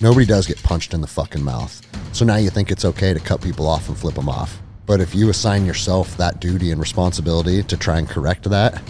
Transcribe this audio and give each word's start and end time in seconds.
Nobody 0.00 0.24
does 0.24 0.46
get 0.46 0.62
punched 0.62 0.94
in 0.94 1.00
the 1.00 1.08
fucking 1.08 1.42
mouth. 1.42 1.82
So 2.14 2.24
now 2.24 2.36
you 2.36 2.50
think 2.50 2.70
it's 2.70 2.84
okay 2.84 3.12
to 3.12 3.18
cut 3.18 3.42
people 3.42 3.66
off 3.66 3.88
and 3.88 3.98
flip 3.98 4.14
them 4.14 4.28
off. 4.28 4.60
But 4.86 5.00
if 5.00 5.12
you 5.12 5.28
assign 5.28 5.66
yourself 5.66 6.16
that 6.18 6.40
duty 6.40 6.70
and 6.70 6.80
responsibility 6.80 7.64
to 7.64 7.76
try 7.76 7.98
and 7.98 8.08
correct 8.08 8.48
that, 8.48 8.80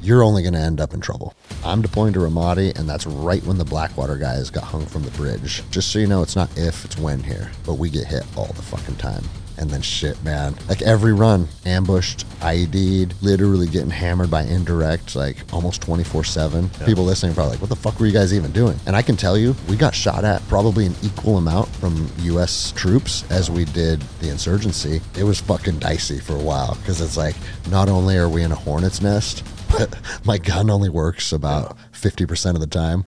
you're 0.00 0.22
only 0.22 0.42
going 0.42 0.54
to 0.54 0.60
end 0.60 0.80
up 0.80 0.94
in 0.94 1.00
trouble. 1.00 1.34
I'm 1.64 1.82
deploying 1.82 2.12
to 2.12 2.20
Ramadi, 2.20 2.78
and 2.78 2.88
that's 2.88 3.08
right 3.08 3.42
when 3.42 3.58
the 3.58 3.64
Blackwater 3.64 4.16
guys 4.16 4.50
got 4.50 4.62
hung 4.62 4.86
from 4.86 5.02
the 5.02 5.10
bridge. 5.10 5.68
Just 5.72 5.90
so 5.90 5.98
you 5.98 6.06
know, 6.06 6.22
it's 6.22 6.36
not 6.36 6.56
if, 6.56 6.84
it's 6.84 6.96
when 6.96 7.24
here. 7.24 7.50
But 7.64 7.74
we 7.74 7.90
get 7.90 8.06
hit 8.06 8.24
all 8.36 8.46
the 8.46 8.62
fucking 8.62 8.96
time. 8.96 9.24
And 9.58 9.70
then 9.70 9.82
shit, 9.82 10.22
man. 10.22 10.54
Like 10.68 10.82
every 10.82 11.12
run, 11.12 11.48
ambushed, 11.64 12.26
IED'd, 12.40 13.14
literally 13.22 13.66
getting 13.66 13.90
hammered 13.90 14.30
by 14.30 14.42
indirect, 14.42 15.16
like 15.16 15.38
almost 15.52 15.82
24 15.82 16.24
7. 16.24 16.68
People 16.84 17.04
listening 17.04 17.32
are 17.32 17.34
probably 17.34 17.52
like, 17.52 17.60
what 17.60 17.70
the 17.70 17.76
fuck 17.76 17.98
were 17.98 18.06
you 18.06 18.12
guys 18.12 18.34
even 18.34 18.52
doing? 18.52 18.78
And 18.86 18.94
I 18.94 19.02
can 19.02 19.16
tell 19.16 19.38
you, 19.38 19.56
we 19.68 19.76
got 19.76 19.94
shot 19.94 20.24
at 20.24 20.46
probably 20.48 20.86
an 20.86 20.94
equal 21.02 21.38
amount 21.38 21.68
from 21.76 22.10
US 22.20 22.72
troops 22.72 23.24
as 23.30 23.50
we 23.50 23.64
did 23.64 24.00
the 24.20 24.28
insurgency. 24.28 25.00
It 25.16 25.24
was 25.24 25.40
fucking 25.40 25.78
dicey 25.78 26.20
for 26.20 26.36
a 26.36 26.42
while 26.42 26.74
because 26.76 27.00
it's 27.00 27.16
like, 27.16 27.36
not 27.70 27.88
only 27.88 28.16
are 28.16 28.28
we 28.28 28.42
in 28.42 28.52
a 28.52 28.56
hornet's 28.56 29.00
nest, 29.00 29.42
but 29.70 29.98
my 30.24 30.38
gun 30.38 30.70
only 30.70 30.88
works 30.88 31.32
about 31.32 31.76
50% 31.92 32.54
of 32.54 32.60
the 32.60 32.66
time. 32.66 33.04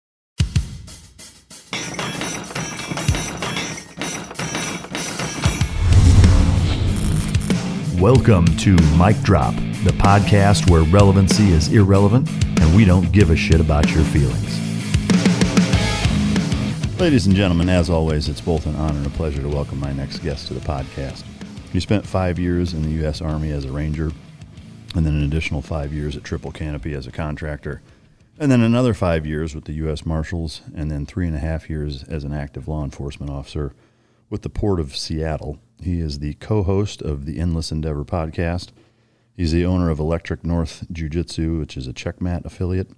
Welcome 8.00 8.44
to 8.58 8.76
Mike 8.96 9.20
Drop, 9.22 9.56
the 9.56 9.90
podcast 9.90 10.70
where 10.70 10.84
relevancy 10.84 11.50
is 11.50 11.66
irrelevant 11.72 12.30
and 12.60 12.76
we 12.76 12.84
don't 12.84 13.10
give 13.10 13.30
a 13.30 13.36
shit 13.36 13.60
about 13.60 13.90
your 13.90 14.04
feelings. 14.04 14.56
Ladies 17.00 17.26
and 17.26 17.34
gentlemen, 17.34 17.68
as 17.68 17.90
always, 17.90 18.28
it's 18.28 18.40
both 18.40 18.66
an 18.66 18.76
honor 18.76 18.98
and 18.98 19.06
a 19.08 19.10
pleasure 19.10 19.42
to 19.42 19.48
welcome 19.48 19.80
my 19.80 19.92
next 19.92 20.20
guest 20.20 20.46
to 20.46 20.54
the 20.54 20.60
podcast. 20.60 21.24
He 21.72 21.80
spent 21.80 22.06
five 22.06 22.38
years 22.38 22.72
in 22.72 22.82
the 22.82 23.02
U.S. 23.02 23.20
Army 23.20 23.50
as 23.50 23.64
a 23.64 23.72
Ranger, 23.72 24.12
and 24.94 25.04
then 25.04 25.16
an 25.16 25.24
additional 25.24 25.60
five 25.60 25.92
years 25.92 26.16
at 26.16 26.22
Triple 26.22 26.52
Canopy 26.52 26.94
as 26.94 27.08
a 27.08 27.12
contractor, 27.12 27.82
and 28.38 28.48
then 28.48 28.60
another 28.60 28.94
five 28.94 29.26
years 29.26 29.56
with 29.56 29.64
the 29.64 29.72
U.S. 29.72 30.06
Marshals, 30.06 30.60
and 30.72 30.88
then 30.88 31.04
three 31.04 31.26
and 31.26 31.34
a 31.34 31.40
half 31.40 31.68
years 31.68 32.04
as 32.04 32.22
an 32.22 32.32
active 32.32 32.68
law 32.68 32.84
enforcement 32.84 33.32
officer 33.32 33.74
with 34.30 34.42
the 34.42 34.50
Port 34.50 34.78
of 34.78 34.96
Seattle. 34.96 35.58
He 35.82 36.00
is 36.00 36.18
the 36.18 36.34
co 36.34 36.62
host 36.62 37.02
of 37.02 37.24
the 37.24 37.38
Endless 37.38 37.70
Endeavor 37.70 38.04
podcast. 38.04 38.68
He's 39.34 39.52
the 39.52 39.64
owner 39.64 39.90
of 39.90 40.00
Electric 40.00 40.44
North 40.44 40.84
Jiu 40.90 41.08
Jitsu, 41.08 41.58
which 41.60 41.76
is 41.76 41.86
a 41.86 41.92
Checkmat 41.92 42.44
affiliate. 42.44 42.90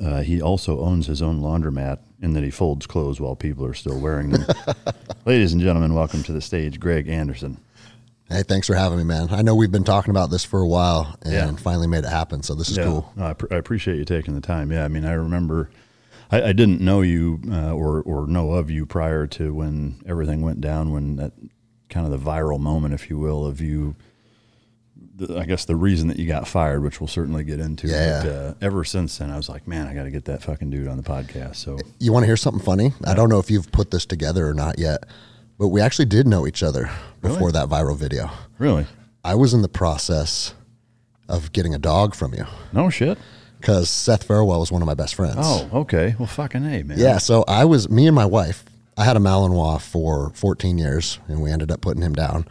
Uh, 0.00 0.22
he 0.22 0.40
also 0.40 0.80
owns 0.80 1.06
his 1.06 1.20
own 1.20 1.40
laundromat 1.40 1.98
in 2.22 2.32
that 2.34 2.44
he 2.44 2.50
folds 2.50 2.86
clothes 2.86 3.20
while 3.20 3.34
people 3.36 3.64
are 3.66 3.74
still 3.74 3.98
wearing 3.98 4.30
them. 4.30 4.46
Ladies 5.26 5.52
and 5.52 5.60
gentlemen, 5.60 5.92
welcome 5.92 6.22
to 6.22 6.32
the 6.32 6.40
stage, 6.40 6.80
Greg 6.80 7.08
Anderson. 7.08 7.58
Hey, 8.28 8.42
thanks 8.44 8.66
for 8.68 8.74
having 8.74 8.96
me, 8.96 9.04
man. 9.04 9.28
I 9.30 9.42
know 9.42 9.54
we've 9.54 9.72
been 9.72 9.84
talking 9.84 10.10
about 10.12 10.30
this 10.30 10.44
for 10.44 10.60
a 10.60 10.66
while 10.68 11.16
and 11.22 11.32
Yeah. 11.34 11.52
finally 11.56 11.88
made 11.88 12.04
it 12.04 12.08
happen. 12.10 12.42
So 12.42 12.54
this 12.54 12.70
is 12.70 12.78
Yeah. 12.78 12.84
cool. 12.84 13.12
No, 13.16 13.26
I, 13.26 13.34
pr- 13.34 13.52
I 13.52 13.56
appreciate 13.56 13.98
you 13.98 14.04
taking 14.06 14.34
the 14.34 14.40
time. 14.40 14.72
Yeah, 14.72 14.84
I 14.84 14.88
mean, 14.88 15.04
I 15.04 15.12
remember 15.12 15.68
I, 16.30 16.42
I 16.44 16.52
didn't 16.52 16.80
know 16.80 17.02
you 17.02 17.40
uh, 17.50 17.72
or 17.74 18.00
or 18.02 18.26
know 18.26 18.52
of 18.52 18.70
you 18.70 18.86
prior 18.86 19.26
to 19.26 19.52
when 19.52 20.00
everything 20.06 20.40
went 20.40 20.62
down. 20.62 20.90
When 20.92 21.16
that 21.16 21.32
kind 21.92 22.06
of 22.06 22.12
the 22.12 22.30
viral 22.30 22.58
moment, 22.58 22.94
if 22.94 23.08
you 23.10 23.18
will, 23.18 23.46
of 23.46 23.60
you. 23.60 23.94
The, 25.14 25.38
I 25.38 25.44
guess 25.44 25.64
the 25.66 25.76
reason 25.76 26.08
that 26.08 26.18
you 26.18 26.26
got 26.26 26.48
fired, 26.48 26.82
which 26.82 27.00
we'll 27.00 27.08
certainly 27.08 27.44
get 27.44 27.60
into. 27.60 27.86
Yeah. 27.88 28.22
But, 28.22 28.28
uh, 28.32 28.54
ever 28.62 28.82
since 28.84 29.18
then, 29.18 29.30
I 29.30 29.36
was 29.36 29.48
like, 29.48 29.66
man, 29.68 29.86
I 29.86 29.94
got 29.94 30.04
to 30.04 30.10
get 30.10 30.24
that 30.26 30.42
fucking 30.42 30.70
dude 30.70 30.88
on 30.88 30.96
the 30.96 31.02
podcast. 31.02 31.56
So 31.56 31.78
You 31.98 32.12
want 32.12 32.22
to 32.22 32.26
hear 32.26 32.36
something 32.36 32.62
funny? 32.62 32.92
I 33.04 33.14
don't 33.14 33.28
know 33.28 33.38
if 33.38 33.50
you've 33.50 33.70
put 33.72 33.90
this 33.90 34.06
together 34.06 34.48
or 34.48 34.54
not 34.54 34.78
yet, 34.78 35.04
but 35.58 35.68
we 35.68 35.80
actually 35.80 36.06
did 36.06 36.26
know 36.26 36.46
each 36.46 36.62
other 36.62 36.90
before 37.20 37.52
that 37.52 37.68
viral 37.68 37.96
video. 37.96 38.30
really, 38.58 38.86
I 39.24 39.34
was 39.34 39.52
in 39.54 39.62
the 39.62 39.68
process 39.68 40.54
of 41.28 41.52
getting 41.52 41.74
a 41.74 41.78
dog 41.78 42.14
from 42.14 42.34
you 42.34 42.44
no 42.72 42.90
shit. 42.90 43.16
because 43.60 43.88
Seth 43.88 44.24
Farewell 44.24 44.58
was 44.60 44.72
one 44.72 44.82
of 44.82 44.86
my 44.86 44.94
best 44.94 45.14
friends. 45.14 45.36
Oh, 45.38 45.68
okay. 45.72 46.16
Well, 46.18 46.26
fucking 46.26 46.64
a 46.64 46.82
man. 46.82 46.98
Yeah, 46.98 47.18
so 47.18 47.44
I 47.46 47.64
was 47.64 47.88
me 47.88 48.06
and 48.06 48.14
my 48.16 48.26
wife. 48.26 48.64
I 49.02 49.04
had 49.04 49.16
a 49.16 49.20
Malinois 49.20 49.80
for 49.82 50.30
14 50.34 50.78
years, 50.78 51.18
and 51.26 51.42
we 51.42 51.50
ended 51.50 51.72
up 51.72 51.80
putting 51.80 52.02
him 52.02 52.12
down. 52.12 52.46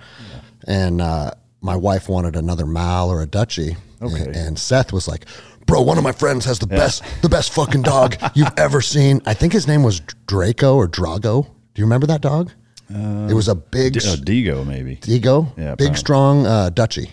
And 0.68 1.00
uh, 1.00 1.32
my 1.62 1.78
wife 1.78 2.10
wanted 2.10 2.36
another 2.36 2.66
Mal 2.66 3.10
or 3.10 3.22
a 3.22 3.26
Dutchie. 3.28 3.78
Okay. 4.02 4.24
And, 4.26 4.36
and 4.36 4.60
Seth 4.60 4.92
was 4.92 5.08
like, 5.08 5.24
"Bro, 5.66 5.84
one 5.84 5.98
of 5.98 6.04
my 6.04 6.12
friends 6.12 6.44
has 6.44 6.60
the 6.60 6.68
best, 6.68 7.04
the 7.22 7.30
best 7.30 7.54
fucking 7.54 7.84
dog 7.84 8.18
you've 8.36 8.52
ever 8.58 8.82
seen. 8.82 9.22
I 9.26 9.34
think 9.34 9.54
his 9.54 9.66
name 9.66 9.82
was 9.82 10.02
Draco 10.28 10.76
or 10.76 10.90
Drago. 10.90 11.46
Do 11.46 11.80
you 11.82 11.86
remember 11.86 12.08
that 12.08 12.20
dog? 12.20 12.52
it 12.90 13.34
was 13.34 13.48
a 13.48 13.56
big, 13.56 13.94
D- 13.94 14.00
uh, 14.00 14.18
Digo 14.18 14.68
maybe. 14.68 14.98
Digo, 14.98 15.58
Yeah, 15.58 15.76
big, 15.76 15.78
probably. 15.78 15.96
strong 15.96 16.46
uh, 16.46 16.70
Dutchie. 16.74 17.12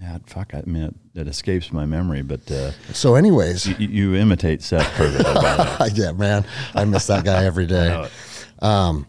Yeah, 0.00 0.18
fuck. 0.26 0.54
I 0.54 0.62
mean, 0.66 0.82
it, 0.84 0.94
it 1.20 1.28
escapes 1.28 1.72
my 1.72 1.86
memory, 1.86 2.22
but 2.22 2.50
uh, 2.50 2.72
So, 2.92 3.14
anyways, 3.14 3.66
you, 3.66 3.88
you 3.88 4.14
imitate 4.14 4.62
Seth 4.62 4.86
perfectly. 4.94 5.90
yeah, 6.02 6.12
man, 6.12 6.44
I 6.74 6.84
miss 6.84 7.06
that 7.06 7.24
guy 7.24 7.44
every 7.44 7.66
day. 7.66 8.08
Um, 8.60 9.06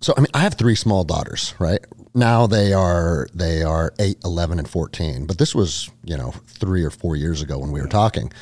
so 0.00 0.14
I 0.16 0.20
mean, 0.20 0.28
I 0.34 0.38
have 0.38 0.54
three 0.54 0.76
small 0.76 1.02
daughters, 1.02 1.52
right? 1.58 1.84
Now 2.14 2.46
they 2.46 2.72
are 2.72 3.26
they 3.34 3.64
are 3.64 3.92
8, 3.98 4.18
11, 4.24 4.60
and 4.60 4.68
14. 4.68 5.26
But 5.26 5.38
this 5.38 5.52
was, 5.52 5.90
you 6.04 6.16
know, 6.16 6.30
3 6.30 6.84
or 6.84 6.90
4 6.90 7.16
years 7.16 7.42
ago 7.42 7.58
when 7.58 7.72
we 7.72 7.80
were 7.80 7.88
talking. 7.88 8.32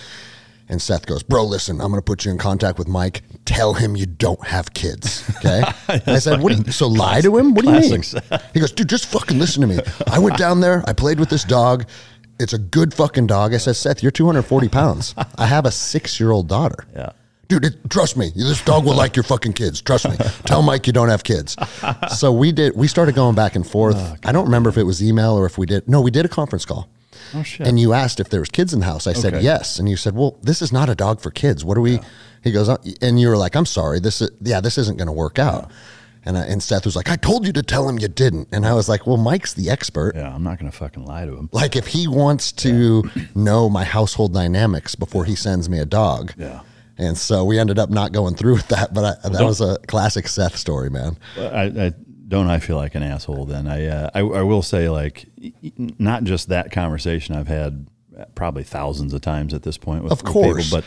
And 0.71 0.83
Seth 0.83 1.07
goes, 1.07 1.23
"Bro, 1.23 1.45
listen, 1.45 1.81
I'm 1.81 1.89
going 1.91 1.99
to 1.99 2.05
put 2.05 2.25
you 2.25 2.31
in 2.31 2.39
contact 2.39 2.79
with 2.79 2.89
Mike. 2.89 3.23
Tell 3.47 3.73
him 3.75 3.97
you 3.97 4.07
don't 4.07 4.45
have 4.47 4.75
kids." 4.75 5.25
Okay? 5.39 5.63
I 6.07 6.19
said, 6.19 6.41
"What? 6.43 6.53
Do 6.55 6.63
you, 6.67 6.73
so 6.73 6.87
lie 6.89 7.21
to 7.23 7.37
him? 7.39 7.55
What 7.55 7.65
do 7.65 7.73
you 7.73 7.81
mean?" 7.81 8.03
He 8.53 8.61
goes, 8.61 8.73
"Dude, 8.73 8.89
just 8.89 9.07
fucking 9.07 9.39
listen 9.39 9.63
to 9.63 9.67
me. 9.67 9.79
I 10.07 10.19
went 10.19 10.37
down 10.37 10.61
there. 10.61 10.85
I 10.87 10.93
played 10.93 11.19
with 11.19 11.31
this 11.31 11.45
dog. 11.45 11.87
It's 12.39 12.53
a 12.53 12.59
good 12.59 12.93
fucking 12.93 13.27
dog." 13.29 13.55
I 13.55 13.57
said, 13.57 13.77
"Seth, 13.77 14.03
you're 14.03 14.13
240 14.13 14.69
pounds. 14.69 15.15
I 15.37 15.47
have 15.47 15.65
a 15.65 15.71
six 15.71 16.21
year 16.21 16.31
old 16.33 16.49
daughter." 16.49 16.85
Yeah. 16.95 17.11
dude, 17.49 17.65
it, 17.65 17.75
trust 17.89 18.19
me, 18.19 18.31
this 18.37 18.63
dog 18.63 18.85
will 18.85 18.95
like 18.95 19.17
your 19.17 19.23
fucking 19.23 19.55
kids. 19.55 19.81
Trust 19.81 20.07
me. 20.11 20.17
Tell 20.45 20.61
Mike 20.61 20.87
you 20.87 20.93
don't 20.93 21.09
have 21.09 21.25
kids. 21.25 21.57
So 22.15 22.31
we 22.31 22.53
did. 22.53 22.77
We 22.77 22.89
started 22.89 23.15
going 23.15 23.35
back 23.35 23.57
and 23.57 23.67
forth. 23.67 23.97
I 24.23 24.33
don't 24.33 24.45
remember 24.45 24.69
if 24.69 24.77
it 24.77 24.83
was 24.85 25.03
email 25.03 25.33
or 25.39 25.47
if 25.47 25.57
we 25.57 25.65
did. 25.65 25.89
No, 25.89 26.03
we 26.03 26.11
did 26.11 26.27
a 26.27 26.29
conference 26.29 26.67
call. 26.67 26.91
Oh 27.35 27.43
shit. 27.43 27.67
And 27.67 27.79
you 27.79 27.93
asked 27.93 28.21
if 28.21 28.29
there 28.29 28.41
was 28.41 28.49
kids 28.51 28.73
in 28.73 28.81
the 28.81 28.87
house. 28.87 29.07
I 29.07 29.13
said 29.13 29.35
Okay. 29.35 29.45
yes, 29.45 29.79
and 29.79 29.89
you 29.89 29.97
said, 29.97 30.15
"Well, 30.15 30.39
this 30.43 30.63
is 30.63 30.73
not 30.73 30.89
a 30.89 30.95
dog 30.95 31.21
for 31.21 31.31
kids. 31.31 31.65
What 31.65 31.77
are 31.79 31.81
we?" 31.81 32.01
He 32.43 32.53
goes, 32.53 32.69
"Uh," 32.69 32.77
and 33.03 33.21
you 33.21 33.29
were 33.29 33.37
like, 33.37 33.57
"I'm 33.57 33.67
sorry. 33.67 34.01
This 34.01 34.21
is 34.21 34.31
yeah, 34.43 34.61
this 34.61 34.79
isn't 34.79 34.97
going 34.99 35.07
to 35.09 35.13
work 35.13 35.39
out." 35.39 35.71
And 36.25 36.37
I, 36.37 36.43
and 36.43 36.63
Seth 36.63 36.85
was 36.85 36.95
like, 36.97 37.09
"I 37.11 37.17
told 37.17 37.47
you 37.47 37.53
to 37.53 37.63
tell 37.63 37.89
him 37.89 37.99
you 37.99 38.09
didn't." 38.09 38.49
And 38.53 38.67
I 38.67 38.75
was 38.75 38.89
like, 38.89 39.07
"Well, 39.07 39.17
Mike's 39.17 39.55
the 39.55 39.71
expert. 39.71 40.13
yeah, 40.17 40.35
I'm 40.35 40.43
not 40.43 40.59
gonna 40.59 40.73
fucking 40.73 41.05
lie 41.05 41.25
to 41.27 41.33
him. 41.37 41.49
Like, 41.53 41.77
if 41.77 41.87
he 41.89 42.07
wants 42.09 42.53
to 42.53 43.09
know 43.35 43.69
my 43.71 43.85
household 43.85 44.35
dynamics 44.35 44.95
before 44.95 45.25
he 45.25 45.35
sends 45.35 45.69
me 45.69 45.79
a 45.79 45.87
dog, 45.87 46.33
Yeah. 46.39 46.61
And 47.01 47.17
so 47.17 47.45
we 47.45 47.61
ended 47.61 47.79
up 47.79 47.91
not 47.91 48.11
going 48.11 48.35
through 48.35 48.55
with 48.55 48.69
that, 48.69 48.93
but 48.93 49.21
I, 49.25 49.29
that 49.29 49.45
was 49.45 49.61
a 49.61 49.79
classic 49.87 50.27
Seth 50.27 50.57
story, 50.57 50.91
man. 50.91 51.17
I, 51.39 51.43
I 51.87 51.93
don't. 52.29 52.49
I 52.49 52.59
feel 52.59 52.77
like 52.77 52.95
an 52.95 53.03
asshole. 53.03 53.47
Then 53.47 53.67
I, 53.67 53.87
uh, 53.87 54.11
I, 54.15 54.21
I 54.21 54.43
will 54.43 54.63
say 54.63 54.89
like, 54.89 55.27
not 55.99 56.25
just 56.25 56.49
that 56.51 56.71
conversation 56.71 57.35
I've 57.35 57.49
had 57.49 57.87
probably 58.35 58.65
thousands 58.65 59.15
of 59.15 59.21
times 59.21 59.55
at 59.55 59.63
this 59.63 59.79
point 59.79 60.03
with, 60.03 60.13
Of 60.13 60.23
with 60.23 60.33
course. 60.33 60.65
people, 60.67 60.79
but 60.81 60.85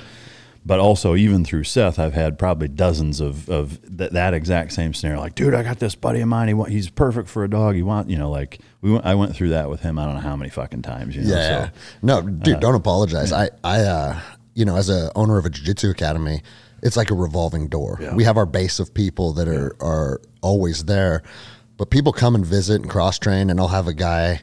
but 0.64 0.80
also 0.80 1.16
even 1.16 1.44
through 1.44 1.64
Seth, 1.64 1.98
I've 1.98 2.14
had 2.14 2.38
probably 2.38 2.68
dozens 2.68 3.20
of 3.20 3.50
of 3.50 3.80
th- 3.98 4.12
that 4.12 4.34
exact 4.36 4.74
same 4.74 4.94
scenario. 4.94 5.20
Like, 5.20 5.34
dude, 5.34 5.56
I 5.56 5.64
got 5.64 5.80
this 5.80 5.96
buddy 5.96 6.22
of 6.22 6.28
mine. 6.28 6.50
He 6.50 6.54
want, 6.54 6.70
he's 6.72 6.88
perfect 6.90 7.30
for 7.30 7.44
a 7.44 7.50
dog. 7.50 7.74
He 7.76 7.82
want, 7.82 8.10
you 8.12 8.18
know, 8.18 8.30
like 8.30 8.60
we 8.82 8.92
went, 8.92 9.04
I 9.06 9.16
went 9.16 9.36
through 9.36 9.50
that 9.50 9.70
with 9.72 9.80
him. 9.82 9.98
I 9.98 10.06
don't 10.06 10.14
know 10.16 10.22
how 10.22 10.36
many 10.36 10.52
fucking 10.52 10.84
times. 10.84 11.16
You 11.16 11.24
know, 11.24 11.30
Yeah. 11.36 11.66
so, 11.70 11.72
no, 12.04 12.22
dude, 12.22 12.60
don't 12.60 12.76
apologize. 12.76 13.32
I, 13.34 13.50
I, 13.64 13.80
uh, 13.82 14.20
you 14.54 14.66
know, 14.66 14.76
as 14.76 14.90
a 14.90 15.12
owner 15.16 15.40
of 15.40 15.46
a 15.46 15.50
jiu-jitsu 15.50 15.90
academy, 15.90 16.42
it's 16.82 16.98
like 16.98 17.12
a 17.12 17.16
revolving 17.16 17.68
door. 17.68 18.00
We 18.16 18.24
have 18.24 18.38
our 18.38 18.46
base 18.46 18.80
of 18.80 18.94
people 18.94 19.34
that 19.34 19.48
are, 19.48 19.76
are 19.82 20.22
always 20.42 20.86
there, 20.86 21.24
but 21.78 21.90
people 21.90 22.12
come 22.14 22.36
and 22.36 22.46
visit 22.46 22.82
and 22.82 22.90
cross 22.90 23.20
train 23.20 23.50
and 23.50 23.60
I'll 23.60 23.68
have 23.68 23.88
a 23.88 23.94
guy 23.94 24.42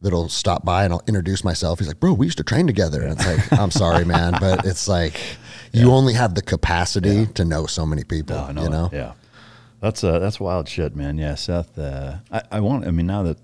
that'll 0.00 0.28
stop 0.28 0.64
by 0.64 0.84
and 0.84 0.92
I'll 0.92 1.02
introduce 1.06 1.44
myself. 1.44 1.78
He's 1.78 1.86
like, 1.88 2.00
bro, 2.00 2.12
we 2.12 2.26
used 2.26 2.38
to 2.38 2.44
train 2.44 2.66
together. 2.66 3.02
And 3.02 3.12
it's 3.12 3.26
like, 3.26 3.52
I'm 3.60 3.70
sorry, 3.70 4.04
man, 4.04 4.34
but 4.40 4.64
it's 4.66 4.88
like, 4.88 5.20
you 5.72 5.90
only 5.92 6.12
have 6.14 6.34
the 6.34 6.42
capacity 6.42 7.26
to 7.26 7.44
know 7.44 7.66
so 7.66 7.86
many 7.86 8.02
people, 8.04 8.36
No, 8.36 8.42
I 8.44 8.52
know. 8.52 8.62
you 8.64 8.68
know? 8.70 8.90
Yeah. 8.92 9.12
That's 9.80 10.04
uh, 10.04 10.20
that's 10.20 10.38
wild 10.38 10.68
shit, 10.68 10.94
man. 10.94 11.18
Yeah, 11.18 11.34
Seth. 11.34 11.76
Uh, 11.76 12.18
I, 12.30 12.42
I 12.52 12.60
want. 12.60 12.86
I 12.86 12.92
mean, 12.92 13.06
now 13.06 13.24
that 13.24 13.36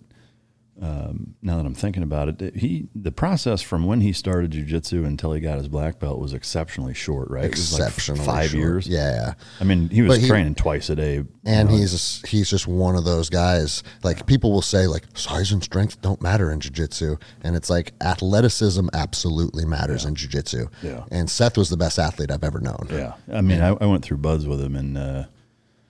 um, 0.80 1.34
now 1.42 1.56
that 1.56 1.66
I'm 1.66 1.74
thinking 1.74 2.02
about 2.04 2.28
it, 2.40 2.54
he 2.56 2.86
the 2.94 3.10
process 3.10 3.60
from 3.62 3.84
when 3.84 4.00
he 4.00 4.12
started 4.12 4.52
jujitsu 4.52 5.04
until 5.04 5.32
he 5.32 5.40
got 5.40 5.58
his 5.58 5.66
black 5.68 5.98
belt 5.98 6.20
was 6.20 6.32
exceptionally 6.32 6.94
short, 6.94 7.30
right? 7.30 7.50
Was 7.50 7.78
like 7.78 7.92
five 8.18 8.50
short. 8.50 8.60
years. 8.60 8.86
Yeah. 8.86 9.34
I 9.60 9.64
mean, 9.64 9.88
he 9.88 10.02
was 10.02 10.20
he- 10.22 10.28
training 10.28 10.54
twice 10.54 10.88
a 10.88 10.94
day, 10.96 11.24
And 11.44 11.68
you 11.70 11.74
know. 11.76 11.80
he's 11.80 12.22
he's 12.28 12.48
just 12.48 12.68
one 12.68 12.94
of 12.94 13.04
those 13.04 13.28
guys. 13.28 13.82
Like 14.04 14.26
people 14.26 14.52
will 14.52 14.62
say, 14.62 14.86
like 14.86 15.04
size 15.14 15.50
and 15.50 15.62
strength 15.64 16.00
don't 16.00 16.22
matter 16.22 16.50
in 16.52 16.60
jiu-jitsu, 16.60 17.16
and 17.42 17.56
it's 17.56 17.70
like 17.70 17.92
athleticism 18.00 18.88
absolutely 18.92 19.64
matters 19.64 20.04
in 20.04 20.14
jiu-jitsu. 20.14 20.68
Yeah. 20.82 21.04
And 21.10 21.28
Seth 21.28 21.56
was 21.58 21.70
the 21.70 21.76
best 21.76 21.98
athlete 21.98 22.30
I've 22.30 22.44
ever 22.44 22.60
known. 22.60 22.86
Yeah, 22.90 23.14
I 23.32 23.40
mean, 23.40 23.60
I, 23.60 23.68
I 23.80 23.86
went 23.86 24.04
through 24.04 24.18
BUD/S 24.18 24.46
with 24.46 24.60
him, 24.60 24.76
and 24.76 24.96
uh, 24.96 25.24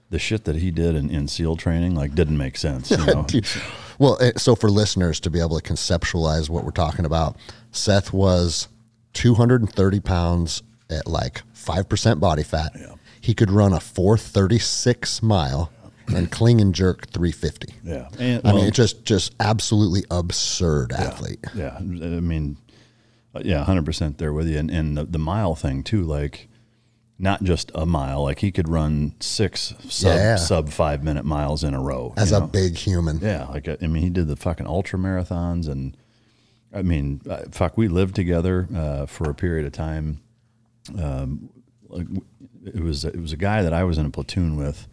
the 0.08 0.18
shit 0.18 0.44
that 0.44 0.56
he 0.56 0.70
did 0.70 0.94
in, 0.94 1.10
in 1.10 1.28
SEAL 1.28 1.56
training 1.56 1.94
like 1.94 2.14
didn't 2.14 2.38
make 2.38 2.56
sense. 2.56 2.90
You 2.90 2.96
know. 3.04 3.26
Well, 3.98 4.16
eh, 4.20 4.32
so 4.36 4.54
for 4.54 4.70
listeners 4.70 5.20
to 5.20 5.30
be 5.30 5.40
able 5.40 5.58
to 5.58 5.72
conceptualize 5.72 6.48
what 6.48 6.64
we're 6.64 6.70
talking 6.70 7.04
about, 7.04 7.36
Seth 7.72 8.12
was 8.12 8.68
230 9.14 10.00
pounds 10.00 10.62
at 10.90 11.06
like 11.06 11.42
5% 11.54 12.20
body 12.20 12.42
fat. 12.42 12.72
He 13.20 13.34
could 13.34 13.50
run 13.50 13.72
a 13.72 13.80
436 13.80 15.22
mile 15.22 15.70
and 16.08 16.30
clean 16.30 16.60
and 16.60 16.74
jerk 16.74 17.08
350. 17.10 17.74
yeah. 17.84 18.08
And, 18.18 18.40
I 18.44 18.52
well, 18.52 18.62
mean, 18.62 18.72
just 18.72 19.04
just 19.04 19.34
absolutely 19.40 20.04
absurd 20.10 20.92
athlete. 20.92 21.44
Yeah, 21.54 21.76
I 21.76 21.80
mean, 21.82 22.56
uh, 23.34 23.42
yeah, 23.44 23.64
hundred 23.64 23.84
percent 23.84 24.18
there 24.18 24.32
with 24.32 24.48
you, 24.48 24.58
and 24.58 24.70
and 24.70 24.96
the, 24.96 25.04
the 25.04 25.18
mile 25.18 25.54
thing 25.54 25.82
too, 25.82 26.02
like 26.04 26.47
not 27.18 27.42
just 27.42 27.72
a 27.74 27.84
mile, 27.84 28.22
like 28.22 28.38
he 28.38 28.50
could 28.52 28.68
run 28.68 29.14
six 29.20 29.74
sub 29.88 30.14
Yeah. 30.16 30.36
sub 30.36 30.68
five 30.70 31.02
minute 31.02 31.24
miles 31.24 31.64
in 31.64 31.74
a 31.74 31.80
row 31.80 32.14
As 32.16 32.30
a 32.32 32.40
know? 32.40 32.46
big 32.46 32.76
human. 32.76 33.18
yeah, 33.20 33.46
like 33.46 33.68
I 33.68 33.86
mean, 33.86 34.02
he 34.02 34.10
did 34.10 34.28
the 34.28 34.36
fucking 34.36 34.66
ultra 34.66 34.98
marathons, 34.98 35.68
and 35.68 35.96
I 36.72 36.82
mean, 36.82 37.20
uh, 37.28 37.44
fuck, 37.50 37.76
we 37.76 37.88
lived 37.88 38.14
together 38.14 38.68
uh, 38.74 39.06
for 39.06 39.28
a 39.30 39.34
period 39.34 39.66
of 39.66 39.72
time. 39.72 40.20
Um, 40.96 41.50
like 41.88 42.06
it 42.64 42.80
was 42.82 43.04
it 43.04 43.20
was 43.20 43.32
a 43.32 43.36
guy 43.36 43.62
that 43.62 43.72
I 43.72 43.82
was 43.84 43.98
in 43.98 44.06
a 44.06 44.10
platoon 44.10 44.56
with, 44.56 44.86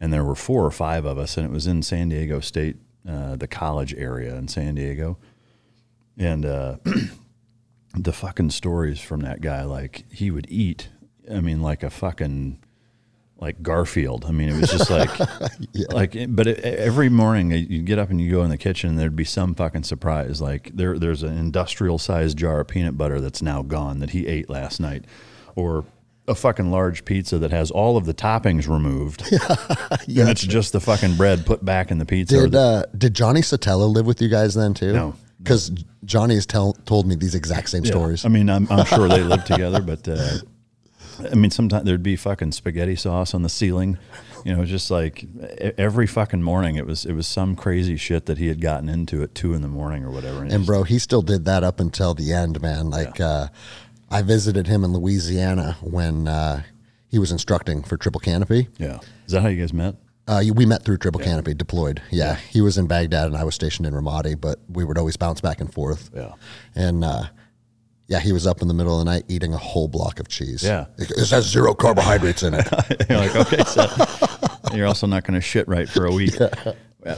and 0.00 0.12
there 0.12 0.24
were 0.24 0.34
four 0.36 0.64
or 0.64 0.70
five 0.70 1.04
of 1.04 1.18
us, 1.18 1.36
and 1.36 1.44
it 1.44 1.50
was 1.52 1.66
in 1.66 1.82
San 1.82 2.08
Diego 2.08 2.40
State, 2.40 2.76
uh, 3.08 3.36
the 3.36 3.48
college 3.48 3.92
area 3.94 4.34
in 4.36 4.48
San 4.48 4.76
Diego, 4.76 5.18
and 6.16 6.46
uh, 6.46 6.76
the 7.94 8.12
fucking 8.12 8.50
stories 8.50 9.00
from 9.00 9.20
that 9.20 9.40
guy, 9.40 9.62
like 9.64 10.04
he 10.12 10.30
would 10.30 10.46
eat, 10.48 10.88
I 11.30 11.40
mean, 11.40 11.60
like 11.62 11.82
a 11.82 11.90
fucking 11.90 12.58
like 13.38 13.62
Garfield. 13.62 14.24
I 14.26 14.30
mean, 14.30 14.48
it 14.48 14.58
was 14.60 14.70
just 14.70 14.90
like, 14.90 15.10
like, 15.90 16.16
but 16.34 16.46
it, 16.46 16.60
every 16.60 17.08
morning 17.10 17.50
you 17.50 17.82
get 17.82 17.98
up 17.98 18.08
and 18.10 18.20
you 18.20 18.30
go 18.30 18.42
in 18.42 18.50
the 18.50 18.56
kitchen, 18.58 18.90
and 18.90 18.98
there'd 18.98 19.14
be 19.16 19.24
some 19.24 19.54
fucking 19.54 19.82
surprise. 19.84 20.40
Like 20.40 20.70
there, 20.74 20.98
there's 20.98 21.22
an 21.22 21.36
industrial 21.36 21.98
sized 21.98 22.38
jar 22.38 22.60
of 22.60 22.68
peanut 22.68 22.96
butter 22.96 23.20
that's 23.20 23.42
now 23.42 23.62
gone 23.62 23.98
that 23.98 24.10
he 24.10 24.26
ate 24.26 24.48
last 24.48 24.80
night, 24.80 25.04
or 25.54 25.84
a 26.28 26.34
fucking 26.34 26.70
large 26.72 27.04
pizza 27.04 27.38
that 27.38 27.50
has 27.52 27.70
all 27.70 27.96
of 27.96 28.04
the 28.06 28.14
toppings 28.14 28.68
removed, 28.68 29.22
and 29.30 30.28
it's 30.28 30.40
just 30.42 30.72
the 30.72 30.80
fucking 30.80 31.16
bread 31.16 31.44
put 31.46 31.64
back 31.64 31.90
in 31.90 31.98
the 31.98 32.06
pizza. 32.06 32.40
Did 32.40 32.52
the- 32.52 32.58
uh, 32.58 32.82
did 32.96 33.14
Johnny 33.14 33.42
Sotelo 33.42 33.92
live 33.92 34.06
with 34.06 34.20
you 34.22 34.28
guys 34.28 34.54
then 34.54 34.72
too? 34.74 34.92
No. 34.92 35.14
because 35.42 35.70
Johnny 36.04 36.34
has 36.36 36.46
tell, 36.46 36.72
told 36.84 37.06
me 37.06 37.14
these 37.16 37.34
exact 37.34 37.68
same 37.68 37.84
Yeah. 37.84 37.90
stories. 37.90 38.24
I 38.24 38.28
mean, 38.28 38.48
I'm, 38.50 38.66
I'm 38.70 38.86
sure 38.86 39.06
they 39.08 39.22
lived 39.22 39.46
together, 39.46 39.80
but 39.82 40.08
uh, 40.08 40.38
I 41.18 41.34
mean, 41.34 41.50
sometimes 41.50 41.84
there'd 41.84 42.02
be 42.02 42.16
fucking 42.16 42.52
spaghetti 42.52 42.96
sauce 42.96 43.34
on 43.34 43.42
the 43.42 43.48
ceiling. 43.48 43.98
You 44.44 44.54
know, 44.56 44.64
just 44.64 44.90
like 44.90 45.24
every 45.76 46.06
fucking 46.06 46.42
morning, 46.42 46.76
it 46.76 46.86
was 46.86 47.04
it 47.04 47.14
was 47.14 47.26
some 47.26 47.56
crazy 47.56 47.96
shit 47.96 48.26
that 48.26 48.38
he 48.38 48.46
had 48.48 48.60
gotten 48.60 48.88
into 48.88 49.22
at 49.22 49.34
two 49.34 49.54
in 49.54 49.62
the 49.62 49.68
morning 49.68 50.04
or 50.04 50.10
whatever. 50.10 50.44
it 50.44 50.52
and 50.52 50.64
bro, 50.64 50.84
he 50.84 50.98
still 50.98 51.22
did 51.22 51.44
that 51.46 51.64
up 51.64 51.80
until 51.80 52.14
the 52.14 52.32
end, 52.32 52.60
man. 52.62 52.90
Like 52.90 53.20
uh, 53.20 53.48
I 54.10 54.22
visited 54.22 54.66
him 54.68 54.84
in 54.84 54.92
Louisiana 54.92 55.76
when 55.80 56.28
uh, 56.28 56.62
he 57.08 57.18
was 57.18 57.32
instructing 57.32 57.82
for 57.82 57.96
Triple 57.96 58.20
Canopy. 58.20 58.68
yeah, 58.78 59.00
is 59.26 59.32
that 59.32 59.40
how 59.40 59.48
you 59.48 59.60
guys 59.60 59.72
met? 59.72 59.96
Uh, 60.28 60.42
we 60.54 60.66
met 60.66 60.84
through 60.84 60.98
Triple 60.98 61.20
Canopy, 61.20 61.54
deployed. 61.54 62.02
Yeah. 62.10 62.34
he 62.34 62.60
was 62.60 62.78
in 62.78 62.88
Baghdad 62.88 63.26
and 63.26 63.36
I 63.36 63.44
was 63.44 63.54
stationed 63.54 63.86
in 63.86 63.94
Ramadi, 63.94 64.40
but 64.40 64.58
we 64.68 64.82
would 64.84 64.98
always 64.98 65.16
bounce 65.16 65.40
back 65.40 65.60
and 65.60 65.72
forth. 65.72 66.10
Yeah. 66.12 66.32
and 66.74 67.04
uh, 67.04 67.26
yeah, 68.08 68.20
he 68.20 68.32
was 68.32 68.46
up 68.46 68.62
in 68.62 68.68
the 68.68 68.74
middle 68.74 68.98
of 69.00 69.04
the 69.04 69.10
night 69.10 69.24
eating 69.28 69.52
a 69.52 69.58
whole 69.58 69.88
block 69.88 70.20
of 70.20 70.28
cheese. 70.28 70.62
Yeah. 70.62 70.86
it 70.98 71.08
has 71.30 71.46
zero 71.50 71.74
carbohydrates 71.74 72.42
in 72.42 72.54
it. 72.54 72.66
you're 73.08 73.18
like, 73.18 73.34
okay, 73.34 73.62
so 73.64 73.86
you're 74.74 74.86
also 74.86 75.06
not 75.06 75.24
going 75.24 75.34
to 75.34 75.40
shit 75.40 75.66
right 75.68 75.88
for 75.88 76.06
a 76.06 76.12
week. 76.12 76.40
Uh, 76.40 76.74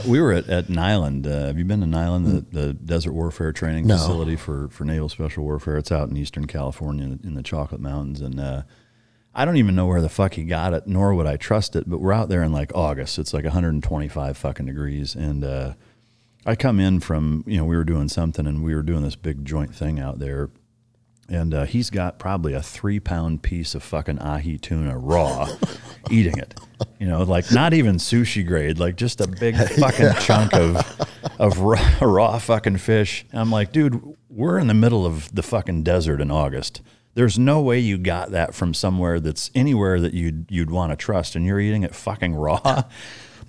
We 0.07 0.21
were 0.21 0.33
at, 0.33 0.47
at 0.49 0.67
Niland. 0.67 1.25
Uh, 1.25 1.47
have 1.47 1.57
you 1.57 1.65
been 1.65 1.81
to 1.81 1.87
Niland, 1.87 2.25
the, 2.51 2.59
the 2.59 2.73
desert 2.73 3.13
warfare 3.13 3.51
training 3.51 3.87
No. 3.87 3.97
facility 3.97 4.35
for, 4.35 4.67
for 4.69 4.83
naval 4.85 5.09
special 5.09 5.43
warfare? 5.43 5.77
It's 5.77 5.91
out 5.91 6.09
in 6.09 6.17
eastern 6.17 6.45
California 6.45 7.05
in, 7.05 7.19
in 7.23 7.33
the 7.33 7.41
Chocolate 7.43 7.81
Mountains. 7.81 8.21
And 8.21 8.39
uh, 8.39 8.63
I 9.33 9.45
don't 9.45 9.57
even 9.57 9.75
know 9.75 9.87
where 9.87 10.01
the 10.01 10.09
fuck 10.09 10.33
he 10.35 10.43
got 10.43 10.73
it, 10.73 10.85
nor 10.85 11.13
would 11.15 11.25
I 11.25 11.37
trust 11.37 11.75
it. 11.75 11.89
But 11.89 12.01
we're 12.01 12.13
out 12.13 12.29
there 12.29 12.43
in 12.43 12.51
like 12.51 12.71
August. 12.75 13.17
It's 13.17 13.33
like 13.33 13.43
125 13.45 14.37
fucking 14.37 14.65
degrees. 14.67 15.15
And 15.15 15.43
uh, 15.43 15.73
I 16.45 16.55
come 16.55 16.79
in 16.79 16.99
from, 16.99 17.43
you 17.47 17.57
know, 17.57 17.65
we 17.65 17.75
were 17.75 17.83
doing 17.83 18.09
something 18.09 18.45
and 18.45 18.63
we 18.63 18.75
were 18.75 18.83
doing 18.83 19.03
this 19.03 19.15
big 19.15 19.43
joint 19.45 19.73
thing 19.73 19.99
out 19.99 20.19
there 20.19 20.49
and 21.29 21.53
uh, 21.53 21.65
he's 21.65 21.89
got 21.89 22.19
probably 22.19 22.53
a 22.53 22.61
three 22.61 22.99
pound 22.99 23.41
piece 23.41 23.75
of 23.75 23.83
fucking 23.83 24.19
ahi 24.19 24.57
tuna 24.57 24.97
raw, 24.97 25.47
eating 26.09 26.37
it. 26.37 26.59
You 26.99 27.07
know, 27.07 27.23
like 27.23 27.51
not 27.51 27.73
even 27.73 27.95
sushi 27.97 28.45
grade, 28.45 28.79
like 28.79 28.95
just 28.95 29.21
a 29.21 29.27
big 29.27 29.55
fucking 29.79 30.13
chunk 30.21 30.53
of 30.53 30.77
of 31.39 31.59
raw, 31.59 31.81
raw 32.01 32.37
fucking 32.39 32.77
fish. 32.77 33.25
And 33.31 33.39
I'm 33.39 33.51
like, 33.51 33.71
dude, 33.71 34.01
we're 34.29 34.57
in 34.57 34.67
the 34.67 34.73
middle 34.73 35.05
of 35.05 35.33
the 35.33 35.43
fucking 35.43 35.83
desert 35.83 36.21
in 36.21 36.31
August. 36.31 36.81
There's 37.15 37.37
no 37.39 37.61
way 37.61 37.79
you 37.79 37.97
got 37.97 38.31
that 38.31 38.53
from 38.53 38.73
somewhere 38.73 39.19
that's 39.19 39.51
anywhere 39.55 39.99
that 39.99 40.13
you'd 40.13 40.45
you'd 40.49 40.71
want 40.71 40.91
to 40.91 40.95
trust, 40.95 41.35
and 41.35 41.45
you're 41.45 41.59
eating 41.59 41.83
it 41.83 41.93
fucking 41.95 42.35
raw. 42.35 42.83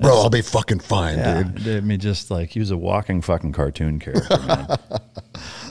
Bro, 0.01 0.19
I'll 0.23 0.31
be 0.31 0.43
fucking 0.43 0.81
fine, 0.81 1.19
Yeah, 1.19 1.43
dude. 1.43 1.77
I 1.77 1.81
mean, 1.81 2.01
just 2.01 2.31
like 2.31 2.51
he 2.51 2.59
was 2.59 2.71
a 2.71 2.77
walking 2.77 3.21
fucking 3.21 3.53
cartoon 3.53 3.99
character, 4.01 4.39
man. 4.39 4.79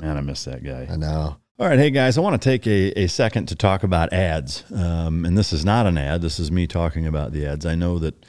man, 0.02 0.18
I 0.18 0.22
miss 0.22 0.46
that 0.46 0.64
guy. 0.64 0.88
I 0.90 0.96
know. 0.96 1.38
All 1.60 1.68
right, 1.68 1.78
hey 1.78 1.90
guys, 1.90 2.18
I 2.18 2.22
want 2.22 2.42
to 2.42 2.50
take 2.50 2.66
a, 2.68 2.98
a 2.98 3.08
second 3.08 3.48
to 3.48 3.56
talk 3.56 3.84
about 3.84 4.14
ads. 4.14 4.64
Um, 4.74 5.26
and 5.26 5.38
this 5.38 5.52
is 5.52 5.66
not 5.66 5.88
an 5.88 5.98
ad, 5.98 6.22
this 6.22 6.40
is 6.40 6.50
me 6.50 6.68
talking 6.68 7.06
about 7.06 7.34
the 7.34 7.46
ads. 7.46 7.66
I 7.66 7.76
know 7.76 8.00
that, 8.00 8.26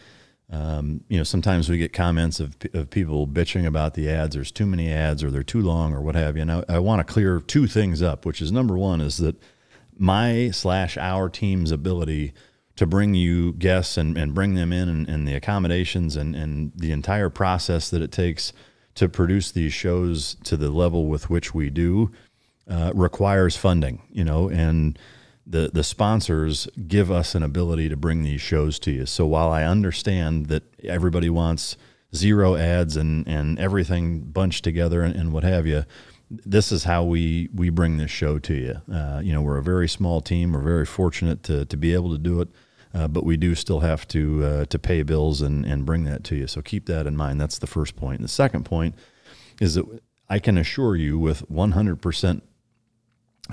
um, 0.50 1.04
you 1.08 1.16
know, 1.16 1.22
sometimes 1.22 1.68
we 1.68 1.78
get 1.78 1.92
comments 1.92 2.40
of, 2.40 2.56
of 2.74 2.90
people 2.90 3.28
bitching 3.28 3.66
about 3.66 3.94
the 3.94 4.10
ads. 4.10 4.34
There's 4.34 4.50
too 4.50 4.66
many 4.66 4.92
ads 4.92 5.22
or 5.22 5.30
they're 5.30 5.44
too 5.44 5.62
long 5.62 5.94
or 5.94 6.00
what 6.00 6.16
have 6.16 6.34
you. 6.34 6.42
And 6.42 6.50
I, 6.50 6.64
I 6.68 6.78
want 6.80 7.06
to 7.06 7.12
clear 7.12 7.38
two 7.38 7.68
things 7.68 8.02
up, 8.02 8.26
which 8.26 8.42
is 8.42 8.50
number 8.50 8.76
one 8.76 9.00
is 9.00 9.18
that 9.18 9.40
my 9.96 10.50
slash 10.50 10.96
our 10.96 11.28
team's 11.28 11.70
ability 11.70 12.32
to 12.74 12.84
bring 12.84 13.14
you 13.14 13.52
guests 13.52 13.96
and, 13.96 14.18
and 14.18 14.34
bring 14.34 14.54
them 14.54 14.72
in 14.72 14.88
and, 14.88 15.08
and 15.08 15.28
the 15.28 15.36
accommodations 15.36 16.16
and, 16.16 16.34
and 16.34 16.72
the 16.74 16.90
entire 16.90 17.30
process 17.30 17.90
that 17.90 18.02
it 18.02 18.10
takes 18.10 18.52
to 18.96 19.08
produce 19.08 19.52
these 19.52 19.72
shows 19.72 20.34
to 20.42 20.56
the 20.56 20.70
level 20.70 21.06
with 21.06 21.30
which 21.30 21.54
we 21.54 21.70
do 21.70 22.10
uh, 22.70 22.92
requires 22.94 23.56
funding, 23.56 24.02
you 24.10 24.24
know, 24.24 24.48
and 24.48 24.98
the 25.46 25.70
the 25.72 25.82
sponsors 25.82 26.68
give 26.86 27.10
us 27.10 27.34
an 27.34 27.42
ability 27.42 27.88
to 27.88 27.96
bring 27.96 28.22
these 28.22 28.40
shows 28.40 28.78
to 28.78 28.90
you. 28.92 29.06
So 29.06 29.26
while 29.26 29.50
I 29.50 29.64
understand 29.64 30.46
that 30.46 30.62
everybody 30.84 31.28
wants 31.28 31.76
zero 32.14 32.54
ads 32.54 32.96
and 32.96 33.26
and 33.26 33.58
everything 33.58 34.20
bunched 34.20 34.62
together 34.62 35.02
and, 35.02 35.16
and 35.16 35.32
what 35.32 35.42
have 35.42 35.66
you, 35.66 35.84
this 36.30 36.70
is 36.70 36.84
how 36.84 37.02
we 37.02 37.48
we 37.52 37.70
bring 37.70 37.96
this 37.96 38.10
show 38.10 38.38
to 38.38 38.54
you. 38.54 38.80
Uh, 38.92 39.20
you 39.22 39.32
know, 39.32 39.42
we're 39.42 39.58
a 39.58 39.62
very 39.62 39.88
small 39.88 40.20
team. 40.20 40.52
We're 40.52 40.60
very 40.60 40.86
fortunate 40.86 41.42
to 41.44 41.64
to 41.64 41.76
be 41.76 41.92
able 41.92 42.12
to 42.12 42.18
do 42.18 42.40
it. 42.40 42.48
Uh, 42.92 43.06
but 43.06 43.24
we 43.24 43.36
do 43.36 43.54
still 43.54 43.80
have 43.80 44.06
to 44.08 44.44
uh, 44.44 44.64
to 44.66 44.78
pay 44.78 45.02
bills 45.02 45.42
and, 45.42 45.64
and 45.64 45.86
bring 45.86 46.04
that 46.04 46.24
to 46.24 46.36
you. 46.36 46.46
So 46.46 46.60
keep 46.60 46.86
that 46.86 47.06
in 47.06 47.16
mind. 47.16 47.40
That's 47.40 47.58
the 47.58 47.68
first 47.68 47.96
point. 47.96 48.18
And 48.18 48.24
the 48.24 48.32
second 48.32 48.64
point 48.64 48.94
is 49.60 49.74
that 49.74 49.86
I 50.28 50.38
can 50.38 50.56
assure 50.56 50.96
you 50.96 51.18
with 51.18 51.48
100% 51.48 52.42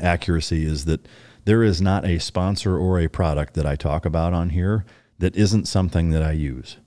accuracy 0.01 0.65
is 0.65 0.85
that 0.85 1.07
there 1.45 1.63
is 1.63 1.81
not 1.81 2.05
a 2.05 2.19
sponsor 2.19 2.77
or 2.77 2.99
a 2.99 3.07
product 3.07 3.53
that 3.53 3.65
I 3.65 3.75
talk 3.75 4.05
about 4.05 4.33
on 4.33 4.49
here 4.49 4.85
that 5.19 5.35
isn't 5.35 5.67
something 5.67 6.09
that 6.11 6.21
I 6.21 6.33
use. 6.33 6.77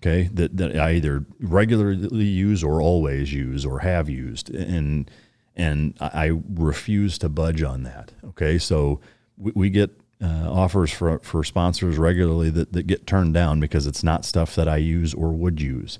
Okay, 0.00 0.30
that, 0.32 0.56
that 0.56 0.76
I 0.78 0.92
either 0.92 1.26
regularly 1.40 2.24
use 2.24 2.64
or 2.64 2.80
always 2.80 3.34
use 3.34 3.66
or 3.66 3.80
have 3.80 4.08
used, 4.08 4.48
and 4.48 5.10
and 5.54 5.94
I 6.00 6.40
refuse 6.54 7.18
to 7.18 7.28
budge 7.28 7.62
on 7.62 7.82
that. 7.82 8.12
Okay, 8.24 8.56
so 8.56 9.00
we, 9.36 9.52
we 9.54 9.70
get 9.70 9.90
uh, 10.22 10.50
offers 10.50 10.90
for 10.90 11.18
for 11.18 11.44
sponsors 11.44 11.98
regularly 11.98 12.48
that, 12.48 12.72
that 12.72 12.86
get 12.86 13.06
turned 13.06 13.34
down 13.34 13.60
because 13.60 13.86
it's 13.86 14.02
not 14.02 14.24
stuff 14.24 14.54
that 14.54 14.68
I 14.68 14.78
use 14.78 15.12
or 15.12 15.32
would 15.32 15.60
use. 15.60 15.98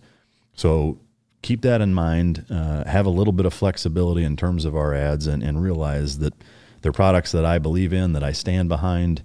So 0.54 0.99
keep 1.43 1.63
that 1.63 1.81
in 1.81 1.95
mind. 1.95 2.47
Uh, 2.51 2.85
have 2.85 3.07
a 3.07 3.11
little 3.11 3.33
bit 3.33 3.47
of 3.47 3.55
flexibility 3.55 4.25
in 4.25 4.37
terms 4.37 4.65
of 4.65 4.77
our 4.77 4.95
ads, 4.95 5.27
and, 5.27 5.43
and 5.43 5.63
realize 5.63 6.19
that 6.19 6.35
they're 6.83 6.93
products 6.93 7.33
that 7.33 7.45
I 7.45 7.59
believe 7.59 7.93
in, 7.93 8.13
that 8.13 8.25
I 8.25 8.33
stand 8.33 8.69
behind, 8.69 9.25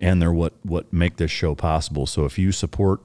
and 0.00 0.20
they're 0.20 0.32
what 0.32 0.54
what 0.62 0.92
make 0.92 1.16
this 1.16 1.30
show 1.30 1.54
possible. 1.54 2.06
So 2.06 2.24
if 2.24 2.38
you 2.38 2.52
support 2.52 3.00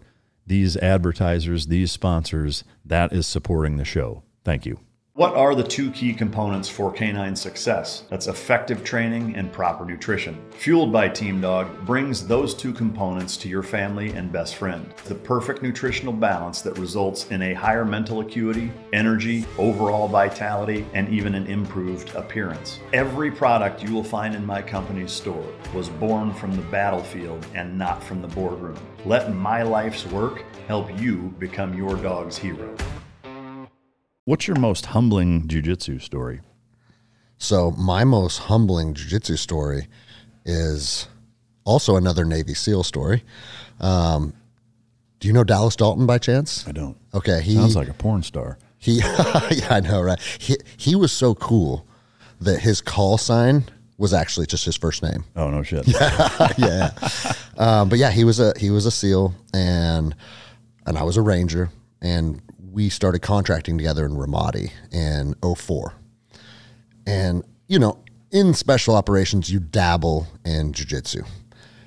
these 0.45 0.75
advertisers, 0.77 1.67
these 1.67 1.91
sponsors, 1.91 2.63
that 2.83 3.13
is 3.13 3.27
supporting 3.27 3.77
the 3.77 3.85
show. 3.85 4.23
Thank 4.43 4.65
you. 4.65 4.79
What 5.21 5.35
are 5.35 5.53
the 5.53 5.61
two 5.61 5.91
key 5.91 6.15
components 6.15 6.67
for 6.67 6.91
canine 6.91 7.35
success? 7.35 8.05
That's 8.09 8.25
effective 8.25 8.83
training 8.83 9.35
and 9.35 9.51
proper 9.51 9.85
nutrition. 9.85 10.35
Fueled 10.53 10.91
by 10.91 11.09
Team 11.09 11.39
Dog 11.39 11.85
brings 11.85 12.25
those 12.25 12.55
two 12.55 12.73
components 12.73 13.37
to 13.37 13.47
your 13.47 13.61
family 13.61 14.13
and 14.13 14.31
best 14.31 14.55
friend. 14.55 14.91
The 15.05 15.13
perfect 15.13 15.61
nutritional 15.61 16.11
balance 16.11 16.63
that 16.63 16.75
results 16.79 17.29
in 17.29 17.43
a 17.43 17.53
higher 17.53 17.85
mental 17.85 18.21
acuity, 18.21 18.71
energy, 18.93 19.45
overall 19.59 20.07
vitality, 20.07 20.87
and 20.95 21.07
even 21.09 21.35
an 21.35 21.45
improved 21.45 22.15
appearance. 22.15 22.79
Every 22.91 23.29
product 23.29 23.83
you 23.83 23.93
will 23.93 24.03
find 24.03 24.33
in 24.33 24.43
my 24.43 24.63
company's 24.63 25.11
store 25.11 25.45
was 25.75 25.87
born 25.87 26.33
from 26.33 26.55
the 26.55 26.63
battlefield 26.63 27.45
and 27.53 27.77
not 27.77 28.03
from 28.03 28.23
the 28.23 28.27
boardroom. 28.29 28.79
Let 29.05 29.35
my 29.35 29.61
life's 29.61 30.07
work 30.07 30.43
help 30.67 30.99
you 30.99 31.31
become 31.37 31.77
your 31.77 31.95
dog's 31.97 32.39
hero. 32.39 32.75
What's 34.31 34.47
your 34.47 34.57
most 34.59 34.85
humbling 34.85 35.49
jujitsu 35.49 36.01
story? 36.01 36.39
So 37.37 37.71
my 37.71 38.05
most 38.05 38.37
humbling 38.37 38.93
jujitsu 38.93 39.37
story 39.37 39.89
is 40.45 41.09
also 41.65 41.97
another 41.97 42.23
Navy 42.23 42.53
SEAL 42.53 42.83
story. 42.83 43.25
Um, 43.81 44.33
do 45.19 45.27
you 45.27 45.33
know 45.33 45.43
Dallas 45.43 45.75
Dalton 45.75 46.05
by 46.05 46.17
chance? 46.17 46.65
I 46.65 46.71
don't. 46.71 46.95
Okay, 47.13 47.41
he 47.41 47.55
sounds 47.55 47.75
like 47.75 47.89
a 47.89 47.93
porn 47.93 48.23
star. 48.23 48.57
He, 48.77 48.99
yeah, 48.99 49.67
I 49.69 49.81
know, 49.83 50.01
right? 50.01 50.19
He 50.39 50.55
he 50.77 50.95
was 50.95 51.11
so 51.11 51.35
cool 51.35 51.85
that 52.39 52.61
his 52.61 52.79
call 52.79 53.17
sign 53.17 53.65
was 53.97 54.13
actually 54.13 54.45
just 54.45 54.63
his 54.63 54.77
first 54.77 55.03
name. 55.03 55.25
Oh 55.35 55.49
no 55.49 55.61
shit. 55.61 55.85
yeah, 55.89 56.53
yeah. 56.57 56.91
Um, 57.57 57.89
but 57.89 57.99
yeah, 57.99 58.11
he 58.11 58.23
was 58.23 58.39
a 58.39 58.53
he 58.57 58.69
was 58.69 58.85
a 58.85 58.91
SEAL, 58.91 59.35
and 59.53 60.15
and 60.85 60.97
I 60.97 61.03
was 61.03 61.17
a 61.17 61.21
Ranger, 61.21 61.69
and 62.01 62.41
we 62.71 62.89
started 62.89 63.21
contracting 63.21 63.77
together 63.77 64.05
in 64.05 64.13
Ramadi 64.13 64.71
in 64.91 65.35
04. 65.43 65.93
And, 67.05 67.43
you 67.67 67.79
know, 67.79 68.03
in 68.31 68.53
special 68.53 68.95
operations, 68.95 69.51
you 69.51 69.59
dabble 69.59 70.27
in 70.45 70.71
jujitsu. 70.71 71.27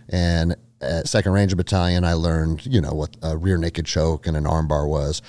And 0.09 0.57
at 0.81 1.09
Second 1.09 1.33
Ranger 1.33 1.57
Battalion, 1.57 2.05
I 2.05 2.13
learned, 2.13 2.67
you 2.67 2.81
know, 2.81 2.93
what 2.93 3.17
a 3.23 3.37
rear 3.37 3.57
naked 3.57 3.87
choke 3.87 4.27
and 4.27 4.37
an 4.37 4.45
armbar 4.45 4.87
was. 4.87 5.23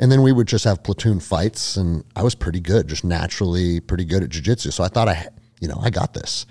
And 0.00 0.10
then 0.10 0.22
we 0.22 0.32
would 0.32 0.48
just 0.48 0.64
have 0.64 0.82
platoon 0.82 1.20
fights, 1.20 1.76
and 1.76 2.04
I 2.16 2.22
was 2.22 2.34
pretty 2.34 2.60
good, 2.60 2.88
just 2.88 3.04
naturally 3.04 3.80
pretty 3.80 4.04
good 4.06 4.22
at 4.22 4.30
jujitsu. 4.30 4.72
So 4.72 4.82
I 4.82 4.88
thought 4.88 5.08
I, 5.08 5.28
you 5.60 5.68
know, 5.68 5.78
I 5.82 5.90
got 5.90 6.14
this. 6.14 6.46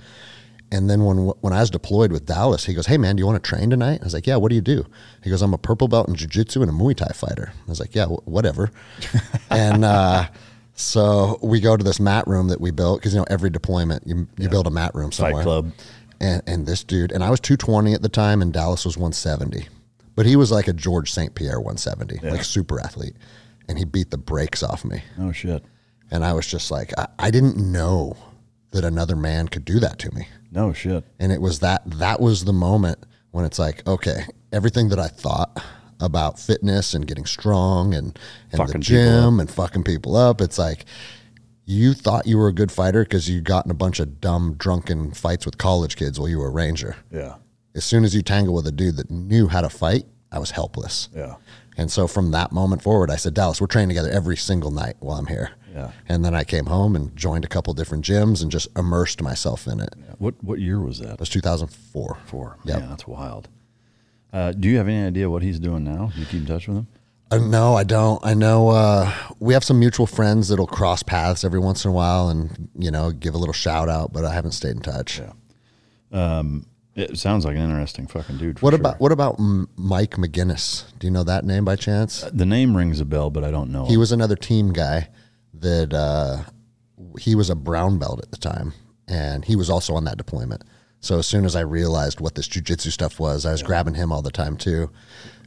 And 0.71 0.89
then 0.89 1.03
when 1.03 1.17
when 1.17 1.51
I 1.51 1.59
was 1.59 1.69
deployed 1.69 2.11
with 2.13 2.25
Dallas, 2.25 2.65
he 2.65 2.73
goes, 2.73 2.85
"Hey 2.85 2.97
man, 2.97 3.15
do 3.17 3.21
you 3.21 3.27
want 3.27 3.43
to 3.43 3.47
train 3.47 3.69
tonight?" 3.69 3.99
I 4.01 4.05
was 4.05 4.13
like, 4.13 4.25
"Yeah, 4.25 4.37
what 4.37 4.49
do 4.49 4.55
you 4.55 4.61
do?" 4.61 4.85
He 5.21 5.29
goes, 5.29 5.41
"I'm 5.41 5.53
a 5.53 5.57
purple 5.57 5.89
belt 5.89 6.07
in 6.07 6.15
jiu-jitsu 6.15 6.61
and 6.61 6.71
a 6.71 6.73
Muay 6.73 6.95
Thai 6.95 7.11
fighter." 7.13 7.51
I 7.53 7.69
was 7.69 7.81
like, 7.81 7.93
"Yeah, 7.93 8.05
whatever." 8.05 8.71
and 9.49 9.83
uh, 9.83 10.27
so 10.73 11.39
we 11.43 11.59
go 11.59 11.75
to 11.75 11.83
this 11.83 11.99
mat 11.99 12.25
room 12.25 12.47
that 12.47 12.61
we 12.61 12.71
built 12.71 12.99
because 13.01 13.13
you 13.13 13.19
know 13.19 13.25
every 13.29 13.49
deployment 13.49 14.07
you 14.07 14.15
you 14.15 14.27
yeah. 14.37 14.47
build 14.47 14.65
a 14.65 14.71
mat 14.71 14.95
room 14.95 15.11
somewhere. 15.11 15.35
Fight 15.35 15.43
club. 15.43 15.71
And 16.21 16.41
and 16.47 16.65
this 16.65 16.83
dude 16.83 17.11
and 17.11 17.23
I 17.23 17.29
was 17.29 17.39
220 17.41 17.93
at 17.93 18.01
the 18.01 18.09
time 18.09 18.41
and 18.41 18.53
Dallas 18.53 18.85
was 18.85 18.95
170, 18.95 19.67
but 20.15 20.25
he 20.25 20.37
was 20.37 20.51
like 20.51 20.67
a 20.69 20.73
George 20.73 21.11
St. 21.11 21.35
Pierre 21.35 21.59
170, 21.59 22.19
yeah. 22.23 22.31
like 22.31 22.45
super 22.45 22.79
athlete, 22.79 23.15
and 23.67 23.77
he 23.77 23.83
beat 23.83 24.09
the 24.09 24.17
brakes 24.17 24.63
off 24.63 24.85
me. 24.85 25.03
Oh 25.19 25.33
shit! 25.33 25.65
And 26.11 26.23
I 26.23 26.31
was 26.31 26.47
just 26.47 26.71
like, 26.71 26.97
I, 26.97 27.07
I 27.19 27.31
didn't 27.31 27.57
know 27.57 28.15
that 28.71 28.83
another 28.83 29.15
man 29.15 29.47
could 29.47 29.65
do 29.65 29.79
that 29.79 29.99
to 29.99 30.13
me. 30.13 30.27
No 30.51 30.73
shit. 30.73 31.03
And 31.19 31.31
it 31.31 31.41
was 31.41 31.59
that 31.59 31.83
that 31.85 32.19
was 32.19 32.45
the 32.45 32.53
moment 32.53 32.99
when 33.31 33.45
it's 33.45 33.59
like, 33.59 33.85
okay, 33.87 34.23
everything 34.51 34.89
that 34.89 34.99
I 34.99 35.07
thought 35.07 35.61
about 35.99 36.39
fitness 36.39 36.93
and 36.93 37.07
getting 37.07 37.25
strong 37.25 37.93
and, 37.93 38.17
and 38.51 38.67
the 38.67 38.79
gym 38.79 39.39
and 39.39 39.49
fucking 39.49 39.83
people 39.83 40.15
up, 40.15 40.41
it's 40.41 40.57
like 40.57 40.85
you 41.65 41.93
thought 41.93 42.27
you 42.27 42.37
were 42.37 42.47
a 42.47 42.53
good 42.53 42.71
fighter 42.71 43.03
because 43.03 43.29
you 43.29 43.41
got 43.41 43.65
in 43.65 43.71
a 43.71 43.75
bunch 43.75 43.99
of 43.99 44.19
dumb, 44.19 44.55
drunken 44.57 45.11
fights 45.11 45.45
with 45.45 45.57
college 45.57 45.95
kids 45.95 46.19
while 46.19 46.27
you 46.27 46.39
were 46.39 46.47
a 46.47 46.51
ranger. 46.51 46.95
Yeah. 47.11 47.35
As 47.75 47.85
soon 47.85 48.03
as 48.03 48.13
you 48.13 48.21
tangle 48.21 48.53
with 48.53 48.67
a 48.67 48.71
dude 48.71 48.97
that 48.97 49.09
knew 49.09 49.47
how 49.47 49.61
to 49.61 49.69
fight, 49.69 50.05
I 50.31 50.39
was 50.39 50.51
helpless. 50.51 51.07
Yeah. 51.15 51.35
And 51.77 51.89
so 51.89 52.07
from 52.07 52.31
that 52.31 52.51
moment 52.51 52.81
forward, 52.81 53.09
I 53.09 53.15
said, 53.15 53.33
Dallas, 53.33 53.61
we're 53.61 53.67
training 53.67 53.89
together 53.89 54.09
every 54.09 54.35
single 54.35 54.71
night 54.71 54.95
while 54.99 55.17
I'm 55.17 55.27
here. 55.27 55.51
Yeah. 55.73 55.91
And 56.07 56.23
then 56.25 56.35
I 56.35 56.43
came 56.43 56.65
home 56.65 56.95
and 56.95 57.15
joined 57.15 57.45
a 57.45 57.47
couple 57.47 57.73
different 57.73 58.03
gyms 58.03 58.41
and 58.41 58.51
just 58.51 58.67
immersed 58.77 59.21
myself 59.21 59.67
in 59.67 59.79
it. 59.79 59.93
Yeah. 59.97 60.15
What 60.17 60.35
what 60.43 60.59
year 60.59 60.79
was 60.79 60.99
that? 60.99 61.13
It 61.13 61.19
was 61.19 61.29
2004. 61.29 62.17
Four. 62.25 62.57
Yeah, 62.63 62.79
that's 62.79 63.07
wild. 63.07 63.47
Uh, 64.33 64.51
do 64.53 64.69
you 64.69 64.77
have 64.77 64.87
any 64.87 65.05
idea 65.05 65.29
what 65.29 65.41
he's 65.41 65.59
doing 65.59 65.83
now? 65.83 66.11
Do 66.13 66.19
you 66.19 66.25
keep 66.25 66.41
in 66.41 66.45
touch 66.45 66.67
with 66.67 66.77
him? 66.77 66.87
Uh, 67.31 67.37
no, 67.37 67.75
I 67.75 67.83
don't. 67.83 68.23
I 68.25 68.33
know 68.33 68.69
uh, 68.69 69.11
we 69.39 69.53
have 69.53 69.63
some 69.63 69.79
mutual 69.79 70.05
friends 70.05 70.49
that'll 70.49 70.67
cross 70.67 71.01
paths 71.01 71.43
every 71.45 71.59
once 71.59 71.85
in 71.85 71.91
a 71.91 71.93
while 71.93 72.27
and, 72.27 72.69
you 72.77 72.91
know, 72.91 73.11
give 73.11 73.33
a 73.33 73.37
little 73.37 73.53
shout 73.53 73.87
out, 73.87 74.11
but 74.11 74.25
I 74.25 74.33
haven't 74.33 74.51
stayed 74.51 74.71
in 74.71 74.81
touch. 74.81 75.19
Yeah. 75.19 75.31
Um, 76.11 76.65
it 76.93 77.17
sounds 77.17 77.45
like 77.45 77.55
an 77.55 77.61
interesting 77.61 78.05
fucking 78.07 78.37
dude. 78.37 78.61
what 78.61 78.71
sure. 78.71 78.79
about 78.79 78.99
what 78.99 79.13
about 79.13 79.39
Mike 79.39 80.11
McGinnis? 80.11 80.83
Do 80.99 81.07
you 81.07 81.11
know 81.11 81.23
that 81.23 81.45
name 81.45 81.63
by 81.63 81.77
chance? 81.77 82.23
Uh, 82.23 82.31
the 82.33 82.45
name 82.45 82.75
rings 82.75 82.99
a 82.99 83.05
bell, 83.05 83.29
but 83.29 83.45
I 83.45 83.51
don't 83.51 83.71
know. 83.71 83.85
He 83.85 83.95
was 83.95 84.11
another 84.11 84.35
team 84.35 84.73
guy 84.73 85.07
that 85.61 85.93
uh, 85.93 86.43
he 87.19 87.35
was 87.35 87.49
a 87.49 87.55
brown 87.55 87.97
belt 87.97 88.19
at 88.21 88.31
the 88.31 88.37
time, 88.37 88.73
and 89.07 89.45
he 89.45 89.55
was 89.55 89.69
also 89.69 89.95
on 89.95 90.03
that 90.05 90.17
deployment. 90.17 90.63
So 90.99 91.17
as 91.17 91.25
soon 91.25 91.45
as 91.45 91.55
I 91.55 91.61
realized 91.61 92.19
what 92.19 92.35
this 92.35 92.47
jujitsu 92.47 92.91
stuff 92.91 93.19
was, 93.19 93.45
I 93.45 93.51
was 93.51 93.61
yeah. 93.61 93.67
grabbing 93.67 93.95
him 93.95 94.11
all 94.11 94.21
the 94.21 94.31
time 94.31 94.55
too, 94.57 94.91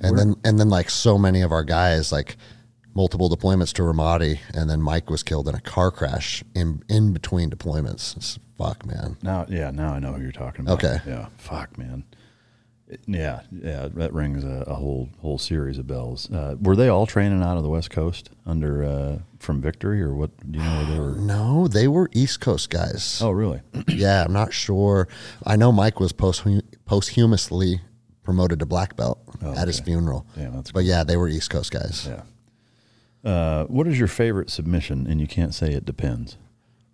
and 0.01 0.17
Where? 0.17 0.25
then 0.25 0.37
and 0.45 0.59
then 0.59 0.69
like 0.69 0.91
so 0.91 1.17
many 1.19 1.43
of 1.43 1.53
our 1.53 1.63
guys, 1.63 2.11
like 2.11 2.37
multiple 2.95 3.29
deployments 3.29 3.73
to 3.75 3.83
Ramadi, 3.83 4.41
and 4.53 4.69
then 4.69 4.83
Mike 4.83 5.11
was 5.11 5.23
killed 5.23 5.49
in 5.49 5.55
a 5.55 5.61
car 5.61 5.91
crash 5.91 6.43
in 6.55 6.83
in 6.89 7.13
between 7.13 7.51
deployments. 7.51 8.17
It's, 8.17 8.39
fuck, 8.59 8.85
man. 8.87 9.17
Now, 9.23 9.47
yeah, 9.49 9.71
now 9.71 9.95
I 9.95 9.99
know 9.99 10.13
who 10.13 10.23
you're 10.23 10.33
talking 10.33 10.65
about. 10.65 10.83
Okay, 10.83 10.99
yeah, 11.07 11.27
fuck, 11.39 11.77
man. 11.79 12.05
Yeah, 13.07 13.43
yeah, 13.53 13.89
that 13.95 14.13
rings 14.13 14.45
a, 14.45 14.65
a, 14.67 14.75
whole 14.75 15.09
whole 15.21 15.39
series 15.39 15.79
of 15.79 15.87
bells. 15.87 16.31
Uh, 16.31 16.57
were 16.61 16.77
they 16.77 16.89
all 16.89 17.07
training 17.07 17.43
out 17.43 17.57
of 17.57 17.63
the 17.63 17.69
West 17.69 17.91
Coast 17.91 18.31
under 18.47 18.85
uh, 18.85 19.19
from 19.39 19.61
Victory, 19.61 20.03
or 20.03 20.15
what? 20.15 20.31
Do 20.51 20.59
you 20.59 20.65
know 20.65 20.77
where 20.77 20.87
they 20.87 20.99
were? 20.99 21.15
No, 21.25 21.69
they 21.69 21.89
were 21.89 22.11
East 22.13 22.41
Coast 22.41 22.71
guys. 22.71 23.21
Oh, 23.23 23.31
really? 23.31 23.61
yeah, 23.89 24.25
I'm 24.25 24.33
not 24.33 24.53
sure. 24.53 25.09
I 25.45 25.57
know 25.57 25.73
Mike 25.73 26.01
was 26.01 26.13
post 26.13 26.45
posthumously 26.85 27.81
promoted 28.23 28.59
to 28.59 28.67
black 28.67 28.97
belt 28.97 29.21
oh, 29.43 29.53
at 29.53 29.59
okay. 29.59 29.67
his 29.67 29.81
funeral. 29.81 30.27
Yeah, 30.37 30.51
that's. 30.55 30.73
But 30.73 30.85
yeah, 30.85 31.05
they 31.05 31.17
were 31.17 31.29
East 31.29 31.51
Coast 31.51 31.71
guys. 31.71 32.09
Yeah. 32.09 32.23
Uh, 33.31 33.65
what 33.67 33.87
is 33.87 33.99
your 33.99 34.09
favorite 34.09 34.51
submission? 34.51 35.07
And 35.07 35.21
you 35.21 35.27
can't 35.27 35.55
say 35.55 35.73
it 35.73 35.85
depends. 35.85 36.37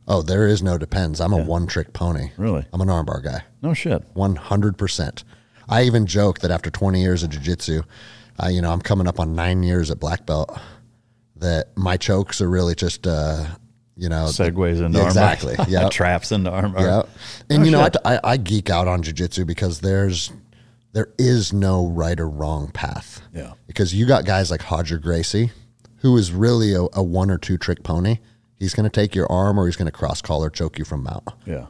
Oh, 0.06 0.22
there 0.22 0.46
is 0.46 0.62
no 0.62 0.78
depends. 0.78 1.20
I'm 1.20 1.32
yeah. 1.32 1.42
a 1.42 1.44
one 1.44 1.66
trick 1.66 1.92
pony. 1.92 2.30
Really? 2.36 2.66
I'm 2.72 2.80
an 2.80 2.88
armbar 2.88 3.22
guy. 3.22 3.44
No 3.62 3.74
shit. 3.74 4.02
One 4.12 4.36
hundred 4.36 4.76
percent. 4.76 5.24
I 5.70 5.84
even 5.84 6.06
joke 6.06 6.40
that 6.40 6.50
after 6.50 6.68
20 6.70 7.00
years 7.00 7.22
of 7.22 7.30
jiu-jitsu, 7.30 7.82
uh, 8.42 8.48
you 8.48 8.60
know, 8.60 8.72
I'm 8.72 8.80
coming 8.80 9.06
up 9.06 9.20
on 9.20 9.34
nine 9.34 9.62
years 9.62 9.90
at 9.90 10.00
black 10.00 10.26
belt. 10.26 10.58
That 11.36 11.68
my 11.76 11.96
chokes 11.96 12.42
are 12.42 12.50
really 12.50 12.74
just, 12.74 13.06
uh, 13.06 13.46
you 13.96 14.10
know, 14.10 14.26
segues 14.26 14.84
into 14.84 15.02
exactly, 15.02 15.56
yeah, 15.68 15.88
traps 15.88 16.32
into 16.32 16.50
armbar. 16.50 16.80
Yeah, 16.80 17.02
and 17.48 17.62
oh, 17.62 17.64
you 17.64 17.70
know, 17.70 17.80
I, 17.80 17.90
I, 18.16 18.20
I 18.24 18.36
geek 18.36 18.68
out 18.68 18.86
on 18.88 19.02
jiu-jitsu 19.02 19.46
because 19.46 19.80
there's 19.80 20.32
there 20.92 21.08
is 21.18 21.52
no 21.52 21.86
right 21.86 22.20
or 22.20 22.28
wrong 22.28 22.70
path. 22.72 23.22
Yeah, 23.34 23.54
because 23.66 23.94
you 23.94 24.04
got 24.06 24.26
guys 24.26 24.50
like 24.50 24.70
Roger 24.70 24.98
Gracie, 24.98 25.50
who 26.00 26.14
is 26.18 26.30
really 26.30 26.74
a, 26.74 26.82
a 26.92 27.02
one 27.02 27.30
or 27.30 27.38
two 27.38 27.56
trick 27.56 27.82
pony. 27.82 28.18
He's 28.58 28.74
going 28.74 28.84
to 28.84 28.90
take 28.90 29.14
your 29.14 29.30
arm 29.32 29.58
or 29.58 29.64
he's 29.64 29.76
going 29.76 29.86
to 29.86 29.92
cross 29.92 30.20
collar 30.20 30.50
choke 30.50 30.78
you 30.78 30.84
from 30.84 31.04
mount. 31.04 31.26
Yeah. 31.46 31.66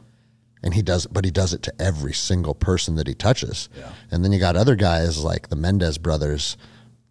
And 0.63 0.73
he 0.73 0.81
does, 0.81 1.07
but 1.07 1.25
he 1.25 1.31
does 1.31 1.53
it 1.53 1.63
to 1.63 1.73
every 1.81 2.13
single 2.13 2.53
person 2.53 2.95
that 2.95 3.07
he 3.07 3.15
touches. 3.15 3.67
And 4.11 4.23
then 4.23 4.31
you 4.31 4.39
got 4.39 4.55
other 4.55 4.75
guys 4.75 5.23
like 5.23 5.49
the 5.49 5.55
Mendes 5.55 5.97
brothers 5.97 6.55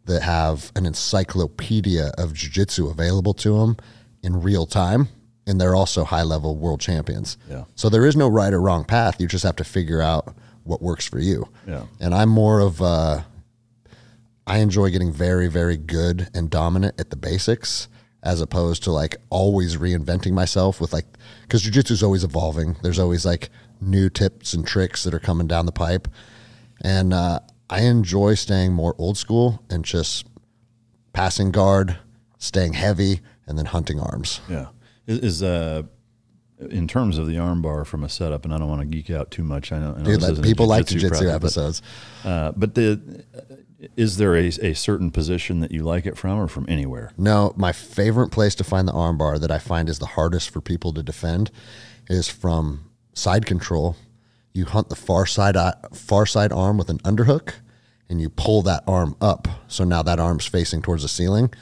that 0.04 0.22
have 0.22 0.70
an 0.76 0.86
encyclopedia 0.86 2.12
of 2.16 2.32
jiu-jitsu 2.32 2.88
available 2.88 3.34
to 3.34 3.58
them 3.58 3.76
in 4.22 4.40
real 4.40 4.66
time 4.66 5.08
and 5.46 5.60
they're 5.60 5.74
also 5.74 6.04
high-level 6.04 6.56
world 6.56 6.80
champions. 6.80 7.36
Yeah. 7.48 7.64
So 7.74 7.88
there 7.88 8.06
is 8.06 8.16
no 8.16 8.28
right 8.28 8.52
or 8.52 8.60
wrong 8.60 8.84
path. 8.84 9.20
You 9.20 9.26
just 9.26 9.44
have 9.44 9.56
to 9.56 9.64
figure 9.64 10.00
out 10.00 10.34
what 10.64 10.80
works 10.80 11.06
for 11.06 11.18
you. 11.18 11.48
Yeah. 11.66 11.84
And 11.98 12.14
I'm 12.14 12.28
more 12.28 12.60
of 12.60 12.80
uh 12.80 13.22
I 14.46 14.58
enjoy 14.58 14.90
getting 14.90 15.12
very 15.12 15.48
very 15.48 15.76
good 15.76 16.28
and 16.34 16.50
dominant 16.50 17.00
at 17.00 17.10
the 17.10 17.16
basics 17.16 17.88
as 18.22 18.40
opposed 18.40 18.82
to 18.84 18.92
like 18.92 19.16
always 19.30 19.76
reinventing 19.76 20.32
myself 20.32 20.80
with 20.80 20.92
like 20.92 21.06
cuz 21.48 21.62
jiu-jitsu 21.62 21.94
is 21.94 22.02
always 22.02 22.24
evolving. 22.24 22.76
There's 22.82 22.98
always 22.98 23.24
like 23.24 23.50
new 23.80 24.10
tips 24.10 24.52
and 24.54 24.66
tricks 24.66 25.04
that 25.04 25.14
are 25.14 25.20
coming 25.20 25.46
down 25.46 25.66
the 25.66 25.72
pipe. 25.72 26.08
And 26.82 27.12
uh 27.14 27.40
I 27.70 27.82
enjoy 27.82 28.34
staying 28.34 28.72
more 28.72 28.94
old 28.98 29.16
school 29.16 29.62
and 29.70 29.84
just 29.84 30.26
passing 31.12 31.52
guard, 31.52 31.98
staying 32.38 32.72
heavy, 32.72 33.20
and 33.46 33.56
then 33.56 33.66
hunting 33.66 34.00
arms. 34.00 34.40
Yeah. 34.48 34.66
Is, 35.06 35.42
uh, 35.42 35.82
in 36.68 36.86
terms 36.88 37.16
of 37.16 37.26
the 37.26 37.36
armbar 37.36 37.86
from 37.86 38.04
a 38.04 38.08
setup, 38.08 38.44
and 38.44 38.52
I 38.52 38.58
don't 38.58 38.68
want 38.68 38.80
to 38.82 38.86
geek 38.86 39.08
out 39.10 39.30
too 39.30 39.42
much. 39.42 39.72
I 39.72 39.78
know, 39.78 39.94
I 39.96 40.02
know 40.02 40.18
Dude, 40.18 40.42
people 40.42 40.66
like 40.66 40.86
jiu-jitsu 40.86 41.08
jiu-jitsu 41.08 41.26
but, 41.26 41.34
episodes. 41.34 41.82
uh, 42.24 42.52
but 42.56 42.74
the 42.74 43.00
is 43.96 44.16
there 44.16 44.36
a, 44.36 44.46
a 44.46 44.74
certain 44.74 45.10
position 45.10 45.60
that 45.60 45.70
you 45.70 45.82
like 45.82 46.06
it 46.06 46.16
from, 46.16 46.38
or 46.38 46.48
from 46.48 46.66
anywhere? 46.68 47.12
No, 47.16 47.52
my 47.56 47.72
favorite 47.72 48.30
place 48.30 48.54
to 48.56 48.64
find 48.64 48.86
the 48.86 48.92
armbar 48.92 49.40
that 49.40 49.50
I 49.50 49.58
find 49.58 49.88
is 49.88 49.98
the 49.98 50.06
hardest 50.06 50.50
for 50.50 50.60
people 50.60 50.92
to 50.94 51.02
defend 51.02 51.50
is 52.08 52.28
from 52.28 52.90
side 53.14 53.46
control. 53.46 53.96
You 54.52 54.64
hunt 54.64 54.88
the 54.88 54.96
far 54.96 55.26
side 55.26 55.56
uh, 55.56 55.72
far 55.92 56.26
side 56.26 56.52
arm 56.52 56.76
with 56.76 56.90
an 56.90 56.98
underhook, 56.98 57.54
and 58.08 58.20
you 58.20 58.28
pull 58.28 58.62
that 58.62 58.82
arm 58.86 59.16
up. 59.20 59.48
So 59.68 59.84
now 59.84 60.02
that 60.02 60.18
arm's 60.18 60.46
facing 60.46 60.82
towards 60.82 61.02
the 61.02 61.08
ceiling, 61.08 61.52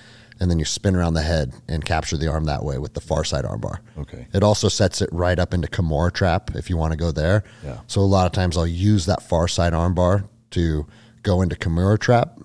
and 0.40 0.50
then 0.50 0.58
you 0.58 0.64
spin 0.64 0.96
around 0.96 1.14
the 1.14 1.22
head 1.22 1.52
and 1.68 1.84
capture 1.84 2.16
the 2.16 2.28
arm 2.28 2.44
that 2.44 2.64
way 2.64 2.78
with 2.78 2.94
the 2.94 3.00
far 3.00 3.24
side 3.24 3.44
armbar. 3.44 3.78
Okay. 3.98 4.26
It 4.32 4.42
also 4.42 4.68
sets 4.68 5.02
it 5.02 5.10
right 5.12 5.38
up 5.38 5.52
into 5.52 5.68
Kimura 5.68 6.12
trap 6.12 6.52
if 6.54 6.70
you 6.70 6.76
want 6.76 6.92
to 6.92 6.96
go 6.96 7.12
there. 7.12 7.44
Yeah. 7.62 7.80
So 7.86 8.00
a 8.00 8.02
lot 8.02 8.26
of 8.26 8.32
times 8.32 8.56
I'll 8.56 8.66
use 8.66 9.06
that 9.06 9.22
far 9.22 9.48
side 9.48 9.72
armbar 9.72 10.28
to 10.50 10.86
go 11.22 11.42
into 11.42 11.56
Kimura 11.56 11.98
trap, 11.98 12.38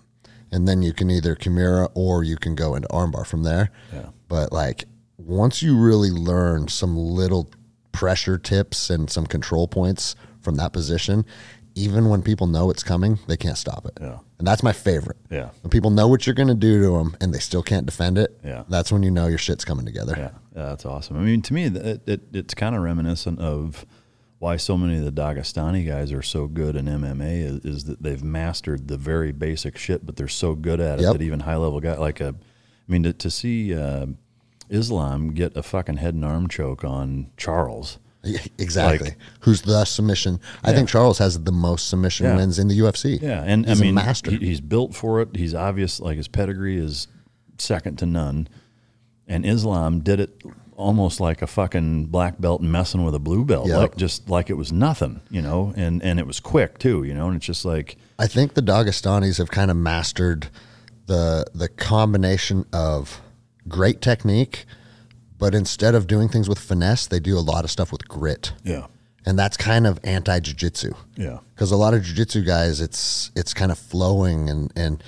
and 0.52 0.68
then 0.68 0.82
you 0.82 0.94
can 0.94 1.10
either 1.10 1.36
Kimura 1.36 1.90
or 1.96 2.24
you 2.24 2.38
can 2.38 2.56
go 2.56 2.76
into 2.76 2.88
armbar 2.90 3.26
from 3.26 3.44
there. 3.44 3.70
Yeah. 3.94 4.08
But 4.28 4.52
like 4.52 4.86
once 5.18 5.62
you 5.62 5.78
really 5.78 6.12
learn 6.12 6.68
some 6.68 6.96
little 6.98 7.50
pressure 7.92 8.38
tips 8.38 8.90
and 8.90 9.10
some 9.10 9.26
control 9.26 9.68
points 9.68 10.16
from 10.42 10.56
that 10.56 10.74
position, 10.74 11.26
even 11.76 12.10
when 12.10 12.22
people 12.22 12.46
know 12.48 12.70
it's 12.70 12.84
coming, 12.84 13.18
they 13.28 13.38
can't 13.38 13.58
stop 13.58 13.86
it. 13.86 13.98
Yeah. 14.00 14.20
And 14.38 14.46
that's 14.48 14.62
my 14.62 14.74
favorite. 14.74 15.18
Yeah. 15.32 15.50
When 15.62 15.70
people 15.72 15.90
know 15.90 16.08
what 16.08 16.28
you're 16.28 16.34
going 16.36 16.50
to 16.50 16.54
do 16.56 16.82
to 16.84 16.98
them 16.98 17.16
and 17.22 17.34
they 17.34 17.40
still 17.40 17.64
can't 17.64 17.86
defend 17.86 18.18
it, 18.18 18.38
Yeah. 18.44 18.64
that's 18.70 18.92
when 18.92 19.02
you 19.04 19.10
know 19.10 19.28
your 19.28 19.38
shit's 19.40 19.66
coming 19.66 19.86
together. 19.86 20.14
Yeah, 20.18 20.30
yeah, 20.56 20.70
that's 20.70 20.86
awesome. 20.86 21.18
I 21.18 21.22
mean, 21.22 21.42
to 21.44 21.54
me, 21.54 21.66
it, 21.66 22.02
it, 22.08 22.22
it's 22.34 22.54
kind 22.54 22.76
of 22.76 22.82
reminiscent 22.84 23.40
of 23.40 23.86
why 24.44 24.58
so 24.58 24.78
many 24.78 24.98
of 24.98 25.06
the 25.06 25.22
Dagestani 25.22 25.88
guys 25.88 26.12
are 26.12 26.22
so 26.22 26.48
good 26.48 26.76
in 26.76 26.86
MMA 26.86 27.44
is, 27.46 27.66
is 27.66 27.84
that 27.86 28.04
they've 28.04 28.22
mastered 28.22 28.90
the 28.90 28.98
very 28.98 29.32
basic 29.32 29.78
shit, 29.78 30.06
but 30.06 30.18
they're 30.18 30.28
so 30.28 30.54
good 30.54 30.82
at 30.82 31.00
it 31.00 31.04
Yep. 31.04 31.14
that 31.14 31.22
even 31.22 31.40
high 31.40 31.56
level 31.56 31.80
guy 31.80 31.96
like 31.96 32.20
a, 32.20 32.36
I 32.38 32.92
mean, 32.92 33.04
to, 33.04 33.14
to 33.14 33.32
see 33.32 33.74
uh, 33.74 34.08
Islam 34.70 35.34
get 35.34 35.56
a 35.56 35.64
fucking 35.64 35.96
head 35.96 36.14
and 36.14 36.26
arm 36.26 36.50
choke 36.50 36.84
on 36.84 37.32
Charles. 37.38 38.00
Exactly. 38.58 39.10
Like- 39.12 39.18
Who's 39.42 39.62
the 39.62 39.86
submission? 39.86 40.42
I 40.62 40.74
think 40.74 40.90
Charles 40.90 41.20
has 41.20 41.42
the 41.42 41.52
most 41.54 41.88
submission 41.88 42.26
Yeah. 42.26 42.36
wins 42.36 42.60
in 42.60 42.68
the 42.68 42.78
UFC. 42.80 43.22
Yeah, 43.22 43.44
and 43.46 43.66
he's 43.66 43.80
I 43.80 43.84
mean, 43.84 43.96
master. 43.96 44.32
he- 44.32 44.40
he's 44.46 44.60
built 44.62 44.94
for 44.94 45.22
it. 45.22 45.36
He's 45.38 45.54
obvious, 45.56 46.02
like 46.02 46.18
his 46.18 46.28
pedigree 46.28 46.78
is 46.78 47.08
second 47.58 47.98
to 48.00 48.06
none. 48.06 48.50
And 49.26 49.46
Islam 49.46 50.02
did 50.02 50.20
it 50.20 50.42
almost 50.78 51.20
like 51.20 51.42
a 51.42 51.48
fucking 51.48 52.06
black 52.08 52.40
belt 52.40 52.62
messing 52.62 53.04
with 53.06 53.16
a 53.16 53.20
blue 53.20 53.44
belt, 53.46 53.68
Yep. 53.68 53.78
like 53.78 53.96
just 53.98 54.30
like 54.30 54.50
it 54.50 54.54
was 54.58 54.72
nothing, 54.72 55.22
you 55.30 55.42
know. 55.42 55.74
And 55.76 56.02
and 56.04 56.20
it 56.20 56.28
was 56.28 56.40
quick 56.40 56.78
too, 56.80 57.04
you 57.04 57.14
know. 57.14 57.28
And 57.28 57.36
it's 57.38 57.46
just 57.46 57.66
like, 57.66 57.98
I 58.20 58.28
think 58.28 58.54
the 58.54 58.62
Dagestanis 58.62 59.38
have 59.38 59.52
kind 59.52 59.70
of 59.72 59.78
mastered 59.78 60.48
the 61.06 61.46
the 61.54 61.68
combination 61.70 62.66
of 62.74 63.22
great 63.68 64.02
technique, 64.02 64.66
but 65.38 65.54
instead 65.56 65.96
of 65.96 66.08
doing 66.08 66.30
things 66.30 66.48
with 66.50 66.60
finesse, 66.60 67.06
they 67.08 67.20
do 67.20 67.38
a 67.38 67.42
lot 67.42 67.64
of 67.64 67.72
stuff 67.72 67.92
with 67.92 68.08
grit. 68.08 68.54
yeah, 68.64 68.88
And 69.26 69.38
that's 69.40 69.56
kind 69.58 69.86
of 69.88 70.00
anti 70.04 70.40
jiu-jitsu. 70.40 70.94
yeah, 71.18 71.40
Because 71.56 71.72
a 71.72 71.78
lot 71.78 71.94
of 71.94 72.04
jiu-jitsu 72.04 72.44
guys, 72.44 72.82
it's 72.82 73.32
it's 73.36 73.54
kind 73.54 73.72
of 73.72 73.78
flowing 73.78 74.50
and 74.50 74.72
and 74.76 75.04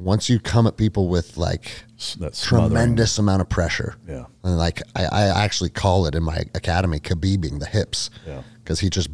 once 0.00 0.28
you 0.30 0.40
come 0.40 0.66
at 0.66 0.76
people 0.76 1.08
with 1.08 1.36
like 1.36 1.84
that 2.18 2.34
smothering. 2.34 2.70
tremendous 2.70 3.18
amount 3.18 3.42
of 3.42 3.48
pressure. 3.48 3.96
Yeah. 4.08 4.24
And 4.42 4.56
like 4.56 4.80
I, 4.96 5.04
I 5.04 5.44
actually 5.44 5.70
call 5.70 6.06
it 6.06 6.14
in 6.14 6.22
my 6.22 6.38
academy 6.54 6.98
Khabibing 7.00 7.60
the 7.60 7.66
hips. 7.66 8.10
Yeah. 8.26 8.42
Because 8.62 8.80
he 8.80 8.88
just 8.90 9.08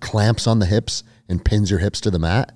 clamps 0.00 0.46
on 0.46 0.58
the 0.58 0.66
hips 0.66 1.04
and 1.28 1.44
pins 1.44 1.70
your 1.70 1.78
hips 1.78 2.00
to 2.02 2.10
the 2.10 2.18
mat. 2.18 2.54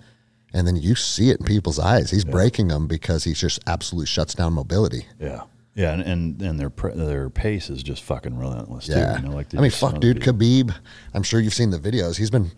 And 0.52 0.66
then 0.66 0.76
you 0.76 0.94
see 0.94 1.30
it 1.30 1.40
in 1.40 1.46
people's 1.46 1.78
eyes. 1.78 2.10
He's 2.10 2.24
breaking 2.24 2.68
them 2.68 2.86
because 2.86 3.24
he 3.24 3.32
just 3.34 3.60
absolutely 3.66 4.06
shuts 4.06 4.34
down 4.34 4.54
mobility. 4.54 5.06
yeah, 5.20 5.42
yeah. 5.74 5.92
And 5.92 6.02
and, 6.02 6.42
and 6.42 6.58
their 6.58 6.70
their 6.94 7.28
pace 7.30 7.68
is 7.70 7.82
just 7.82 8.02
fucking 8.02 8.36
relentless 8.36 8.88
Yeah. 8.88 9.16
too. 9.18 9.22
You 9.22 9.28
know, 9.28 9.34
like 9.36 9.54
I 9.54 9.60
mean, 9.60 9.70
fuck, 9.70 10.00
dude. 10.00 10.20
people. 10.20 10.32
Khabib, 10.34 10.74
I'm 11.14 11.22
sure 11.22 11.40
you've 11.40 11.52
seen 11.54 11.70
the 11.70 11.78
videos. 11.78 12.16
He's 12.16 12.30
been 12.30 12.50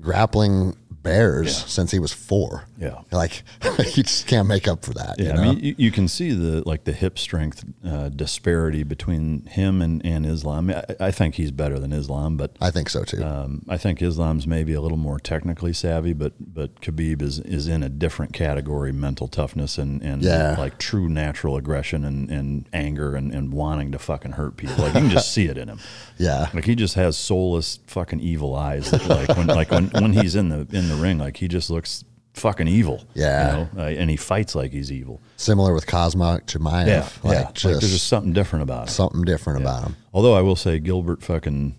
grappling 0.00 0.76
bears 1.02 1.64
since 1.66 1.90
he 1.90 1.98
was 1.98 2.12
four. 2.12 2.64
Yeah. 2.78 3.00
Like, 3.10 3.42
you 3.96 4.02
just 4.02 4.26
can't 4.26 4.46
make 4.48 4.68
up 4.68 4.84
for 4.84 4.92
that. 4.94 5.16
Yeah, 5.18 5.26
you 5.28 5.32
know? 5.34 5.40
I 5.40 5.44
mean, 5.54 5.58
you, 5.64 5.74
you 5.78 5.90
can 5.90 6.08
see 6.08 6.32
the 6.32 6.62
like 6.68 6.84
the 6.84 6.92
hip 6.92 7.18
strength 7.18 7.64
uh, 7.84 8.08
disparity 8.08 8.82
between 8.82 9.46
him 9.46 9.80
and, 9.82 10.04
and 10.04 10.26
Islam. 10.26 10.70
I, 10.70 10.84
I 11.00 11.10
think 11.10 11.36
he's 11.36 11.50
better 11.50 11.78
than 11.78 11.92
Islam, 11.92 12.36
but 12.36 12.56
I 12.60 12.70
think 12.70 12.88
so 12.90 13.04
too. 13.04 13.22
um, 13.24 13.62
I 13.68 13.76
think 13.78 14.00
Islam's 14.02 14.46
maybe 14.46 14.72
a 14.74 14.80
little 14.80 14.98
more 14.98 15.18
technically 15.18 15.72
savvy, 15.72 16.12
but 16.12 16.32
but 16.38 16.80
Khabib 16.80 17.22
is, 17.22 17.38
is 17.40 17.68
in 17.68 17.82
a 17.82 17.88
different 17.88 18.32
category, 18.32 18.92
mental 18.92 19.28
toughness 19.28 19.78
and, 19.78 20.02
and 20.02 20.22
Yeah. 20.22 20.56
like 20.58 20.78
true 20.78 21.08
natural 21.08 21.56
aggression 21.56 22.04
and, 22.04 22.30
and 22.30 22.68
anger 22.72 23.14
and, 23.14 23.32
and 23.32 23.52
wanting 23.52 23.92
to 23.92 23.98
fucking 23.98 24.32
hurt 24.32 24.56
people. 24.56 24.76
Like 24.84 24.94
you 24.94 25.00
can 25.00 25.10
just 25.10 25.32
see 25.34 25.46
it 25.46 25.56
in 25.58 25.68
him. 25.68 25.80
Yeah. 26.18 26.48
Like 26.52 26.64
he 26.64 26.74
just 26.74 26.94
has 26.94 27.16
soulless 27.16 27.78
fucking 27.86 28.20
evil 28.20 28.54
eyes. 28.54 28.92
Like 29.08 29.28
when 29.36 29.46
like 29.46 29.70
when, 29.70 29.88
when 29.90 30.12
he's 30.12 30.34
in 30.34 30.48
the 30.48 30.66
in 30.76 30.88
the 30.88 30.96
ring, 30.96 31.18
like 31.18 31.36
he 31.36 31.48
just 31.48 31.70
looks 31.70 32.04
fucking 32.34 32.68
evil. 32.68 33.04
Yeah. 33.14 33.46
you 33.50 33.52
know? 33.74 33.82
Uh, 33.82 33.86
and 33.88 34.10
he 34.10 34.16
fights 34.16 34.54
like 34.54 34.70
he's 34.72 34.92
evil. 34.92 35.20
Similar 35.36 35.74
with 35.74 35.86
Khamzat 35.86 36.46
Chimaev. 36.46 36.86
Yeah, 36.86 37.08
Like, 37.22 37.34
yeah. 37.34 37.44
Like, 37.46 37.54
there's 37.80 37.92
just 37.92 38.06
something 38.06 38.32
different 38.32 38.62
about 38.62 38.88
it. 38.88 38.90
something 38.92 39.22
different 39.22 39.60
about 39.62 39.82
him. 39.84 39.96
Although 40.12 40.34
I 40.34 40.42
will 40.42 40.56
say 40.56 40.78
Gilbert 40.78 41.22
fucking 41.22 41.76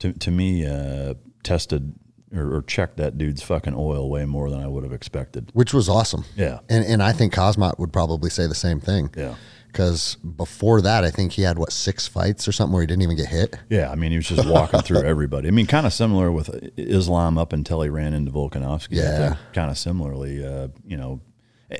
to 0.00 0.12
to 0.12 0.30
me 0.30 0.66
uh, 0.66 1.14
tested 1.42 1.94
or, 2.34 2.56
or 2.56 2.62
checked 2.62 2.96
that 2.98 3.16
dude's 3.16 3.42
fucking 3.42 3.74
oil 3.74 4.10
way 4.10 4.24
more 4.24 4.50
than 4.50 4.60
I 4.60 4.66
would 4.66 4.82
have 4.84 4.92
expected. 4.92 5.50
which 5.54 5.72
was 5.72 5.88
awesome. 5.88 6.24
Yeah. 6.36 6.58
And 6.68 6.84
and 6.84 7.02
I 7.02 7.12
think 7.12 7.34
Khamzat 7.34 7.78
would 7.78 7.92
probably 7.92 8.30
say 8.30 8.46
the 8.46 8.54
same 8.54 8.80
thing. 8.80 9.10
Yeah. 9.16 9.34
Because 9.76 10.16
before 10.16 10.80
that, 10.80 11.04
I 11.04 11.10
think 11.10 11.32
he 11.32 11.42
had 11.42 11.58
what 11.58 11.70
six 11.70 12.06
fights 12.06 12.48
or 12.48 12.52
something 12.52 12.72
where 12.72 12.82
he 12.82 12.86
didn't 12.86 13.02
even 13.02 13.16
get 13.16 13.28
hit. 13.28 13.58
Yeah, 13.68 13.90
I 13.90 13.94
mean 13.94 14.10
he 14.10 14.16
was 14.16 14.26
just 14.28 14.48
walking 14.48 14.80
through 14.80 15.02
everybody. 15.04 15.48
I 15.48 15.50
mean, 15.50 15.66
kind 15.66 15.86
of 15.86 15.92
similar 15.92 16.32
with 16.32 16.48
Islam 16.78 17.36
up 17.36 17.52
until 17.52 17.82
he 17.82 17.90
ran 17.90 18.14
into 18.14 18.30
Volkanovski. 18.32 18.92
Yeah. 18.92 19.36
kind 19.52 19.70
of 19.70 19.76
similarly, 19.76 20.44
uh, 20.44 20.68
you 20.86 20.96
know, 20.96 21.20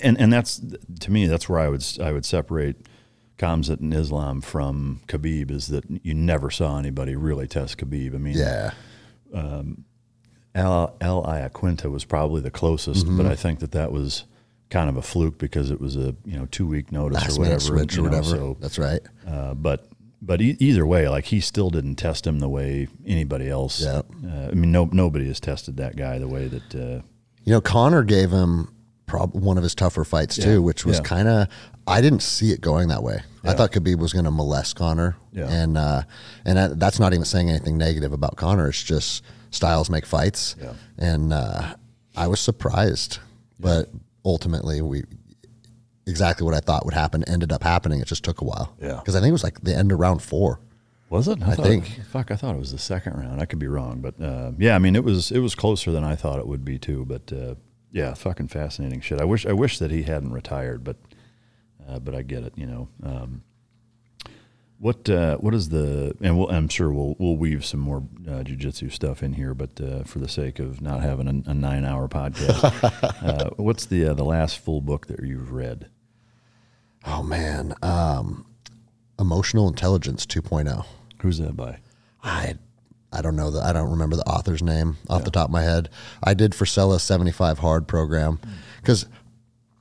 and 0.02 0.20
and 0.20 0.32
that's 0.32 0.60
to 1.00 1.10
me 1.10 1.26
that's 1.26 1.48
where 1.48 1.58
I 1.60 1.68
would 1.68 1.84
I 2.02 2.12
would 2.12 2.24
separate 2.26 2.76
Khamzat 3.38 3.80
and 3.80 3.94
Islam 3.94 4.40
from 4.42 5.00
Khabib 5.08 5.50
is 5.50 5.68
that 5.68 5.84
you 6.02 6.12
never 6.14 6.50
saw 6.50 6.78
anybody 6.78 7.16
really 7.16 7.46
test 7.46 7.78
Khabib. 7.78 8.14
I 8.14 8.18
mean, 8.18 8.36
Yeah. 8.36 8.72
Al, 10.54 10.96
Al 11.02 11.22
Iaquinta 11.24 11.90
was 11.90 12.04
probably 12.04 12.40
the 12.40 12.50
closest, 12.50 13.06
Mm-hmm. 13.06 13.16
but 13.18 13.26
I 13.26 13.34
think 13.34 13.58
that 13.60 13.72
that 13.72 13.92
was 13.92 14.24
kind 14.70 14.88
of 14.88 14.96
a 14.96 15.02
fluke 15.02 15.38
because 15.38 15.70
it 15.70 15.80
was 15.80 15.96
a 15.96 16.14
you 16.24 16.36
know 16.38 16.46
two 16.46 16.66
week 16.66 16.90
notice 16.92 17.20
Last 17.22 17.38
or 17.38 17.40
whatever. 17.42 17.74
or 17.74 17.86
know, 17.86 18.02
whatever. 18.02 18.24
so, 18.30 18.56
That's 18.60 18.78
right. 18.78 19.00
uh, 19.26 19.54
but 19.54 19.86
but 20.22 20.40
e- 20.40 20.56
either 20.58 20.84
way, 20.86 21.08
like 21.08 21.26
he 21.26 21.40
still 21.40 21.70
didn't 21.70 21.96
test 21.96 22.26
him 22.26 22.40
the 22.40 22.48
way 22.48 22.88
anybody 23.06 23.48
else. 23.48 23.82
Yeah. 23.82 24.02
Uh, 24.26 24.48
I 24.50 24.54
mean, 24.54 24.72
no 24.72 24.86
nobody 24.92 25.26
has 25.28 25.40
tested 25.40 25.76
that 25.76 25.96
guy 25.96 26.18
the 26.18 26.28
way 26.28 26.48
that. 26.48 26.74
Uh, 26.74 27.02
You 27.44 27.52
know, 27.52 27.60
Conor 27.60 28.02
gave 28.02 28.30
him 28.32 28.74
prob- 29.06 29.34
one 29.36 29.56
of 29.56 29.62
his 29.62 29.74
tougher 29.74 30.04
fights 30.04 30.36
too, 30.36 30.60
which 30.62 30.84
was 30.84 30.96
Yeah. 30.96 31.02
kind 31.04 31.28
of. 31.28 31.48
I 31.86 32.00
didn't 32.00 32.22
see 32.22 32.50
it 32.50 32.60
going 32.60 32.88
that 32.88 33.04
way. 33.04 33.20
I 33.44 33.50
Yeah. 33.50 33.54
thought 33.54 33.70
Khabib 33.70 33.98
was 33.98 34.12
going 34.12 34.24
to 34.24 34.32
molest 34.32 34.74
Conor, 34.74 35.14
Yeah. 35.32 35.46
and 35.48 35.78
uh, 35.78 36.02
and 36.44 36.58
that, 36.58 36.80
that's 36.80 36.98
not 36.98 37.12
even 37.12 37.24
saying 37.24 37.48
anything 37.50 37.78
negative 37.78 38.12
about 38.12 38.34
Conor. 38.36 38.68
It's 38.70 38.82
just 38.82 39.22
styles 39.52 39.88
make 39.88 40.04
fights, 40.06 40.56
Yeah. 40.60 40.72
and 40.98 41.32
uh, 41.32 41.76
I 42.16 42.26
was 42.26 42.40
surprised, 42.40 43.18
but 43.60 43.90
ultimately 44.26 44.82
we 44.82 45.04
exactly 46.06 46.44
what 46.44 46.54
I 46.54 46.60
thought 46.60 46.84
would 46.84 46.94
happen 46.94 47.24
ended 47.24 47.52
up 47.52 47.62
happening. 47.62 48.00
It 48.00 48.08
just 48.08 48.24
took 48.24 48.40
a 48.40 48.44
while, 48.44 48.74
Yeah. 48.80 48.96
because 48.96 49.16
I 49.16 49.20
think 49.20 49.30
it 49.30 49.32
was 49.32 49.44
like 49.44 49.60
the 49.62 49.74
end 49.74 49.92
of 49.92 49.98
round 49.98 50.22
four. 50.22 50.60
Was 51.08 51.28
it? 51.28 51.40
I 51.42 51.54
thought- 51.54 51.66
think. 51.66 52.00
Fuck, 52.10 52.30
I 52.32 52.36
thought 52.36 52.54
it 52.56 52.58
was 52.58 52.72
the 52.72 52.78
second 52.78 53.14
round. 53.14 53.40
I 53.40 53.46
could 53.46 53.60
be 53.60 53.68
wrong, 53.68 54.00
but 54.00 54.20
uh, 54.20 54.52
yeah, 54.58 54.74
I 54.74 54.78
mean, 54.78 54.96
it 54.96 55.04
was 55.04 55.30
it 55.30 55.38
was 55.38 55.54
closer 55.54 55.92
than 55.92 56.02
I 56.04 56.16
thought 56.16 56.38
it 56.40 56.48
would 56.48 56.64
be 56.64 56.78
too. 56.78 57.04
But 57.04 57.32
uh, 57.32 57.54
yeah, 57.92 58.12
fucking 58.14 58.48
fascinating 58.48 59.00
shit. 59.00 59.20
I 59.20 59.24
wish 59.24 59.46
I 59.46 59.52
wish 59.52 59.78
that 59.78 59.90
he 59.92 60.02
hadn't 60.02 60.32
retired, 60.32 60.82
but 60.82 60.96
uh, 61.88 62.00
but 62.00 62.14
I 62.14 62.22
get 62.22 62.42
it. 62.42 62.54
You 62.56 62.66
know, 62.66 62.88
um, 63.04 63.42
what 64.78 65.08
uh, 65.08 65.36
what 65.38 65.54
is 65.54 65.70
the 65.70 66.14
and 66.20 66.38
we'll, 66.38 66.50
I'm 66.50 66.68
sure 66.68 66.92
we'll 66.92 67.16
we'll 67.18 67.36
weave 67.36 67.64
some 67.64 67.80
more 67.80 67.98
uh, 68.26 68.42
jujitsu 68.42 68.92
stuff 68.92 69.22
in 69.22 69.34
here, 69.34 69.54
but 69.54 69.80
uh, 69.80 70.04
for 70.04 70.18
the 70.18 70.28
sake 70.28 70.58
of 70.58 70.80
not 70.80 71.00
having 71.00 71.28
a, 71.28 71.50
a 71.50 71.54
nine 71.54 71.84
hour 71.84 72.08
podcast, 72.08 72.62
uh, 73.22 73.50
what's 73.56 73.86
the 73.86 74.06
uh, 74.06 74.14
the 74.14 74.24
last 74.24 74.58
full 74.58 74.80
book 74.80 75.06
that 75.06 75.22
you've 75.22 75.52
read? 75.52 75.88
Oh 77.06 77.22
man, 77.22 77.74
um, 77.82 78.46
Emotional 79.18 79.68
Intelligence 79.68 80.26
2.0. 80.26 80.84
Who's 81.22 81.38
that 81.38 81.56
by? 81.56 81.78
I 82.22 82.56
I 83.12 83.22
don't 83.22 83.36
know 83.36 83.50
the 83.50 83.60
I 83.62 83.72
don't 83.72 83.90
remember 83.90 84.16
the 84.16 84.28
author's 84.28 84.62
name 84.62 84.98
off 85.08 85.24
the 85.24 85.30
top 85.30 85.48
of 85.48 85.52
my 85.52 85.62
head. 85.62 85.88
I 86.22 86.34
did 86.34 86.52
Frisella 86.52 87.00
75 87.00 87.60
hard 87.60 87.88
program 87.88 88.40
because 88.80 89.06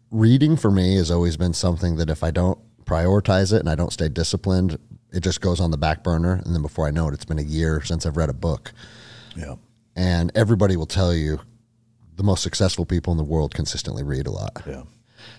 reading 0.10 0.56
for 0.56 0.72
me 0.72 0.96
has 0.96 1.12
always 1.12 1.36
been 1.36 1.54
something 1.54 1.98
that 1.98 2.10
if 2.10 2.24
I 2.24 2.32
don't 2.32 2.60
prioritize 2.86 3.54
it 3.54 3.60
and 3.60 3.70
I 3.70 3.76
don't 3.76 3.92
stay 3.92 4.10
disciplined, 4.10 4.78
it 5.12 5.22
just 5.22 5.42
goes 5.42 5.60
on 5.60 5.72
the 5.72 5.78
back 5.78 6.04
burner. 6.04 6.42
And 6.46 6.54
then 6.54 6.62
before 6.62 6.88
I 6.88 6.92
know 6.92 7.08
it, 7.08 7.14
it's 7.14 7.26
been 7.26 7.40
a 7.40 7.44
year 7.44 7.82
since 7.82 8.06
I've 8.06 8.18
read 8.18 8.30
a 8.30 8.34
book. 8.34 8.74
Yeah. 9.36 9.56
And 9.96 10.32
everybody 10.36 10.76
will 10.78 10.86
tell 10.86 11.14
you 11.14 11.40
the 12.16 12.24
most 12.24 12.44
successful 12.44 12.86
people 12.86 13.12
in 13.12 13.18
the 13.18 13.24
world 13.24 13.54
consistently 13.54 14.04
read 14.04 14.28
a 14.28 14.32
lot. 14.32 14.62
Yeah. 14.66 14.84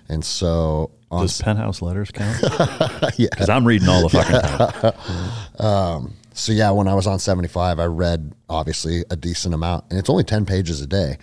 And 0.08 0.24
so 0.24 0.90
on 1.10 1.22
Does 1.22 1.40
Penthouse 1.40 1.82
Letters 1.82 2.10
count? 2.10 2.38
yeah. 3.16 3.28
Because 3.30 3.48
I'm 3.48 3.66
reading 3.66 3.88
all 3.88 4.08
the 4.08 4.10
fucking 4.10 4.40
time. 4.40 4.92
Um, 5.58 6.12
so 6.34 6.52
yeah, 6.52 6.70
when 6.70 6.86
I 6.86 6.94
was 6.94 7.06
on 7.06 7.18
75, 7.18 7.78
I 7.78 7.86
read 7.86 8.34
obviously 8.50 9.04
a 9.10 9.16
decent 9.16 9.54
amount 9.54 9.86
and 9.88 9.98
it's 9.98 10.10
only 10.10 10.22
10 10.22 10.44
pages 10.44 10.82
a 10.82 10.86
day, 10.86 11.16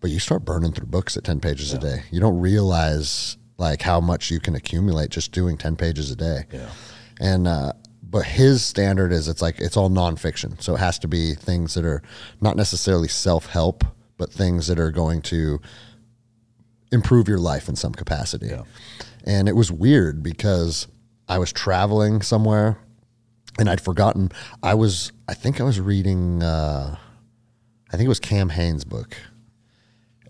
but 0.00 0.10
you 0.10 0.18
start 0.18 0.44
burning 0.44 0.72
through 0.72 0.88
books 0.88 1.16
at 1.16 1.24
10 1.24 1.40
pages 1.40 1.72
a 1.72 1.78
day. 1.78 2.02
You 2.10 2.20
don't 2.20 2.38
realize 2.38 3.38
like 3.58 3.82
how 3.82 4.00
much 4.00 4.30
you 4.30 4.40
can 4.40 4.54
accumulate 4.54 5.10
just 5.10 5.32
doing 5.32 5.56
10 5.56 5.76
pages 5.76 6.10
a 6.10 6.16
day. 6.16 6.44
Yeah. 6.52 6.68
And, 7.20 7.48
uh, 7.48 7.72
but 8.02 8.24
his 8.24 8.64
standard 8.64 9.12
is 9.12 9.28
it's 9.28 9.42
like, 9.42 9.58
it's 9.58 9.76
all 9.76 9.90
nonfiction. 9.90 10.60
So 10.60 10.74
it 10.74 10.78
has 10.78 10.98
to 11.00 11.08
be 11.08 11.34
things 11.34 11.74
that 11.74 11.84
are 11.84 12.02
not 12.40 12.56
necessarily 12.56 13.08
self 13.08 13.46
help, 13.46 13.84
but 14.16 14.30
things 14.30 14.66
that 14.68 14.78
are 14.78 14.90
going 14.90 15.22
to 15.22 15.60
improve 16.92 17.28
your 17.28 17.38
life 17.38 17.68
in 17.68 17.76
some 17.76 17.92
capacity. 17.92 18.46
Yeah. 18.48 18.62
And 19.24 19.48
it 19.48 19.56
was 19.56 19.72
weird 19.72 20.22
because 20.22 20.86
I 21.28 21.38
was 21.38 21.52
traveling 21.52 22.22
somewhere 22.22 22.78
and 23.58 23.68
I'd 23.68 23.80
forgotten 23.80 24.30
I 24.62 24.74
was 24.74 25.12
I 25.28 25.34
think 25.34 25.60
I 25.60 25.64
was 25.64 25.80
reading 25.80 26.42
uh 26.42 26.96
I 27.88 27.96
think 27.96 28.06
it 28.06 28.08
was 28.08 28.20
Cam 28.20 28.50
Hanes' 28.50 28.84
book. 28.84 29.16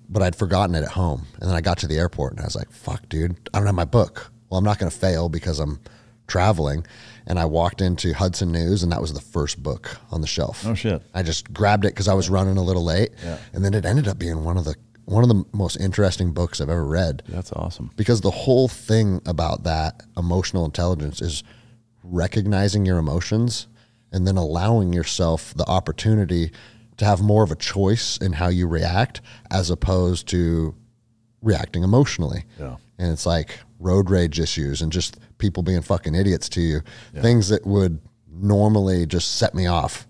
But 0.08 0.22
I'd 0.22 0.36
forgotten 0.36 0.74
it 0.74 0.84
at 0.84 0.90
home. 0.92 1.26
And 1.40 1.48
then 1.48 1.56
I 1.56 1.60
got 1.60 1.78
to 1.78 1.86
the 1.86 1.98
airport 1.98 2.32
and 2.32 2.40
I 2.40 2.44
was 2.44 2.54
like, 2.56 2.70
fuck, 2.70 3.08
dude, 3.08 3.36
I 3.52 3.58
don't 3.58 3.66
have 3.66 3.74
my 3.74 3.84
book. 3.84 4.30
Well, 4.48 4.58
I'm 4.58 4.64
not 4.64 4.78
gonna 4.78 4.90
fail 4.90 5.28
because 5.28 5.58
I'm 5.58 5.80
traveling. 6.28 6.86
And 7.26 7.38
I 7.40 7.44
walked 7.44 7.80
into 7.80 8.12
Hudson 8.14 8.52
News 8.52 8.82
and 8.84 8.92
that 8.92 9.00
was 9.00 9.12
the 9.12 9.20
first 9.20 9.62
book 9.62 9.98
on 10.12 10.20
the 10.20 10.26
shelf. 10.28 10.64
Oh 10.66 10.74
shit. 10.74 11.02
I 11.12 11.22
just 11.24 11.52
grabbed 11.52 11.84
it 11.84 11.88
because 11.94 12.06
I 12.08 12.14
was 12.14 12.30
running 12.30 12.56
a 12.56 12.62
little 12.62 12.84
late. 12.84 13.10
Yeah. 13.24 13.38
And 13.52 13.64
then 13.64 13.74
it 13.74 13.84
ended 13.84 14.06
up 14.06 14.18
being 14.18 14.44
one 14.44 14.56
of 14.56 14.64
the 14.64 14.74
one 15.06 15.22
of 15.22 15.28
the 15.28 15.44
most 15.52 15.76
interesting 15.76 16.32
books 16.32 16.60
I've 16.60 16.68
ever 16.68 16.84
read 16.84 17.22
That's 17.28 17.52
awesome. 17.52 17.92
because 17.96 18.22
the 18.22 18.30
whole 18.32 18.66
thing 18.66 19.20
about 19.24 19.62
that 19.62 20.02
emotional 20.16 20.64
intelligence 20.64 21.22
is 21.22 21.44
recognizing 22.02 22.84
your 22.86 22.98
emotions 22.98 23.68
and 24.12 24.26
then 24.26 24.36
allowing 24.36 24.92
yourself 24.92 25.54
the 25.54 25.64
opportunity 25.68 26.50
to 26.96 27.04
have 27.04 27.20
more 27.20 27.42
of 27.42 27.50
a 27.50 27.56
choice 27.56 28.16
in 28.16 28.32
how 28.34 28.48
you 28.48 28.66
react 28.66 29.20
as 29.50 29.70
opposed 29.70 30.26
to 30.28 30.74
reacting 31.42 31.82
emotionally. 31.82 32.44
Yeah. 32.58 32.76
And 32.98 33.12
it's 33.12 33.26
like 33.26 33.58
road 33.78 34.10
rage 34.10 34.40
issues 34.40 34.80
and 34.80 34.90
just 34.90 35.18
people 35.38 35.62
being 35.62 35.82
fucking 35.82 36.14
idiots 36.14 36.48
to 36.50 36.60
you. 36.60 36.80
Things 37.14 37.48
that 37.48 37.66
would 37.66 38.00
normally 38.30 39.06
just 39.06 39.36
set 39.36 39.54
me 39.54 39.66
off 39.66 40.06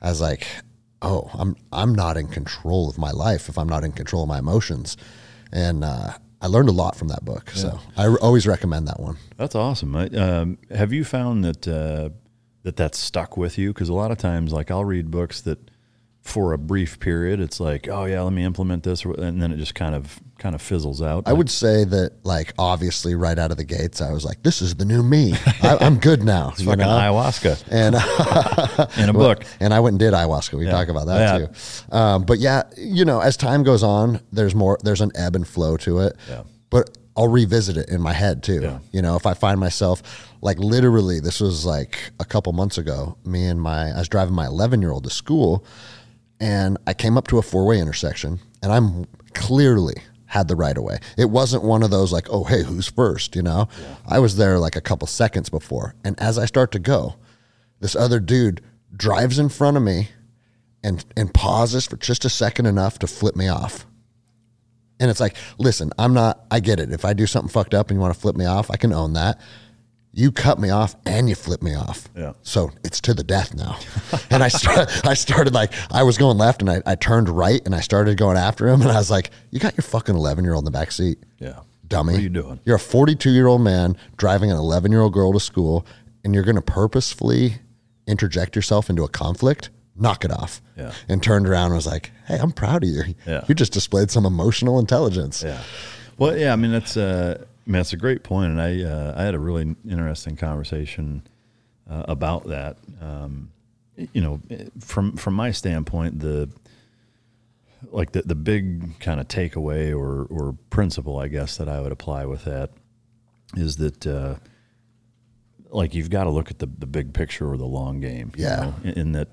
as 0.00 0.20
like, 0.20 0.46
oh, 1.02 1.30
I'm 1.34 1.56
I'm 1.72 1.94
not 1.94 2.16
in 2.16 2.28
control 2.28 2.88
of 2.88 2.98
my 2.98 3.10
life 3.10 3.48
if 3.48 3.58
I'm 3.58 3.68
not 3.68 3.84
in 3.84 3.92
control 3.92 4.22
of 4.22 4.28
my 4.28 4.38
emotions. 4.38 4.96
And 5.52 5.82
uh, 5.82 6.12
I 6.40 6.46
learned 6.46 6.68
a 6.68 6.72
lot 6.72 6.94
from 6.94 7.08
that 7.08 7.24
book. 7.24 7.50
So 7.50 7.80
I 7.96 8.06
r- 8.06 8.18
always 8.20 8.46
recommend 8.46 8.86
that 8.86 9.00
one. 9.00 9.16
That's 9.36 9.54
awesome. 9.54 9.96
I, 9.96 10.06
um, 10.08 10.58
have 10.70 10.92
you 10.92 11.04
found 11.04 11.44
that 11.44 11.66
uh, 11.66 12.10
that 12.62 12.76
that's 12.76 12.98
stuck 12.98 13.36
with 13.36 13.58
you? 13.58 13.72
Because 13.72 13.88
a 13.88 13.94
lot 13.94 14.10
of 14.10 14.18
times, 14.18 14.52
like 14.52 14.70
I'll 14.70 14.84
read 14.84 15.10
books 15.10 15.40
that 15.42 15.70
for 16.28 16.52
a 16.52 16.58
brief 16.58 17.00
period, 17.00 17.40
it's 17.40 17.58
like, 17.58 17.88
oh 17.88 18.04
yeah, 18.04 18.20
let 18.20 18.32
me 18.32 18.44
implement 18.44 18.82
this, 18.84 19.04
and 19.04 19.40
then 19.42 19.50
it 19.50 19.56
just 19.56 19.74
kind 19.74 19.94
of 19.94 20.20
kind 20.38 20.54
of 20.54 20.62
fizzles 20.62 21.02
out. 21.02 21.24
I 21.26 21.32
would 21.32 21.50
say 21.50 21.82
that, 21.84 22.12
like, 22.24 22.52
obviously, 22.58 23.16
right 23.16 23.36
out 23.36 23.50
of 23.50 23.56
the 23.56 23.64
gates, 23.64 24.00
I 24.00 24.12
was 24.12 24.24
like, 24.24 24.42
"This 24.42 24.60
is 24.62 24.74
the 24.76 24.84
new 24.84 25.02
me. 25.02 25.34
I, 25.62 25.78
I'm 25.80 25.98
good 25.98 26.22
now." 26.22 26.50
it's 26.52 26.62
fucking 26.62 26.78
know? 26.78 26.86
ayahuasca 26.86 27.64
And 27.70 27.94
in 29.02 29.08
a 29.08 29.12
book. 29.12 29.44
And 29.58 29.72
I 29.74 29.80
went 29.80 29.94
and 29.94 29.98
did 30.00 30.12
ayahuasca. 30.12 30.58
We 30.58 30.66
Yeah. 30.66 30.70
talk 30.72 30.88
about 30.88 31.06
that 31.06 31.40
Yeah. 31.40 31.46
too. 31.46 31.96
Um, 31.96 32.22
but 32.24 32.38
yeah, 32.38 32.64
you 32.76 33.04
know, 33.04 33.20
as 33.20 33.36
time 33.36 33.62
goes 33.62 33.82
on, 33.82 34.20
there's 34.30 34.54
more. 34.54 34.78
There's 34.82 35.00
an 35.00 35.12
ebb 35.14 35.34
and 35.34 35.46
flow 35.48 35.76
to 35.78 36.00
it. 36.00 36.16
Yeah. 36.28 36.42
But 36.70 36.96
I'll 37.16 37.26
revisit 37.28 37.76
it 37.76 37.88
in 37.88 38.00
my 38.00 38.12
head 38.12 38.42
too. 38.44 38.60
Yeah. 38.62 38.78
You 38.92 39.02
know, 39.02 39.16
if 39.16 39.26
I 39.26 39.34
find 39.34 39.58
myself 39.58 40.02
like 40.40 40.58
literally, 40.58 41.18
this 41.18 41.40
was 41.40 41.64
like 41.66 41.98
a 42.20 42.24
couple 42.24 42.52
months 42.52 42.78
ago. 42.78 43.16
Me 43.24 43.46
and 43.46 43.60
my, 43.60 43.90
I 43.90 43.98
was 43.98 44.08
driving 44.08 44.34
my 44.34 44.46
11 44.46 44.80
year 44.82 44.92
old 44.92 45.02
to 45.04 45.10
school, 45.10 45.64
and 46.40 46.78
I 46.86 46.94
came 46.94 47.16
up 47.16 47.28
to 47.28 47.38
a 47.38 47.42
four 47.42 47.66
way 47.66 47.80
intersection, 47.80 48.40
and 48.62 48.72
I'm 48.72 49.06
clearly 49.34 49.94
had 50.26 50.48
the 50.48 50.56
right 50.56 50.76
of 50.76 50.84
way. 50.84 50.98
It 51.16 51.30
wasn't 51.30 51.64
one 51.64 51.82
of 51.82 51.90
those 51.90 52.12
like, 52.12 52.28
oh 52.30 52.44
hey, 52.44 52.62
who's 52.62 52.88
first? 52.88 53.34
You 53.34 53.42
know, 53.42 53.68
I 54.06 54.18
was 54.18 54.36
there 54.36 54.58
like 54.58 54.76
a 54.76 54.80
couple 54.80 55.06
seconds 55.06 55.48
before, 55.48 55.94
and 56.04 56.18
as 56.20 56.38
I 56.38 56.46
start 56.46 56.72
to 56.72 56.78
go, 56.78 57.16
this 57.80 57.96
other 57.96 58.20
dude 58.20 58.62
drives 58.94 59.38
in 59.38 59.48
front 59.48 59.76
of 59.76 59.82
me 59.82 60.08
and 60.82 61.04
and 61.16 61.32
pauses 61.32 61.86
for 61.86 61.96
just 61.96 62.24
a 62.24 62.30
second 62.30 62.66
enough 62.66 62.98
to 63.00 63.06
flip 63.06 63.36
me 63.36 63.48
off. 63.48 63.86
And 65.00 65.10
it's 65.10 65.20
like, 65.20 65.36
listen, 65.58 65.92
I'm 65.98 66.12
not 66.12 66.44
I 66.50 66.60
get 66.60 66.80
it. 66.80 66.92
If 66.92 67.04
I 67.04 67.12
do 67.12 67.26
something 67.26 67.50
fucked 67.50 67.74
up 67.74 67.90
and 67.90 67.96
you 67.96 68.00
want 68.00 68.14
to 68.14 68.20
flip 68.20 68.36
me 68.36 68.46
off, 68.46 68.70
I 68.70 68.76
can 68.76 68.92
own 68.92 69.12
that. 69.14 69.40
You 70.18 70.32
cut 70.32 70.58
me 70.58 70.70
off 70.70 70.96
and 71.06 71.28
you 71.28 71.36
flip 71.36 71.62
me 71.62 71.76
off. 71.76 72.08
Yeah. 72.16 72.32
So 72.42 72.70
it's 72.82 73.00
to 73.02 73.14
the 73.14 73.22
death 73.22 73.54
now. 73.54 73.78
and 74.30 74.42
I 74.42 74.48
start, 74.48 75.06
I 75.06 75.14
started 75.14 75.54
like 75.54 75.72
I 75.92 76.02
was 76.02 76.18
going 76.18 76.38
left 76.38 76.60
and 76.60 76.68
I, 76.68 76.82
I 76.84 76.96
turned 76.96 77.28
right 77.28 77.60
and 77.64 77.72
I 77.72 77.78
started 77.80 78.18
going 78.18 78.36
after 78.36 78.66
him 78.66 78.82
and 78.82 78.90
I 78.90 78.96
was 78.96 79.12
like, 79.12 79.30
You 79.52 79.60
got 79.60 79.76
your 79.76 79.82
fucking 79.84 80.16
eleven 80.16 80.42
year 80.44 80.54
old 80.54 80.62
in 80.62 80.64
the 80.64 80.76
back 80.78 80.90
seat 80.90 81.18
Yeah. 81.38 81.60
dummy. 81.86 82.14
What 82.14 82.18
are 82.18 82.22
you 82.22 82.28
doing? 82.30 82.58
You're 82.64 82.76
a 82.76 82.80
42 82.80 83.30
year 83.30 83.46
old 83.46 83.60
man 83.62 83.96
driving 84.16 84.50
an 84.50 84.56
11 84.56 84.90
year 84.90 85.02
old 85.02 85.12
girl 85.12 85.32
to 85.32 85.38
school, 85.40 85.86
and 86.24 86.34
you're 86.34 86.42
going 86.44 86.56
to 86.56 86.62
purposefully 86.62 87.58
interject 88.08 88.56
yourself 88.56 88.90
into 88.90 89.04
a 89.04 89.08
conflict. 89.08 89.70
Knock 89.94 90.24
it 90.24 90.32
off. 90.32 90.60
Yeah. 90.76 90.92
And 91.08 91.22
turned 91.22 91.46
around 91.46 91.66
and 91.66 91.74
was 91.76 91.86
like, 91.86 92.10
"Hey, 92.26 92.38
I'm 92.38 92.50
proud 92.52 92.82
of 92.82 92.88
you. 92.88 93.02
Yeah. 93.26 93.44
You 93.48 93.54
just 93.54 93.72
displayed 93.72 94.10
some 94.10 94.26
emotional 94.26 94.78
intelligence." 94.80 95.44
Yeah. 95.44 95.60
Well, 96.18 96.36
yeah. 96.36 96.52
I 96.52 96.56
mean, 96.56 96.72
that's 96.72 96.96
uh, 96.96 97.44
I 97.68 97.70
mean, 97.70 97.80
that's 97.80 97.92
a 97.92 97.98
great 97.98 98.22
point, 98.22 98.50
and 98.52 98.60
I 98.62 98.82
uh, 98.82 99.14
I 99.14 99.24
had 99.24 99.34
a 99.34 99.38
really 99.38 99.76
interesting 99.86 100.36
conversation 100.36 101.22
uh, 101.88 102.04
about 102.08 102.48
that. 102.48 102.78
Um, 103.00 103.50
you 104.14 104.22
know, 104.22 104.40
from 104.80 105.16
from 105.16 105.34
my 105.34 105.50
standpoint, 105.50 106.20
the 106.20 106.48
like 107.90 108.12
the 108.12 108.22
the 108.22 108.34
big 108.34 108.98
kind 109.00 109.20
of 109.20 109.28
takeaway 109.28 109.94
or 109.94 110.24
or 110.30 110.56
principle, 110.70 111.18
I 111.18 111.28
guess, 111.28 111.58
that 111.58 111.68
I 111.68 111.80
would 111.80 111.92
apply 111.92 112.24
with 112.24 112.44
that 112.44 112.70
is 113.54 113.76
that. 113.76 114.06
Uh, 114.06 114.36
like 115.70 115.94
you've 115.94 116.08
got 116.08 116.24
to 116.24 116.30
look 116.30 116.50
at 116.50 116.60
the, 116.60 116.66
the 116.78 116.86
big 116.86 117.12
picture 117.12 117.46
or 117.52 117.58
the 117.58 117.66
long 117.66 118.00
game. 118.00 118.32
you 118.38 118.44
Yeah. 118.44 118.56
know, 118.56 118.74
in, 118.84 118.90
in 118.98 119.12
that, 119.12 119.28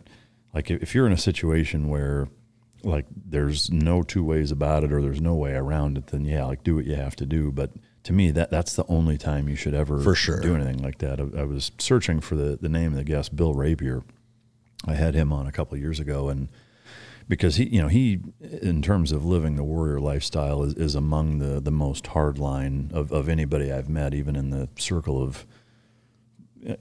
like 0.53 0.69
if 0.69 0.83
if 0.83 0.93
you're 0.93 1.07
in 1.07 1.13
a 1.13 1.17
situation 1.17 1.87
where 1.87 2.27
like 2.83 3.05
there's 3.09 3.71
no 3.71 4.03
two 4.03 4.21
ways 4.21 4.51
about 4.51 4.83
it 4.83 4.91
or 4.91 5.01
there's 5.01 5.21
no 5.21 5.33
way 5.33 5.53
around 5.53 5.97
it, 5.97 6.07
then 6.07 6.25
yeah, 6.25 6.43
like 6.43 6.61
do 6.61 6.75
what 6.75 6.83
you 6.83 6.95
have 6.97 7.15
to 7.15 7.25
do. 7.25 7.53
But 7.53 7.71
to 8.05 8.13
me, 8.13 8.29
that 8.31 8.51
that's 8.51 8.75
the 8.75 8.85
only 8.87 9.17
time 9.17 9.49
you 9.49 9.55
should 9.55 9.73
ever 9.73 9.99
For 9.99 10.13
sure. 10.13 10.39
do 10.39 10.55
anything 10.55 10.77
like 10.77 10.99
that. 10.99 11.19
I, 11.19 11.41
I 11.41 11.43
was 11.43 11.71
searching 11.79 12.21
for 12.21 12.35
the 12.35 12.55
the 12.55 12.69
name 12.69 12.91
of 12.91 12.97
the 12.97 13.03
guest, 13.03 13.35
Bill 13.35 13.53
Rapier. 13.53 14.03
I 14.85 14.93
had 14.93 15.15
him 15.15 15.33
on 15.33 15.47
a 15.47 15.51
couple 15.51 15.73
of 15.75 15.81
years 15.81 15.99
ago, 15.99 16.29
and 16.29 16.47
because 17.27 17.55
he, 17.55 17.65
you 17.65 17.81
know, 17.81 17.87
he 17.87 18.19
in 18.61 18.83
terms 18.83 19.11
of 19.11 19.25
living 19.25 19.55
the 19.55 19.63
warrior 19.63 19.99
lifestyle 19.99 20.61
is, 20.61 20.75
is 20.75 20.93
among 20.93 21.39
the 21.39 21.59
the 21.59 21.71
most 21.71 22.05
hardline 22.05 22.93
of 22.93 23.11
of 23.11 23.27
anybody 23.27 23.71
I've 23.71 23.89
met, 23.89 24.13
even 24.13 24.35
in 24.35 24.51
the 24.51 24.69
circle 24.77 25.21
of 25.21 25.47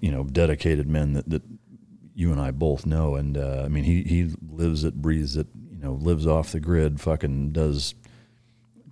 you 0.01 0.11
know 0.11 0.25
dedicated 0.25 0.87
men 0.87 1.15
that, 1.15 1.31
that 1.31 1.43
you 2.15 2.33
and 2.33 2.41
I 2.41 2.51
both 2.51 2.85
know. 2.85 3.15
And 3.15 3.39
uh, 3.39 3.63
I 3.65 3.69
mean, 3.69 3.85
he 3.85 4.03
he 4.03 4.31
lives 4.47 4.85
it, 4.85 5.01
breathes 5.01 5.39
it, 5.39 5.47
you 5.71 5.79
know, 5.79 5.95
lives 5.95 6.27
off 6.27 6.53
the 6.53 6.61
grid, 6.61 7.01
fucking 7.01 7.53
does 7.53 7.95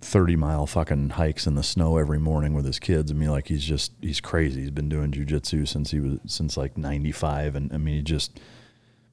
30 0.03 0.35
mile 0.35 0.67
fucking 0.67 1.11
hikes 1.11 1.47
in 1.47 1.55
the 1.55 1.63
snow 1.63 1.97
every 1.97 2.19
morning 2.19 2.53
with 2.53 2.65
his 2.65 2.79
kids. 2.79 3.11
I 3.11 3.15
mean, 3.15 3.31
like 3.31 3.47
he's 3.47 3.63
just, 3.63 3.93
he's 4.01 4.19
crazy. 4.21 4.61
He's 4.61 4.71
been 4.71 4.89
doing 4.89 5.11
jujitsu 5.11 5.67
since 5.67 5.91
he 5.91 5.99
was, 5.99 6.19
since 6.25 6.57
like 6.57 6.77
95. 6.77 7.55
And 7.55 7.73
I 7.73 7.77
mean, 7.77 7.95
he 7.95 8.01
just 8.01 8.39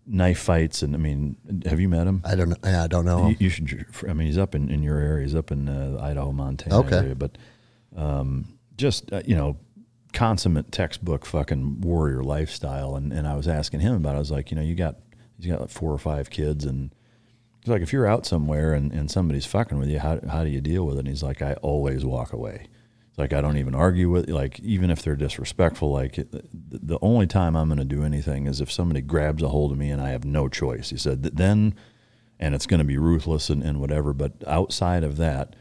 knife 0.07 0.39
fights. 0.41 0.83
And 0.83 0.95
I 0.95 0.99
mean, 0.99 1.37
have 1.67 1.81
you 1.81 1.89
met 1.89 2.07
him? 2.07 2.23
I 2.25 2.35
don't 2.35 2.49
know. 2.51 2.57
Yeah, 2.65 2.85
I 2.85 2.87
don't 2.89 3.05
know. 3.05 3.29
You, 3.29 3.37
you 3.39 3.49
should, 3.51 3.87
I 4.09 4.13
mean, 4.13 4.27
he's 4.27 4.39
up 4.39 4.55
in, 4.55 4.69
in 4.71 4.83
your 4.83 4.99
area. 4.99 5.25
He's 5.25 5.35
up 5.35 5.51
in 5.53 5.69
uh, 5.69 5.99
Idaho, 6.03 6.33
Montana 6.33 6.79
Okay. 6.81 6.97
area. 6.97 7.15
But 7.15 7.39
um, 7.97 8.59
just, 8.77 9.13
uh, 9.13 9.23
you 9.25 9.37
know, 9.37 9.57
consummate 10.13 10.73
textbook 10.73 11.25
fucking 11.25 11.81
warrior 11.83 12.23
lifestyle. 12.25 12.97
And, 12.97 13.13
and 13.13 13.27
I 13.27 13.37
was 13.37 13.47
asking 13.47 13.81
him 13.81 13.95
about 13.95 14.15
it. 14.15 14.17
I 14.17 14.19
was 14.19 14.31
like, 14.31 14.51
you 14.51 14.57
know, 14.57 14.63
you 14.63 14.75
got, 14.75 14.97
he's 15.39 15.47
got 15.51 15.61
like 15.61 15.71
four 15.71 15.93
or 15.93 15.99
five 15.99 16.31
kids 16.31 16.65
and, 16.65 16.93
like, 17.67 17.83
if 17.83 17.93
you're 17.93 18.07
out 18.07 18.27
somewhere 18.27 18.73
and, 18.75 18.93
and 18.93 19.11
somebody's 19.11 19.47
fucking 19.47 19.79
with 19.79 19.89
you, 19.89 19.99
how, 19.99 20.21
how 20.29 20.45
do 20.45 20.51
you 20.51 20.61
deal 20.61 20.85
with 20.87 20.97
it? 20.97 21.01
And 21.01 21.09
he's 21.09 21.23
like, 21.23 21.43
I 21.43 21.55
always 21.55 22.05
walk 22.05 22.33
away. 22.33 22.67
It's 23.09 23.19
like, 23.19 23.33
I 23.33 23.41
don't 23.41 23.57
even 23.59 23.75
argue 23.75 24.09
with, 24.11 24.31
like, 24.31 24.61
even 24.61 24.91
if 24.91 25.03
they're 25.03 25.17
disrespectful, 25.17 25.91
like, 25.91 26.15
the, 26.15 26.43
the 26.55 26.99
only 27.03 27.27
time 27.27 27.57
I'm 27.57 27.69
going 27.69 27.79
to 27.79 27.85
do 27.85 28.05
anything 28.05 28.47
is 28.47 28.61
if 28.61 28.71
somebody 28.73 29.01
grabs 29.01 29.43
a 29.43 29.49
hold 29.49 29.73
of 29.73 29.79
me 29.79 29.91
and 29.91 30.01
I 30.01 30.11
have 30.11 30.25
no 30.25 30.49
choice. 30.49 30.91
He 30.91 30.97
said, 30.97 31.23
then, 31.23 31.75
and 32.39 32.55
it's 32.55 32.67
going 32.67 32.79
to 32.79 32.85
be 32.85 32.99
ruthless 32.99 33.51
and, 33.51 33.63
and 33.63 33.81
whatever. 33.81 34.13
But 34.13 34.33
outside 34.47 35.05
of 35.05 35.17
that, 35.19 35.57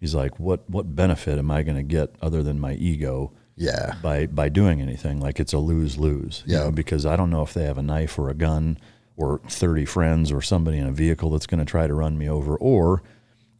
he's 0.00 0.14
like, 0.14 0.38
what, 0.40 0.68
what 0.70 0.94
benefit 0.96 1.38
am 1.38 1.50
I 1.50 1.62
going 1.62 1.76
to 1.76 1.82
get 1.82 2.14
other 2.22 2.42
than 2.42 2.58
my 2.60 2.74
ego? 2.74 3.32
Yeah. 3.56 3.94
by 4.02 4.26
by 4.26 4.48
doing 4.48 4.82
anything. 4.82 5.20
Like 5.20 5.38
it's 5.38 5.52
a 5.52 5.58
lose 5.58 5.96
lose. 5.96 6.42
You 6.44 6.54
Yeah. 6.54 6.64
know, 6.64 6.70
because 6.72 7.06
I 7.06 7.14
don't 7.14 7.30
know 7.30 7.42
if 7.42 7.54
they 7.54 7.62
have 7.66 7.78
a 7.78 7.82
knife 7.82 8.18
or 8.18 8.28
a 8.28 8.34
gun 8.34 8.78
or 9.16 9.40
thirty 9.48 9.84
friends 9.84 10.32
or 10.32 10.42
somebody 10.42 10.78
in 10.78 10.86
a 10.86 10.92
vehicle 10.92 11.30
that's 11.30 11.46
going 11.46 11.60
to 11.60 11.64
try 11.64 11.86
to 11.86 11.94
run 11.94 12.18
me 12.18 12.28
over. 12.28 12.56
Or 12.56 13.02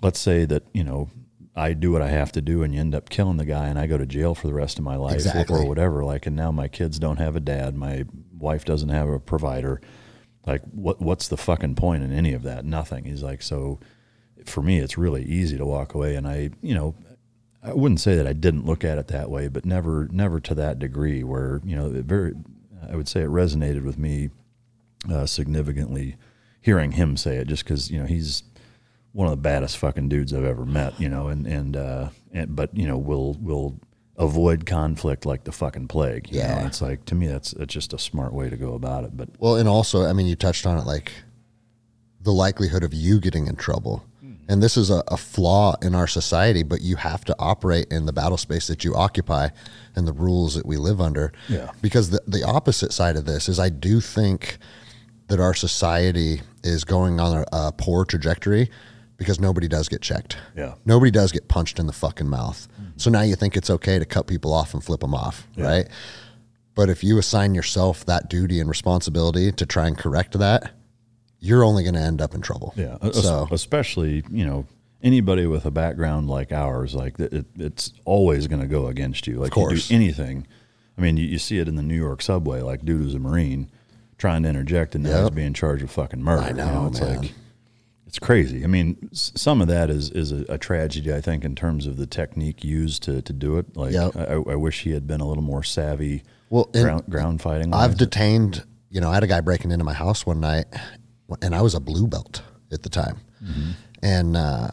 let's 0.02 0.18
say 0.18 0.44
that 0.46 0.64
you 0.72 0.84
know 0.84 1.10
I 1.56 1.72
do 1.72 1.92
what 1.92 2.02
I 2.02 2.08
have 2.08 2.32
to 2.32 2.40
do 2.42 2.62
and 2.62 2.74
you 2.74 2.80
end 2.80 2.94
up 2.94 3.08
killing 3.10 3.36
the 3.36 3.44
guy 3.44 3.68
and 3.68 3.78
I 3.78 3.86
go 3.86 3.96
to 3.96 4.06
jail 4.06 4.34
for 4.34 4.48
the 4.48 4.54
rest 4.54 4.78
of 4.78 4.84
my 4.84 4.96
life 4.96 5.12
or- 5.12 5.16
Exactly. 5.16 5.60
or 5.60 5.68
whatever. 5.68 6.04
Like 6.04 6.26
and 6.26 6.34
now 6.36 6.50
my 6.50 6.68
kids 6.68 6.98
don't 6.98 7.18
have 7.18 7.36
a 7.36 7.40
dad. 7.40 7.76
My 7.76 8.04
wife 8.36 8.64
doesn't 8.64 8.88
have 8.88 9.08
a 9.08 9.20
provider. 9.20 9.80
Like 10.46 10.62
what 10.72 11.00
what's 11.00 11.28
the 11.28 11.36
fucking 11.36 11.76
point 11.76 12.02
in 12.02 12.12
any 12.12 12.32
of 12.34 12.42
that? 12.42 12.64
Nothing. 12.64 13.04
He's 13.04 13.22
like 13.22 13.42
so. 13.42 13.78
For 14.46 14.60
me, 14.62 14.78
it's 14.78 14.98
really 14.98 15.24
easy 15.24 15.56
to 15.56 15.64
walk 15.64 15.94
away, 15.94 16.16
and 16.16 16.28
I, 16.28 16.50
you 16.60 16.74
know, 16.74 16.94
I 17.62 17.72
wouldn't 17.72 18.00
say 18.00 18.14
that 18.16 18.26
I 18.26 18.34
didn't 18.34 18.66
look 18.66 18.84
at 18.84 18.98
it 18.98 19.08
that 19.08 19.30
way, 19.30 19.48
but 19.48 19.64
never, 19.64 20.06
never 20.12 20.38
to 20.40 20.54
that 20.56 20.78
degree 20.78 21.24
where 21.24 21.62
you 21.64 21.74
know, 21.74 21.86
it 21.86 22.04
very, 22.04 22.34
I 22.86 22.94
would 22.94 23.08
say 23.08 23.22
it 23.22 23.30
resonated 23.30 23.84
with 23.84 23.96
me 23.96 24.28
uh, 25.10 25.26
significantly 25.26 26.16
hearing 26.60 26.92
him 26.92 27.16
say 27.16 27.36
it, 27.36 27.46
just 27.48 27.64
because 27.64 27.90
you 27.90 27.98
know 27.98 28.06
he's 28.06 28.42
one 29.12 29.26
of 29.28 29.30
the 29.32 29.36
baddest 29.36 29.76
fucking 29.78 30.08
dudes 30.08 30.32
I've 30.32 30.44
ever 30.44 30.64
met, 30.66 30.98
you 31.00 31.08
know, 31.08 31.28
and 31.28 31.46
and 31.46 31.76
uh, 31.76 32.08
and 32.32 32.54
but 32.56 32.76
you 32.76 32.86
know 32.86 32.98
will 32.98 33.34
will 33.34 33.78
avoid 34.16 34.64
conflict 34.64 35.26
like 35.26 35.42
the 35.44 35.52
fucking 35.52 35.88
plague. 35.88 36.30
You 36.30 36.38
Yeah. 36.40 36.60
know? 36.60 36.66
it's 36.66 36.80
like 36.80 37.04
to 37.06 37.14
me 37.14 37.26
that's 37.26 37.50
that's 37.52 37.72
just 37.74 37.92
a 37.92 37.98
smart 37.98 38.32
way 38.32 38.48
to 38.48 38.56
go 38.56 38.74
about 38.74 39.04
it. 39.04 39.16
But 39.16 39.28
Well, 39.38 39.56
and 39.56 39.68
also, 39.68 40.04
I 40.04 40.12
mean, 40.12 40.26
you 40.26 40.36
touched 40.36 40.66
on 40.66 40.78
it 40.78 40.86
like 40.86 41.12
the 42.20 42.32
likelihood 42.32 42.84
of 42.84 42.94
you 42.94 43.20
getting 43.20 43.46
in 43.46 43.56
trouble. 43.56 44.04
And 44.46 44.62
this 44.62 44.76
is 44.76 44.90
a, 44.90 45.02
a 45.08 45.16
flaw 45.16 45.74
in 45.80 45.94
our 45.94 46.06
society, 46.06 46.62
but 46.62 46.82
you 46.82 46.96
have 46.96 47.24
to 47.24 47.36
operate 47.38 47.86
in 47.90 48.04
the 48.04 48.12
battle 48.12 48.36
space 48.36 48.66
that 48.66 48.84
you 48.84 48.94
occupy 48.94 49.48
and 49.96 50.06
the 50.06 50.12
rules 50.12 50.54
that 50.54 50.66
we 50.66 50.76
live 50.76 51.00
under. 51.00 51.32
Yeah. 51.48 51.70
Because 51.80 52.10
the, 52.10 52.20
the 52.26 52.42
opposite 52.42 52.92
side 52.92 53.16
of 53.16 53.24
this 53.24 53.48
is 53.48 53.58
I 53.58 53.70
do 53.70 54.00
think 54.02 54.58
that 55.28 55.40
our 55.40 55.54
society 55.54 56.40
is 56.62 56.84
going 56.84 57.20
on 57.20 57.38
a, 57.38 57.44
a 57.52 57.72
poor 57.72 58.04
trajectory 58.04 58.70
because 59.16 59.40
nobody 59.40 59.68
does 59.68 59.88
get 59.88 60.02
checked. 60.02 60.36
Yeah. 60.56 60.74
Nobody 60.84 61.10
does 61.10 61.32
get 61.32 61.48
punched 61.48 61.78
in 61.78 61.86
the 61.86 61.92
fucking 61.92 62.28
mouth. 62.28 62.68
Mm-hmm. 62.72 62.90
So 62.96 63.10
now 63.10 63.22
you 63.22 63.36
think 63.36 63.56
it's 63.56 63.70
okay 63.70 63.98
to 63.98 64.04
cut 64.04 64.26
people 64.26 64.52
off 64.52 64.74
and 64.74 64.82
flip 64.82 65.00
them 65.00 65.14
off, 65.14 65.46
right? 65.56 65.88
But 66.74 66.90
if 66.90 67.04
you 67.04 67.18
assign 67.18 67.54
yourself 67.54 68.04
that 68.06 68.28
duty 68.28 68.60
and 68.60 68.68
responsibility 68.68 69.52
to 69.52 69.66
try 69.66 69.86
and 69.86 69.96
correct 69.96 70.38
that, 70.38 70.72
you're 71.38 71.64
only 71.64 71.84
going 71.84 71.94
to 71.94 72.00
end 72.00 72.20
up 72.20 72.34
in 72.34 72.40
trouble. 72.40 72.74
Yeah. 72.76 72.98
So 73.12 73.46
especially, 73.50 74.24
you 74.30 74.44
know, 74.44 74.66
anybody 75.02 75.46
with 75.46 75.66
a 75.66 75.70
background 75.70 76.28
like 76.28 76.50
ours, 76.50 76.94
like 76.94 77.18
it, 77.20 77.32
it, 77.32 77.46
it's 77.56 77.92
always 78.04 78.48
going 78.48 78.62
to 78.62 78.66
go 78.66 78.88
against 78.88 79.26
you. 79.26 79.38
Like 79.38 79.52
course. 79.52 79.90
you 79.90 79.96
do 79.98 80.02
anything. 80.02 80.46
I 80.98 81.00
mean, 81.00 81.16
you, 81.16 81.26
you 81.26 81.38
see 81.38 81.58
it 81.58 81.68
in 81.68 81.76
the 81.76 81.82
New 81.82 81.96
York 81.96 82.22
subway, 82.22 82.60
like 82.60 82.84
dude 82.84 83.02
who's 83.02 83.14
a 83.14 83.18
Marine 83.18 83.70
trying 84.24 84.42
to 84.42 84.48
interject 84.48 84.94
and 84.94 85.04
now 85.04 85.20
he's 85.22 85.30
being 85.30 85.52
charged 85.52 85.82
with 85.82 85.90
fucking 85.90 86.22
murder. 86.22 86.42
I 86.42 86.48
you 86.48 86.54
know, 86.54 86.86
it's 86.90 86.98
man. 86.98 87.20
like, 87.20 87.32
it's 88.06 88.18
crazy. 88.18 88.64
I 88.64 88.68
mean, 88.68 89.10
some 89.12 89.60
of 89.60 89.68
that 89.68 89.90
is, 89.90 90.08
is 90.10 90.32
a, 90.32 90.46
a 90.48 90.56
tragedy, 90.56 91.12
I 91.12 91.20
think, 91.20 91.44
in 91.44 91.54
terms 91.54 91.86
of 91.86 91.98
the 91.98 92.06
technique 92.06 92.64
used 92.64 93.02
to, 93.02 93.20
to 93.20 93.32
do 93.34 93.58
it. 93.58 93.76
Like, 93.76 93.92
Yep. 93.92 94.16
I, 94.16 94.32
I 94.52 94.54
wish 94.54 94.80
he 94.84 94.92
had 94.92 95.06
been 95.06 95.20
a 95.20 95.28
little 95.28 95.42
more 95.42 95.62
savvy 95.62 96.22
Well, 96.48 96.70
ground, 96.72 97.02
ground 97.10 97.42
fighting. 97.42 97.74
I've 97.74 97.90
wise. 97.90 97.98
detained, 97.98 98.64
you 98.88 99.02
know, 99.02 99.10
I 99.10 99.14
had 99.14 99.24
a 99.24 99.26
guy 99.26 99.42
breaking 99.42 99.72
into 99.72 99.84
my 99.84 99.92
house 99.92 100.24
one 100.24 100.40
night, 100.40 100.64
and 101.42 101.54
I 101.54 101.60
was 101.60 101.74
a 101.74 101.80
blue 101.80 102.06
belt 102.06 102.40
at 102.72 102.82
the 102.82 102.88
time, 102.88 103.20
and 104.02 104.36
uh, 104.38 104.68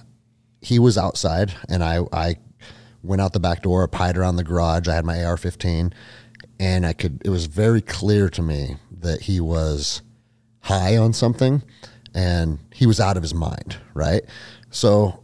he 0.61 0.79
was 0.79 0.97
outside, 0.97 1.53
and 1.67 1.83
I 1.83 1.99
I 2.13 2.35
went 3.03 3.21
out 3.21 3.33
the 3.33 3.39
back 3.39 3.63
door, 3.63 3.87
pied 3.87 4.15
around 4.17 4.35
the 4.35 4.43
garage. 4.43 4.87
I 4.87 4.93
had 4.95 5.03
my 5.05 5.23
AR-15, 5.25 5.91
and 6.61 6.85
I 6.85 6.93
could. 6.93 7.21
It 7.25 7.29
was 7.29 7.45
very 7.47 7.81
clear 7.81 8.29
to 8.29 8.41
me 8.41 8.77
that 9.01 9.21
he 9.23 9.39
was 9.39 10.01
high 10.61 10.95
on 10.95 11.13
something, 11.13 11.63
and 12.13 12.59
he 12.73 12.85
was 12.85 12.99
out 12.99 13.17
of 13.17 13.23
his 13.23 13.33
mind. 13.33 13.77
Right, 13.93 14.23
so. 14.69 15.17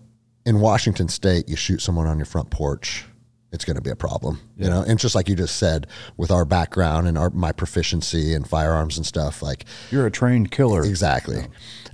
In 0.46 0.62
Washington 0.62 1.10
State, 1.10 1.50
you 1.50 1.58
shoot 1.58 1.82
someone 1.82 2.08
on 2.08 2.18
your 2.18 2.26
front 2.26 2.50
porch, 2.52 3.04
it's 3.52 3.66
going 3.66 3.76
to 3.76 3.82
be 3.82 3.90
a 3.90 3.98
problem. 3.98 4.40
You 4.56 4.70
know, 4.70 4.82
and 4.82 4.98
just 4.98 5.16
like 5.16 5.28
you 5.28 5.36
just 5.36 5.58
said, 5.58 5.88
with 6.16 6.32
our 6.32 6.46
background 6.46 7.08
and 7.08 7.18
our 7.18 7.30
my 7.32 7.52
proficiency 7.52 8.34
in 8.34 8.44
firearms 8.44 8.96
and 8.96 9.06
stuff, 9.06 9.42
like 9.42 9.66
You're 9.92 10.06
a 10.06 10.12
trained 10.12 10.52
killer. 10.52 10.86
exactly. 10.86 11.48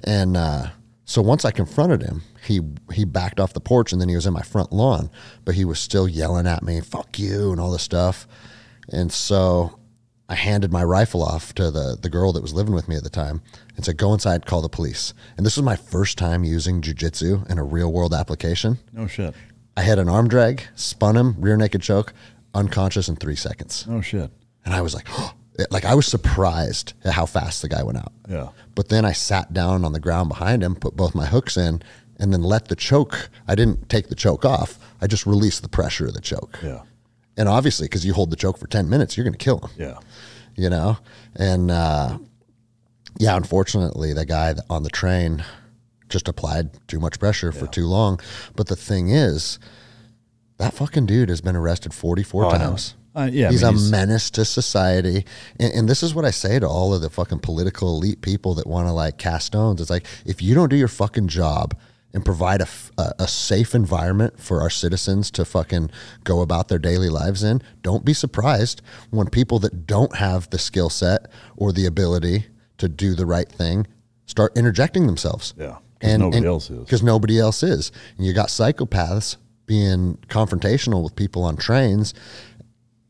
And 0.03 0.37
uh, 0.37 0.67
so 1.05 1.21
once 1.21 1.45
I 1.45 1.51
confronted 1.51 2.03
him, 2.03 2.21
he 2.45 2.61
he 2.93 3.05
backed 3.05 3.39
off 3.39 3.53
the 3.53 3.59
porch, 3.59 3.91
and 3.91 4.01
then 4.01 4.09
he 4.09 4.15
was 4.15 4.25
in 4.27 4.33
my 4.33 4.41
front 4.41 4.71
lawn, 4.71 5.09
but 5.45 5.55
he 5.55 5.65
was 5.65 5.79
still 5.79 6.07
yelling 6.07 6.45
at 6.45 6.61
me, 6.63 6.79
"Fuck 6.81 7.17
you!" 7.17 7.51
and 7.51 7.59
all 7.59 7.71
this 7.71 7.81
stuff. 7.83 8.27
And 8.89 9.11
so 9.11 9.79
I 10.29 10.35
handed 10.35 10.71
my 10.71 10.83
rifle 10.83 11.21
off 11.21 11.53
to 11.55 11.69
the 11.69 11.97
the 12.01 12.09
girl 12.09 12.33
that 12.33 12.41
was 12.41 12.53
living 12.53 12.73
with 12.73 12.87
me 12.87 12.95
at 12.95 13.03
the 13.03 13.09
time 13.09 13.41
and 13.75 13.85
said, 13.85 13.97
"Go 13.97 14.13
inside, 14.13 14.45
call 14.45 14.61
the 14.61 14.69
police." 14.69 15.13
And 15.37 15.45
this 15.45 15.57
was 15.57 15.63
my 15.63 15.75
first 15.75 16.17
time 16.17 16.43
using 16.43 16.81
jujitsu 16.81 17.49
in 17.49 17.57
a 17.57 17.63
real 17.63 17.91
world 17.91 18.13
application. 18.13 18.79
No 18.91 19.07
shit. 19.07 19.33
I 19.75 19.81
had 19.81 19.99
an 19.99 20.07
arm 20.09 20.27
drag, 20.27 20.63
spun 20.75 21.17
him, 21.17 21.35
rear 21.39 21.57
naked 21.57 21.81
choke, 21.81 22.13
unconscious 22.53 23.09
in 23.09 23.15
three 23.15 23.35
seconds. 23.35 23.85
Oh 23.89 24.01
shit. 24.01 24.31
And 24.65 24.73
I 24.73 24.81
was 24.81 24.93
like, 24.93 25.07
like 25.71 25.85
I 25.85 25.95
was 25.95 26.05
surprised 26.07 26.93
at 27.03 27.13
how 27.13 27.25
fast 27.25 27.61
the 27.61 27.69
guy 27.69 27.83
went 27.83 27.97
out. 27.97 28.13
Yeah. 28.29 28.49
But 28.75 28.89
then 28.89 29.05
I 29.05 29.11
sat 29.11 29.53
down 29.53 29.83
on 29.83 29.93
the 29.93 29.99
ground 29.99 30.29
behind 30.29 30.63
him, 30.63 30.75
put 30.75 30.95
both 30.95 31.15
my 31.15 31.25
hooks 31.25 31.57
in, 31.57 31.81
and 32.17 32.31
then 32.31 32.43
let 32.43 32.67
the 32.67 32.75
choke. 32.75 33.29
I 33.47 33.55
didn't 33.55 33.89
take 33.89 34.07
the 34.07 34.15
choke 34.15 34.45
off. 34.45 34.79
I 35.01 35.07
just 35.07 35.25
released 35.25 35.61
the 35.61 35.69
pressure 35.69 36.07
of 36.07 36.13
the 36.13 36.21
choke. 36.21 36.59
Yeah. 36.63 36.81
And 37.37 37.49
obviously, 37.49 37.85
because 37.85 38.05
you 38.05 38.13
hold 38.13 38.29
the 38.29 38.35
choke 38.35 38.57
for 38.57 38.67
ten 38.67 38.89
minutes, 38.89 39.17
you're 39.17 39.23
going 39.23 39.33
to 39.33 39.37
kill 39.37 39.59
him. 39.59 39.69
Yeah. 39.77 39.97
You 40.55 40.69
know. 40.69 40.97
And 41.35 41.71
uh, 41.71 42.17
yeah, 43.19 43.35
unfortunately, 43.35 44.13
the 44.13 44.25
guy 44.25 44.53
on 44.69 44.83
the 44.83 44.89
train 44.89 45.43
just 46.09 46.27
applied 46.27 46.69
too 46.87 46.99
much 46.99 47.19
pressure 47.19 47.51
for 47.51 47.65
too 47.65 47.87
long. 47.87 48.19
But 48.55 48.67
the 48.67 48.75
thing 48.75 49.09
is, 49.09 49.57
that 50.57 50.73
fucking 50.73 51.07
dude 51.07 51.29
has 51.29 51.41
been 51.41 51.55
arrested 51.55 51.93
44 51.93 52.45
Oh, 52.45 52.49
times. 52.51 52.93
Uh, 53.15 53.29
yeah, 53.31 53.47
I 53.47 53.51
he's 53.51 53.63
mean, 53.63 53.69
a 53.69 53.77
he's- 53.77 53.91
menace 53.91 54.29
to 54.31 54.45
society. 54.45 55.25
And, 55.59 55.73
and 55.73 55.89
this 55.89 56.03
is 56.03 56.13
what 56.13 56.25
I 56.25 56.31
say 56.31 56.59
to 56.59 56.67
all 56.67 56.93
of 56.93 57.01
the 57.01 57.09
fucking 57.09 57.39
political 57.39 57.95
elite 57.97 58.21
people 58.21 58.53
that 58.55 58.67
want 58.67 58.87
to 58.87 58.91
like 58.91 59.17
cast 59.17 59.47
stones. 59.47 59.81
It's 59.81 59.89
like, 59.89 60.05
if 60.25 60.41
you 60.41 60.53
don't 60.53 60.69
do 60.69 60.75
your 60.75 60.87
fucking 60.87 61.27
job 61.29 61.75
and 62.13 62.23
provide 62.23 62.61
a 62.61 62.67
a 63.19 63.27
safe 63.27 63.73
environment 63.73 64.39
for 64.39 64.61
our 64.61 64.69
citizens 64.69 65.31
to 65.31 65.43
fucking 65.43 65.89
go 66.23 66.41
about 66.41 66.67
their 66.67 66.77
daily 66.79 67.09
lives 67.09 67.43
in, 67.43 67.61
don't 67.81 68.05
be 68.05 68.13
surprised 68.13 68.81
when 69.09 69.27
people 69.29 69.59
that 69.59 69.87
don't 69.87 70.15
have 70.17 70.49
the 70.51 70.57
skill 70.59 70.89
set 70.89 71.27
or 71.57 71.71
the 71.71 71.85
ability 71.85 72.45
to 72.77 72.87
do 72.87 73.15
the 73.15 73.25
right 73.25 73.49
thing 73.49 73.87
start 74.25 74.55
interjecting 74.57 75.05
themselves. 75.07 75.53
Yeah, 75.57 75.77
'cause 75.99 76.17
nobody 76.19 76.45
else 76.47 76.69
is. 76.69 76.79
Because 76.79 77.03
nobody 77.03 77.39
else 77.39 77.63
is. 77.63 77.91
And 78.17 78.25
you 78.25 78.33
got 78.33 78.47
psychopaths 78.49 79.37
being 79.65 80.17
confrontational 80.27 81.03
with 81.03 81.15
people 81.15 81.43
on 81.43 81.55
trains. 81.57 82.13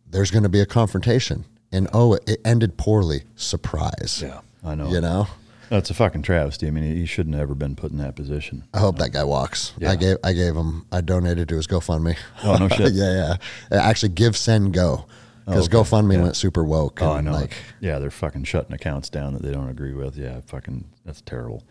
There's 0.10 0.32
going 0.32 0.44
to 0.44 0.50
be 0.50 0.60
a 0.60 0.66
confrontation. 0.66 1.46
And 1.72 1.88
oh, 1.94 2.14
it, 2.14 2.24
it 2.30 2.42
ended 2.46 2.78
poorly. 2.78 3.24
Surprise. 3.36 4.20
Yeah. 4.24 4.42
I 4.64 4.76
know. 4.76 4.90
You 4.90 5.02
know? 5.02 5.28
That's 5.74 5.90
a 5.90 5.96
fucking 5.96 6.22
travesty. 6.22 6.68
I 6.68 6.70
mean, 6.70 6.84
he 6.84 7.08
shouldn't 7.08 7.34
have 7.34 7.42
ever 7.42 7.56
been 7.56 7.76
put 7.76 7.90
in 7.92 7.98
that 7.98 8.16
position. 8.16 8.64
I 8.76 8.80
hope 8.80 9.00
that 9.00 9.12
guy 9.12 9.24
walks. 9.24 9.74
Yeah. 9.80 9.90
I 9.90 9.96
gave 9.96 10.18
I 10.24 10.34
gave 10.34 10.56
him 10.56 10.86
I 10.92 11.02
donated 11.02 11.50
to 11.50 11.56
his 11.56 11.66
GoFundMe. 11.66 12.16
Oh, 12.44 12.58
no 12.58 12.68
shit. 12.78 12.94
yeah, 12.94 13.38
yeah. 13.72 13.82
Actually, 13.82 14.14
GiveSendGo 14.14 15.06
because 15.46 15.68
Oh, 15.74 15.80
okay. 15.80 15.90
GoFundMe 15.90 16.14
Yeah. 16.14 16.22
went 16.22 16.36
super 16.36 16.64
woke. 16.64 17.02
Oh, 17.02 17.14
I 17.14 17.18
and, 17.18 17.26
know. 17.26 17.34
Like, 17.34 17.56
yeah, 17.80 17.98
they're 17.98 18.12
fucking 18.12 18.44
shutting 18.44 18.72
accounts 18.74 19.10
down 19.10 19.34
that 19.34 19.42
they 19.42 19.52
don't 19.52 19.68
agree 19.68 19.94
with. 19.94 20.16
Yeah, 20.16 20.42
fucking, 20.46 20.86
that's 21.06 21.22
terrible. 21.22 21.64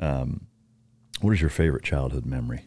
Um, 0.00 0.48
what 1.22 1.32
is 1.32 1.40
your 1.40 1.48
favorite 1.48 1.82
childhood 1.82 2.26
memory? 2.26 2.66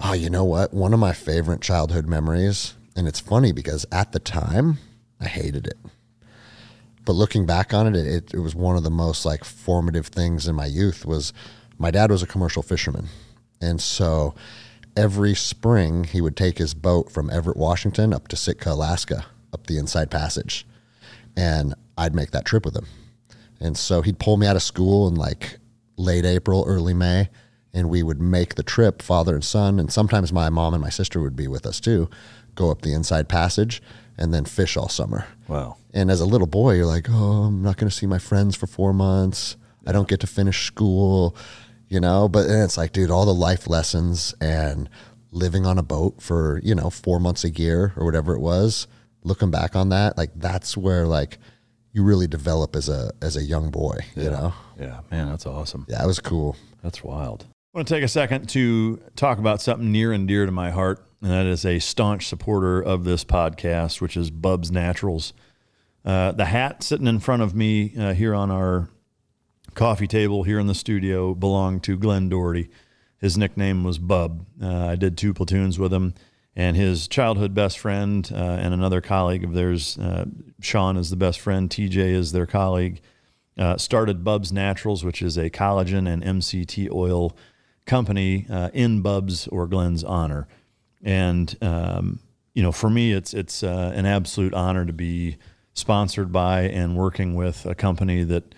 Oh, 0.00 0.14
you 0.14 0.30
know 0.30 0.44
what? 0.44 0.74
One 0.74 0.92
of 0.92 0.98
my 0.98 1.12
favorite 1.12 1.60
childhood 1.60 2.06
memories, 2.08 2.74
and 2.96 3.06
it's 3.06 3.20
funny 3.20 3.52
because 3.52 3.86
at 3.92 4.10
the 4.10 4.18
time 4.18 4.78
I 5.20 5.26
hated 5.28 5.68
it. 5.68 5.78
But 7.04 7.12
looking 7.12 7.46
back 7.46 7.74
on 7.74 7.86
it, 7.86 7.96
it, 7.96 8.34
it 8.34 8.38
was 8.38 8.54
one 8.54 8.76
of 8.76 8.82
the 8.82 8.90
most 8.90 9.24
like 9.24 9.44
formative 9.44 10.06
things 10.06 10.48
in 10.48 10.54
my 10.54 10.66
youth 10.66 11.04
was 11.04 11.32
my 11.78 11.90
dad 11.90 12.10
was 12.10 12.22
a 12.22 12.26
commercial 12.26 12.62
fisherman. 12.62 13.08
And 13.60 13.80
so 13.80 14.34
every 14.96 15.34
spring 15.34 16.04
he 16.04 16.20
would 16.20 16.36
take 16.36 16.58
his 16.58 16.74
boat 16.74 17.10
from 17.10 17.30
Everett, 17.30 17.56
Washington 17.56 18.14
up 18.14 18.28
to 18.28 18.36
Sitka, 18.36 18.72
Alaska, 18.72 19.26
up 19.52 19.66
the 19.66 19.78
inside 19.78 20.10
passage. 20.10 20.66
And 21.36 21.74
I'd 21.98 22.14
make 22.14 22.30
that 22.30 22.44
trip 22.44 22.64
with 22.64 22.76
him. 22.76 22.86
And 23.60 23.76
so 23.76 24.02
he'd 24.02 24.18
pull 24.18 24.36
me 24.36 24.46
out 24.46 24.56
of 24.56 24.62
school 24.62 25.08
in 25.08 25.14
like 25.14 25.58
late 25.96 26.24
April, 26.24 26.64
early 26.66 26.94
May, 26.94 27.28
and 27.72 27.90
we 27.90 28.02
would 28.02 28.20
make 28.20 28.54
the 28.54 28.62
trip, 28.62 29.02
father 29.02 29.34
and 29.34 29.44
son. 29.44 29.78
And 29.80 29.92
sometimes 29.92 30.32
my 30.32 30.48
mom 30.48 30.74
and 30.74 30.82
my 30.82 30.90
sister 30.90 31.20
would 31.20 31.36
be 31.36 31.48
with 31.48 31.66
us 31.66 31.80
too, 31.80 32.08
go 32.54 32.70
up 32.70 32.82
the 32.82 32.92
inside 32.92 33.28
passage 33.28 33.82
and 34.16 34.32
then 34.32 34.44
fish 34.44 34.76
all 34.76 34.88
summer. 34.88 35.26
Wow. 35.48 35.76
And 35.94 36.10
as 36.10 36.20
a 36.20 36.26
little 36.26 36.48
boy, 36.48 36.74
you're 36.74 36.86
like, 36.86 37.06
oh, 37.08 37.44
I'm 37.44 37.62
not 37.62 37.76
going 37.76 37.88
to 37.88 37.96
see 37.96 38.06
my 38.06 38.18
friends 38.18 38.56
for 38.56 38.66
four 38.66 38.92
months. 38.92 39.56
I 39.86 39.92
don't 39.92 40.08
get 40.08 40.20
to 40.20 40.26
finish 40.26 40.66
school, 40.66 41.36
you 41.88 42.00
know? 42.00 42.28
But 42.28 42.48
then 42.48 42.64
it's 42.64 42.76
like, 42.76 42.92
dude, 42.92 43.10
all 43.10 43.24
the 43.24 43.32
life 43.32 43.68
lessons 43.68 44.34
and 44.40 44.90
living 45.30 45.64
on 45.64 45.78
a 45.78 45.82
boat 45.82 46.20
for, 46.20 46.60
you 46.64 46.74
know, 46.74 46.90
four 46.90 47.20
months 47.20 47.44
a 47.44 47.50
year 47.50 47.92
or 47.96 48.04
whatever 48.04 48.34
it 48.34 48.40
was, 48.40 48.88
looking 49.22 49.50
back 49.50 49.74
on 49.74 49.88
that, 49.90 50.16
like 50.18 50.30
that's 50.36 50.76
where 50.76 51.06
like 51.06 51.38
you 51.92 52.02
really 52.02 52.26
develop 52.26 52.76
as 52.76 52.88
a 52.88 53.12
as 53.22 53.36
a 53.36 53.42
young 53.42 53.70
boy, 53.70 53.96
you 54.16 54.30
know? 54.30 54.52
Yeah, 54.78 55.00
man, 55.10 55.28
that's 55.28 55.46
awesome. 55.46 55.86
Yeah, 55.88 56.02
it 56.02 56.06
was 56.06 56.20
cool. 56.20 56.56
That's 56.82 57.02
wild. 57.02 57.46
I 57.74 57.78
want 57.78 57.88
to 57.88 57.94
take 57.94 58.04
a 58.04 58.08
second 58.08 58.48
to 58.50 59.00
talk 59.16 59.38
about 59.38 59.60
something 59.60 59.90
near 59.90 60.12
and 60.12 60.28
dear 60.28 60.46
to 60.46 60.52
my 60.52 60.70
heart, 60.70 61.04
and 61.22 61.30
that 61.30 61.46
is 61.46 61.64
a 61.64 61.78
staunch 61.78 62.26
supporter 62.26 62.80
of 62.80 63.04
this 63.04 63.24
podcast, 63.24 64.00
which 64.00 64.16
is 64.16 64.30
Bubs 64.30 64.70
Naturals. 64.70 65.32
Uh, 66.04 66.32
the 66.32 66.44
hat 66.44 66.82
sitting 66.82 67.06
in 67.06 67.18
front 67.18 67.42
of 67.42 67.54
me 67.54 67.94
uh, 67.96 68.12
here 68.12 68.34
on 68.34 68.50
our 68.50 68.88
coffee 69.72 70.06
table 70.06 70.42
here 70.42 70.58
in 70.58 70.66
the 70.66 70.74
studio 70.74 71.34
belonged 71.34 71.82
to 71.82 71.96
Glenn 71.96 72.28
Doherty. 72.28 72.68
His 73.18 73.38
nickname 73.38 73.84
was 73.84 73.98
Bub. 73.98 74.44
Uh, 74.62 74.86
I 74.88 74.96
did 74.96 75.16
two 75.16 75.32
platoons 75.32 75.78
with 75.78 75.92
him, 75.92 76.14
and 76.54 76.76
his 76.76 77.08
childhood 77.08 77.54
best 77.54 77.78
friend 77.78 78.30
uh, 78.32 78.36
and 78.36 78.74
another 78.74 79.00
colleague 79.00 79.44
of 79.44 79.54
theirs, 79.54 79.96
uh, 79.98 80.26
Sean 80.60 80.98
is 80.98 81.08
the 81.08 81.16
best 81.16 81.40
friend, 81.40 81.70
TJ 81.70 81.96
is 81.96 82.32
their 82.32 82.46
colleague, 82.46 83.00
started 83.78 84.24
Bubs 84.24 84.52
Naturals, 84.52 85.04
which 85.04 85.22
is 85.22 85.38
a 85.38 85.48
collagen 85.48 86.06
and 86.06 86.22
MCT 86.22 86.92
oil 86.92 87.34
company 87.86 88.46
in 88.74 89.00
Bub's 89.00 89.48
or 89.48 89.66
Glenn's 89.66 90.04
honor. 90.04 90.46
And 91.02 91.56
um, 91.62 92.20
you 92.52 92.62
know, 92.62 92.72
for 92.72 92.90
me, 92.90 93.12
it's 93.12 93.32
it's 93.32 93.62
an 93.62 94.04
absolute 94.04 94.52
honor 94.52 94.84
to 94.84 94.92
be 94.92 95.38
sponsored 95.74 96.32
by 96.32 96.62
and 96.62 96.96
working 96.96 97.34
with 97.34 97.66
a 97.66 97.74
company 97.74 98.22
that 98.24 98.54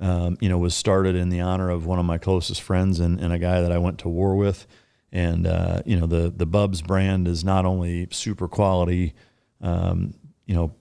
um, 0.00 0.36
you 0.40 0.48
know 0.48 0.58
was 0.58 0.74
started 0.74 1.14
in 1.14 1.28
the 1.28 1.40
honor 1.40 1.70
of 1.70 1.86
one 1.86 1.98
of 1.98 2.04
my 2.04 2.18
closest 2.18 2.60
friends 2.60 2.98
and, 3.00 3.20
and 3.20 3.32
a 3.32 3.38
guy 3.38 3.60
that 3.60 3.72
I 3.72 3.78
went 3.78 3.98
to 4.00 4.08
war 4.08 4.34
with. 4.34 4.66
And 5.12 5.46
uh, 5.46 5.82
you 5.86 5.98
know, 5.98 6.06
the 6.06 6.32
the 6.34 6.46
Bubs 6.46 6.82
brand 6.82 7.28
is 7.28 7.44
not 7.44 7.64
only 7.64 8.08
super 8.10 8.48
quality, 8.48 9.14
um, 9.60 10.14
you 10.46 10.54
know, 10.54 10.74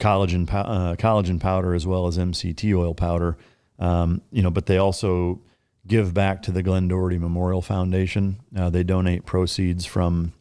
collagen 0.00 0.52
uh, 0.52 0.96
collagen 0.96 1.40
powder 1.40 1.74
as 1.74 1.86
well 1.86 2.06
as 2.06 2.18
MCT 2.18 2.76
oil 2.76 2.94
powder. 2.94 3.38
Um, 3.78 4.22
you 4.30 4.42
know, 4.42 4.50
but 4.50 4.66
they 4.66 4.78
also 4.78 5.40
give 5.86 6.12
back 6.12 6.42
to 6.42 6.52
the 6.52 6.62
Glenn 6.62 6.88
Doherty 6.88 7.18
Memorial 7.18 7.62
Foundation. 7.62 8.40
Uh, 8.56 8.70
they 8.70 8.84
donate 8.84 9.26
proceeds 9.26 9.84
from 9.84 10.32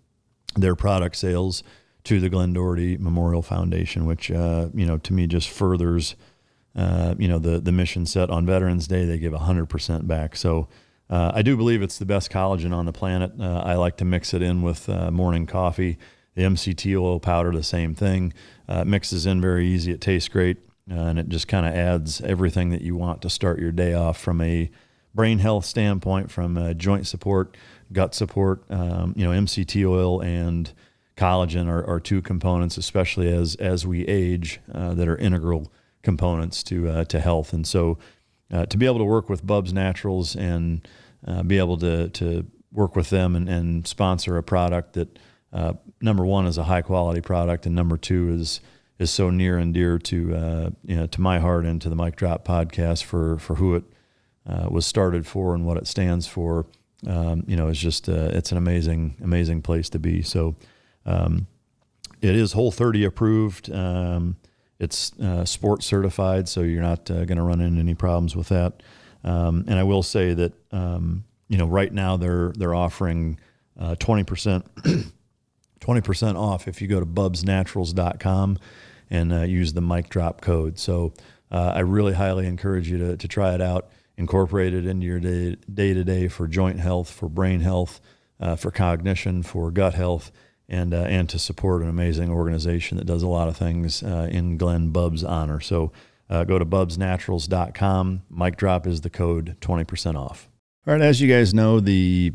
their 0.55 0.75
product 0.75 1.15
sales 1.15 1.63
to 2.05 2.19
the 2.19 2.29
Glenn 2.29 2.53
Doherty 2.53 2.97
Memorial 2.97 3.41
Foundation, 3.41 4.05
which 4.05 4.31
uh, 4.31 4.69
you 4.73 4.85
know 4.85 4.97
to 4.99 5.13
me 5.13 5.27
just 5.27 5.49
furthers 5.49 6.15
uh, 6.75 7.15
you 7.17 7.27
know 7.27 7.39
the 7.39 7.59
the 7.59 7.71
mission 7.71 8.05
set 8.05 8.29
on 8.29 8.45
Veterans 8.45 8.87
Day. 8.87 9.05
They 9.05 9.17
give 9.17 9.33
hundred 9.33 9.67
percent 9.67 10.07
back. 10.07 10.35
So. 10.35 10.67
Uh, 11.09 11.29
I 11.35 11.41
do 11.41 11.57
believe 11.57 11.81
it's 11.81 11.97
the 11.97 12.05
best 12.05 12.31
collagen 12.31 12.73
on 12.73 12.85
the 12.85 12.93
planet. 12.93 13.33
Uh, 13.37 13.61
I 13.65 13.75
like 13.75 13.97
to 13.97 14.05
mix 14.05 14.33
it 14.33 14.41
in 14.41 14.61
with 14.61 14.87
uh, 14.87 15.11
morning 15.11 15.45
coffee. 15.45 15.97
The 16.35 16.43
MCT 16.43 16.97
oil 16.97 17.19
powder, 17.19 17.51
the 17.51 17.63
same 17.63 17.93
thing. 17.95 18.31
mixes 18.85 19.25
in 19.25 19.41
very 19.41 19.67
easy. 19.67 19.91
It 19.91 19.99
tastes 19.99 20.29
great, 20.29 20.55
and 20.89 21.19
it 21.19 21.27
just 21.27 21.49
kind 21.49 21.65
of 21.65 21.73
adds 21.73 22.21
everything 22.21 22.69
that 22.69 22.79
you 22.79 22.95
want 22.95 23.21
to 23.23 23.29
start 23.29 23.59
your 23.59 23.73
day 23.73 23.93
off 23.93 24.17
from 24.17 24.39
a 24.39 24.71
brain 25.13 25.39
health 25.39 25.65
standpoint, 25.65 26.31
from 26.31 26.57
uh, 26.57 26.73
joint 26.73 27.07
support, 27.07 27.55
gut 27.91 28.15
support, 28.15 28.63
um, 28.69 29.13
you 29.15 29.23
know, 29.25 29.31
MCT 29.31 29.87
oil 29.87 30.21
and 30.21 30.71
collagen 31.21 31.67
are, 31.67 31.85
are, 31.87 31.99
two 31.99 32.21
components, 32.21 32.77
especially 32.77 33.31
as 33.31 33.55
as 33.55 33.85
we 33.85 34.05
age, 34.07 34.59
uh, 34.73 34.93
that 34.93 35.07
are 35.07 35.17
integral 35.17 35.71
components 36.01 36.63
to 36.63 36.89
uh, 36.89 37.03
to 37.05 37.19
health. 37.19 37.53
And 37.53 37.65
so, 37.67 37.97
uh, 38.51 38.65
to 38.65 38.77
be 38.77 38.85
able 38.85 38.97
to 38.99 39.05
work 39.05 39.29
with 39.29 39.45
Bubs 39.45 39.73
Naturals 39.73 40.35
and 40.35 40.87
uh, 41.27 41.43
be 41.43 41.57
able 41.57 41.77
to 41.77 42.09
to 42.09 42.45
work 42.71 42.95
with 42.95 43.09
them 43.09 43.35
and, 43.35 43.49
and 43.49 43.87
sponsor 43.87 44.37
a 44.37 44.43
product 44.43 44.93
that 44.93 45.19
uh, 45.53 45.73
number 46.01 46.25
one 46.25 46.45
is 46.45 46.57
a 46.57 46.63
high 46.63 46.81
quality 46.81 47.21
product, 47.21 47.65
and 47.65 47.75
number 47.75 47.97
two 47.97 48.29
is 48.29 48.61
is 48.97 49.11
so 49.11 49.29
near 49.29 49.57
and 49.57 49.73
dear 49.73 49.99
to 49.99 50.71
you 50.85 50.95
know 50.95 51.07
to 51.07 51.21
my 51.21 51.39
heart 51.39 51.65
and 51.65 51.81
to 51.81 51.89
the 51.89 51.95
Mike 51.95 52.15
Drop 52.15 52.45
podcast 52.45 53.03
for 53.03 53.37
for 53.37 53.55
who 53.55 53.75
it 53.75 53.83
uh, 54.47 54.67
was 54.69 54.85
started 54.85 55.25
for 55.27 55.53
and 55.53 55.65
what 55.65 55.77
it 55.77 55.87
stands 55.87 56.27
for. 56.27 56.65
Um, 57.07 57.43
you 57.47 57.55
know, 57.55 57.67
it's 57.67 57.79
just 57.79 58.09
uh, 58.09 58.29
it's 58.33 58.51
an 58.51 58.57
amazing 58.57 59.17
amazing 59.23 59.61
place 59.61 59.89
to 59.89 59.99
be. 59.99 60.21
So 60.21 60.55
um, 61.05 61.47
it 62.21 62.35
is 62.35 62.53
Whole 62.53 62.71
30 62.71 63.05
approved. 63.05 63.71
Um, 63.71 64.37
it's 64.79 65.11
uh, 65.19 65.45
sports 65.45 65.85
certified, 65.85 66.49
so 66.49 66.61
you're 66.61 66.81
not 66.81 67.09
uh, 67.11 67.25
going 67.25 67.37
to 67.37 67.43
run 67.43 67.61
into 67.61 67.79
any 67.79 67.93
problems 67.93 68.35
with 68.35 68.49
that. 68.49 68.81
Um, 69.23 69.65
and 69.67 69.77
I 69.77 69.83
will 69.83 70.03
say 70.03 70.33
that 70.33 70.53
um, 70.71 71.25
you 71.47 71.57
know 71.57 71.67
right 71.67 71.93
now 71.93 72.17
they're 72.17 72.51
they're 72.57 72.73
offering 72.73 73.39
uh, 73.79 73.95
twenty 73.95 74.23
percent. 74.23 74.65
20% 75.81 76.35
off 76.37 76.67
if 76.67 76.79
you 76.79 76.87
go 76.87 76.99
to 76.99 77.07
bubsnaturals.com 77.07 78.55
and 79.09 79.33
uh, 79.33 79.41
use 79.41 79.73
the 79.73 79.81
Mike 79.81 80.09
Drop 80.09 80.39
code. 80.39 80.77
So 80.77 81.11
I 81.49 81.79
really 81.79 82.13
highly 82.13 82.45
encourage 82.45 82.87
you 82.87 82.99
to, 82.99 83.17
to 83.17 83.27
try 83.27 83.55
it 83.55 83.61
out 83.61 83.89
incorporate 84.21 84.73
it 84.73 84.85
into 84.85 85.05
your 85.05 85.19
day 85.19 85.93
to 85.93 86.03
day 86.03 86.27
for 86.27 86.47
joint 86.47 86.79
health, 86.79 87.09
for 87.09 87.27
brain 87.27 87.59
health, 87.59 87.99
uh, 88.39 88.55
for 88.55 88.71
cognition, 88.71 89.43
for 89.43 89.71
gut 89.71 89.95
health, 89.95 90.31
and 90.71 90.93
uh, 90.93 91.01
and 91.01 91.29
to 91.29 91.37
support 91.37 91.83
an 91.83 91.89
amazing 91.89 92.31
organization 92.31 92.97
that 92.97 93.05
does 93.05 93.21
a 93.21 93.27
lot 93.27 93.49
of 93.49 93.57
things 93.57 94.01
uh, 94.01 94.27
in 94.31 94.57
Glenn 94.57 94.89
Bub's 94.89 95.23
honor. 95.23 95.59
So 95.59 95.91
uh, 96.29 96.45
go 96.45 96.57
to 96.57 96.65
bubsnaturals.com. 96.65 98.23
Mike 98.29 98.55
Drop 98.55 98.87
is 98.87 99.01
the 99.01 99.09
code, 99.09 99.57
20% 99.59 100.15
off. 100.15 100.49
All 100.87 100.93
right, 100.93 101.01
as 101.01 101.19
you 101.19 101.27
guys 101.27 101.53
know, 101.53 101.81
the 101.81 102.31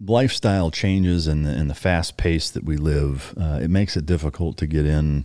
lifestyle 0.00 0.70
changes 0.70 1.26
and 1.26 1.44
the, 1.44 1.50
and 1.50 1.68
the 1.68 1.74
fast 1.74 2.16
pace 2.16 2.48
that 2.50 2.64
we 2.64 2.76
live, 2.76 3.34
uh, 3.38 3.58
it 3.60 3.68
makes 3.68 3.96
it 3.96 4.06
difficult 4.06 4.56
to 4.58 4.68
get 4.68 4.86
in, 4.86 5.24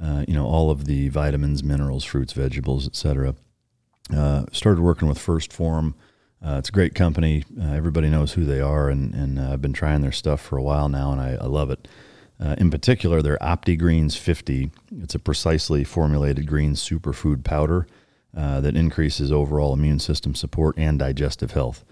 uh, 0.00 0.24
you 0.28 0.34
know, 0.34 0.44
all 0.44 0.70
of 0.70 0.84
the 0.84 1.08
vitamins, 1.08 1.64
minerals, 1.64 2.04
fruits, 2.04 2.34
vegetables, 2.34 2.86
etc. 2.86 3.34
Uh, 4.14 4.44
started 4.52 4.82
working 4.82 5.08
with 5.08 5.18
1st 5.18 5.52
Phorm. 5.52 5.94
Uh, 6.46 6.58
it's 6.58 6.68
a 6.68 6.72
great 6.72 6.94
company. 6.94 7.44
Uh, 7.60 7.72
everybody 7.72 8.08
knows 8.08 8.34
who 8.34 8.44
they 8.44 8.60
are, 8.60 8.88
and, 8.88 9.12
and 9.14 9.38
uh, 9.38 9.52
I've 9.52 9.62
been 9.62 9.72
trying 9.72 10.02
their 10.02 10.12
stuff 10.12 10.40
for 10.40 10.56
a 10.56 10.62
while 10.62 10.88
now, 10.88 11.10
and 11.10 11.20
I, 11.20 11.32
I 11.40 11.46
love 11.46 11.70
it. 11.70 11.88
Uh, 12.38 12.54
in 12.58 12.70
particular, 12.70 13.20
their 13.20 13.38
OptiGreens 13.38 14.16
50. 14.16 14.70
It's 15.02 15.14
a 15.14 15.18
precisely 15.18 15.82
formulated 15.82 16.46
green 16.46 16.74
superfood 16.74 17.42
powder 17.42 17.88
uh, 18.36 18.60
that 18.60 18.76
increases 18.76 19.32
overall 19.32 19.72
immune 19.72 19.98
system 19.98 20.34
support 20.36 20.78
and 20.78 20.98
digestive 20.98 21.52
health. 21.52 21.84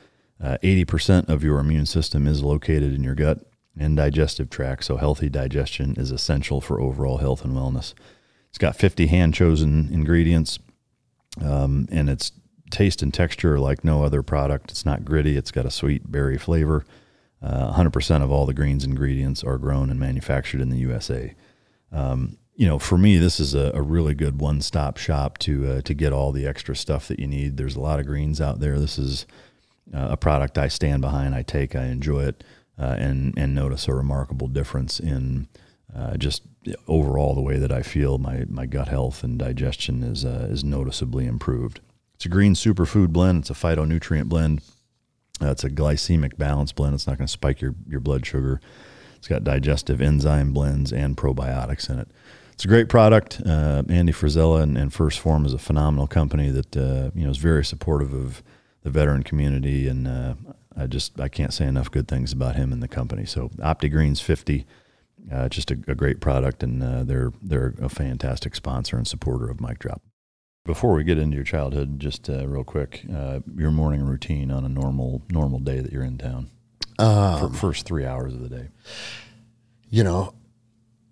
80% 0.43 1.31
of 1.31 1.43
your 1.43 1.59
immune 1.59 1.87
system 1.87 2.27
is 2.27 2.43
located 2.43 2.93
in 2.93 3.03
your 3.03 3.15
gut 3.15 3.47
and 3.79 3.97
digestive 3.97 4.51
tract, 4.51 4.85
so 4.85 4.99
healthy 4.99 5.31
digestion 5.31 5.95
is 5.97 6.11
essential 6.11 6.61
for 6.61 6.83
overall 6.83 7.17
health 7.17 7.47
and 7.47 7.55
wellness. 7.55 7.95
It's 8.51 8.59
got 8.59 8.77
50 8.77 9.07
hand 9.07 9.33
chosen 9.33 9.89
ingredients 9.91 10.59
um, 11.43 11.89
and 11.91 12.11
its 12.11 12.33
taste 12.71 13.03
and 13.03 13.13
texture 13.13 13.59
like 13.59 13.85
no 13.85 14.03
other 14.03 14.23
product. 14.23 14.71
It's 14.71 14.87
not 14.87 15.05
gritty. 15.05 15.37
It's 15.37 15.51
got 15.51 15.67
a 15.67 15.71
sweet 15.71 16.11
berry 16.11 16.39
flavor. 16.39 16.85
Uh, 17.43 17.75
100% 17.75 18.23
of 18.23 18.31
all 18.31 18.47
the 18.47 18.55
greens 18.55 18.85
ingredients 18.85 19.45
are 19.45 19.59
grown 19.59 19.91
and 19.91 20.01
manufactured 20.01 20.61
in 20.61 20.71
the 20.71 20.79
USA. 20.79 21.35
Um, 21.93 22.39
you 22.57 22.67
know, 22.67 22.79
for 22.79 22.97
me, 22.97 23.19
this 23.19 23.39
is 23.39 23.55
a, 23.55 23.73
a 23.75 23.83
really 23.83 24.15
good 24.15 24.41
one-stop 24.41 24.97
shop 24.97 25.39
to 25.39 25.67
uh, 25.67 25.81
to 25.83 25.93
get 25.93 26.13
all 26.13 26.31
the 26.33 26.47
extra 26.47 26.75
stuff 26.77 27.09
that 27.09 27.19
you 27.19 27.27
need. 27.27 27.57
There's 27.57 27.77
a 27.77 27.81
lot 27.81 28.01
of 28.01 28.07
greens 28.07 28.41
out 28.41 28.61
there. 28.61 28.79
This 28.79 28.99
is 28.99 29.27
uh, 29.93 30.09
a 30.11 30.17
product 30.17 30.57
I 30.57 30.69
stand 30.69 31.03
behind. 31.03 31.35
I 31.35 31.43
take. 31.43 31.75
I 31.75 31.87
enjoy 31.87 32.25
it, 32.25 32.45
uh, 32.79 32.95
and 32.99 33.35
and 33.37 33.55
notice 33.55 33.89
a 33.89 33.95
remarkable 33.95 34.47
difference 34.47 35.01
in 35.01 35.49
uh, 35.95 36.17
just 36.17 36.43
overall 36.87 37.35
the 37.35 37.43
way 37.43 37.59
that 37.59 37.73
I 37.73 37.83
feel 37.83 38.19
my 38.19 38.45
my 38.49 38.67
gut 38.67 38.89
health 38.89 39.25
and 39.25 39.39
digestion 39.39 40.03
is 40.03 40.25
uh, 40.25 40.47
is 40.51 40.63
noticeably 40.63 41.27
improved. 41.27 41.81
It's 42.15 42.27
a 42.27 42.29
green 42.29 42.55
superfood 42.55 43.09
blend. 43.09 43.41
It's 43.41 43.51
a 43.51 43.55
phytonutrient 43.55 44.29
blend. 44.29 44.63
Uh, 45.43 45.51
it's 45.51 45.65
a 45.65 45.71
glycemic 45.71 46.37
balance 46.37 46.73
blend. 46.73 46.95
It's 46.95 47.07
not 47.07 47.19
going 47.19 47.27
to 47.27 47.33
spike 47.33 47.61
your, 47.61 47.75
your 47.89 48.01
blood 48.01 48.25
sugar. 48.25 48.61
It's 49.17 49.29
got 49.29 49.43
digestive 49.43 50.01
enzyme 50.01 50.53
blends 50.53 50.93
and 50.93 51.17
probiotics 51.17 51.91
in 51.91 51.99
it. 51.99 52.09
It's 52.53 52.65
a 52.65 52.69
great 52.69 52.89
product. 52.89 53.43
Uh, 53.45 53.83
Andy 53.89 54.13
Frisella 54.13 54.63
and, 54.63 54.79
and, 54.79 54.93
1st 54.93 55.19
Phorm 55.19 55.45
is 55.45 55.53
a 55.53 55.59
phenomenal 55.59 56.07
company 56.07 56.51
that 56.51 56.77
uh, 56.77 57.11
you 57.15 57.25
know 57.25 57.31
is 57.31 57.39
very 57.39 57.65
supportive 57.65 58.15
of 58.15 58.45
the 58.85 58.91
veteran 58.91 59.25
community, 59.25 59.89
and 59.89 60.07
uh, 60.07 60.35
I 60.77 60.87
just 60.87 61.19
I 61.19 61.29
can't 61.29 61.53
say 61.53 61.67
enough 61.67 61.91
good 61.91 62.07
things 62.07 62.33
about 62.33 62.55
him 62.55 62.73
and 62.73 62.81
the 62.81 62.87
company. 62.87 63.25
So 63.25 63.49
OptiGreens 63.59 64.23
50, 64.23 64.67
uh, 65.33 65.49
just 65.49 65.73
a, 65.73 65.79
a, 65.89 65.97
great 65.97 66.21
product, 66.21 66.63
and 66.63 66.81
uh, 66.81 67.03
they're 67.03 67.33
they're 67.43 67.75
a 67.83 67.89
fantastic 67.89 68.55
sponsor 68.55 68.97
and 68.97 69.09
supporter 69.09 69.51
of 69.51 69.61
Mike 69.61 69.81
Drop. 69.81 70.01
Before 70.65 70.95
we 70.95 71.05
get 71.05 71.19
into 71.19 71.37
your 71.37 71.45
childhood, 71.45 72.01
just 72.01 72.31
uh, 72.31 72.47
real 72.47 72.65
quick, 72.65 73.05
your 73.57 73.71
morning 73.71 74.03
routine 74.05 74.51
on 74.51 74.65
a 74.65 74.69
normal 74.69 75.23
normal 75.31 75.59
day 75.59 75.81
that 75.81 75.93
you're 75.93 76.05
in 76.05 76.17
town. 76.19 76.49
Um, 76.99 77.53
for 77.53 77.57
first 77.57 77.87
three 77.87 78.07
hours 78.07 78.35
of 78.35 78.41
the 78.41 78.49
day. 78.49 78.69
You 79.91 80.05
know, 80.05 80.35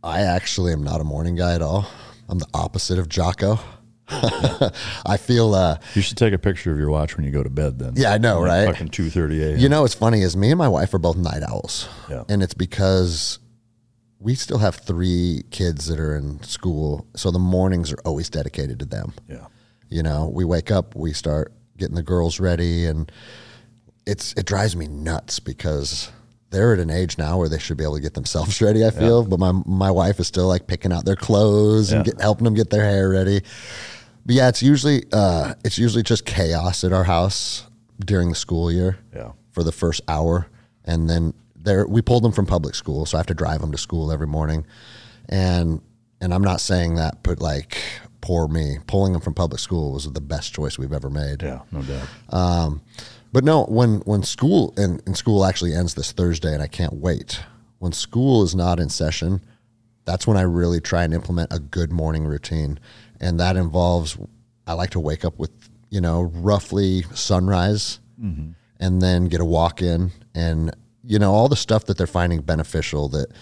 I 0.02 0.22
actually 0.22 0.72
am 0.72 0.82
not 0.82 1.00
a 1.00 1.04
morning 1.04 1.36
guy 1.36 1.54
at 1.54 1.62
all. 1.62 1.86
I'm 2.28 2.38
the 2.38 2.48
opposite 2.54 2.98
of 2.98 3.08
Jocko. 3.08 3.58
I 4.08 5.16
feel. 5.18 5.54
Uh, 5.54 5.78
you 5.94 6.02
should 6.02 6.16
take 6.16 6.32
a 6.32 6.38
picture 6.38 6.72
of 6.72 6.78
your 6.78 6.90
watch 6.90 7.16
when 7.16 7.24
you 7.24 7.32
go 7.32 7.42
to 7.42 7.50
bed. 7.50 7.78
Then. 7.78 7.94
Yeah, 7.96 8.12
I 8.12 8.18
know, 8.18 8.40
right? 8.40 8.66
Fucking 8.66 8.88
two 8.88 9.10
thirty 9.10 9.42
a.m. 9.42 9.58
You 9.58 9.68
know, 9.68 9.82
what's 9.82 9.94
funny 9.94 10.22
is 10.22 10.36
me 10.36 10.50
and 10.50 10.58
my 10.58 10.68
wife 10.68 10.92
are 10.94 10.98
both 10.98 11.16
night 11.16 11.42
owls. 11.42 11.88
Yeah. 12.10 12.24
And 12.28 12.42
it's 12.42 12.54
because 12.54 13.38
we 14.22 14.34
still 14.36 14.58
have 14.58 14.76
three 14.76 15.42
kids 15.50 15.86
that 15.86 15.98
are 15.98 16.16
in 16.16 16.42
school, 16.42 17.06
so 17.16 17.30
the 17.30 17.38
mornings 17.40 17.92
are 17.92 17.98
always 18.04 18.30
dedicated 18.30 18.78
to 18.78 18.84
them. 18.84 19.12
Yeah. 19.28 19.46
You 19.88 20.02
know, 20.02 20.30
we 20.32 20.44
wake 20.44 20.70
up, 20.70 20.94
we 20.94 21.12
start 21.12 21.52
getting 21.76 21.96
the 21.96 22.02
girls 22.02 22.38
ready, 22.38 22.86
and 22.86 23.10
it's 24.06 24.32
it 24.34 24.46
drives 24.46 24.76
me 24.76 24.86
nuts 24.86 25.40
because 25.40 26.10
they're 26.50 26.72
at 26.72 26.78
an 26.78 26.90
age 26.90 27.18
now 27.18 27.38
where 27.38 27.48
they 27.48 27.58
should 27.58 27.76
be 27.76 27.84
able 27.84 27.96
to 27.96 28.00
get 28.00 28.14
themselves 28.14 28.60
ready. 28.62 28.86
I 28.86 28.90
feel, 28.90 29.22
yeah. 29.22 29.28
but 29.28 29.40
my 29.40 29.52
my 29.66 29.90
wife 29.90 30.20
is 30.20 30.28
still 30.28 30.46
like 30.46 30.66
picking 30.68 30.92
out 30.92 31.04
their 31.04 31.16
clothes 31.16 31.92
and 31.92 32.04
get, 32.04 32.20
helping 32.20 32.44
them 32.44 32.54
get 32.54 32.70
their 32.70 32.84
hair 32.84 33.10
ready. 33.10 33.42
But 34.24 34.34
yeah, 34.36 34.48
it's 34.48 34.62
usually 34.62 35.04
uh, 35.12 35.54
it's 35.64 35.78
usually 35.78 36.04
just 36.04 36.24
chaos 36.24 36.84
at 36.84 36.92
our 36.92 37.04
house 37.04 37.66
during 37.98 38.28
the 38.28 38.36
school 38.36 38.70
year. 38.70 38.98
Yeah. 39.14 39.32
For 39.50 39.62
the 39.62 39.72
first 39.72 40.00
hour, 40.08 40.46
and 40.86 41.10
then 41.10 41.34
there 41.62 41.86
we 41.86 42.02
pulled 42.02 42.24
them 42.24 42.32
from 42.32 42.46
public 42.46 42.74
school, 42.74 43.06
so 43.06 43.16
I 43.16 43.20
have 43.20 43.26
to 43.26 43.34
drive 43.34 43.60
them 43.60 43.72
to 43.72 43.78
school 43.78 44.12
every 44.12 44.26
morning, 44.26 44.66
and 45.28 45.80
and 46.20 46.32
I'm 46.32 46.42
not 46.42 46.60
saying 46.60 46.96
that, 46.96 47.22
but 47.22 47.40
like 47.40 47.78
poor 48.20 48.48
me, 48.48 48.78
pulling 48.86 49.12
them 49.12 49.20
from 49.20 49.34
public 49.34 49.60
school 49.60 49.92
was 49.92 50.10
the 50.10 50.20
best 50.20 50.54
choice 50.54 50.78
we've 50.78 50.92
ever 50.92 51.10
made. 51.10 51.42
Yeah, 51.42 51.60
no 51.70 51.82
doubt. 51.82 52.08
Um, 52.30 52.82
but 53.32 53.44
no, 53.44 53.64
when 53.64 53.96
when 54.00 54.22
school 54.22 54.72
and, 54.76 55.02
and 55.06 55.16
school 55.16 55.44
actually 55.44 55.74
ends 55.74 55.94
this 55.94 56.12
Thursday, 56.12 56.54
and 56.54 56.62
I 56.62 56.68
can't 56.68 56.94
wait. 56.94 57.40
When 57.78 57.92
school 57.92 58.42
is 58.44 58.54
not 58.54 58.78
in 58.78 58.88
session, 58.88 59.40
that's 60.04 60.26
when 60.26 60.36
I 60.36 60.42
really 60.42 60.80
try 60.80 61.02
and 61.02 61.12
implement 61.12 61.52
a 61.52 61.58
good 61.58 61.92
morning 61.92 62.24
routine, 62.24 62.78
and 63.20 63.38
that 63.40 63.56
involves 63.56 64.16
I 64.66 64.74
like 64.74 64.90
to 64.90 65.00
wake 65.00 65.24
up 65.24 65.38
with 65.38 65.50
you 65.90 66.00
know 66.00 66.22
roughly 66.22 67.02
sunrise, 67.14 68.00
mm-hmm. 68.22 68.50
and 68.78 69.02
then 69.02 69.26
get 69.26 69.40
a 69.40 69.44
walk 69.44 69.82
in, 69.82 70.12
and 70.34 70.74
you 71.04 71.18
know 71.18 71.32
all 71.32 71.48
the 71.48 71.56
stuff 71.56 71.84
that 71.86 71.98
they're 71.98 72.06
finding 72.06 72.40
beneficial 72.40 73.08
that 73.08 73.32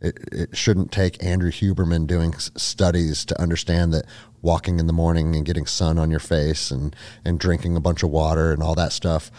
it, 0.00 0.18
it 0.32 0.56
shouldn't 0.56 0.92
take 0.92 1.22
Andrew 1.22 1.50
Huberman 1.50 2.06
doing 2.06 2.34
studies 2.34 3.24
to 3.26 3.40
understand 3.40 3.92
that 3.94 4.04
walking 4.42 4.78
in 4.78 4.86
the 4.86 4.92
morning 4.92 5.34
and 5.34 5.44
getting 5.44 5.66
sun 5.66 5.98
on 5.98 6.10
your 6.10 6.20
face 6.20 6.70
and, 6.70 6.94
and 7.24 7.38
drinking 7.38 7.76
a 7.76 7.80
bunch 7.80 8.02
of 8.02 8.10
water 8.10 8.52
and 8.52 8.62
all 8.62 8.74
that 8.74 8.92
stuff 8.92 9.30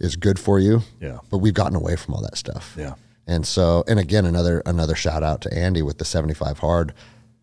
is 0.00 0.16
good 0.16 0.38
for 0.38 0.58
you. 0.58 0.82
Yeah. 1.00 1.18
But 1.30 1.38
we've 1.38 1.54
gotten 1.54 1.76
away 1.76 1.94
from 1.96 2.14
all 2.14 2.22
that 2.22 2.36
stuff. 2.36 2.74
Yeah. 2.76 2.94
And 3.26 3.46
so, 3.46 3.84
and 3.86 4.00
again, 4.00 4.24
another 4.24 4.60
another 4.66 4.96
shout 4.96 5.22
out 5.22 5.40
to 5.42 5.54
Andy 5.54 5.82
with 5.82 5.98
the 5.98 6.04
75 6.04 6.58
hard. 6.58 6.92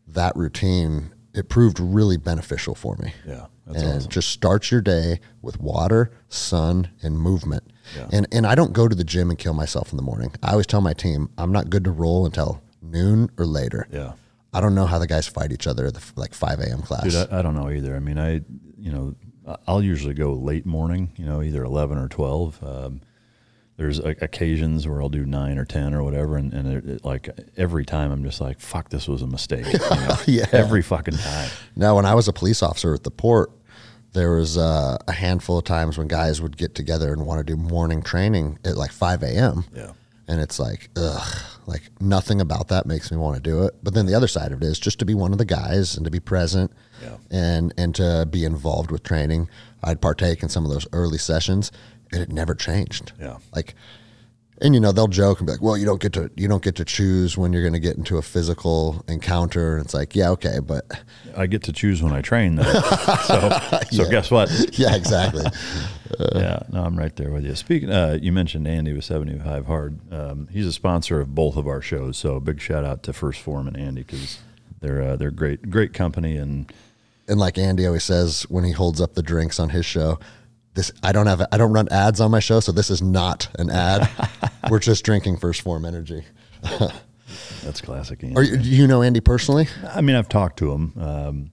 That 0.07 0.35
routine 0.35 1.13
it 1.33 1.49
proved 1.49 1.79
really 1.79 2.17
beneficial 2.17 2.75
for 2.75 2.97
me. 2.97 3.13
Yeah, 3.25 3.45
and 3.67 3.77
awesome. 3.77 4.09
just 4.09 4.29
starts 4.29 4.71
your 4.71 4.81
day 4.81 5.19
with 5.41 5.59
water, 5.59 6.11
sun, 6.29 6.89
and 7.01 7.17
movement. 7.17 7.71
Yeah. 7.95 8.07
And 8.11 8.27
and 8.31 8.45
I 8.45 8.55
don't 8.55 8.73
go 8.73 8.87
to 8.87 8.95
the 8.95 9.03
gym 9.03 9.29
and 9.29 9.37
kill 9.37 9.53
myself 9.53 9.91
in 9.91 9.97
the 9.97 10.03
morning. 10.03 10.31
I 10.43 10.51
always 10.51 10.67
tell 10.67 10.81
my 10.81 10.93
team 10.93 11.29
I'm 11.37 11.51
not 11.51 11.69
good 11.69 11.83
to 11.85 11.91
roll 11.91 12.25
until 12.25 12.61
noon 12.81 13.29
or 13.37 13.45
later. 13.45 13.87
Yeah. 13.91 14.13
I 14.53 14.61
don't 14.61 14.75
know 14.75 14.85
how 14.85 14.97
the 14.97 15.07
guys 15.07 15.27
fight 15.27 15.51
each 15.51 15.67
other 15.67 15.85
at 15.85 15.93
the 15.93 16.01
like 16.15 16.33
5 16.33 16.59
a.m. 16.61 16.81
class. 16.81 17.03
Dude, 17.03 17.31
I, 17.31 17.39
I, 17.39 17.41
don't 17.41 17.53
know 17.53 17.69
either. 17.69 17.95
I 17.95 17.99
mean, 17.99 18.17
I, 18.17 18.41
you 18.77 18.91
know, 18.91 19.13
I'll 19.67 19.83
usually 19.83 20.13
go 20.13 20.33
late 20.33 20.65
morning, 20.65 21.11
you 21.15 21.25
know, 21.25 21.41
either 21.41 21.63
11 21.63 21.97
or 21.97 22.07
12. 22.07 22.63
Um, 22.63 23.01
there's 23.77 23.99
occasions 23.99 24.87
where 24.87 25.01
I'll 25.01 25.09
do 25.09 25.25
nine 25.25 25.59
or 25.59 25.65
10 25.65 25.93
or 25.93 26.01
whatever. 26.03 26.37
And, 26.37 26.51
and 26.53 26.73
it, 26.73 26.89
it, 26.89 27.05
like 27.05 27.29
every 27.55 27.85
time 27.85 28.11
I'm 28.11 28.23
just 28.23 28.41
like, 28.41 28.59
fuck, 28.59 28.89
this 28.89 29.07
was 29.07 29.21
a 29.21 29.27
mistake. 29.27 29.71
You 29.71 29.79
know? 29.79 30.15
yeah. 30.25 30.45
Every 30.51 30.81
fucking 30.81 31.17
time. 31.17 31.49
Now, 31.75 31.95
when 31.95 32.05
I 32.05 32.15
was 32.15 32.27
a 32.27 32.33
police 32.33 32.63
officer 32.63 32.93
at 32.95 33.03
the 33.03 33.11
port, 33.11 33.51
there 34.17 34.31
was 34.31 34.57
uh, 34.57 34.97
a 35.07 35.11
handful 35.11 35.59
of 35.59 35.63
times 35.63 35.95
when 35.95 36.07
guys 36.07 36.41
would 36.41 36.57
get 36.57 36.73
together 36.73 37.13
and 37.13 37.25
want 37.25 37.37
to 37.39 37.43
do 37.43 37.55
morning 37.55 38.01
training 38.01 38.57
at 38.65 38.75
like 38.75 38.91
5 38.91 39.21
a.m. 39.21 39.65
Yeah. 39.75 39.91
And 40.27 40.41
it's 40.41 40.59
like, 40.59 40.89
ugh, 40.97 41.37
like 41.67 41.83
nothing 42.01 42.41
about 42.41 42.69
that 42.69 42.87
makes 42.87 43.11
me 43.11 43.17
want 43.17 43.35
to 43.35 43.41
do 43.41 43.63
it. 43.63 43.75
But 43.83 43.93
then 43.93 44.07
the 44.07 44.15
other 44.15 44.27
side 44.27 44.51
of 44.51 44.63
it 44.63 44.65
is 44.65 44.79
just 44.79 44.97
to 44.99 45.05
be 45.05 45.13
one 45.13 45.33
of 45.33 45.37
the 45.37 45.45
guys 45.45 45.95
and 45.95 46.03
to 46.03 46.09
be 46.09 46.19
present 46.19 46.71
yeah. 47.01 47.17
and, 47.29 47.71
and 47.77 47.93
to 47.95 48.27
be 48.29 48.43
involved 48.43 48.89
with 48.89 49.03
training. 49.03 49.49
I'd 49.83 50.01
partake 50.01 50.41
in 50.41 50.49
some 50.49 50.65
of 50.65 50.71
those 50.71 50.87
early 50.93 51.19
sessions 51.19 51.71
and 52.11 52.19
it 52.19 52.29
never 52.29 52.55
changed. 52.55 53.11
Yeah. 53.19 53.37
Like, 53.55 53.75
and 54.61 54.73
you 54.73 54.79
know 54.79 54.91
they'll 54.91 55.07
joke 55.07 55.39
and 55.39 55.47
be 55.47 55.53
like, 55.53 55.61
"Well, 55.61 55.77
you 55.77 55.85
don't 55.85 56.01
get 56.01 56.13
to 56.13 56.31
you 56.35 56.47
don't 56.47 56.63
get 56.63 56.75
to 56.75 56.85
choose 56.85 57.37
when 57.37 57.53
you're 57.53 57.61
going 57.61 57.73
to 57.73 57.79
get 57.79 57.97
into 57.97 58.17
a 58.17 58.21
physical 58.21 59.03
encounter." 59.07 59.77
And 59.77 59.85
it's 59.85 59.93
like, 59.93 60.15
yeah, 60.15 60.29
okay, 60.31 60.59
but 60.59 60.85
I 61.35 61.45
get 61.47 61.63
to 61.63 61.73
choose 61.73 62.01
when 62.01 62.13
I 62.13 62.21
train, 62.21 62.55
though. 62.55 62.63
so, 62.63 63.49
so 63.91 64.03
yeah. 64.03 64.09
guess 64.09 64.31
what? 64.31 64.49
yeah, 64.77 64.95
exactly. 64.95 65.45
Uh, 65.45 66.29
yeah, 66.35 66.63
no, 66.71 66.83
I'm 66.83 66.97
right 66.97 67.15
there 67.15 67.31
with 67.31 67.45
you. 67.45 67.55
Speaking, 67.55 67.91
uh, 67.91 68.17
you 68.19 68.31
mentioned 68.31 68.67
Andy 68.67 68.93
with 68.93 69.05
75 69.05 69.65
Hard. 69.67 69.99
Um, 70.11 70.47
he's 70.51 70.65
a 70.65 70.73
sponsor 70.73 71.19
of 71.19 71.35
both 71.35 71.55
of 71.55 71.67
our 71.67 71.81
shows, 71.81 72.17
so 72.17 72.35
a 72.35 72.39
big 72.39 72.59
shout 72.59 72.83
out 72.83 73.03
to 73.03 73.11
1st 73.11 73.37
Phorm 73.37 73.67
and 73.67 73.77
Andy 73.77 74.01
because 74.01 74.39
they're 74.81 75.01
uh, 75.01 75.15
they're 75.15 75.31
great 75.31 75.69
great 75.69 75.93
company 75.93 76.37
and 76.37 76.71
and 77.27 77.39
like 77.39 77.57
Andy 77.57 77.85
always 77.85 78.03
says 78.03 78.43
when 78.43 78.63
he 78.63 78.71
holds 78.71 79.01
up 79.01 79.13
the 79.13 79.23
drinks 79.23 79.59
on 79.59 79.69
his 79.69 79.85
show, 79.85 80.17
this 80.77 80.91
I 81.03 81.11
don't 81.11 81.27
have 81.27 81.45
I 81.51 81.57
don't 81.57 81.73
run 81.73 81.89
ads 81.89 82.21
on 82.21 82.31
my 82.31 82.39
show, 82.39 82.61
so 82.61 82.71
this 82.71 82.89
is 82.89 83.01
not 83.01 83.49
an 83.59 83.69
ad. 83.69 84.09
We're 84.69 84.79
just 84.79 85.03
drinking 85.03 85.37
1st 85.37 85.61
Phorm 85.61 85.83
Energy. 85.83 86.23
That's 87.63 87.81
classic. 87.81 88.23
Andy. 88.23 88.35
Are 88.37 88.43
you, 88.43 88.55
do 88.55 88.69
you 88.69 88.87
know 88.87 89.01
Andy 89.01 89.19
personally? 89.19 89.67
I 89.93 89.99
mean, 89.99 90.15
I've 90.15 90.29
talked 90.29 90.57
to 90.59 90.71
him. 90.71 90.93
Um, 90.97 91.51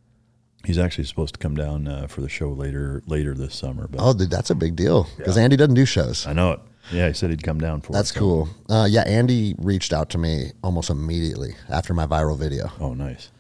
he's 0.65 0.79
actually 0.79 1.05
supposed 1.05 1.35
to 1.35 1.41
come 1.41 1.57
down 1.57 1.89
uh, 1.89 2.07
for 2.07 2.21
the 2.21 2.29
show 2.29 2.51
later 2.51 3.03
later 3.07 3.35
this 3.35 3.57
summer. 3.57 3.89
But 3.89 4.01
oh, 4.01 4.13
dude, 4.13 4.31
that's 4.31 4.51
a 4.51 4.55
big 4.55 4.77
deal 4.77 5.09
because 5.17 5.37
yeah. 5.37 5.43
Andy 5.43 5.57
doesn't 5.57 5.75
do 5.75 5.87
shows. 5.87 6.27
I 6.27 6.33
know 6.33 6.53
it. 6.53 6.61
Yeah, 6.93 7.09
he 7.09 7.15
said 7.15 7.31
he'd 7.31 7.43
come 7.43 7.59
down 7.59 7.81
for 7.81 7.93
That's 7.93 8.11
it, 8.11 8.19
cool. 8.19 8.51
Uh, 8.69 8.87
yeah, 8.89 9.05
Andy 9.07 9.55
reached 9.59 9.95
out 9.95 10.11
to 10.11 10.19
me 10.19 10.53
almost 10.63 10.91
immediately 10.91 11.57
after 11.71 11.95
my 11.95 12.07
viral 12.07 12.39
video. 12.39 12.71
Oh, 12.79 12.93
nice 12.93 13.31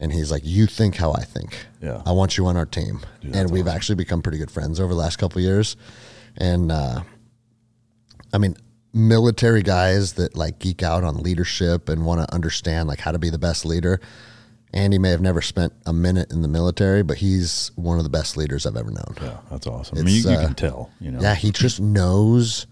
and 0.00 0.12
he's 0.12 0.30
like, 0.30 0.42
"You 0.44 0.66
think 0.66 0.96
how 0.96 1.12
I 1.12 1.22
think. 1.22 1.66
Yeah, 1.82 2.02
I 2.06 2.12
want 2.12 2.36
you 2.36 2.46
on 2.46 2.56
our 2.56 2.66
team." 2.66 3.00
Dude, 3.20 3.34
and 3.34 3.50
we've 3.50 3.66
awesome. 3.66 3.76
actually 3.76 3.94
become 3.96 4.22
pretty 4.22 4.38
good 4.38 4.50
friends 4.50 4.80
over 4.80 4.92
the 4.92 5.00
last 5.00 5.16
couple 5.16 5.40
years. 5.40 5.76
And 6.36 6.70
uh, 6.70 7.02
I 8.32 8.38
mean, 8.38 8.56
military 8.92 9.62
guys 9.62 10.14
that 10.14 10.36
like 10.36 10.58
geek 10.58 10.82
out 10.82 11.04
on 11.04 11.16
leadership 11.16 11.88
and 11.88 12.04
want 12.04 12.20
to 12.20 12.34
understand 12.34 12.88
like 12.88 13.00
how 13.00 13.12
to 13.12 13.18
be 13.18 13.30
the 13.30 13.38
best 13.38 13.64
leader. 13.64 14.00
Andy 14.72 14.98
may 14.98 15.10
have 15.10 15.22
never 15.22 15.40
spent 15.40 15.72
a 15.86 15.94
minute 15.94 16.30
in 16.30 16.42
the 16.42 16.48
military, 16.48 17.02
but 17.02 17.16
he's 17.16 17.70
one 17.74 17.96
of 17.96 18.04
the 18.04 18.10
best 18.10 18.36
leaders 18.36 18.66
I've 18.66 18.76
ever 18.76 18.90
known. 18.90 19.14
Yeah, 19.20 19.38
that's 19.50 19.66
awesome. 19.66 19.96
It's, 19.96 20.02
I 20.02 20.04
mean, 20.04 20.14
you, 20.14 20.30
you 20.30 20.36
uh, 20.36 20.44
can 20.44 20.54
tell. 20.54 20.90
You 21.00 21.12
know, 21.12 21.20
yeah, 21.20 21.34
he 21.34 21.52
just 21.52 21.80
knows 21.80 22.66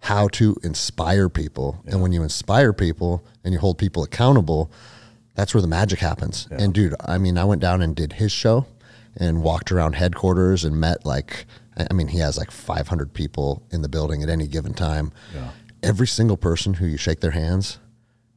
how 0.00 0.28
to 0.28 0.56
inspire 0.62 1.30
people, 1.30 1.80
yeah. 1.84 1.92
and 1.92 2.02
when 2.02 2.12
you 2.12 2.22
inspire 2.22 2.74
people 2.74 3.24
and 3.44 3.54
you 3.54 3.58
hold 3.58 3.78
people 3.78 4.04
accountable 4.04 4.70
that's 5.36 5.54
where 5.54 5.62
the 5.62 5.68
magic 5.68 6.00
happens. 6.00 6.48
Yeah. 6.50 6.58
And 6.62 6.74
dude, 6.74 6.94
I 7.04 7.18
mean, 7.18 7.38
I 7.38 7.44
went 7.44 7.60
down 7.60 7.82
and 7.82 7.94
did 7.94 8.14
his 8.14 8.32
show 8.32 8.66
and 9.16 9.42
walked 9.42 9.70
around 9.70 9.94
headquarters 9.94 10.64
and 10.64 10.80
met 10.80 11.06
like 11.06 11.46
I 11.76 11.92
mean, 11.92 12.08
he 12.08 12.18
has 12.18 12.38
like 12.38 12.50
500 12.50 13.12
people 13.12 13.62
in 13.70 13.82
the 13.82 13.88
building 13.88 14.22
at 14.22 14.28
any 14.28 14.46
given 14.46 14.72
time. 14.74 15.12
Yeah. 15.34 15.50
Every 15.82 16.06
single 16.06 16.36
person 16.36 16.74
who 16.74 16.86
you 16.86 16.96
shake 16.96 17.20
their 17.20 17.32
hands, 17.32 17.78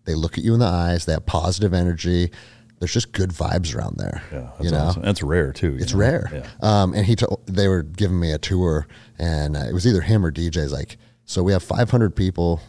they 0.06 0.14
look 0.14 0.38
at 0.38 0.44
you 0.44 0.54
in 0.54 0.60
the 0.60 0.66
eyes, 0.66 1.06
they 1.06 1.14
have 1.14 1.26
positive 1.26 1.74
energy. 1.74 2.32
There's 2.80 2.94
just 2.94 3.12
good 3.12 3.32
vibes 3.32 3.76
around 3.76 3.98
there. 3.98 4.24
Yeah, 4.32 4.40
that's 4.40 4.64
you 4.64 4.72
know? 4.72 4.78
awesome. 4.80 5.04
That's 5.04 5.24
rare 5.24 5.52
too. 5.52 5.78
It's 5.80 5.94
know? 5.94 6.00
rare. 6.00 6.30
Yeah. 6.34 6.48
Um, 6.62 6.94
and 6.94 7.06
he 7.06 7.16
told 7.16 7.46
they 7.46 7.68
were 7.68 7.84
giving 7.84 8.20
me 8.20 8.32
a 8.32 8.38
tour, 8.38 8.88
and 9.18 9.58
uh, 9.58 9.66
it 9.68 9.74
was 9.74 9.86
either 9.86 10.02
him 10.02 10.26
or 10.26 10.32
DJ's 10.32 10.72
like, 10.72 10.98
so 11.26 11.44
we 11.44 11.52
have 11.52 11.62
500 11.62 12.16
people 12.16 12.62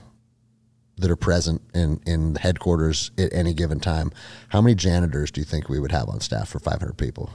that 1.01 1.11
are 1.11 1.17
present 1.17 1.61
in 1.75 2.01
in 2.07 2.37
headquarters 2.37 3.11
at 3.19 3.33
any 3.33 3.53
given 3.55 3.81
time. 3.81 4.13
How 4.51 4.61
many 4.61 4.75
janitors 4.75 5.31
do 5.31 5.41
you 5.41 5.45
think 5.45 5.69
we 5.69 5.81
would 5.81 5.93
have 5.93 6.09
on 6.09 6.21
staff 6.21 6.49
for 6.49 6.59
500 6.59 6.97
people? 6.97 7.31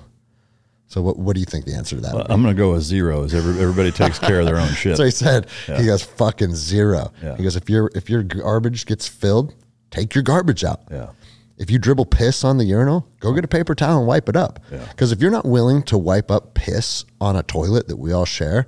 So 0.87 1.01
what 1.01 1.17
what 1.17 1.33
do 1.33 1.39
you 1.39 1.45
think 1.45 1.65
the 1.65 1.73
answer 1.73 1.95
to 1.95 2.01
that? 2.03 2.13
Well, 2.13 2.23
would 2.23 2.27
be? 2.27 2.33
I'm 2.33 2.41
going 2.43 2.55
to 2.55 2.57
go 2.61 2.73
with 2.73 2.83
zeros. 2.83 3.33
Every, 3.33 3.59
everybody 3.61 3.91
takes 3.91 4.19
care 4.19 4.39
of 4.39 4.45
their 4.45 4.57
own 4.57 4.69
shit. 4.75 4.97
So 4.97 5.03
he 5.03 5.11
said 5.11 5.47
Yeah. 5.67 5.79
he 5.79 5.85
goes 5.87 6.03
fucking 6.03 6.55
zero. 6.55 7.11
Yeah. 7.23 7.35
He 7.37 7.43
goes 7.43 7.55
if 7.55 7.69
your 7.69 7.89
if 7.95 8.09
your 8.09 8.23
garbage 8.23 8.85
gets 8.85 9.07
filled, 9.07 9.53
take 9.89 10.13
your 10.13 10.23
garbage 10.23 10.63
out. 10.63 10.81
Yeah. 10.91 11.09
If 11.57 11.71
you 11.71 11.79
dribble 11.79 12.07
piss 12.07 12.43
on 12.43 12.57
the 12.57 12.65
urinal, 12.65 13.07
go 13.21 13.33
get 13.33 13.45
a 13.45 13.47
paper 13.47 13.73
towel 13.75 13.97
and 13.99 14.07
wipe 14.07 14.27
it 14.29 14.35
up. 14.35 14.59
Yeah. 14.71 14.85
Because 14.89 15.11
if 15.11 15.21
you're 15.21 15.31
not 15.31 15.45
willing 15.45 15.83
to 15.83 15.97
wipe 15.97 16.29
up 16.29 16.53
piss 16.53 17.05
on 17.21 17.35
a 17.37 17.43
toilet 17.43 17.87
that 17.87 17.95
we 17.97 18.11
all 18.11 18.25
share, 18.25 18.67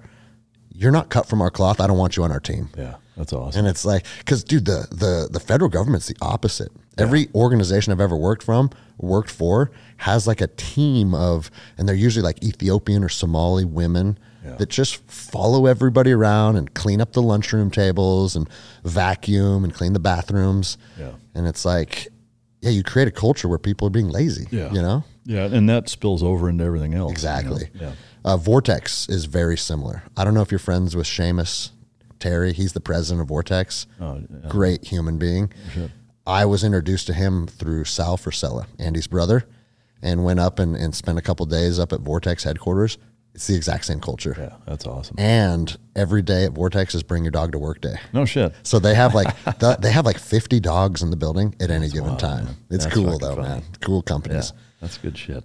you're 0.74 0.92
not 0.94 1.10
cut 1.10 1.28
from 1.28 1.42
our 1.42 1.52
cloth. 1.52 1.82
I 1.82 1.88
don't 1.88 1.98
want 1.98 2.16
you 2.18 2.24
on 2.24 2.32
our 2.32 2.40
team. 2.40 2.70
Yeah. 2.78 2.96
That's 3.18 3.34
awesome. 3.34 3.60
And 3.60 3.68
it's 3.68 3.84
like, 3.86 4.06
because 4.20 4.44
dude, 4.44 4.66
the 4.66 4.88
the 4.92 5.28
the 5.32 5.40
federal 5.40 5.70
government's 5.70 6.08
the 6.08 6.16
opposite. 6.22 6.72
Every 7.00 7.28
organization 7.36 7.94
I've 7.94 8.02
ever 8.02 8.18
worked 8.18 8.42
from, 8.42 8.72
worked 8.98 9.30
for, 9.30 9.70
has 9.98 10.26
like 10.26 10.42
a 10.42 10.48
team 10.48 11.14
of, 11.14 11.52
and 11.78 11.88
they're 11.88 11.96
usually 11.96 12.24
like 12.24 12.44
Ethiopian 12.44 13.04
or 13.04 13.10
Somali 13.10 13.66
women 13.66 14.18
that 14.58 14.70
just 14.70 14.96
follow 15.12 15.66
everybody 15.66 16.12
around 16.14 16.56
and 16.56 16.74
clean 16.74 17.02
up 17.02 17.12
the 17.12 17.22
lunchroom 17.22 17.70
tables 17.70 18.36
and 18.36 18.50
vacuum 18.86 19.64
and 19.66 19.74
clean 19.74 19.92
the 19.94 20.00
bathrooms. 20.00 20.78
Yeah. 20.98 21.12
And 21.36 21.46
it's 21.46 21.66
like, 21.66 22.08
yeah, 22.62 22.70
you 22.72 22.82
create 22.82 23.08
a 23.10 23.12
culture 23.12 23.48
where 23.50 23.58
people 23.60 23.88
are 23.88 23.92
being 23.92 24.10
lazy. 24.10 24.48
Yeah. 24.50 24.72
You 24.72 24.82
know. 24.82 25.04
yeah. 25.26 25.44
And 25.46 25.70
that 25.70 25.90
spills 25.90 26.24
over 26.24 26.50
into 26.50 26.64
everything 26.64 26.94
else. 26.94 27.00
you 27.02 27.08
know? 27.08 27.12
Exactly. 27.12 27.70
Yeah. 27.74 27.92
Uh, 28.24 28.38
Vortex 28.38 29.08
is 29.10 29.26
very 29.26 29.58
similar. 29.58 30.04
I 30.16 30.24
don't 30.24 30.34
know 30.34 30.42
if 30.42 30.50
you're 30.52 30.60
friends 30.60 30.96
with 30.96 31.08
Seamus 31.08 31.72
Terry. 32.20 32.54
He's 32.54 32.74
the 32.74 32.80
president 32.82 33.22
of 33.22 33.28
Vortex. 33.28 33.88
Oh, 34.02 34.22
Great 34.48 34.86
human 34.86 35.18
being. 35.18 35.52
I 36.26 36.46
was 36.46 36.64
introduced 36.64 37.08
to 37.08 37.14
him 37.14 37.48
through 37.48 37.86
Sal 37.86 38.18
Frisella, 38.18 38.66
Andy's 38.80 39.08
brother, 39.08 39.46
and 40.02 40.24
went 40.26 40.40
up 40.40 40.60
and, 40.60 40.76
and 40.76 40.94
spent 40.94 41.18
a 41.18 41.22
couple 41.22 41.46
days 41.46 41.80
up 41.80 41.94
at 41.94 42.02
Vortex 42.02 42.44
headquarters. 42.44 42.98
It's 43.34 43.48
the 43.48 43.56
exact 43.56 43.86
same 43.86 44.00
culture. 44.02 44.36
Yeah. 44.38 44.56
That's 44.66 44.88
awesome. 44.88 45.16
And 45.20 45.78
every 45.96 46.24
day 46.24 46.46
at 46.46 46.54
Vortex 46.54 46.96
is 46.96 47.04
bring 47.04 47.24
your 47.24 47.30
dog 47.32 47.52
to 47.52 47.60
work 47.60 47.82
day. 47.82 47.96
No 48.12 48.26
shit. 48.26 48.52
So 48.64 48.80
they 48.80 48.96
have 48.96 49.14
like 49.14 49.28
the, 49.60 49.78
they 49.80 49.92
have 49.92 50.06
like 50.06 50.18
50 50.18 50.60
dogs 50.60 51.04
in 51.04 51.12
the 51.12 51.16
building 51.18 51.54
at 51.60 51.70
any 51.70 51.88
given 51.88 52.08
wild, 52.10 52.20
time. 52.20 52.46
man. 52.46 52.58
It's 52.72 52.84
That's 52.86 52.96
cool 52.96 53.20
though, 53.20 53.36
fun. 53.36 53.44
man. 53.44 53.64
Cool 53.82 53.98
Yeah. 54.06 54.10
companies. 54.12 54.54
That's 54.82 54.98
good 54.98 55.18
shit. 55.18 55.44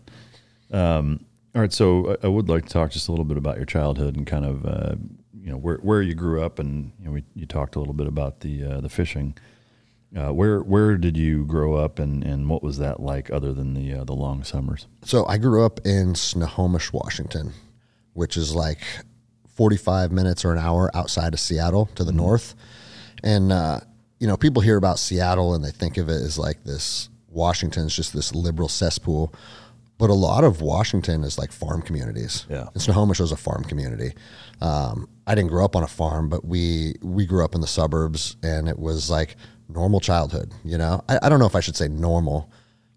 Um, 0.73 1.25
all 1.55 1.61
right. 1.61 1.73
So 1.73 2.16
I, 2.23 2.27
I 2.27 2.29
would 2.29 2.49
like 2.49 2.64
to 2.64 2.73
talk 2.73 2.91
just 2.93 3.09
a 3.09 3.12
little 3.12 3.27
bit 3.27 3.37
about 3.37 3.57
your 3.57 3.66
childhood 3.66 4.16
and 4.16 4.27
kind 4.27 4.47
of, 4.47 4.64
uh, 4.66 4.95
you 5.43 5.51
know, 5.51 5.57
where, 5.57 5.78
where 5.78 6.03
you 6.03 6.14
grew 6.14 6.43
up. 6.43 6.59
And, 6.59 6.93
you 6.99 7.07
know, 7.07 7.12
we, 7.12 7.24
you 7.34 7.47
talked 7.47 7.74
a 7.76 7.78
little 7.78 7.95
bit 7.95 8.07
about 8.07 8.40
the, 8.40 8.64
uh, 8.64 8.80
the 8.80 8.88
fishing. 8.88 9.36
Uh, 10.14 10.30
where 10.30 10.61
where 10.61 10.99
did 10.99 11.16
you 11.16 11.47
grow 11.47 11.74
up 11.74 11.99
and, 11.99 12.22
and 12.22 12.51
what 12.51 12.62
was 12.62 12.76
that 12.76 13.01
like 13.01 13.30
other 13.30 13.55
than 13.55 13.72
the 13.72 13.95
uh, 13.95 14.05
the 14.05 14.12
long 14.12 14.45
summers? 14.45 14.86
So 15.07 15.24
I 15.24 15.38
grew 15.38 15.64
up 15.64 15.80
in 15.86 16.14
Snohomish, 16.14 16.93
Washington, 16.93 17.55
which 18.12 18.36
is 18.36 18.55
like 18.55 18.80
45 19.55 20.12
minutes 20.12 20.45
or 20.45 20.53
an 20.53 20.59
hour 20.59 20.90
outside 20.95 21.32
of 21.32 21.40
Seattle 21.40 21.86
to 21.95 22.05
the 22.05 22.12
north. 22.12 22.55
And, 23.22 23.53
uh, 23.53 23.80
you 24.18 24.26
know, 24.26 24.36
people 24.36 24.62
hear 24.62 24.76
about 24.76 24.99
Seattle 24.99 25.55
and 25.55 25.64
they 25.64 25.70
think 25.70 25.97
of 25.97 26.09
it 26.09 26.22
as 26.22 26.38
like 26.38 26.64
this 26.64 27.09
Washington's 27.28 27.95
just 27.97 28.12
this 28.12 28.34
liberal 28.34 28.68
cesspool. 28.68 29.32
But 30.03 30.11
a 30.11 30.14
lot 30.14 30.42
of 30.42 30.61
Washington 30.61 31.22
is 31.22 31.38
like 31.38 31.53
farm 31.53 31.80
communities. 31.80 32.44
Yeah. 32.50 32.66
And 32.74 32.82
Snohomish 32.82 33.20
was 33.20 33.30
a 33.30 33.36
farm 33.36 33.62
community. 33.62 34.14
Um, 34.61 35.09
I 35.28 35.36
didn't 35.36 35.50
grow 35.50 35.64
up 35.64 35.76
on 35.76 35.84
a 35.84 35.86
farm, 35.86 36.28
but 36.28 36.44
we 36.44 36.96
we 37.03 37.24
grew 37.24 37.44
up 37.44 37.55
in 37.55 37.61
the 37.61 37.68
suburbs, 37.68 38.36
and 38.42 38.68
it 38.68 38.80
was 38.80 39.11
like 39.11 39.36
normal 39.68 40.00
childhood. 40.00 40.53
You 40.64 40.76
know, 40.76 41.05
I, 41.09 41.20
I 41.22 41.28
don't 41.28 41.38
know 41.38 41.46
if 41.46 41.55
I 41.55 41.61
should 41.61 41.76
say 41.76 41.86
normal, 41.86 42.50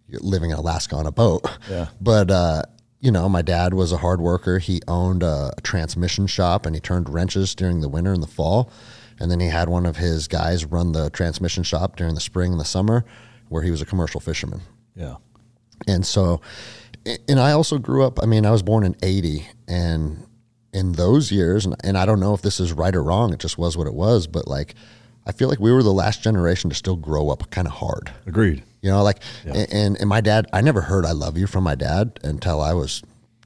You're 0.08 0.20
living 0.22 0.50
in 0.50 0.58
Alaska 0.58 0.96
on 0.96 1.06
a 1.06 1.12
boat. 1.12 1.48
Yeah. 1.70 1.90
But 2.02 2.32
uh, 2.32 2.64
you 3.02 3.12
know, 3.12 3.30
my 3.30 3.44
dad 3.44 3.76
was 3.76 3.92
a 3.92 3.98
hard 3.98 4.20
worker. 4.20 4.58
He 4.58 4.82
owned 4.88 5.22
a, 5.22 5.52
transmission 5.62 6.26
shop, 6.26 6.66
and 6.66 6.74
he 6.74 6.82
turned 6.82 7.08
wrenches 7.08 7.54
during 7.54 7.82
the 7.82 7.90
winter 7.90 8.14
and 8.14 8.24
the 8.24 8.28
fall. 8.28 8.72
And 9.20 9.30
then 9.30 9.40
he 9.40 9.50
had 9.50 9.70
one 9.70 9.86
of 9.86 9.98
his 9.98 10.28
guys 10.28 10.66
run 10.66 10.94
the 10.94 11.12
transmission 11.12 11.62
shop 11.62 11.98
during 11.98 12.16
the 12.16 12.20
spring 12.20 12.54
and 12.54 12.60
the 12.60 12.66
summer, 12.66 13.06
where 13.50 13.62
he 13.62 13.70
was 13.70 13.80
a 13.80 13.86
commercial 13.86 14.20
fisherman. 14.20 14.62
Yeah. 14.96 15.18
And 15.88 16.06
so, 16.06 16.42
and 17.28 17.40
I 17.40 17.52
also 17.52 17.78
grew 17.78 18.04
up, 18.04 18.22
I 18.22 18.26
mean, 18.26 18.46
I 18.46 18.52
was 18.52 18.64
born 18.64 18.84
in 18.86 18.96
80 19.04 19.48
and 19.68 20.26
in 20.74 20.94
those 20.94 21.32
years, 21.32 21.66
and, 21.66 21.76
and 21.84 21.98
I 21.98 22.06
don't 22.06 22.20
know 22.20 22.34
if 22.34 22.42
this 22.42 22.60
is 22.60 22.74
right 22.74 22.94
or 22.96 23.02
wrong, 23.04 23.34
it 23.34 23.40
just 23.40 23.58
was 23.58 23.78
what 23.78 23.88
it 23.88 23.94
was, 23.94 24.28
but 24.28 24.48
like, 24.48 24.76
I 25.26 25.32
feel 25.32 25.48
like 25.50 25.60
we 25.60 25.72
were 25.72 25.82
the 25.84 25.94
last 25.94 26.22
generation 26.22 26.70
to 26.70 26.76
still 26.76 26.96
grow 26.98 27.30
up 27.30 27.50
kind 27.50 27.66
of 27.68 27.74
hard. 27.74 28.12
Agreed. 28.28 28.62
You 28.82 28.92
know, 28.92 29.02
like, 29.02 29.20
and, 29.46 29.98
and 30.00 30.08
my 30.10 30.22
dad, 30.22 30.46
I 30.54 30.62
never 30.62 30.82
heard 30.82 31.06
I 31.06 31.14
love 31.14 31.38
you 31.38 31.48
from 31.48 31.64
my 31.64 31.74
dad 31.76 32.20
until 32.24 32.62
I 32.62 32.74
was 32.74 33.02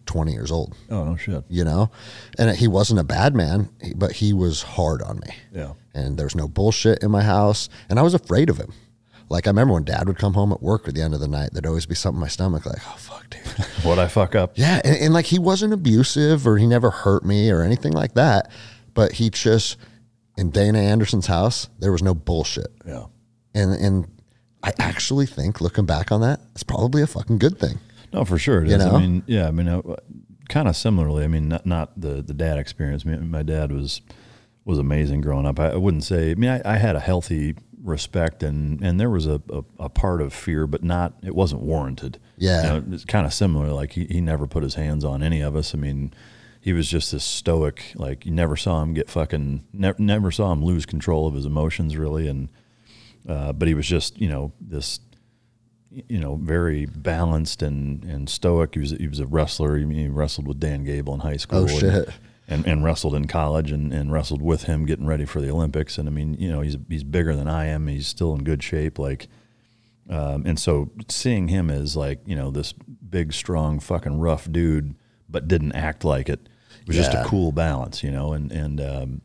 20 0.08 0.34
years 0.34 0.52
old, 0.52 0.76
Oh 0.90 1.04
no 1.06 1.16
shit. 1.16 1.44
you 1.50 1.64
know? 1.64 1.92
And 2.40 2.58
he 2.58 2.68
wasn't 2.68 3.00
a 3.00 3.04
bad 3.04 3.36
man, 3.36 3.70
but 3.96 4.12
he 4.14 4.34
was 4.34 4.64
hard 4.64 5.02
on 5.04 5.20
me 5.20 5.36
Yeah. 5.54 5.74
and 5.94 6.18
there 6.18 6.26
was 6.26 6.36
no 6.36 6.48
bullshit 6.48 7.04
in 7.04 7.12
my 7.12 7.22
house 7.22 7.70
and 7.90 8.00
i 8.00 8.02
was 8.02 8.16
afraid 8.16 8.50
of 8.50 8.58
him 8.58 8.74
like 9.30 9.48
i 9.48 9.50
remember 9.50 9.74
when 9.74 9.84
dad 9.84 10.08
would 10.08 10.18
come 10.18 10.34
home 10.34 10.52
at 10.52 10.62
work 10.62 10.88
at 10.88 10.96
the 10.96 11.02
end 11.02 11.14
of 11.14 11.20
the 11.20 11.28
night 11.28 11.50
there'd 11.54 11.66
always 11.66 11.86
be 11.86 11.96
something 11.96 12.18
in 12.18 12.22
my 12.22 12.28
stomach 12.28 12.66
like 12.66 12.80
oh 12.88 12.96
fuck 12.98 13.30
dude 13.30 13.42
What 13.84 14.00
I 14.00 14.08
fuck 14.08 14.36
up? 14.36 14.54
yeah 14.56 14.82
and, 14.84 14.96
and 14.98 15.14
like 15.14 15.26
he 15.26 15.40
wasn't 15.40 15.74
abusive 15.74 16.46
or 16.48 16.58
he 16.58 16.68
never 16.68 16.90
hurt 16.90 17.24
me 17.26 17.50
or 17.52 17.62
anything 17.62 17.94
like 17.94 18.14
that 18.16 18.52
but 18.94 19.14
he 19.14 19.30
just 19.30 19.78
in 20.38 20.50
dana 20.52 20.80
anderson's 20.80 21.28
house 21.28 21.70
there 21.80 21.92
was 21.92 22.02
no 22.04 22.14
bullshit 22.14 22.68
Yeah. 22.86 23.06
and 23.54 23.74
and 23.74 24.08
i 24.64 24.74
actually 24.80 25.26
think 25.26 25.62
looking 25.62 25.86
back 25.86 26.12
on 26.12 26.22
that 26.22 26.42
it's 26.54 26.64
probably 26.64 27.02
a 27.02 27.08
fucking 27.08 27.38
good 27.38 27.58
thing 27.60 27.80
No, 28.12 28.26
for 28.26 28.38
sure. 28.40 28.64
It 28.64 28.70
You 28.70 28.76
is. 28.78 28.86
know? 28.86 28.96
I 28.96 29.00
mean, 29.00 29.24
yeah. 29.28 29.48
I 29.48 29.52
mean, 29.52 29.68
uh, 29.68 29.82
kind 30.50 30.68
of 30.68 30.76
similarly. 30.76 31.24
I 31.24 31.28
mean, 31.28 31.48
not 31.48 31.64
not 31.68 31.94
the 32.02 32.24
the 32.24 32.34
dad 32.34 32.58
experience. 32.58 33.04
I 33.06 33.10
mean, 33.12 33.30
my 33.30 33.44
dad 33.44 33.72
was 33.72 34.02
was 34.66 34.80
amazing 34.80 35.22
growing 35.22 35.46
up. 35.46 35.60
I, 35.60 35.74
I 35.74 35.76
wouldn't 35.76 36.04
say. 36.04 36.32
I 36.32 36.34
mean, 36.34 36.50
I, 36.50 36.60
I 36.66 36.78
had 36.78 36.96
a 36.96 37.00
healthy 37.00 37.54
respect, 37.84 38.44
and 38.44 38.82
and 38.84 39.00
there 39.00 39.10
was 39.10 39.26
a, 39.26 39.42
a, 39.50 39.64
a 39.80 39.90
part 39.90 40.22
of 40.22 40.34
fear, 40.34 40.68
but 40.68 40.84
not. 40.84 41.14
It 41.24 41.36
wasn't 41.36 41.62
warranted. 41.62 42.20
Yeah. 42.38 42.62
You 42.62 42.82
know, 42.82 42.96
it's 42.96 43.06
kind 43.06 43.26
of 43.26 43.34
similar. 43.34 43.68
Like 43.72 43.94
he, 43.94 44.06
he 44.06 44.22
never 44.22 44.48
put 44.48 44.64
his 44.64 44.76
hands 44.76 45.04
on 45.04 45.24
any 45.24 45.42
of 45.42 45.56
us. 45.56 45.74
I 45.74 45.78
mean. 45.78 46.14
He 46.62 46.74
was 46.74 46.90
just 46.90 47.14
this 47.14 47.24
stoic, 47.24 47.94
like 47.96 48.26
you 48.26 48.34
never 48.34 48.58
saw 48.58 48.84
him 48.84 48.94
get 48.94 49.10
fucking, 49.10 49.64
never, 49.72 49.98
never 49.98 50.30
saw 50.30 50.52
him 50.52 50.62
lose 50.62 50.86
control 50.86 51.26
of 51.26 51.34
his 51.34 51.46
emotions, 51.46 51.96
really, 51.96 52.28
and 52.28 52.50
uh, 53.30 53.54
but 53.54 53.70
he 53.70 53.74
was 53.74 53.88
just, 53.88 54.20
you 54.20 54.28
know, 54.28 54.52
this 54.60 55.00
you 55.90 56.20
know, 56.20 56.36
very 56.36 56.86
balanced 56.86 57.62
and, 57.62 58.04
and 58.04 58.30
stoic. 58.30 58.74
He 58.76 58.80
was 58.82 58.92
he 58.92 59.08
was 59.08 59.20
a 59.20 59.26
wrestler. 59.26 59.78
He, 59.78 59.86
he 59.94 60.08
wrestled 60.08 60.48
with 60.48 60.60
Dan 60.60 60.84
Gable 60.84 61.14
in 61.14 61.22
high 61.22 61.38
school. 61.38 61.64
Oh, 61.64 61.68
shit. 61.68 61.84
And, 61.84 62.14
and 62.66 62.84
wrestled 62.84 63.16
in 63.16 63.28
college 63.28 63.72
and, 63.72 63.94
and 63.94 64.12
wrestled 64.12 64.42
with 64.42 64.64
him 64.64 64.86
getting 64.86 65.06
ready 65.06 65.26
for 65.26 65.40
the 65.40 65.52
Olympics. 65.52 65.98
And 65.98 66.10
I 66.10 66.12
mean, 66.12 66.34
you 66.36 66.50
know, 66.50 66.62
he's 66.62 66.78
he's 66.90 67.04
bigger 67.04 67.36
than 67.36 67.48
I 67.48 67.66
am. 67.68 67.88
He's 67.88 68.08
still 68.08 68.34
in 68.34 68.44
good 68.44 68.64
shape. 68.64 68.98
Like, 68.98 69.28
um, 70.10 70.44
and 70.46 70.60
so 70.60 70.92
seeing 71.08 71.48
him 71.48 71.70
as 71.70 71.96
like 71.96 72.22
you 72.26 72.36
know 72.36 72.52
this 72.52 72.74
big, 72.74 73.34
strong, 73.34 73.80
fucking 73.80 74.20
rough 74.20 74.52
dude, 74.52 74.96
but 75.30 75.48
didn't 75.48 75.74
act 75.74 76.04
like 76.04 76.30
it 76.30 76.50
it 76.82 76.88
was 76.88 76.96
just 76.96 77.14
a 77.14 77.24
cool 77.26 77.52
balance, 77.52 78.04
you 78.04 78.12
know. 78.12 78.34
And 78.34 78.52
and 78.52 78.82
um, 78.82 79.22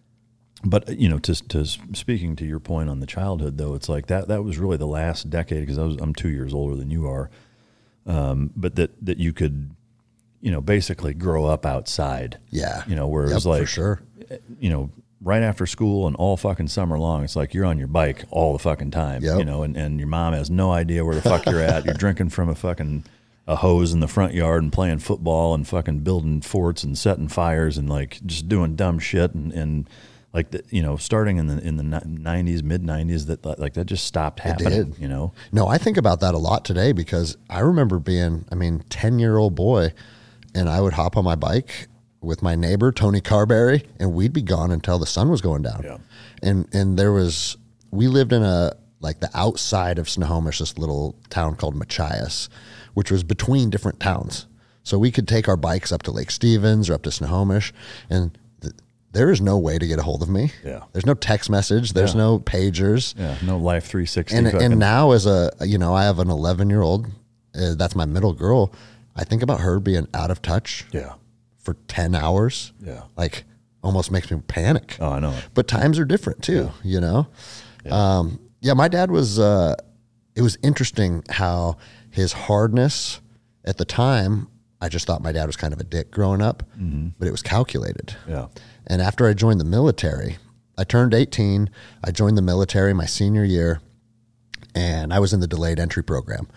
but 0.65 0.99
you 0.99 1.09
know, 1.09 1.19
to 1.21 1.35
to 1.49 1.67
speaking 1.67 2.37
to 2.37 2.47
your 2.47 2.61
point 2.61 2.89
on 2.89 3.01
the 3.01 3.07
childhood, 3.07 3.59
though, 3.59 3.75
it's 3.75 3.89
like 3.89 4.07
that 4.07 4.29
that 4.29 4.43
was 4.43 4.59
really 4.59 4.77
the 4.77 4.87
last 4.87 5.31
decade 5.31 5.61
because 5.61 5.79
I 5.79 5.85
was 5.85 5.97
I'm 5.97 6.15
two 6.15 6.31
years 6.31 6.55
older 6.55 6.75
than 6.75 6.91
you 6.91 7.07
are, 7.07 7.31
um, 8.07 8.51
but 8.57 8.77
that 8.77 8.93
that 9.05 9.19
you 9.19 9.33
could, 9.33 9.75
you 10.45 10.51
know, 10.51 10.61
basically 10.61 11.15
grow 11.15 11.47
up 11.47 11.65
outside. 11.65 12.39
Yeah. 12.51 12.85
you 12.87 12.95
know, 12.95 13.09
where 13.09 13.25
it 13.25 13.33
was 13.33 13.45
for 13.45 13.49
like, 13.49 13.67
sure. 13.67 14.03
you 14.61 14.69
know, 14.69 14.91
right 15.23 15.43
after 15.43 15.65
school 15.65 16.07
and 16.07 16.15
all 16.17 16.37
fucking 16.37 16.69
summer 16.69 16.99
long, 16.99 17.25
it's 17.25 17.35
like 17.35 17.55
you're 17.55 17.65
on 17.65 17.79
your 17.79 17.89
bike 17.89 18.27
all 18.31 18.53
the 18.53 18.59
fucking 18.59 18.91
time. 18.91 19.23
Yep. 19.23 19.39
You 19.39 19.45
know, 19.47 19.63
and, 19.63 19.75
and 19.75 19.99
your 19.99 20.07
mom 20.07 20.35
has 20.35 20.51
no 20.51 20.71
idea 20.71 21.03
where 21.03 21.15
the 21.15 21.23
fuck 21.23 21.47
you're 21.47 21.63
at. 21.63 21.87
You're 21.87 21.95
drinking 21.95 22.29
from 22.29 22.51
a 22.51 22.55
fucking 22.55 23.05
a 23.47 23.57
hose 23.57 23.95
in 23.95 24.01
the 24.01 24.09
front 24.09 24.35
yard 24.35 24.63
and 24.63 24.71
playing 24.71 24.99
football 24.99 25.55
and 25.55 25.67
fucking 25.67 26.01
building 26.01 26.43
forts 26.43 26.85
and 26.85 26.97
setting 26.97 27.29
fires 27.29 27.79
and 27.79 27.89
like 27.89 28.21
just 28.27 28.47
doing 28.47 28.77
dumb 28.77 28.99
shit 28.99 29.33
and, 29.33 29.51
and 29.53 29.89
like 30.35 30.51
the, 30.51 30.63
you 30.69 30.83
know 30.83 30.97
starting 30.97 31.39
in 31.39 31.47
the 31.47 31.59
in 31.67 31.77
the 31.77 31.83
nineties 31.83 32.63
mid 32.63 32.83
nineties 32.83 33.27
that 33.27 33.45
like 33.59 33.75
that 33.75 33.87
just 33.87 34.05
stopped 34.05 34.41
happening. 34.41 34.95
You 34.99 35.09
know, 35.09 35.33
No, 35.53 35.69
I 35.69 35.79
think 35.79 35.97
about 35.97 36.21
that 36.21 36.35
a 36.35 36.39
lot 36.39 36.67
today 36.67 36.93
because 36.93 37.39
I 37.49 37.61
remember 37.61 37.99
being, 37.99 38.45
I 38.53 38.57
mean, 38.57 38.85
10 38.91 39.19
year 39.19 39.39
old 39.39 39.55
boy, 39.55 39.95
and 40.55 40.69
I 40.69 40.81
would 40.81 40.93
hop 40.95 41.17
on 41.17 41.25
my 41.25 41.35
bike 41.35 41.89
with 42.21 42.43
my 42.43 42.55
neighbor, 42.55 42.91
Tony 42.93 43.21
Carberry, 43.21 43.85
and 43.99 44.15
we'd 44.15 44.33
be 44.33 44.43
gone 44.43 44.71
until 44.71 44.99
the 44.99 45.07
sun 45.07 45.29
was 45.29 45.41
going 45.41 45.63
down. 45.63 45.83
Yeah. 45.85 45.99
And, 46.43 46.67
and 46.75 46.99
there 46.99 47.13
was, 47.13 47.57
we 47.91 48.09
lived 48.09 48.33
in 48.33 48.43
a, 48.43 48.73
like 49.01 49.21
the 49.21 49.31
outside 49.35 49.99
of 49.99 50.09
Snohomish, 50.09 50.59
this 50.61 50.79
little 50.79 51.17
town 51.29 51.57
called 51.57 51.75
Machias, 51.77 52.49
which 52.95 53.11
was 53.11 53.23
between 53.25 53.69
different 53.69 54.01
towns. 54.01 54.47
So 54.85 54.99
we 54.99 55.11
could 55.11 55.29
take 55.29 55.49
our 55.49 55.57
bikes 55.57 55.93
up 55.93 56.03
to 56.05 56.11
Lake 56.11 56.31
Stevens 56.31 56.89
or 56.89 56.95
up 56.95 57.03
to 57.03 57.11
Snohomish, 57.11 57.73
and 58.09 58.37
th- 58.63 58.75
there 59.13 59.31
is 59.31 59.41
no 59.43 59.59
way 59.59 59.79
to 59.79 59.87
get 59.87 59.99
a 59.99 60.03
hold 60.03 60.23
of 60.23 60.29
me. 60.31 60.53
Yeah. 60.65 60.85
There's 60.93 61.07
no 61.07 61.15
text 61.15 61.49
message. 61.51 61.93
There's 61.93 62.15
Yeah. 62.15 62.21
no 62.21 62.39
pagers 62.39 63.15
yeah, 63.19 63.37
no 63.45 63.57
life 63.59 63.87
three 63.87 64.05
sixty. 64.07 64.37
and 64.37 64.47
and 64.47 64.79
now 64.79 65.13
as 65.13 65.25
a 65.27 65.51
you 65.61 65.79
know 65.79 65.95
I 65.95 66.05
have 66.05 66.19
an 66.19 66.29
11 66.31 66.69
year 66.71 66.83
old 66.83 67.07
uh, 67.55 67.75
that's 67.77 67.95
my 67.97 68.05
middle 68.05 68.33
girl 68.35 68.73
I 69.17 69.25
think 69.25 69.43
about 69.43 69.61
her 69.61 69.79
being 69.81 70.09
out 70.15 70.31
of 70.31 70.43
touch 70.43 70.87
Yeah. 70.93 71.15
for 71.59 71.75
10 71.89 72.15
hours. 72.15 72.73
Yeah. 72.81 73.03
Like 73.17 73.45
almost 73.83 74.11
makes 74.11 74.31
me 74.31 74.41
panic. 74.49 74.97
Oh, 75.01 75.11
I 75.11 75.21
know. 75.21 75.35
But 75.55 75.69
times 75.69 75.99
are 75.99 76.05
different 76.05 76.43
too, 76.43 76.71
you 76.83 77.01
know? 77.01 77.29
Um, 77.91 78.41
yeah, 78.61 78.73
my 78.73 78.89
dad 78.89 79.11
was, 79.11 79.39
uh, 79.39 79.75
it 80.35 80.43
was 80.43 80.57
interesting 80.63 81.23
how 81.31 81.77
his 82.11 82.33
hardness 82.33 83.21
at 83.65 83.77
the 83.77 83.85
time, 83.85 84.49
I 84.81 84.89
just 84.89 85.07
thought 85.07 85.23
my 85.23 85.33
dad 85.33 85.47
was 85.47 85.57
kind 85.57 85.73
of 85.73 85.81
a 85.81 85.85
dick 85.85 86.11
growing 86.11 86.43
up, 86.43 86.63
but 87.19 87.29
it 87.29 87.31
was 87.31 87.43
calculated. 87.43 88.17
Yeah. 88.29 88.47
And 88.87 89.01
after 89.01 89.27
I 89.29 89.33
joined 89.35 89.61
the 89.61 89.65
military, 89.65 90.39
I 90.77 90.85
turned 90.85 91.15
18. 91.15 91.71
I 92.03 92.11
joined 92.11 92.37
the 92.37 92.43
military 92.43 92.93
my 92.95 93.07
senior 93.07 93.45
year, 93.45 93.81
and 94.75 95.13
I 95.13 95.21
was 95.21 95.33
in 95.33 95.41
the 95.41 95.47
delayed 95.47 95.79
entry 95.79 96.03
program. 96.03 96.49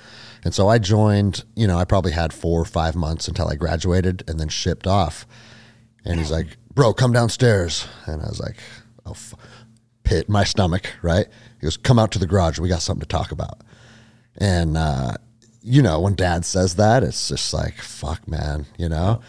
And 0.43 0.53
so 0.53 0.67
I 0.67 0.79
joined, 0.79 1.43
you 1.55 1.67
know, 1.67 1.77
I 1.77 1.85
probably 1.85 2.11
had 2.11 2.33
four 2.33 2.61
or 2.61 2.65
five 2.65 2.95
months 2.95 3.27
until 3.27 3.47
I 3.47 3.55
graduated 3.55 4.23
and 4.27 4.39
then 4.39 4.49
shipped 4.49 4.87
off. 4.87 5.25
And 6.05 6.19
he's 6.19 6.31
like, 6.31 6.57
bro, 6.73 6.93
come 6.93 7.11
downstairs. 7.11 7.87
And 8.05 8.21
I 8.21 8.27
was 8.27 8.39
like, 8.39 8.57
oh, 9.05 9.11
f-. 9.11 9.33
pit 10.03 10.29
my 10.29 10.43
stomach, 10.43 10.93
right? 11.01 11.27
He 11.59 11.65
goes, 11.65 11.77
come 11.77 11.99
out 11.99 12.11
to 12.11 12.19
the 12.19 12.27
garage. 12.27 12.59
We 12.59 12.69
got 12.69 12.81
something 12.81 13.01
to 13.01 13.07
talk 13.07 13.31
about. 13.31 13.61
And, 14.37 14.77
uh, 14.77 15.13
you 15.61 15.81
know, 15.81 15.99
when 15.99 16.15
dad 16.15 16.45
says 16.45 16.75
that, 16.75 17.03
it's 17.03 17.27
just 17.27 17.53
like, 17.53 17.75
fuck, 17.75 18.27
man, 18.27 18.67
you 18.77 18.87
know? 18.87 19.21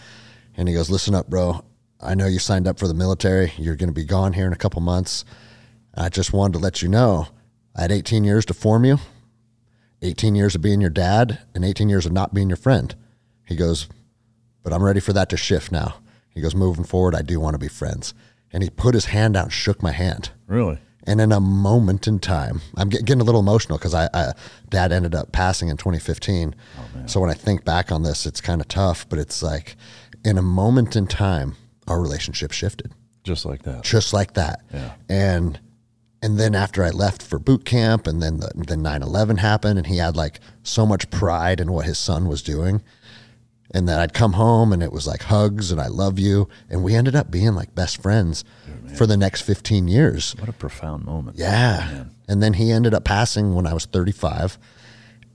And 0.56 0.68
he 0.68 0.74
goes, 0.74 0.90
listen 0.90 1.14
up, 1.14 1.28
bro. 1.28 1.64
I 2.00 2.14
know 2.14 2.26
you 2.26 2.38
signed 2.38 2.68
up 2.68 2.78
for 2.78 2.86
the 2.86 2.94
military. 2.94 3.52
You're 3.56 3.74
going 3.74 3.88
to 3.88 3.94
be 3.94 4.04
gone 4.04 4.34
here 4.34 4.46
in 4.46 4.52
a 4.52 4.56
couple 4.56 4.80
months. 4.80 5.24
I 5.96 6.10
just 6.10 6.32
wanted 6.32 6.52
to 6.52 6.58
let 6.60 6.80
you 6.80 6.88
know 6.88 7.28
I 7.74 7.82
had 7.82 7.92
18 7.92 8.24
years 8.24 8.44
to 8.46 8.54
form 8.54 8.84
you, 8.84 8.98
18 10.02 10.34
years 10.34 10.54
of 10.54 10.62
being 10.62 10.80
your 10.80 10.90
dad, 10.90 11.40
and 11.54 11.64
18 11.64 11.88
years 11.88 12.06
of 12.06 12.12
not 12.12 12.34
being 12.34 12.48
your 12.48 12.56
friend. 12.56 12.94
He 13.46 13.56
goes, 13.56 13.88
but 14.62 14.72
I'm 14.72 14.82
ready 14.82 15.00
for 15.00 15.12
that 15.12 15.28
to 15.30 15.36
shift 15.36 15.72
now. 15.72 15.96
He 16.30 16.40
goes, 16.40 16.54
moving 16.54 16.84
forward, 16.84 17.14
I 17.14 17.22
do 17.22 17.40
want 17.40 17.54
to 17.54 17.58
be 17.58 17.68
friends. 17.68 18.14
And 18.52 18.62
he 18.62 18.70
put 18.70 18.94
his 18.94 19.06
hand 19.06 19.36
out 19.36 19.52
shook 19.52 19.82
my 19.82 19.92
hand. 19.92 20.30
Really? 20.46 20.78
And 21.04 21.20
in 21.20 21.32
a 21.32 21.40
moment 21.40 22.06
in 22.06 22.18
time, 22.18 22.60
I'm 22.76 22.90
getting 22.90 23.20
a 23.20 23.24
little 23.24 23.40
emotional 23.40 23.78
because 23.78 23.94
I, 23.94 24.08
I, 24.12 24.32
dad 24.68 24.92
ended 24.92 25.14
up 25.14 25.32
passing 25.32 25.68
in 25.68 25.78
2015. 25.78 26.54
so 27.06 27.20
when 27.20 27.30
I 27.30 27.34
think 27.34 27.64
back 27.64 27.90
on 27.90 28.02
this, 28.02 28.26
it's 28.26 28.40
kind 28.40 28.60
of 28.60 28.68
tough, 28.68 29.08
but 29.08 29.18
it's 29.18 29.42
like 29.42 29.76
in 30.24 30.36
a 30.36 30.42
moment 30.42 30.96
in 30.96 31.06
time, 31.06 31.56
our 31.86 32.00
relationship 32.00 32.52
shifted 32.52 32.92
Just 33.24 33.46
like 33.46 33.62
that. 33.62 33.82
just 33.82 34.12
like 34.12 34.34
that. 34.34 34.60
Yeah. 34.72 34.92
And 35.08 35.58
and 36.22 36.38
then 36.38 36.54
after 36.54 36.84
I 36.84 36.90
left 36.90 37.22
for 37.22 37.38
boot 37.38 37.64
camp, 37.64 38.06
and 38.06 38.22
then 38.22 38.38
the, 38.38 38.50
then 38.54 38.82
9/11 38.82 39.38
happened, 39.38 39.78
and 39.78 39.86
he 39.86 39.98
had 39.98 40.16
like 40.16 40.40
so 40.62 40.84
much 40.86 41.10
pride 41.10 41.60
in 41.60 41.72
what 41.72 41.86
his 41.86 41.98
son 41.98 42.28
was 42.28 42.42
doing, 42.42 42.82
and 43.70 43.88
then 43.88 43.98
I'd 43.98 44.14
come 44.14 44.32
home 44.34 44.72
and 44.72 44.82
it 44.82 44.92
was 44.92 45.06
like 45.06 45.22
hugs 45.24 45.70
and 45.70 45.80
I 45.80 45.88
love 45.88 46.18
you, 46.18 46.48
and 46.70 46.82
we 46.82 46.94
ended 46.94 47.14
up 47.14 47.30
being 47.30 47.54
like 47.54 47.74
best 47.74 48.02
friends 48.02 48.44
oh, 48.66 48.94
for 48.94 49.06
the 49.06 49.16
next 49.16 49.42
15 49.42 49.88
years. 49.88 50.34
What 50.38 50.48
a 50.48 50.52
profound 50.52 51.04
moment. 51.04 51.36
Yeah. 51.38 52.04
And 52.26 52.42
then 52.42 52.54
he 52.54 52.72
ended 52.72 52.94
up 52.94 53.04
passing 53.04 53.54
when 53.54 53.66
I 53.66 53.74
was 53.74 53.84
35. 53.84 54.58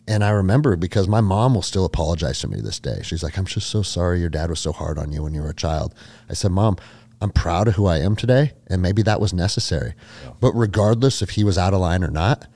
And 0.05 0.23
I 0.23 0.31
remember 0.31 0.75
because 0.75 1.07
my 1.07 1.21
mom 1.21 1.55
will 1.55 1.61
still 1.61 1.85
apologize 1.85 2.39
to 2.39 2.47
me 2.49 2.57
to 2.57 2.61
this 2.61 2.79
day. 2.79 3.01
She's 3.03 3.23
like, 3.23 3.37
I'm 3.37 3.45
just 3.45 3.69
so 3.69 3.83
sorry 3.83 4.19
your 4.19 4.29
dad 4.29 4.49
was 4.49 4.59
so 4.59 4.73
hard 4.73 4.97
on 4.97 5.13
you 5.13 5.23
when 5.23 5.33
you 5.33 5.41
were 5.41 5.51
a 5.51 5.55
child. 5.55 5.95
I 6.29 6.33
said, 6.33 6.51
Mom, 6.51 6.75
I'm 7.23 7.31
proud 7.31 7.67
of 7.69 7.75
who 7.75 7.85
I 7.87 7.99
am 7.99 8.15
today. 8.15 8.51
And 8.67 8.81
maybe 8.81 9.01
that 9.03 9.21
was 9.21 9.33
necessary. 9.33 9.93
But 10.41 10.51
regardless 10.53 11.21
if 11.21 11.31
he 11.31 11.43
was 11.43 11.57
out 11.57 11.73
of 11.73 11.79
line 11.79 12.03
or 12.03 12.11
not, 12.11 12.47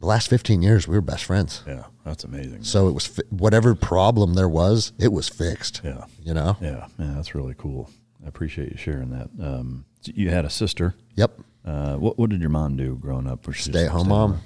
the 0.00 0.06
last 0.06 0.28
15 0.28 0.62
years, 0.62 0.88
we 0.88 0.96
were 0.96 1.00
best 1.00 1.24
friends. 1.24 1.62
Yeah. 1.66 1.84
That's 2.04 2.24
amazing. 2.24 2.62
So 2.64 2.88
it 2.88 2.92
was 2.92 3.06
fi- 3.06 3.22
whatever 3.30 3.74
problem 3.74 4.34
there 4.34 4.48
was, 4.48 4.92
it 4.98 5.12
was 5.12 5.28
fixed. 5.28 5.80
Yeah. 5.84 6.04
You 6.22 6.34
know? 6.34 6.56
Yeah. 6.60 6.86
Man, 6.98 7.14
that's 7.16 7.34
really 7.34 7.54
cool. 7.56 7.88
I 8.24 8.28
appreciate 8.28 8.72
you 8.72 8.76
sharing 8.76 9.10
that. 9.10 9.28
Um, 9.40 9.84
so 10.00 10.12
you 10.14 10.30
had 10.30 10.44
a 10.44 10.50
sister. 10.50 10.94
Yep. 11.14 11.40
Uh, 11.64 11.96
what, 11.96 12.18
what 12.18 12.30
did 12.30 12.40
your 12.40 12.50
mom 12.50 12.76
do 12.76 12.96
growing 12.96 13.26
up? 13.28 13.46
Stay 13.54 13.86
at 13.86 13.90
home 13.92 14.08
mom, 14.08 14.40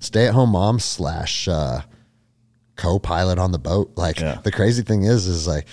stay 0.00 0.26
at 0.26 0.34
home 0.34 0.50
mom 0.50 0.78
slash 0.80 1.46
uh, 1.48 1.82
co-pilot 2.76 3.38
on 3.38 3.52
the 3.52 3.58
boat. 3.58 3.92
Like 3.96 4.20
Yeah. 4.20 4.40
the 4.42 4.50
crazy 4.50 4.82
thing 4.82 5.04
is, 5.04 5.26
is 5.26 5.46
like 5.46 5.66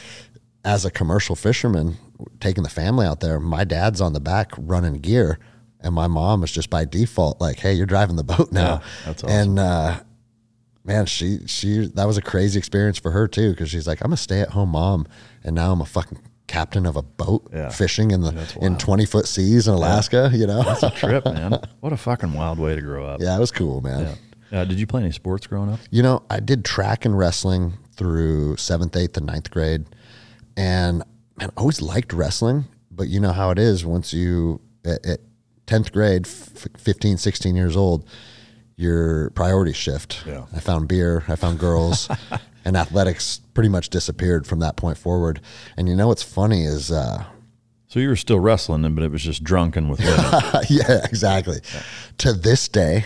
as 0.63 0.85
a 0.85 0.91
commercial 0.91 1.35
fisherman 1.35 1.97
taking 2.39 2.63
the 2.63 2.69
family 2.69 3.05
out 3.05 3.19
there, 3.19 3.39
my 3.39 3.63
dad's 3.63 3.99
on 4.01 4.13
the 4.13 4.19
back 4.19 4.51
running 4.57 4.95
gear, 4.95 5.39
and 5.79 5.93
my 5.93 6.07
mom 6.07 6.43
is 6.43 6.51
just 6.51 6.69
by 6.69 6.85
default 6.85 7.41
like, 7.41 7.59
"Hey, 7.59 7.73
you're 7.73 7.85
driving 7.87 8.15
the 8.15 8.23
boat 8.23 8.51
now." 8.51 8.61
Yeah, 8.61 8.79
that's 9.05 9.23
awesome. 9.23 9.35
And 9.35 9.59
uh, 9.59 9.99
man, 10.83 11.05
she 11.05 11.39
she 11.47 11.87
that 11.95 12.05
was 12.05 12.17
a 12.17 12.21
crazy 12.21 12.57
experience 12.59 12.99
for 12.99 13.11
her 13.11 13.27
too 13.27 13.51
because 13.51 13.69
she's 13.69 13.87
like, 13.87 14.03
"I'm 14.03 14.13
a 14.13 14.17
stay 14.17 14.41
at 14.41 14.49
home 14.49 14.69
mom, 14.69 15.07
and 15.43 15.55
now 15.55 15.71
I'm 15.71 15.81
a 15.81 15.85
fucking." 15.85 16.19
Captain 16.47 16.85
of 16.85 16.97
a 16.97 17.01
boat 17.01 17.49
Yeah. 17.53 17.69
fishing 17.69 18.11
in 18.11 18.19
the 18.19 18.57
in 18.61 18.77
twenty 18.77 19.05
foot 19.05 19.25
seas 19.25 19.69
in 19.69 19.73
Alaska, 19.73 20.29
you 20.33 20.45
know. 20.45 20.61
That's 20.63 20.83
a 20.83 20.89
trip, 20.89 21.23
man. 21.23 21.57
What 21.79 21.93
a 21.93 21.97
fucking 21.97 22.33
wild 22.33 22.59
way 22.59 22.75
to 22.75 22.81
grow 22.81 23.05
up. 23.05 23.21
yeah, 23.21 23.37
it 23.37 23.39
was 23.39 23.51
cool, 23.51 23.79
man. 23.79 24.17
Yeah. 24.51 24.59
Uh, 24.59 24.65
did 24.65 24.77
you 24.77 24.85
play 24.85 25.01
any 25.01 25.13
sports 25.13 25.47
growing 25.47 25.71
up? 25.71 25.79
You 25.91 26.03
know, 26.03 26.23
I 26.29 26.41
did 26.41 26.65
track 26.65 27.05
and 27.05 27.17
wrestling 27.17 27.75
through 27.95 28.57
seventh, 28.57 28.97
eighth, 28.97 29.15
and 29.15 29.25
ninth 29.27 29.49
grade. 29.49 29.85
And 30.57 31.03
man, 31.37 31.49
I 31.55 31.59
always 31.59 31.81
liked 31.81 32.13
wrestling, 32.13 32.65
but 32.91 33.07
you 33.07 33.19
know 33.19 33.31
how 33.31 33.49
it 33.51 33.59
is 33.59 33.85
once 33.85 34.13
you, 34.13 34.61
at, 34.85 35.05
at 35.05 35.19
10th 35.67 35.91
grade, 35.91 36.27
f- 36.27 36.67
15, 36.77 37.17
16 37.17 37.55
years 37.55 37.75
old, 37.77 38.07
your 38.75 39.29
priorities 39.31 39.75
shift. 39.75 40.23
Yeah. 40.25 40.45
I 40.53 40.59
found 40.59 40.87
beer, 40.87 41.23
I 41.27 41.35
found 41.35 41.59
girls, 41.59 42.09
and 42.65 42.75
athletics 42.75 43.39
pretty 43.53 43.69
much 43.69 43.89
disappeared 43.89 44.45
from 44.47 44.59
that 44.59 44.75
point 44.75 44.97
forward. 44.97 45.41
And 45.77 45.87
you 45.87 45.95
know 45.95 46.07
what's 46.07 46.23
funny 46.23 46.63
is, 46.65 46.91
uh, 46.91 47.23
So 47.87 47.99
you 47.99 48.09
were 48.09 48.15
still 48.15 48.39
wrestling, 48.39 48.93
but 48.95 49.03
it 49.03 49.11
was 49.11 49.23
just 49.23 49.43
drunken 49.43 49.87
with 49.87 49.99
women. 49.99 50.25
yeah, 50.69 51.05
exactly. 51.05 51.59
To 52.19 52.33
this 52.33 52.67
day, 52.67 53.05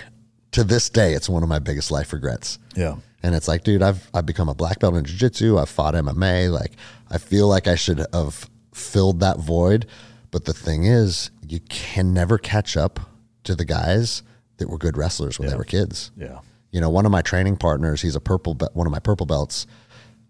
to 0.52 0.64
this 0.64 0.90
day, 0.90 1.14
it's 1.14 1.28
one 1.28 1.44
of 1.44 1.50
my 1.50 1.60
biggest 1.60 1.92
life 1.92 2.14
regrets. 2.14 2.58
yeah. 2.76 2.96
And 3.26 3.34
it's 3.34 3.48
like, 3.48 3.64
dude, 3.64 3.82
I've 3.82 4.08
I've 4.14 4.26
become 4.28 4.50
a 4.50 4.54
black 4.54 4.80
belt 4.80 4.94
in 4.96 5.04
jiu-jitsu. 5.04 5.58
I've 5.58 5.70
fought 5.70 5.96
MMA. 5.96 6.52
Like, 6.52 6.74
I 7.10 7.18
feel 7.18 7.48
like 7.48 7.68
I 7.68 7.74
should 7.76 8.06
have 8.14 8.50
filled 8.74 9.20
that 9.22 9.40
void. 9.40 9.88
But 10.30 10.46
the 10.46 10.54
thing 10.54 10.84
is, 10.86 11.32
you 11.48 11.60
can 11.62 12.14
never 12.14 12.38
catch 12.38 12.78
up 12.78 13.00
to 13.46 13.56
the 13.56 13.66
guys 13.66 14.22
that 14.58 14.70
were 14.70 14.78
good 14.78 14.96
wrestlers 14.98 15.40
when 15.40 15.50
they 15.50 15.56
were 15.56 15.64
kids. 15.64 16.12
Yeah. 16.16 16.40
You 16.72 16.82
know, 16.82 16.90
one 16.90 17.06
of 17.06 17.12
my 17.12 17.22
training 17.24 17.58
partners, 17.58 18.02
he's 18.02 18.16
a 18.16 18.20
purple, 18.22 18.54
be- 18.54 18.68
one 18.74 18.86
of 18.86 18.92
my 18.92 19.00
purple 19.00 19.26
belts, 19.26 19.66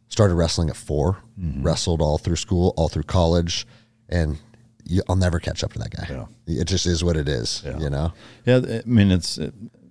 started 0.08 0.36
wrestling 0.36 0.70
at 0.70 0.76
4 0.78 1.18
Mm-hmm. 1.38 1.64
wrestled 1.64 2.02
all 2.02 2.18
through 2.18 2.38
school, 2.38 2.74
all 2.78 2.88
through 2.88 3.04
college, 3.04 3.68
and 4.08 4.38
you, 4.86 5.02
I'll 5.10 5.18
never 5.18 5.38
catch 5.40 5.66
up 5.66 5.74
to 5.74 5.80
that 5.80 5.90
guy. 5.92 6.08
Yeah. 6.10 6.26
It 6.48 6.64
just 6.66 6.86
is 6.86 7.04
what 7.04 7.18
it 7.18 7.28
is. 7.28 7.62
Yeah. 7.66 7.78
You 7.78 7.90
know. 7.90 8.14
Yeah, 8.46 8.62
I 8.66 8.82
mean 8.86 9.12
it's 9.12 9.38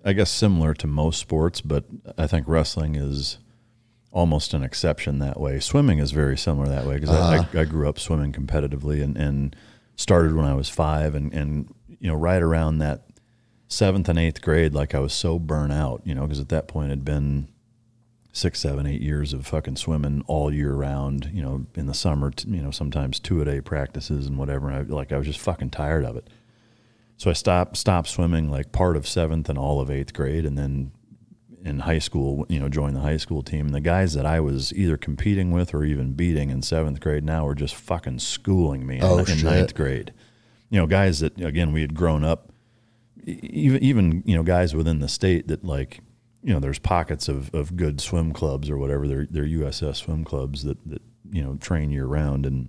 I 0.05 0.13
guess 0.13 0.31
similar 0.31 0.75
to 0.75 0.87
most 0.87 1.19
sports, 1.19 1.61
but 1.61 1.85
I 2.19 2.27
think 2.27 2.47
wrestling 2.47 2.95
is 2.95 3.39
almost 4.13 4.55
an 4.55 4.63
exception 4.63 5.19
that 5.19 5.41
way. 5.41 5.59
Swimming 5.61 5.99
is 5.99 6.13
very 6.13 6.37
similar 6.37 6.69
that 6.69 6.87
way 6.87 6.95
because 6.95 7.11
I, 7.11 7.37
uh-huh. 7.39 7.47
I, 7.55 7.61
I 7.61 7.65
grew 7.65 7.89
up 7.89 7.99
swimming 7.99 8.33
competitively 8.33 9.03
and, 9.03 9.17
and 9.17 9.57
started 9.97 10.35
when 10.35 10.45
I 10.45 10.55
was 10.55 10.69
five, 10.69 11.15
and 11.15 11.33
and 11.33 11.75
you 11.99 12.09
know 12.09 12.15
right 12.15 12.43
around 12.43 12.79
that 12.79 13.05
seventh 13.69 14.09
and 14.09 14.19
eighth 14.19 14.41
grade, 14.41 14.75
like 14.75 14.95
I 14.95 15.01
was 15.01 15.13
so 15.13 15.39
burnt 15.39 15.73
out, 15.73 16.03
you 16.05 16.15
know, 16.15 16.23
because 16.23 16.41
at 16.41 16.49
that 16.51 16.69
point 16.69 16.89
it'd 16.91 17.05
been 17.05 17.49
six, 18.33 18.61
seven, 18.61 18.87
eight 18.87 19.01
years 19.01 19.33
of 19.33 19.47
fucking 19.47 19.77
swimming 19.77 20.23
all 20.27 20.53
year 20.53 20.75
round. 20.75 21.31
You 21.33 21.43
know, 21.43 21.67
in 21.75 21.87
the 21.87 21.95
summer, 21.95 22.31
t- 22.31 22.49
you 22.49 22.63
know, 22.63 22.71
sometimes 22.71 23.19
two 23.19 23.41
a 23.41 23.45
day 23.45 23.61
practices 23.61 24.27
and 24.27 24.39
whatever. 24.39 24.69
And 24.69 24.77
I 24.77 24.95
like 24.95 25.13
I 25.13 25.19
was 25.19 25.27
just 25.27 25.41
fucking 25.41 25.71
tired 25.71 26.05
of 26.05 26.17
it. 26.17 26.29
So 27.17 27.31
I 27.31 27.33
stopped 27.33 27.77
stopped 27.77 28.09
swimming 28.09 28.51
like 28.51 28.73
part 28.73 28.97
of 28.97 29.07
seventh 29.07 29.49
and 29.49 29.59
all 29.59 29.81
of 29.81 29.91
eighth 29.91 30.13
grade, 30.13 30.45
and 30.45 30.59
then 30.59 30.91
in 31.65 31.79
high 31.81 31.99
school, 32.01 32.45
you 32.51 32.61
know, 32.61 32.69
joined 32.69 32.95
the 32.97 33.01
high 33.01 33.17
school 33.17 33.43
team. 33.43 33.67
And 33.67 33.75
the 33.75 33.81
guys 33.81 34.13
that 34.15 34.27
I 34.27 34.41
was 34.41 34.73
either 34.75 34.97
competing 34.99 35.51
with 35.51 35.73
or 35.73 35.83
even 35.85 36.13
beating 36.13 36.51
in 36.51 36.61
seventh 36.61 37.01
grade 37.01 37.25
now 37.25 37.47
were 37.47 37.55
just 37.55 37.75
fucking 37.75 38.19
schooling 38.19 38.87
me 38.87 38.97
in- 38.97 39.05
Oh, 39.05 39.19
in, 39.19 39.25
shit. 39.27 39.45
ninth 39.45 39.75
grade. 39.75 40.13
You 40.71 40.79
know, 40.81 40.87
guys 40.87 41.21
that 41.21 41.41
again 41.41 41.73
we 41.73 41.81
had 41.81 41.95
grown 41.95 42.25
up, 42.25 42.53
even 43.25 43.83
even 43.83 44.23
you 44.27 44.37
know 44.37 44.43
guys 44.43 44.75
within 44.75 44.99
the 44.99 45.09
state 45.09 45.49
that 45.49 45.65
like 45.65 46.01
you 46.43 46.53
know 46.53 46.61
there's 46.61 46.79
pockets 46.79 47.29
of, 47.29 47.55
of 47.55 47.77
good 47.77 48.01
swim 48.01 48.33
clubs 48.33 48.69
or 48.69 48.77
whatever 48.77 49.07
they're 49.09 49.27
they're 49.31 49.45
USS 49.47 49.97
swim 49.97 50.25
clubs 50.25 50.65
that 50.65 50.79
that 50.87 51.01
you 51.31 51.43
know 51.43 51.57
train 51.57 51.91
year 51.91 52.07
round 52.07 52.45
and 52.45 52.69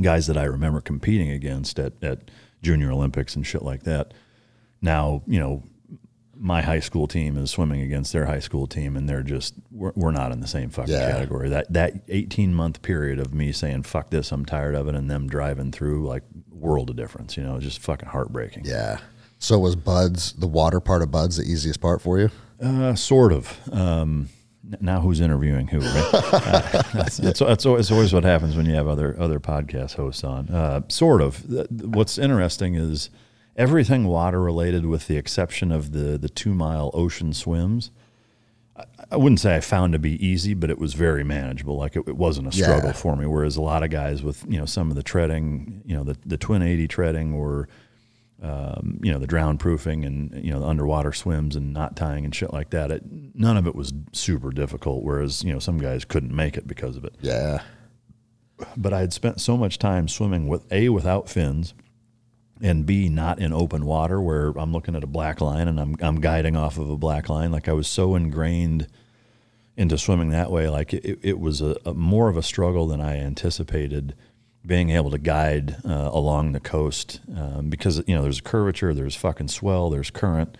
guys 0.00 0.26
that 0.26 0.36
I 0.36 0.44
remember 0.44 0.80
competing 0.80 1.30
against 1.30 1.78
at, 1.78 1.92
at 2.02 2.30
junior 2.62 2.90
Olympics 2.90 3.36
and 3.36 3.46
shit 3.46 3.62
like 3.62 3.82
that. 3.84 4.12
Now, 4.82 5.22
you 5.26 5.38
know, 5.40 5.62
my 6.38 6.60
high 6.60 6.80
school 6.80 7.06
team 7.06 7.38
is 7.38 7.50
swimming 7.50 7.80
against 7.80 8.12
their 8.12 8.26
high 8.26 8.40
school 8.40 8.66
team 8.66 8.94
and 8.96 9.08
they're 9.08 9.22
just 9.22 9.54
we're, 9.70 9.92
we're 9.96 10.10
not 10.10 10.32
in 10.32 10.40
the 10.40 10.46
same 10.46 10.68
fucking 10.68 10.92
Yeah. 10.92 11.10
category. 11.10 11.48
That 11.48 11.72
that 11.72 11.94
18 12.08 12.54
month 12.54 12.82
period 12.82 13.18
of 13.18 13.32
me 13.32 13.52
saying 13.52 13.84
fuck 13.84 14.10
this, 14.10 14.32
I'm 14.32 14.44
tired 14.44 14.74
of 14.74 14.86
it 14.86 14.94
and 14.94 15.10
them 15.10 15.28
driving 15.28 15.72
through 15.72 16.06
like 16.06 16.24
world 16.50 16.90
of 16.90 16.96
difference, 16.96 17.36
you 17.38 17.42
know, 17.42 17.58
just 17.58 17.78
fucking 17.80 18.10
heartbreaking. 18.10 18.64
Yeah. 18.66 18.98
So 19.38 19.58
was 19.58 19.76
BUD/S 19.76 20.32
the 20.32 20.46
water 20.46 20.78
part 20.80 21.00
of 21.02 21.10
BUD/S 21.10 21.36
the 21.36 21.44
easiest 21.44 21.80
part 21.80 22.02
for 22.02 22.18
you? 22.18 22.30
Uh, 22.62 22.94
sort 22.94 23.32
of. 23.32 23.58
Um, 23.72 24.28
Now 24.80 25.00
who's 25.00 25.20
interviewing 25.20 25.68
who? 25.68 25.78
Right? 25.80 26.10
uh, 26.14 26.82
that's, 26.92 27.16
that's, 27.18 27.38
that's 27.40 27.66
always, 27.66 27.90
always 27.90 28.12
what 28.12 28.24
happens 28.24 28.56
when 28.56 28.66
you 28.66 28.74
have 28.74 28.88
other 28.88 29.14
other 29.18 29.38
podcast 29.40 29.94
hosts 29.94 30.24
on. 30.24 30.48
Uh, 30.48 30.82
sort 30.88 31.22
of. 31.22 31.44
What's 31.70 32.18
interesting 32.18 32.74
is 32.74 33.10
everything 33.56 34.04
water 34.08 34.40
related, 34.40 34.84
with 34.86 35.06
the 35.06 35.16
exception 35.16 35.70
of 35.70 35.92
the 35.92 36.18
the 36.18 36.28
two 36.28 36.54
mile 36.54 36.90
ocean 36.94 37.32
swims. 37.32 37.90
I- 38.76 38.84
I 39.08 39.16
wouldn't 39.16 39.38
say 39.38 39.54
I 39.54 39.60
found 39.60 39.92
to 39.92 40.00
be 40.00 40.24
easy, 40.26 40.52
but 40.52 40.68
it 40.68 40.78
was 40.80 40.94
very 40.94 41.22
manageable. 41.22 41.76
Like 41.76 41.94
it, 41.94 42.02
it 42.08 42.16
wasn't 42.16 42.48
a 42.48 42.52
struggle 42.52 42.88
Yeah. 42.88 42.92
for 42.92 43.14
me. 43.14 43.24
Whereas 43.24 43.56
a 43.56 43.62
lot 43.62 43.84
of 43.84 43.90
guys 43.90 44.22
with 44.24 44.44
you 44.48 44.58
know 44.58 44.66
some 44.66 44.90
of 44.90 44.96
the 44.96 45.02
treading, 45.04 45.82
you 45.86 45.96
know 45.96 46.02
the 46.02 46.16
the 46.26 46.36
twin 46.36 46.60
eighty 46.62 46.88
treading 46.88 47.32
or 47.32 47.68
um, 48.42 49.00
you 49.02 49.12
know 49.12 49.18
the 49.18 49.26
drown 49.26 49.56
proofing 49.56 50.04
and 50.04 50.44
you 50.44 50.52
know 50.52 50.60
the 50.60 50.66
underwater 50.66 51.12
swims 51.12 51.56
and 51.56 51.72
knot 51.72 51.96
tying 51.96 52.24
and 52.24 52.34
shit 52.34 52.52
like 52.52 52.70
that. 52.70 52.90
It, 52.90 53.02
none 53.34 53.56
of 53.56 53.66
it 53.66 53.74
was 53.74 53.92
super 54.12 54.50
difficult. 54.50 55.02
Whereas 55.02 55.42
you 55.42 55.52
know 55.52 55.58
some 55.58 55.78
guys 55.78 56.04
couldn't 56.04 56.34
make 56.34 56.56
it 56.56 56.66
because 56.66 56.96
of 56.96 57.04
it. 57.04 57.14
Yeah. 57.20 57.62
But 58.76 58.92
I 58.92 59.00
had 59.00 59.12
spent 59.12 59.40
so 59.40 59.56
much 59.56 59.78
time 59.78 60.08
swimming 60.08 60.48
with 60.48 60.70
a 60.72 60.88
without 60.90 61.28
fins, 61.28 61.74
and 62.60 62.86
b 62.86 63.08
not 63.08 63.38
in 63.38 63.52
open 63.52 63.84
water 63.84 64.20
where 64.20 64.48
I'm 64.58 64.72
looking 64.72 64.96
at 64.96 65.04
a 65.04 65.08
black 65.08 65.40
line 65.40 65.68
and 65.68 65.80
I'm 65.80 65.96
I'm 66.00 66.20
guiding 66.20 66.56
off 66.56 66.78
of 66.78 66.90
a 66.90 66.96
black 66.96 67.28
line. 67.28 67.52
Like 67.52 67.68
I 67.68 67.72
was 67.72 67.88
so 67.88 68.14
ingrained 68.14 68.86
into 69.76 69.98
swimming 69.98 70.30
that 70.30 70.50
way. 70.50 70.68
Like 70.68 70.92
it, 70.92 71.18
it 71.22 71.38
was 71.38 71.60
a, 71.60 71.76
a 71.84 71.94
more 71.94 72.28
of 72.28 72.36
a 72.36 72.42
struggle 72.42 72.86
than 72.86 73.00
I 73.00 73.16
anticipated 73.16 74.14
being 74.66 74.90
able 74.90 75.10
to 75.12 75.18
guide 75.18 75.76
uh, 75.84 76.10
along 76.12 76.52
the 76.52 76.60
coast 76.60 77.20
um, 77.36 77.70
because 77.70 78.02
you 78.06 78.14
know 78.14 78.22
there's 78.22 78.40
curvature, 78.40 78.92
there's 78.92 79.14
fucking 79.14 79.48
swell, 79.48 79.90
there's 79.90 80.10
current, 80.10 80.58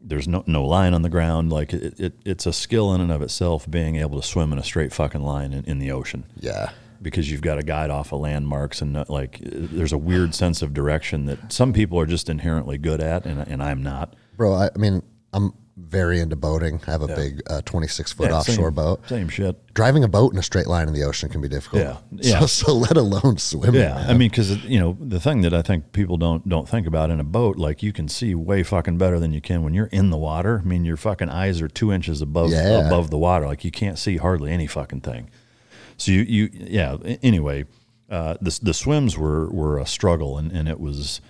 there's 0.00 0.28
no 0.28 0.44
no 0.46 0.64
line 0.64 0.94
on 0.94 1.02
the 1.02 1.08
ground. 1.08 1.50
Like 1.52 1.72
it, 1.72 1.98
it 1.98 2.12
it's 2.24 2.46
a 2.46 2.52
skill 2.52 2.94
in 2.94 3.00
and 3.00 3.10
of 3.10 3.22
itself 3.22 3.68
being 3.70 3.96
able 3.96 4.20
to 4.20 4.26
swim 4.26 4.52
in 4.52 4.58
a 4.58 4.64
straight 4.64 4.92
fucking 4.92 5.22
line 5.22 5.52
in, 5.52 5.64
in 5.64 5.78
the 5.80 5.90
ocean 5.90 6.24
Yeah. 6.38 6.70
because 7.02 7.30
you've 7.30 7.42
got 7.42 7.56
to 7.56 7.62
guide 7.64 7.90
off 7.90 8.12
of 8.12 8.20
landmarks 8.20 8.80
and 8.80 8.92
not, 8.92 9.10
like 9.10 9.38
there's 9.42 9.92
a 9.92 9.98
weird 9.98 10.34
sense 10.34 10.62
of 10.62 10.72
direction 10.72 11.26
that 11.26 11.52
some 11.52 11.72
people 11.72 11.98
are 11.98 12.06
just 12.06 12.28
inherently 12.30 12.78
good 12.78 13.00
at 13.00 13.26
and, 13.26 13.40
and 13.40 13.62
I'm 13.62 13.82
not. 13.82 14.14
Bro, 14.36 14.54
I, 14.54 14.70
I 14.74 14.78
mean, 14.78 15.02
I'm 15.32 15.52
very 15.76 16.20
into 16.20 16.36
boating. 16.36 16.80
I 16.86 16.90
have 16.90 17.02
a 17.02 17.08
big 17.08 17.42
uh, 17.50 17.60
26 17.64 18.12
foot 18.14 18.30
Yeah, 18.30 18.38
offshore 18.38 18.54
same- 18.68 18.74
boat. 18.74 19.06
Same 19.08 19.28
shit. 19.28 19.56
Driving 19.74 20.04
a 20.04 20.08
boat 20.08 20.32
in 20.32 20.38
a 20.38 20.42
straight 20.42 20.66
line 20.68 20.88
in 20.88 20.94
the 20.94 21.02
ocean 21.04 21.28
can 21.28 21.42
be 21.42 21.48
difficult. 21.48 21.82
Yeah, 21.82 21.96
yeah. 22.12 22.40
So, 22.40 22.46
so 22.46 22.72
let 22.74 22.96
alone 22.96 23.36
swimming. 23.36 23.80
Yeah, 23.82 23.94
I 24.08 24.14
mean, 24.14 24.30
because 24.30 24.64
you 24.64 24.78
know 24.80 24.96
the 24.98 25.20
thing 25.20 25.42
that 25.42 25.52
I 25.52 25.60
think 25.62 25.92
people 25.92 26.16
don't 26.16 26.48
don't 26.48 26.66
think 26.68 26.86
about 26.86 27.10
in 27.10 27.20
a 27.20 27.24
boat, 27.24 27.58
like 27.58 27.82
you 27.82 27.92
can 27.92 28.08
see 28.08 28.34
way 28.34 28.62
fucking 28.62 28.96
better 28.96 29.18
than 29.20 29.32
you 29.34 29.42
can 29.42 29.62
when 29.62 29.74
you're 29.74 29.86
in 29.92 30.08
the 30.10 30.16
water. 30.16 30.62
I 30.64 30.66
mean, 30.66 30.84
your 30.86 30.96
fucking 30.96 31.28
eyes 31.28 31.60
are 31.60 31.68
two 31.68 31.92
inches 31.92 32.22
above 32.22 32.50
Yeah. 32.50 32.86
above 32.86 33.10
the 33.10 33.18
water, 33.18 33.46
like 33.46 33.64
you 33.64 33.70
can't 33.70 33.98
see 33.98 34.16
hardly 34.16 34.52
any 34.52 34.66
fucking 34.66 35.02
thing. 35.02 35.28
So 35.98 36.10
you 36.12 36.20
you 36.22 36.48
yeah. 36.52 36.96
Anyway, 37.22 37.66
uh, 38.10 38.36
the 38.40 38.58
the 38.62 38.72
swims 38.74 39.18
were 39.18 39.50
were 39.50 39.78
a 39.78 39.84
struggle, 39.86 40.38
and, 40.38 40.50
and 40.52 40.68
it 40.70 40.80
was 40.80 41.20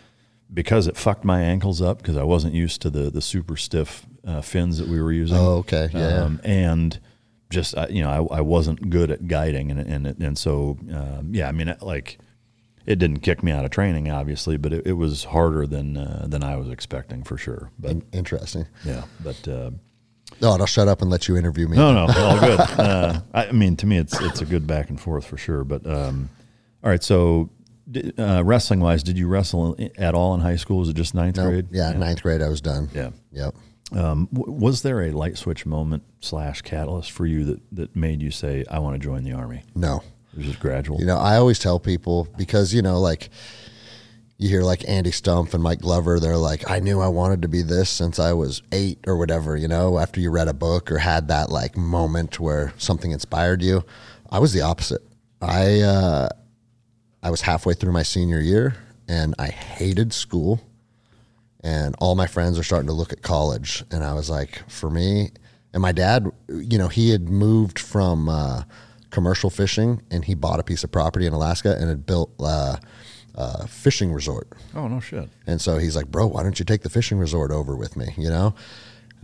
because 0.52 0.86
it 0.86 0.96
fucked 0.96 1.24
my 1.24 1.40
ankles 1.40 1.80
up 1.82 1.98
because 1.98 2.16
I 2.16 2.22
wasn't 2.22 2.54
used 2.54 2.82
to 2.82 2.90
the 2.90 3.10
the 3.10 3.20
super 3.22 3.56
stiff 3.56 4.06
uh, 4.26 4.40
fins 4.42 4.78
that 4.78 4.88
we 4.88 5.00
were 5.00 5.12
using. 5.12 5.36
Oh, 5.36 5.56
okay. 5.58 5.88
Yeah. 5.92 6.22
Um, 6.24 6.40
and 6.44 6.98
just 7.50 7.76
I- 7.76 7.88
you 7.88 8.02
know, 8.02 8.28
I, 8.30 8.38
I 8.38 8.40
wasn't 8.40 8.90
good 8.90 9.10
at 9.10 9.28
guiding, 9.28 9.70
and 9.70 9.80
and 9.80 10.06
and 10.22 10.38
so 10.38 10.76
um, 10.92 11.30
yeah, 11.32 11.48
I 11.48 11.52
mean, 11.52 11.74
like 11.80 12.18
it 12.86 12.98
didn't 13.00 13.18
kick 13.20 13.42
me 13.42 13.50
out 13.50 13.64
of 13.64 13.70
training, 13.72 14.10
obviously, 14.10 14.56
but 14.56 14.72
it, 14.72 14.86
it 14.86 14.92
was 14.92 15.24
harder 15.24 15.66
than 15.66 15.96
uh, 15.96 16.26
than 16.28 16.42
I 16.44 16.56
was 16.56 16.68
expecting 16.70 17.22
for 17.24 17.36
sure. 17.36 17.70
But 17.78 17.90
In- 17.92 18.04
Interesting. 18.12 18.66
yeah, 18.84 19.02
but 19.22 19.46
uh, 19.48 19.70
No, 20.40 20.50
I'll 20.52 20.66
shut 20.66 20.86
up 20.88 21.02
and 21.02 21.10
let 21.10 21.26
you 21.28 21.36
interview 21.36 21.66
me. 21.68 21.76
no, 21.76 21.92
no, 21.92 22.12
all 22.12 22.38
good. 22.40 22.60
Uh, 22.78 23.20
I 23.34 23.46
I 23.48 23.52
mean, 23.52 23.76
to 23.76 23.86
me, 23.86 23.98
it's 23.98 24.20
it's 24.20 24.40
a 24.40 24.44
good 24.46 24.66
back 24.66 24.90
and 24.90 25.00
forth 25.00 25.24
for 25.26 25.36
sure. 25.36 25.64
But 25.64 25.84
um, 25.86 26.30
all 26.84 26.90
right, 26.90 27.02
so. 27.02 27.50
Uh, 28.18 28.42
wrestling 28.44 28.80
wise, 28.80 29.02
did 29.04 29.16
you 29.16 29.28
wrestle 29.28 29.76
at 29.96 30.14
all 30.14 30.34
in 30.34 30.40
high 30.40 30.56
school? 30.56 30.78
Was 30.78 30.88
it 30.88 30.96
just 30.96 31.14
ninth 31.14 31.36
No, 31.36 31.48
grade? 31.48 31.66
yeah, 31.70 31.92
ninth 31.92 32.22
grade, 32.22 32.42
I 32.42 32.48
was 32.48 32.60
done. 32.60 32.88
Yeah. 32.92 33.10
Yep. 33.30 33.54
Um, 33.92 34.28
w- 34.32 34.52
was 34.52 34.82
there 34.82 35.02
a 35.02 35.12
light 35.12 35.38
switch 35.38 35.64
moment 35.64 36.02
slash 36.20 36.62
catalyst 36.62 37.12
for 37.12 37.26
you 37.26 37.44
that, 37.44 37.60
that 37.72 37.94
made 37.94 38.20
you 38.22 38.32
say, 38.32 38.64
I 38.68 38.80
want 38.80 38.94
to 38.94 38.98
join 38.98 39.22
the 39.22 39.32
army? 39.34 39.62
No. 39.76 40.02
It 40.32 40.38
was 40.38 40.46
just 40.46 40.58
gradual. 40.58 40.98
You 40.98 41.06
know, 41.06 41.16
I 41.18 41.36
always 41.36 41.60
tell 41.60 41.78
people 41.78 42.26
because, 42.36 42.74
you 42.74 42.82
know, 42.82 42.98
like 42.98 43.30
you 44.38 44.48
hear 44.48 44.62
like 44.62 44.86
Andy 44.88 45.12
Stumpf 45.12 45.54
and 45.54 45.62
Mike 45.62 45.80
Glover, 45.80 46.18
they're 46.18 46.36
like, 46.36 46.68
I 46.68 46.80
knew 46.80 47.00
I 47.00 47.06
wanted 47.08 47.42
to 47.42 47.48
be 47.48 47.62
this 47.62 47.88
since 47.88 48.18
I 48.18 48.32
was 48.32 48.62
eight 48.72 48.98
or 49.06 49.16
whatever, 49.16 49.56
you 49.56 49.68
know, 49.68 49.98
after 50.00 50.20
you 50.20 50.30
read 50.32 50.48
a 50.48 50.52
book 50.52 50.90
or 50.90 50.98
had 50.98 51.28
that 51.28 51.50
like 51.50 51.76
moment 51.76 52.40
where 52.40 52.74
something 52.78 53.12
inspired 53.12 53.62
you. 53.62 53.84
I 54.28 54.40
was 54.40 54.52
the 54.52 54.62
opposite. 54.62 55.02
I, 55.40 55.80
uh, 55.82 56.28
I 57.26 57.30
was 57.30 57.40
halfway 57.40 57.74
through 57.74 57.90
my 57.90 58.04
senior 58.04 58.38
year 58.38 58.76
and 59.08 59.34
I 59.36 59.48
hated 59.48 60.12
school. 60.12 60.60
And 61.64 61.96
all 61.98 62.14
my 62.14 62.28
friends 62.28 62.56
are 62.56 62.62
starting 62.62 62.86
to 62.86 62.92
look 62.92 63.12
at 63.12 63.20
college. 63.20 63.82
And 63.90 64.04
I 64.04 64.14
was 64.14 64.30
like, 64.30 64.62
for 64.68 64.88
me, 64.88 65.30
and 65.72 65.82
my 65.82 65.90
dad, 65.90 66.30
you 66.48 66.78
know, 66.78 66.86
he 66.86 67.10
had 67.10 67.28
moved 67.28 67.80
from 67.80 68.28
uh, 68.28 68.62
commercial 69.10 69.50
fishing 69.50 70.02
and 70.08 70.24
he 70.24 70.34
bought 70.34 70.60
a 70.60 70.62
piece 70.62 70.84
of 70.84 70.92
property 70.92 71.26
in 71.26 71.32
Alaska 71.32 71.76
and 71.76 71.88
had 71.88 72.06
built 72.06 72.30
uh, 72.38 72.76
a 73.34 73.66
fishing 73.66 74.12
resort. 74.12 74.46
oh, 74.76 74.86
no 74.86 75.00
shit. 75.00 75.28
And 75.48 75.60
so 75.60 75.78
he's 75.78 75.96
like, 75.96 76.06
bro, 76.06 76.28
why 76.28 76.44
don't 76.44 76.60
you 76.60 76.64
take 76.64 76.82
the 76.82 76.90
fishing 76.90 77.18
resort 77.18 77.50
over 77.50 77.74
with 77.74 77.96
me? 77.96 78.14
You 78.16 78.30
know? 78.30 78.54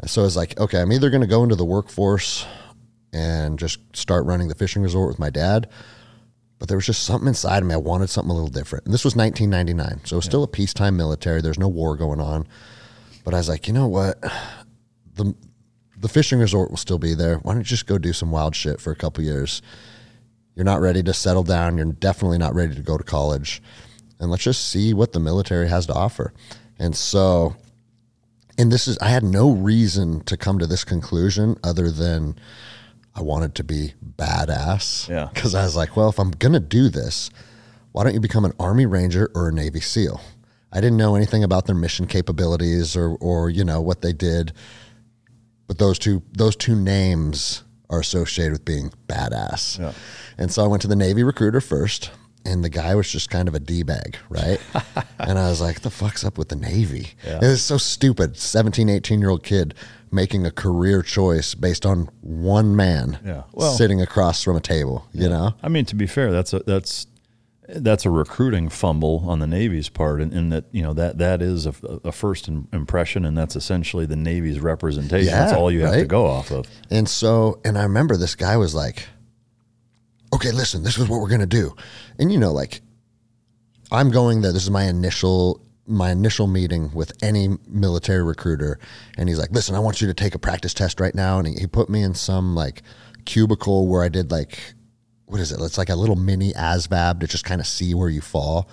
So 0.06 0.24
it's 0.24 0.34
like, 0.34 0.58
okay, 0.58 0.80
I'm 0.80 0.92
either 0.92 1.08
going 1.08 1.20
to 1.20 1.28
go 1.28 1.44
into 1.44 1.54
the 1.54 1.64
workforce 1.64 2.44
and 3.12 3.60
just 3.60 3.78
start 3.94 4.24
running 4.24 4.48
the 4.48 4.56
fishing 4.56 4.82
resort 4.82 5.06
with 5.06 5.20
my 5.20 5.30
dad. 5.30 5.68
But 6.62 6.68
there 6.68 6.78
was 6.78 6.86
just 6.86 7.02
something 7.02 7.26
inside 7.26 7.58
of 7.58 7.68
me. 7.68 7.74
I 7.74 7.78
wanted 7.78 8.08
something 8.08 8.30
a 8.30 8.34
little 8.34 8.48
different. 8.48 8.84
And 8.84 8.94
this 8.94 9.04
was 9.04 9.16
1999. 9.16 10.04
So 10.04 10.14
it 10.14 10.18
was 10.18 10.24
still 10.24 10.44
a 10.44 10.46
peacetime 10.46 10.96
military. 10.96 11.40
There's 11.40 11.58
no 11.58 11.66
war 11.66 11.96
going 11.96 12.20
on. 12.20 12.46
But 13.24 13.34
I 13.34 13.38
was 13.38 13.48
like, 13.48 13.66
you 13.66 13.74
know 13.74 13.88
what? 13.88 14.22
The, 15.14 15.34
the 15.98 16.08
fishing 16.08 16.38
resort 16.38 16.70
will 16.70 16.76
still 16.76 17.00
be 17.00 17.14
there. 17.14 17.38
Why 17.38 17.52
don't 17.54 17.62
you 17.62 17.64
just 17.64 17.88
go 17.88 17.98
do 17.98 18.12
some 18.12 18.30
wild 18.30 18.54
shit 18.54 18.80
for 18.80 18.92
a 18.92 18.94
couple 18.94 19.24
years? 19.24 19.60
You're 20.54 20.64
not 20.64 20.80
ready 20.80 21.02
to 21.02 21.12
settle 21.12 21.42
down. 21.42 21.78
You're 21.78 21.86
definitely 21.86 22.38
not 22.38 22.54
ready 22.54 22.76
to 22.76 22.80
go 22.80 22.96
to 22.96 23.02
college. 23.02 23.60
And 24.20 24.30
let's 24.30 24.44
just 24.44 24.70
see 24.70 24.94
what 24.94 25.12
the 25.12 25.18
military 25.18 25.68
has 25.68 25.86
to 25.86 25.94
offer. 25.94 26.32
And 26.78 26.94
so, 26.94 27.56
and 28.56 28.70
this 28.70 28.86
is, 28.86 28.96
I 28.98 29.08
had 29.08 29.24
no 29.24 29.50
reason 29.50 30.22
to 30.26 30.36
come 30.36 30.60
to 30.60 30.68
this 30.68 30.84
conclusion 30.84 31.56
other 31.64 31.90
than 31.90 32.36
I 33.14 33.22
wanted 33.22 33.54
to 33.56 33.64
be 33.64 33.94
badass. 34.16 35.08
Yeah. 35.08 35.28
Because 35.32 35.54
I 35.54 35.64
was 35.64 35.76
like, 35.76 35.96
well, 35.96 36.08
if 36.08 36.18
I'm 36.18 36.30
going 36.30 36.54
to 36.54 36.60
do 36.60 36.88
this, 36.88 37.30
why 37.92 38.04
don't 38.04 38.14
you 38.14 38.20
become 38.20 38.44
an 38.44 38.52
Army 38.58 38.86
Ranger 38.86 39.30
or 39.34 39.48
a 39.48 39.52
Navy 39.52 39.80
SEAL? 39.80 40.20
I 40.72 40.80
didn't 40.80 40.96
know 40.96 41.14
anything 41.14 41.44
about 41.44 41.66
their 41.66 41.74
mission 41.74 42.06
capabilities 42.06 42.96
or, 42.96 43.16
or 43.20 43.50
you 43.50 43.64
know, 43.64 43.80
what 43.82 44.00
they 44.00 44.14
did. 44.14 44.52
But 45.66 45.78
those 45.78 45.98
two, 45.98 46.22
those 46.32 46.56
two 46.56 46.74
names 46.74 47.62
are 47.90 48.00
associated 48.00 48.52
with 48.52 48.64
being 48.64 48.90
badass. 49.06 49.78
Yeah. 49.78 49.92
And 50.38 50.50
so 50.50 50.64
I 50.64 50.66
went 50.66 50.80
to 50.82 50.88
the 50.88 50.96
Navy 50.96 51.22
recruiter 51.22 51.60
first, 51.60 52.10
and 52.44 52.64
the 52.64 52.68
guy 52.68 52.94
was 52.94 53.10
just 53.10 53.30
kind 53.30 53.48
of 53.48 53.54
a 53.54 53.60
D 53.60 53.82
bag, 53.82 54.16
right? 54.28 54.58
and 55.18 55.38
I 55.38 55.48
was 55.48 55.60
like, 55.60 55.80
the 55.80 55.90
fuck's 55.90 56.24
up 56.24 56.38
with 56.38 56.48
the 56.48 56.56
Navy? 56.56 57.10
It 57.24 57.40
was 57.40 57.62
so 57.62 57.78
stupid. 57.78 58.36
17, 58.36 58.88
18 58.88 59.20
year 59.20 59.30
old 59.30 59.42
kid 59.42 59.74
making 60.10 60.44
a 60.44 60.50
career 60.50 61.02
choice 61.02 61.54
based 61.54 61.86
on 61.86 62.08
one 62.20 62.76
man 62.76 63.18
Yeah. 63.24 63.42
Well- 63.52 63.72
sitting 63.74 64.00
across 64.02 64.42
from 64.42 64.56
a 64.56 64.60
table, 64.60 65.06
you 65.12 65.28
know? 65.28 65.54
I 65.62 65.68
mean, 65.68 65.84
to 65.86 65.94
be 65.94 66.06
fair, 66.06 66.30
that's 66.32 66.52
a, 66.52 66.58
that's, 66.60 67.06
that's 67.68 68.04
a 68.04 68.10
recruiting 68.10 68.68
fumble 68.68 69.24
on 69.26 69.38
the 69.38 69.46
Navy's 69.46 69.88
part, 69.88 70.20
and, 70.20 70.32
and 70.34 70.52
that 70.52 70.64
you 70.72 70.82
know 70.82 70.92
that 70.92 71.18
that 71.18 71.40
is 71.40 71.64
a, 71.64 71.72
a 72.04 72.12
first 72.12 72.48
impression, 72.48 73.24
and 73.24 73.38
that's 73.38 73.56
essentially 73.56 74.04
the 74.04 74.16
Navy's 74.16 74.60
representation. 74.60 75.32
that's 75.32 75.52
all 75.52 75.70
you 75.70 75.82
have 75.82 75.94
to 75.94 76.04
go 76.04 76.26
off 76.26 76.50
of. 76.50 76.66
And 76.90 77.08
so, 77.08 77.60
and 77.64 77.78
I 77.78 77.84
remember 77.84 78.16
this 78.18 78.34
guy 78.34 78.56
was 78.58 78.74
like, 78.74 79.06
okay, 80.32 80.50
listen, 80.50 80.82
this 80.82 80.98
is 80.98 81.08
what 81.08 81.20
we're 81.20 81.28
going 81.28 81.40
to 81.40 81.46
do. 81.46 81.74
And 82.18 82.32
you 82.32 82.38
know, 82.38 82.52
like, 82.52 82.80
I'm 83.90 84.10
going 84.10 84.40
there. 84.40 84.52
This 84.52 84.64
is 84.64 84.70
my 84.70 84.84
initial 84.84 85.60
my 85.86 86.10
initial 86.10 86.46
meeting 86.46 86.92
with 86.94 87.12
any 87.22 87.48
military 87.66 88.22
recruiter 88.22 88.78
and 89.18 89.28
he's 89.28 89.38
like 89.38 89.50
listen 89.50 89.74
i 89.74 89.80
want 89.80 90.00
you 90.00 90.06
to 90.06 90.14
take 90.14 90.34
a 90.34 90.38
practice 90.38 90.72
test 90.72 91.00
right 91.00 91.14
now 91.14 91.38
and 91.38 91.48
he, 91.48 91.54
he 91.54 91.66
put 91.66 91.90
me 91.90 92.02
in 92.02 92.14
some 92.14 92.54
like 92.54 92.82
cubicle 93.24 93.88
where 93.88 94.04
i 94.04 94.08
did 94.08 94.30
like 94.30 94.74
what 95.26 95.40
is 95.40 95.50
it 95.50 95.60
it's 95.60 95.78
like 95.78 95.88
a 95.88 95.96
little 95.96 96.14
mini 96.14 96.52
asvab 96.52 97.18
to 97.18 97.26
just 97.26 97.44
kind 97.44 97.60
of 97.60 97.66
see 97.66 97.94
where 97.94 98.08
you 98.08 98.20
fall 98.20 98.68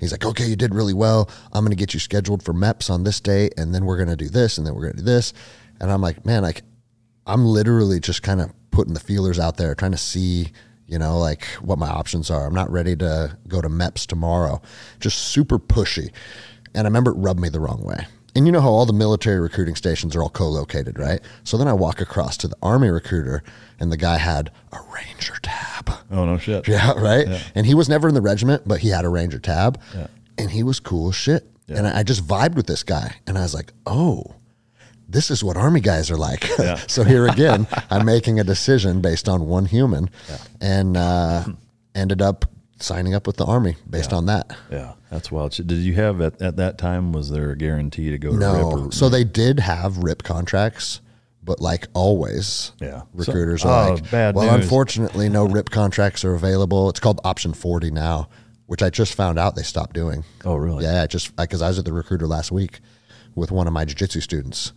he's 0.00 0.10
like 0.10 0.24
okay 0.24 0.46
you 0.46 0.56
did 0.56 0.74
really 0.74 0.94
well 0.94 1.28
i'm 1.52 1.64
going 1.64 1.70
to 1.70 1.76
get 1.76 1.92
you 1.92 2.00
scheduled 2.00 2.42
for 2.42 2.54
meps 2.54 2.88
on 2.88 3.04
this 3.04 3.20
day 3.20 3.50
and 3.58 3.74
then 3.74 3.84
we're 3.84 3.98
going 3.98 4.08
to 4.08 4.16
do 4.16 4.30
this 4.30 4.56
and 4.56 4.66
then 4.66 4.74
we're 4.74 4.82
going 4.82 4.96
to 4.96 4.98
do 4.98 5.04
this 5.04 5.34
and 5.80 5.92
i'm 5.92 6.00
like 6.00 6.24
man 6.24 6.42
like 6.42 6.62
i'm 7.26 7.44
literally 7.44 8.00
just 8.00 8.22
kind 8.22 8.40
of 8.40 8.50
putting 8.70 8.94
the 8.94 9.00
feelers 9.00 9.38
out 9.38 9.58
there 9.58 9.74
trying 9.74 9.92
to 9.92 9.98
see 9.98 10.50
you 10.86 10.98
know 10.98 11.18
like 11.18 11.44
what 11.62 11.78
my 11.78 11.88
options 11.88 12.30
are 12.30 12.46
i'm 12.46 12.54
not 12.54 12.70
ready 12.70 12.94
to 12.96 13.36
go 13.48 13.60
to 13.60 13.68
meps 13.68 14.06
tomorrow 14.06 14.60
just 15.00 15.18
super 15.18 15.58
pushy 15.58 16.10
and 16.74 16.86
i 16.86 16.88
remember 16.88 17.10
it 17.12 17.14
rubbed 17.14 17.40
me 17.40 17.48
the 17.48 17.60
wrong 17.60 17.82
way 17.82 18.06
and 18.36 18.46
you 18.46 18.52
know 18.52 18.60
how 18.60 18.68
all 18.68 18.84
the 18.84 18.92
military 18.92 19.38
recruiting 19.38 19.76
stations 19.76 20.16
are 20.16 20.22
all 20.24 20.28
co-located, 20.28 20.98
right? 20.98 21.20
So 21.44 21.56
then 21.56 21.68
I 21.68 21.72
walk 21.72 22.00
across 22.00 22.36
to 22.38 22.48
the 22.48 22.56
army 22.64 22.88
recruiter, 22.88 23.44
and 23.78 23.92
the 23.92 23.96
guy 23.96 24.16
had 24.16 24.50
a 24.72 24.78
ranger 24.92 25.36
tab. 25.40 25.88
Oh 26.10 26.24
no 26.24 26.36
shit. 26.38 26.66
Yeah, 26.68 26.94
right. 26.98 27.28
And 27.54 27.64
he 27.64 27.74
was 27.74 27.88
never 27.88 28.08
in 28.08 28.14
the 28.16 28.20
regiment, 28.20 28.64
but 28.66 28.80
he 28.80 28.88
had 28.88 29.04
a 29.04 29.08
ranger 29.08 29.38
tab, 29.38 29.80
Yeah. 29.94 30.08
and 30.36 30.50
he 30.50 30.64
was 30.64 30.80
cool 30.80 31.10
as 31.10 31.14
shit. 31.14 31.48
And 31.68 31.86
I, 31.86 32.00
I 32.00 32.02
just 32.02 32.26
vibed 32.26 32.56
with 32.56 32.66
this 32.66 32.82
guy, 32.82 33.14
and 33.28 33.38
I 33.38 33.42
was 33.42 33.54
like, 33.54 33.72
oh. 33.86 34.34
This 35.08 35.30
is 35.30 35.44
what 35.44 35.56
army 35.56 35.80
guys 35.80 36.10
are 36.10 36.16
like. 36.16 36.44
so 36.88 37.04
here 37.04 37.26
again, 37.26 37.66
I'm 37.90 38.06
making 38.06 38.40
a 38.40 38.44
decision 38.44 39.00
based 39.00 39.28
on 39.28 39.46
one 39.46 39.66
human, 39.66 40.10
and 40.60 40.96
uh, 40.96 41.44
ended 41.94 42.22
up 42.22 42.46
signing 42.80 43.14
up 43.14 43.26
with 43.26 43.36
the 43.36 43.44
army 43.44 43.76
based 43.88 44.12
on 44.12 44.26
that. 44.26 44.56
Yeah, 44.70 44.94
that's 45.10 45.30
wild. 45.30 45.52
Did 45.52 45.70
you 45.72 45.94
have 45.94 46.20
at, 46.20 46.40
at 46.42 46.56
that 46.56 46.78
time? 46.78 47.12
Was 47.12 47.30
there 47.30 47.50
a 47.50 47.56
guarantee 47.56 48.10
to 48.10 48.18
go 48.18 48.30
to 48.32 48.36
No. 48.36 48.54
RIP? 48.54 48.86
Or, 48.88 48.92
So 48.92 49.08
they 49.08 49.24
did 49.24 49.60
have 49.60 49.98
RIP 49.98 50.22
contracts, 50.22 51.00
but 51.42 51.60
like 51.60 51.86
always, 51.94 52.72
Yeah. 52.80 53.02
recruiters 53.12 53.62
So- 53.62 53.68
are 53.68 53.88
oh, 53.90 53.94
like, 53.94 54.10
bad 54.10 54.34
well, 54.34 54.50
news." 54.52 54.64
unfortunately, 54.64 55.28
no 55.28 55.44
RIP 55.48 55.70
contracts 55.70 56.24
are 56.24 56.34
available. 56.34 56.88
It's 56.88 57.00
called 57.00 57.20
option 57.24 57.52
40 57.54 57.90
now, 57.90 58.28
which 58.66 58.82
I 58.82 58.90
just 58.90 59.14
found 59.14 59.38
out 59.38 59.54
they 59.54 59.62
stopped 59.62 59.94
doing. 59.94 60.24
Oh, 60.44 60.56
really? 60.56 60.84
Yeah, 60.84 61.02
I 61.02 61.06
just 61.06 61.36
because 61.36 61.62
I 61.62 61.68
was 61.68 61.78
at 61.78 61.84
the 61.84 61.92
recruiter 61.92 62.26
last 62.26 62.50
week 62.50 62.80
with 63.34 63.50
one 63.50 63.66
of 63.66 63.72
my 63.72 63.84
jiu-jitsu 63.84 64.20
students. 64.20 64.72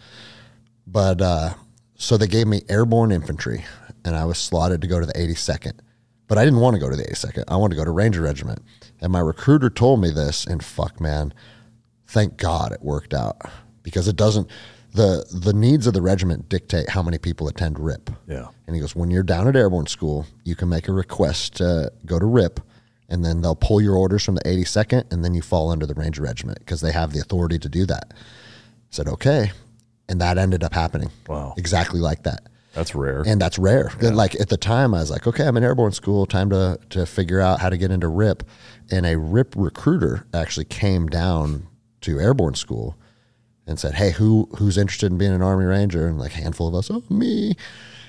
But 0.86 1.22
uh, 1.22 1.54
so 1.96 2.18
they 2.18 2.28
gave 2.28 2.48
me 2.48 2.62
airborne 2.70 3.12
infantry, 3.12 3.66
and 4.06 4.16
I 4.16 4.26
was 4.26 4.38
slotted 4.38 4.82
to 4.82 4.88
go 4.88 5.00
to 5.00 5.06
the 5.06 5.14
82nd. 5.14 5.80
But 6.28 6.38
I 6.38 6.44
didn't 6.44 6.60
want 6.60 6.76
to 6.76 6.80
go 6.80 6.90
to 6.90 6.96
the 6.96 7.04
82nd. 7.04 7.46
I 7.48 7.56
wanted 7.56 7.76
to 7.76 7.82
go 7.82 7.86
to 7.86 7.92
Ranger 7.92 8.22
Regiment. 8.22 8.62
And 9.00 9.12
my 9.12 9.20
recruiter 9.20 9.70
told 9.70 10.02
me 10.02 10.12
this, 10.12 10.46
and 10.46 10.64
fuck, 10.64 11.00
man, 11.00 11.34
thank 12.06 12.38
God 12.38 12.72
it 12.72 12.82
worked 12.82 13.14
out 13.14 13.38
because 13.84 14.08
it 14.08 14.16
doesn't. 14.16 14.50
the 14.94 15.26
The 15.32 15.54
needs 15.54 15.88
of 15.88 15.94
the 15.94 16.02
regiment 16.02 16.50
dictate 16.50 16.90
how 16.90 17.02
many 17.02 17.18
people 17.18 17.48
attend 17.48 17.80
RIP. 17.80 18.10
Yeah. 18.28 18.48
And 18.66 18.76
he 18.76 18.82
goes, 18.82 18.96
when 18.96 19.10
you're 19.12 19.24
down 19.24 19.48
at 19.48 19.56
airborne 19.56 19.88
school, 19.88 20.26
you 20.44 20.56
can 20.56 20.68
make 20.70 20.88
a 20.88 20.94
request 20.94 21.56
to 21.58 21.92
go 22.06 22.20
to 22.20 22.26
RIP, 22.26 22.60
and 23.08 23.24
then 23.24 23.42
they'll 23.42 23.56
pull 23.56 23.80
your 23.80 23.96
orders 23.96 24.24
from 24.24 24.36
the 24.36 24.42
82nd, 24.42 25.12
and 25.12 25.24
then 25.24 25.34
you 25.34 25.42
fall 25.42 25.72
under 25.72 25.86
the 25.86 25.94
Ranger 25.94 26.24
Regiment 26.24 26.60
because 26.60 26.82
they 26.82 26.92
have 26.92 27.14
the 27.14 27.20
authority 27.20 27.58
to 27.60 27.70
do 27.70 27.86
that. 27.86 28.14
Said, 28.90 29.08
okay. 29.08 29.52
And 30.10 30.22
that 30.22 30.38
ended 30.38 30.64
up 30.64 30.74
happening. 30.74 31.10
Wow. 31.28 31.54
Exactly 31.58 32.00
like 32.00 32.24
that. 32.24 32.48
That's 32.78 32.94
rare. 32.94 33.24
And 33.26 33.42
that's 33.42 33.58
rare. 33.58 33.92
Like 34.00 34.40
at 34.40 34.50
the 34.50 34.58
time, 34.58 34.94
I 34.94 35.00
was 35.00 35.10
like, 35.10 35.26
okay, 35.26 35.48
I'm 35.48 35.58
in 35.58 35.64
airborne 35.64 35.94
school. 35.94 36.28
Time 36.28 36.52
to 36.52 36.80
to 36.92 37.08
figure 37.08 37.42
out 37.42 37.60
how 37.60 37.70
to 37.70 37.78
get 37.78 37.90
into 37.90 38.08
RIP. 38.08 38.44
And 38.92 39.04
a 39.06 39.18
RIP 39.18 39.56
recruiter 39.58 40.28
actually 40.32 40.66
came 40.66 41.08
down 41.08 41.68
to 42.02 42.20
airborne 42.20 42.54
school 42.54 42.96
and 43.66 43.80
said, 43.80 43.96
hey, 43.96 44.12
who 44.12 44.48
who's 44.58 44.78
interested 44.78 45.12
in 45.12 45.18
being 45.18 45.34
an 45.34 45.42
Army 45.42 45.66
Ranger? 45.66 46.06
And 46.08 46.20
like 46.20 46.34
a 46.34 46.38
handful 46.38 46.68
of 46.68 46.76
us, 46.76 46.92
oh 46.92 47.04
me. 47.10 47.56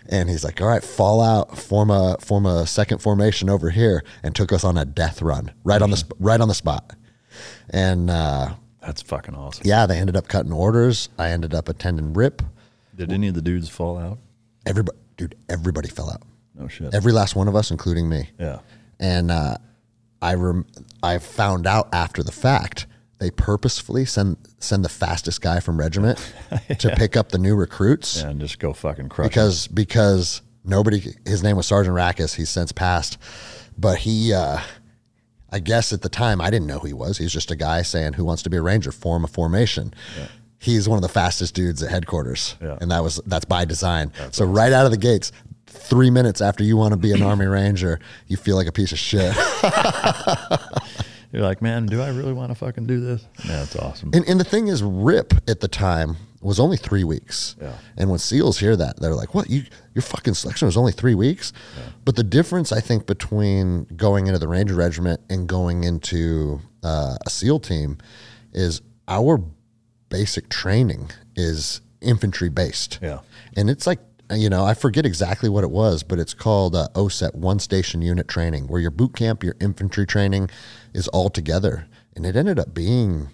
And 0.06 0.28
he's 0.28 0.44
like, 0.44 0.60
all 0.60 0.68
right, 0.68 0.84
fall 0.84 1.22
out, 1.22 1.56
form 1.56 1.90
a 1.90 2.18
form 2.20 2.44
a 2.44 2.66
second 2.66 2.98
formation 2.98 3.48
over 3.48 3.70
here, 3.70 4.04
and 4.22 4.34
took 4.34 4.52
us 4.52 4.64
on 4.64 4.76
a 4.76 4.84
death 4.84 5.22
run 5.22 5.52
right 5.64 5.80
on 5.80 5.90
the 5.90 6.04
right 6.18 6.40
on 6.42 6.48
the 6.48 6.54
spot. 6.54 6.94
And 7.70 8.10
uh, 8.10 8.54
That's 8.88 9.02
fucking 9.02 9.34
awesome. 9.34 9.64
yeah, 9.66 9.84
they 9.84 9.98
ended 9.98 10.16
up 10.16 10.28
cutting 10.28 10.50
orders. 10.50 11.10
I 11.18 11.28
ended 11.28 11.52
up 11.52 11.68
attending 11.68 12.14
RIP. 12.14 12.40
Did 12.96 13.12
any 13.12 13.28
of 13.28 13.34
the 13.34 13.42
dudes 13.42 13.68
fall 13.68 13.98
out? 13.98 14.16
Everybody, 14.64 14.96
dude, 15.18 15.34
everybody 15.50 15.90
fell 15.90 16.08
out. 16.10 16.22
No 16.54 16.68
shit. 16.68 16.94
Every 16.94 17.12
last 17.12 17.36
one 17.36 17.48
of 17.48 17.54
us, 17.54 17.70
including 17.70 18.08
me. 18.08 18.30
yeah. 18.38 18.60
And 18.98 19.30
uh, 19.30 19.58
I 20.22 20.34
rem- 20.36 20.64
I 21.02 21.18
found 21.18 21.66
out 21.66 21.90
after 21.92 22.22
the 22.22 22.32
fact 22.32 22.86
they 23.18 23.30
purposefully 23.30 24.06
send 24.06 24.38
send 24.58 24.86
the 24.86 24.88
fastest 24.88 25.42
guy 25.42 25.60
from 25.60 25.78
regiment 25.78 26.18
to 26.78 26.88
pick 26.96 27.14
up 27.14 27.28
the 27.28 27.36
new 27.38 27.54
recruits 27.56 28.22
And 28.22 28.40
just 28.40 28.58
go 28.58 28.72
fucking 28.72 29.10
crush. 29.10 29.28
because 29.28 29.68
because 29.68 30.40
nobody 30.64 31.12
his 31.26 31.42
name 31.42 31.58
was 31.58 31.66
Sergeant 31.66 31.94
Rackus. 31.94 32.36
He's 32.36 32.48
since 32.48 32.72
passed, 32.72 33.18
but 33.76 33.98
he. 33.98 34.32
Uh, 34.32 34.60
I 35.50 35.58
guess 35.60 35.92
at 35.92 36.02
the 36.02 36.08
time 36.08 36.40
I 36.40 36.50
didn't 36.50 36.66
know 36.66 36.78
who 36.78 36.86
he 36.88 36.92
was. 36.92 37.18
He's 37.18 37.32
just 37.32 37.50
a 37.50 37.56
guy 37.56 37.82
saying, 37.82 38.14
"Who 38.14 38.24
wants 38.24 38.42
to 38.42 38.50
be 38.50 38.56
a 38.58 38.62
ranger? 38.62 38.92
Form 38.92 39.24
a 39.24 39.28
formation." 39.28 39.94
He's 40.60 40.88
one 40.88 40.96
of 40.98 41.02
the 41.02 41.08
fastest 41.08 41.54
dudes 41.54 41.82
at 41.82 41.90
headquarters, 41.90 42.56
Yeah. 42.60 42.76
and 42.80 42.90
that 42.90 43.02
was 43.04 43.20
that's 43.26 43.44
by 43.44 43.64
design. 43.64 44.12
so 44.32 44.44
right 44.44 44.72
out 44.72 44.84
of 44.86 44.90
the 44.90 44.98
gates, 44.98 45.30
three 45.66 46.10
minutes 46.10 46.40
after 46.40 46.64
you 46.64 46.76
want 46.76 46.92
to 46.92 46.96
be 46.98 47.12
an 47.12 47.22
army 47.22 47.46
ranger, 47.46 48.00
you 48.26 48.36
feel 48.36 48.56
like 48.56 48.66
a 48.66 48.72
piece 48.72 48.90
of 48.92 48.98
shit. 48.98 49.34
You're 51.32 51.42
like, 51.42 51.60
man, 51.60 51.86
do 51.86 52.00
I 52.00 52.08
really 52.08 52.32
want 52.32 52.50
to 52.50 52.54
fucking 52.54 52.86
do 52.86 53.00
this? 53.00 53.26
Yeah, 53.46 53.62
it's 53.62 53.76
awesome. 53.76 54.10
And, 54.14 54.26
and 54.26 54.40
the 54.40 54.44
thing 54.44 54.68
is, 54.68 54.82
RIP 54.82 55.34
at 55.46 55.60
the 55.60 55.68
time 55.68 56.16
was 56.40 56.58
only 56.58 56.76
three 56.76 57.04
weeks. 57.04 57.56
Yeah. 57.60 57.74
And 57.96 58.08
when 58.08 58.18
SEALs 58.18 58.58
hear 58.58 58.76
that, 58.76 59.00
they're 59.00 59.14
like, 59.14 59.34
"What? 59.34 59.50
You 59.50 59.64
your 59.94 60.02
fucking 60.02 60.34
selection 60.34 60.66
was 60.66 60.76
only 60.76 60.92
three 60.92 61.14
weeks?" 61.14 61.52
But 62.04 62.16
the 62.16 62.22
difference, 62.22 62.72
I 62.72 62.80
think, 62.80 63.06
between 63.06 63.84
going 63.96 64.26
into 64.26 64.38
the 64.38 64.48
Ranger 64.48 64.74
Regiment 64.74 65.20
and 65.28 65.48
going 65.48 65.84
into 65.84 66.60
uh, 66.82 67.16
a 67.26 67.30
SEAL 67.30 67.60
team 67.60 67.98
is 68.52 68.80
our 69.08 69.42
basic 70.08 70.48
training 70.48 71.10
is 71.36 71.80
infantry 72.00 72.48
based. 72.48 72.98
Yeah. 73.02 73.20
And 73.56 73.68
it's 73.68 73.86
like, 73.86 73.98
you 74.32 74.50
know, 74.50 74.64
I 74.64 74.74
forget 74.74 75.06
exactly 75.06 75.48
what 75.48 75.64
it 75.64 75.70
was, 75.70 76.02
but 76.02 76.18
it's 76.18 76.34
called 76.34 76.76
uh, 76.76 76.88
OSUT, 76.94 77.34
One 77.34 77.58
Station 77.58 78.02
Unit 78.02 78.28
Training, 78.28 78.68
where 78.68 78.80
your 78.80 78.90
boot 78.90 79.14
camp, 79.14 79.42
your 79.42 79.56
infantry 79.60 80.06
training 80.06 80.50
is 80.92 81.08
all 81.08 81.30
together. 81.30 81.86
And 82.14 82.26
it 82.26 82.36
ended 82.36 82.58
up 82.58 82.74
being 82.74 83.30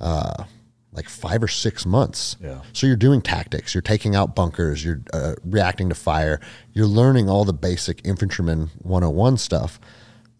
uh, 0.00 0.44
like 0.92 1.08
five 1.08 1.42
or 1.42 1.48
six 1.48 1.84
months. 1.84 2.36
Yeah. 2.42 2.60
So 2.72 2.86
you're 2.86 2.96
doing 2.96 3.22
tactics, 3.22 3.74
you're 3.74 3.82
taking 3.82 4.14
out 4.14 4.34
bunkers, 4.34 4.84
you're 4.84 5.02
uh, 5.12 5.34
reacting 5.44 5.88
to 5.88 5.94
fire, 5.94 6.40
you're 6.72 6.86
learning 6.86 7.28
all 7.28 7.44
the 7.44 7.52
basic 7.52 8.06
infantryman 8.06 8.70
101 8.82 9.36
stuff. 9.38 9.80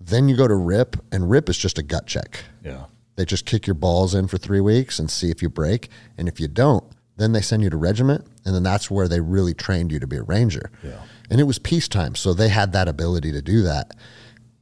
Then 0.00 0.28
you 0.28 0.36
go 0.36 0.46
to 0.46 0.54
RIP, 0.54 0.96
and 1.10 1.30
RIP 1.30 1.48
is 1.48 1.58
just 1.58 1.78
a 1.78 1.82
gut 1.82 2.06
check. 2.06 2.44
Yeah. 2.64 2.84
They 3.16 3.24
just 3.24 3.46
kick 3.46 3.66
your 3.66 3.74
balls 3.74 4.14
in 4.14 4.28
for 4.28 4.38
three 4.38 4.60
weeks 4.60 4.98
and 4.98 5.10
see 5.10 5.30
if 5.30 5.42
you 5.42 5.48
break. 5.48 5.88
And 6.16 6.28
if 6.28 6.38
you 6.38 6.48
don't, 6.48 6.84
then 7.16 7.32
they 7.32 7.40
send 7.40 7.62
you 7.62 7.70
to 7.70 7.76
regiment. 7.76 8.26
And 8.44 8.54
then 8.54 8.62
that's 8.62 8.90
where 8.90 9.08
they 9.08 9.20
really 9.20 9.54
trained 9.54 9.90
you 9.92 9.98
to 10.00 10.06
be 10.06 10.16
a 10.16 10.22
ranger. 10.22 10.70
Yeah. 10.82 11.00
And 11.30 11.40
it 11.40 11.44
was 11.44 11.58
peacetime. 11.58 12.14
So 12.14 12.34
they 12.34 12.48
had 12.48 12.72
that 12.72 12.88
ability 12.88 13.32
to 13.32 13.42
do 13.42 13.62
that, 13.62 13.94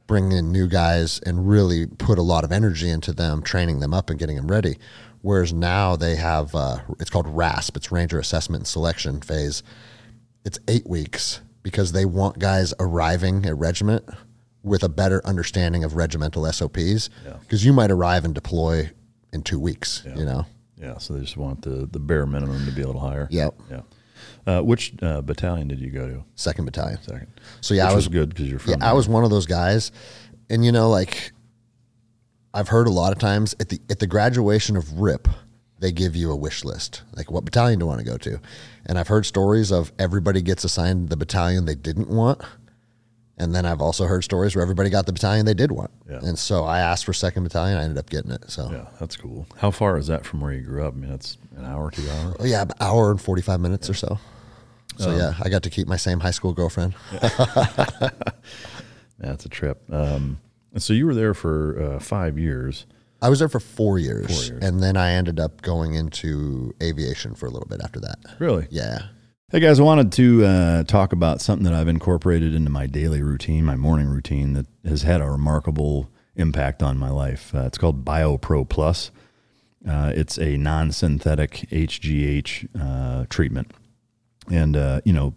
bring 0.06 0.32
in 0.32 0.52
new 0.52 0.66
guys 0.68 1.20
and 1.26 1.48
really 1.48 1.86
put 1.86 2.18
a 2.18 2.22
lot 2.22 2.44
of 2.44 2.52
energy 2.52 2.88
into 2.88 3.12
them, 3.12 3.42
training 3.42 3.80
them 3.80 3.92
up 3.92 4.08
and 4.10 4.18
getting 4.18 4.36
them 4.36 4.48
ready. 4.48 4.76
Whereas 5.22 5.52
now 5.52 5.96
they 5.96 6.16
have, 6.16 6.54
uh, 6.54 6.78
it's 7.00 7.10
called 7.10 7.26
RASP, 7.26 7.76
it's 7.76 7.90
Ranger 7.90 8.18
Assessment 8.18 8.60
and 8.60 8.66
Selection 8.66 9.20
Phase. 9.20 9.62
It's 10.44 10.58
eight 10.68 10.86
weeks 10.86 11.40
because 11.62 11.92
they 11.92 12.04
want 12.04 12.38
guys 12.38 12.74
arriving 12.78 13.46
at 13.46 13.56
regiment 13.56 14.04
with 14.62 14.82
a 14.82 14.88
better 14.88 15.20
understanding 15.26 15.82
of 15.82 15.96
regimental 15.96 16.50
SOPs. 16.50 17.08
Because 17.40 17.64
you 17.64 17.72
might 17.72 17.90
arrive 17.90 18.24
and 18.24 18.34
deploy 18.34 18.90
in 19.32 19.42
two 19.42 19.58
weeks, 19.58 20.02
you 20.18 20.24
know? 20.26 20.46
Yeah. 20.80 20.98
So 20.98 21.14
they 21.14 21.20
just 21.20 21.36
want 21.36 21.62
the, 21.62 21.88
the 21.90 21.98
bare 21.98 22.26
minimum 22.26 22.64
to 22.66 22.72
be 22.72 22.82
a 22.82 22.86
little 22.86 23.00
higher. 23.00 23.28
Yep. 23.30 23.54
Yeah. 23.70 23.80
Uh, 24.46 24.60
which 24.62 24.94
uh, 25.02 25.20
battalion 25.22 25.68
did 25.68 25.80
you 25.80 25.90
go 25.90 26.08
to? 26.08 26.24
Second 26.34 26.64
battalion. 26.64 26.98
Second. 27.02 27.28
So 27.60 27.74
yeah, 27.74 27.84
Which 27.84 27.92
I 27.92 27.94
was 27.96 28.08
was 28.08 28.12
good 28.12 28.28
because 28.30 28.48
you're 28.48 28.58
from. 28.58 28.72
Yeah, 28.80 28.90
I 28.90 28.92
was 28.92 29.08
one 29.08 29.24
of 29.24 29.30
those 29.30 29.46
guys, 29.46 29.92
and 30.50 30.64
you 30.64 30.72
know, 30.72 30.88
like 30.90 31.32
I've 32.52 32.68
heard 32.68 32.86
a 32.86 32.90
lot 32.90 33.12
of 33.12 33.18
times 33.18 33.54
at 33.60 33.68
the 33.68 33.80
at 33.90 33.98
the 33.98 34.06
graduation 34.06 34.76
of 34.76 35.00
RIP, 35.00 35.28
they 35.78 35.92
give 35.92 36.14
you 36.14 36.30
a 36.30 36.36
wish 36.36 36.64
list, 36.64 37.02
like 37.16 37.30
what 37.30 37.44
battalion 37.44 37.78
do 37.78 37.84
you 37.84 37.88
want 37.88 38.00
to 38.00 38.04
go 38.06 38.16
to, 38.18 38.40
and 38.86 38.98
I've 38.98 39.08
heard 39.08 39.26
stories 39.26 39.70
of 39.72 39.92
everybody 39.98 40.40
gets 40.42 40.64
assigned 40.64 41.08
the 41.08 41.16
battalion 41.16 41.64
they 41.64 41.74
didn't 41.74 42.08
want, 42.08 42.40
and 43.38 43.54
then 43.54 43.66
I've 43.66 43.80
also 43.80 44.04
heard 44.06 44.22
stories 44.24 44.54
where 44.54 44.62
everybody 44.62 44.90
got 44.90 45.06
the 45.06 45.12
battalion 45.12 45.44
they 45.46 45.54
did 45.54 45.72
want, 45.72 45.90
Yeah. 46.08 46.20
and 46.22 46.38
so 46.38 46.64
I 46.64 46.78
asked 46.78 47.04
for 47.04 47.12
second 47.12 47.42
battalion, 47.44 47.76
I 47.78 47.82
ended 47.82 47.98
up 47.98 48.08
getting 48.10 48.30
it. 48.30 48.50
So 48.50 48.70
Yeah, 48.70 48.86
that's 49.00 49.16
cool. 49.16 49.46
How 49.56 49.70
far 49.70 49.98
is 49.98 50.06
that 50.06 50.24
from 50.24 50.40
where 50.40 50.52
you 50.52 50.62
grew 50.62 50.84
up? 50.86 50.94
I 50.94 50.96
mean, 50.96 51.10
that's 51.10 51.36
an 51.56 51.64
hour, 51.64 51.90
two 51.90 52.08
hours. 52.10 52.36
Oh, 52.40 52.44
yeah, 52.44 52.62
about 52.62 52.76
hour 52.80 53.10
and 53.10 53.20
forty 53.20 53.42
five 53.42 53.60
minutes 53.60 53.88
or 53.90 53.94
so. 53.94 54.18
So 54.98 55.10
Um, 55.10 55.18
yeah, 55.18 55.34
I 55.42 55.48
got 55.48 55.62
to 55.64 55.70
keep 55.70 55.88
my 55.88 55.96
same 55.96 56.20
high 56.20 56.30
school 56.30 56.52
girlfriend. 56.52 56.94
That's 59.18 59.44
a 59.44 59.48
trip. 59.48 59.82
Um, 59.92 60.40
so 60.76 60.92
you 60.92 61.06
were 61.06 61.14
there 61.14 61.34
for 61.34 61.80
uh, 61.82 61.98
five 62.00 62.38
years. 62.38 62.86
I 63.22 63.28
was 63.30 63.38
there 63.38 63.48
for 63.48 63.60
four 63.60 63.98
years, 63.98 64.26
Four 64.26 64.44
years. 64.56 64.64
and 64.64 64.82
then 64.82 64.96
I 64.96 65.12
ended 65.12 65.40
up 65.40 65.62
going 65.62 65.94
into 65.94 66.74
aviation 66.82 67.34
for 67.34 67.46
a 67.46 67.50
little 67.50 67.68
bit 67.68 67.80
after 67.82 68.00
that. 68.00 68.18
Really? 68.38 68.66
Yeah. 68.70 69.06
Hey 69.54 69.60
guys, 69.60 69.78
I 69.78 69.84
wanted 69.84 70.10
to 70.14 70.44
uh, 70.44 70.82
talk 70.82 71.12
about 71.12 71.40
something 71.40 71.62
that 71.62 71.74
I've 71.74 71.86
incorporated 71.86 72.56
into 72.56 72.72
my 72.72 72.88
daily 72.88 73.22
routine, 73.22 73.64
my 73.64 73.76
morning 73.76 74.08
routine, 74.08 74.54
that 74.54 74.66
has 74.84 75.02
had 75.02 75.20
a 75.20 75.30
remarkable 75.30 76.10
impact 76.34 76.82
on 76.82 76.98
my 76.98 77.08
life. 77.08 77.54
Uh, 77.54 77.60
it's 77.60 77.78
called 77.78 78.04
BioPro 78.04 78.68
Plus. 78.68 79.12
Uh, 79.88 80.10
it's 80.12 80.38
a 80.38 80.56
non-synthetic 80.56 81.68
HGH 81.70 82.68
uh, 82.80 83.26
treatment, 83.30 83.70
and 84.50 84.76
uh, 84.76 85.00
you 85.04 85.12
know, 85.12 85.36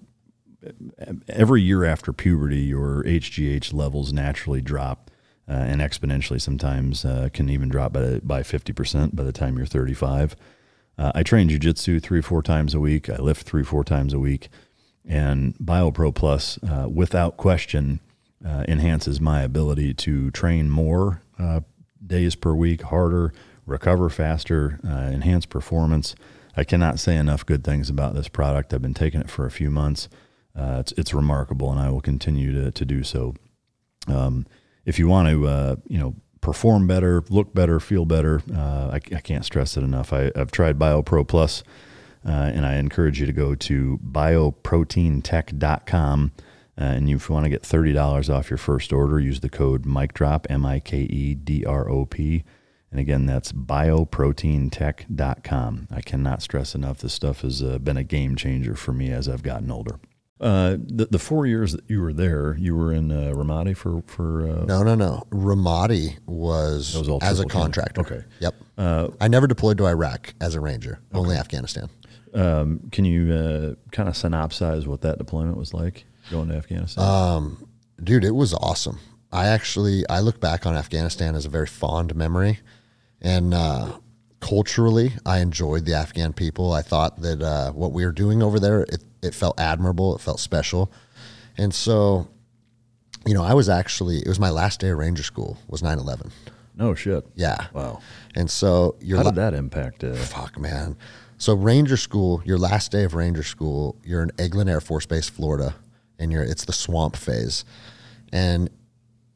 every 1.28 1.62
year 1.62 1.86
after 1.86 2.12
puberty, 2.12 2.62
your 2.62 3.04
HGH 3.04 3.72
levels 3.72 4.12
naturally 4.12 4.64
drop, 4.64 5.12
uh, 5.48 5.52
and 5.52 5.80
exponentially. 5.80 6.42
Sometimes 6.42 7.04
can 7.34 7.52
even 7.52 7.70
drop 7.70 7.94
by 7.94 8.20
by 8.24 8.42
fifty 8.42 8.74
percent 8.74 9.16
by 9.16 9.22
the 9.22 9.32
time 9.32 9.58
you're 9.58 9.68
35. 9.68 10.36
Uh, 10.98 11.12
I 11.14 11.24
train 11.24 11.50
jujitsu 11.50 12.02
three, 12.02 12.22
four 12.22 12.42
times 12.42 12.74
a 12.74 12.80
week. 12.80 13.10
I 13.10 13.18
lift 13.18 13.44
three, 13.44 13.64
four 13.64 13.84
times 13.84 14.14
a 14.14 14.20
week. 14.20 14.50
And 15.06 15.56
BioPro 15.56 16.14
Plus, 16.14 16.58
uh, 16.64 16.88
without 16.90 17.38
question, 17.38 18.00
uh, 18.46 18.66
enhances 18.68 19.22
my 19.22 19.42
ability 19.42 19.94
to 19.94 20.32
train 20.32 20.70
more 20.70 21.22
uh, 21.40 21.62
days 22.06 22.36
per 22.36 22.54
week, 22.54 22.82
harder, 22.84 23.34
recover 23.66 24.10
faster, 24.10 24.80
uh, 24.88 25.10
enhance 25.12 25.46
performance. 25.46 26.16
I 26.56 26.64
cannot 26.64 27.00
say 27.00 27.16
enough 27.16 27.46
good 27.46 27.64
things 27.64 27.90
about 27.90 28.16
this 28.16 28.28
product. 28.28 28.74
I've 28.74 28.82
been 28.82 28.94
taking 28.94 29.22
it 29.22 29.30
for 29.30 29.46
a 29.46 29.52
few 29.52 29.70
months. 29.70 30.10
Uh, 30.56 30.78
it's, 30.80 30.92
it's 30.94 31.14
remarkable, 31.14 31.72
and 31.72 31.80
I 31.80 31.90
will 31.92 32.02
continue 32.02 32.52
to, 32.54 32.72
to 32.72 32.86
do 32.86 33.04
so. 33.04 33.36
Um, 34.08 34.48
if 34.86 34.98
you 34.98 35.08
want 35.08 35.28
to, 35.30 35.82
you 35.88 36.00
know, 36.00 36.16
perform 36.48 36.88
better, 36.88 37.22
look 37.30 37.54
better, 37.54 37.78
feel 37.78 38.06
better, 38.06 38.42
uh, 38.56 38.92
I, 38.94 39.02
I, 39.14 39.20
can't 39.20 39.44
stress 39.44 39.76
it 39.76 39.84
enough. 39.84 40.14
I, 40.14 40.32
have 40.34 40.50
tried 40.50 40.80
BioPro 40.80 41.28
Plus, 41.28 41.62
uh, 42.26 42.32
and 42.32 42.66
I 42.66 42.76
encourage 42.76 43.20
you 43.20 43.26
to 43.26 43.34
go 43.34 43.54
to 43.54 44.00
bioproteintech.com. 44.02 46.32
Uh, 46.80 46.84
and 46.84 47.10
if 47.10 47.28
you 47.28 47.34
want 47.34 47.44
to 47.44 47.50
get 47.50 47.64
$30 47.64 48.34
off 48.34 48.50
your 48.50 48.56
first 48.56 48.94
order, 48.94 49.20
use 49.20 49.42
the 49.42 49.50
code 49.50 49.84
MikeDrop, 49.84 50.46
M 50.50 50.66
I 50.66 50.80
K 50.80 51.00
E 51.00 51.36
D 51.36 51.66
R 51.66 51.90
O 51.90 52.06
P. 52.06 52.46
And 52.92 53.02
again, 53.02 53.26
that's 53.26 53.52
bioproteintech.com. 53.52 55.88
I 55.92 56.00
cannot 56.00 56.42
stress 56.42 56.76
enough, 56.76 57.00
this 57.00 57.14
stuff 57.14 57.42
has 57.42 57.62
uh, 57.62 57.78
been 57.80 57.98
a 57.98 58.06
game 58.06 58.38
changer 58.38 58.76
for 58.76 58.94
me 58.94 59.12
as 59.12 59.28
I've 59.28 59.44
gotten 59.44 59.70
older. 59.70 60.00
Uh, 60.40 60.78
the, 60.80 61.08
the 61.10 61.20
four 61.20 61.48
years 61.48 61.72
that 61.72 61.84
you 61.88 62.00
were 62.00 62.14
there, 62.14 62.56
you 62.60 62.76
were 62.76 62.94
in 62.94 63.12
uh, 63.12 63.34
Ramadi 63.34 63.76
for 63.76 64.04
for. 64.06 64.48
Uh, 64.48 64.66
no, 64.66 64.84
no, 64.84 64.94
no. 64.94 65.24
Ramadi 65.32 66.18
was, 66.28 66.96
was 66.96 67.24
as 67.24 67.40
a 67.40 67.46
contractor. 67.46 68.02
Okay. 68.02 68.24
Yep. 68.40 68.56
Uh, 68.78 69.08
I 69.20 69.28
never 69.28 69.48
deployed 69.48 69.78
to 69.80 69.88
Iraq 69.88 70.36
as 70.40 70.54
a 70.54 70.60
ranger. 70.60 71.00
Okay. 71.12 71.20
Only 71.20 71.36
Afghanistan. 71.36 71.90
Um, 72.34 72.82
can 72.92 73.06
you 73.06 73.34
uh, 73.34 73.76
kind 73.92 74.08
of 74.08 74.16
synopsize 74.16 74.86
what 74.86 75.02
that 75.02 75.18
deployment 75.18 75.58
was 75.58 75.74
like 75.74 76.06
going 76.30 76.50
to 76.50 76.56
Afghanistan? 76.56 77.04
Um, 77.04 77.68
dude, 78.04 78.24
it 78.24 78.36
was 78.36 78.54
awesome. 78.54 79.00
I 79.32 79.48
actually 79.48 80.08
I 80.08 80.20
look 80.20 80.40
back 80.40 80.66
on 80.68 80.76
Afghanistan 80.76 81.36
as 81.36 81.46
a 81.46 81.50
very 81.50 81.68
fond 81.68 82.16
memory, 82.16 82.60
and 83.22 83.54
uh, 83.54 83.98
culturally, 84.40 85.14
I 85.26 85.40
enjoyed 85.40 85.86
the 85.86 85.94
Afghan 85.94 86.34
people. 86.34 86.72
I 86.72 86.82
thought 86.82 87.22
that 87.22 87.42
uh, 87.42 87.72
what 87.72 87.92
we 87.92 88.06
were 88.06 88.12
doing 88.12 88.44
over 88.44 88.60
there, 88.60 88.82
it, 88.84 89.04
it 89.22 89.34
felt 89.34 89.60
admirable. 89.60 90.16
It 90.16 90.22
felt 90.22 90.40
special. 90.40 90.92
And 91.58 91.74
so, 91.74 92.28
you 93.26 93.34
know, 93.34 93.44
I 93.44 93.54
was 93.54 93.70
actually, 93.70 94.18
it 94.18 94.28
was 94.28 94.40
my 94.40 94.50
last 94.50 94.80
day 94.80 94.90
of 94.90 94.98
Ranger 94.98 95.24
School, 95.24 95.58
was 95.68 95.82
9 95.82 95.98
11. 95.98 96.32
No 96.76 96.94
shit. 96.94 97.26
Yeah. 97.36 97.68
Wow. 97.74 98.02
And 98.36 98.50
so, 98.50 98.96
your 99.02 99.18
How 99.18 99.24
did 99.24 99.36
that 99.36 99.56
impact? 99.56 100.04
Uh, 100.04 100.14
fuck, 100.14 100.60
man. 100.60 100.96
So, 101.40 101.56
Ranger 101.56 101.98
School, 101.98 102.42
your 102.46 102.60
last 102.60 102.92
day 102.92 103.04
of 103.04 103.16
Ranger 103.16 103.44
School, 103.44 103.96
you're 104.04 104.22
in 104.22 104.30
Eglin 104.32 104.70
Air 104.70 104.82
Force 104.82 105.08
Base, 105.08 105.28
Florida, 105.28 105.76
and 106.20 106.32
you're, 106.32 106.44
it's 106.44 106.66
the 106.66 106.74
swamp 106.74 107.16
phase. 107.16 107.66
And 108.32 108.70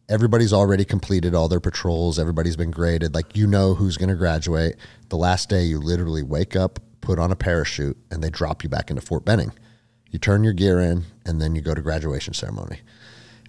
everybody's 0.10 0.54
already 0.54 0.86
completed 0.86 1.34
all 1.34 1.48
their 1.48 1.60
patrols. 1.60 2.20
Everybody's 2.20 2.56
been 2.56 2.72
graded. 2.72 3.14
Like 3.14 3.36
you 3.36 3.48
know 3.48 3.74
who's 3.74 3.98
going 3.98 4.10
to 4.10 4.16
graduate. 4.16 4.76
The 5.10 5.18
last 5.18 5.50
day, 5.50 5.64
you 5.64 5.80
literally 5.80 6.24
wake 6.24 6.56
up, 6.56 6.80
put 7.02 7.20
on 7.20 7.32
a 7.32 7.36
parachute, 7.36 7.98
and 8.12 8.24
they 8.24 8.30
drop 8.30 8.64
you 8.64 8.70
back 8.70 8.90
into 8.90 9.02
Fort 9.02 9.26
Benning. 9.26 9.52
You 10.10 10.20
turn 10.20 10.44
your 10.44 10.54
gear 10.54 10.80
in, 10.80 11.06
and 11.26 11.42
then 11.42 11.56
you 11.56 11.62
go 11.62 11.74
to 11.74 11.82
graduation 11.82 12.34
ceremony. 12.34 12.82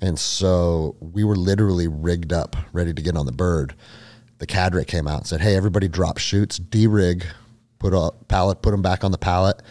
And 0.00 0.18
so 0.18 0.96
we 1.00 1.24
were 1.24 1.36
literally 1.36 1.88
rigged 1.88 2.32
up, 2.32 2.56
ready 2.72 2.92
to 2.92 3.02
get 3.02 3.16
on 3.16 3.26
the 3.26 3.32
bird. 3.32 3.74
The 4.38 4.46
cadre 4.46 4.84
came 4.84 5.06
out 5.06 5.18
and 5.18 5.26
said, 5.26 5.40
"Hey, 5.40 5.54
everybody, 5.56 5.88
drop 5.88 6.18
chutes, 6.18 6.58
de-rig, 6.58 7.24
put 7.78 7.94
a 7.94 8.10
pallet, 8.26 8.62
put 8.62 8.72
them 8.72 8.82
back 8.82 9.04
on 9.04 9.12
the 9.12 9.18
pallet." 9.18 9.62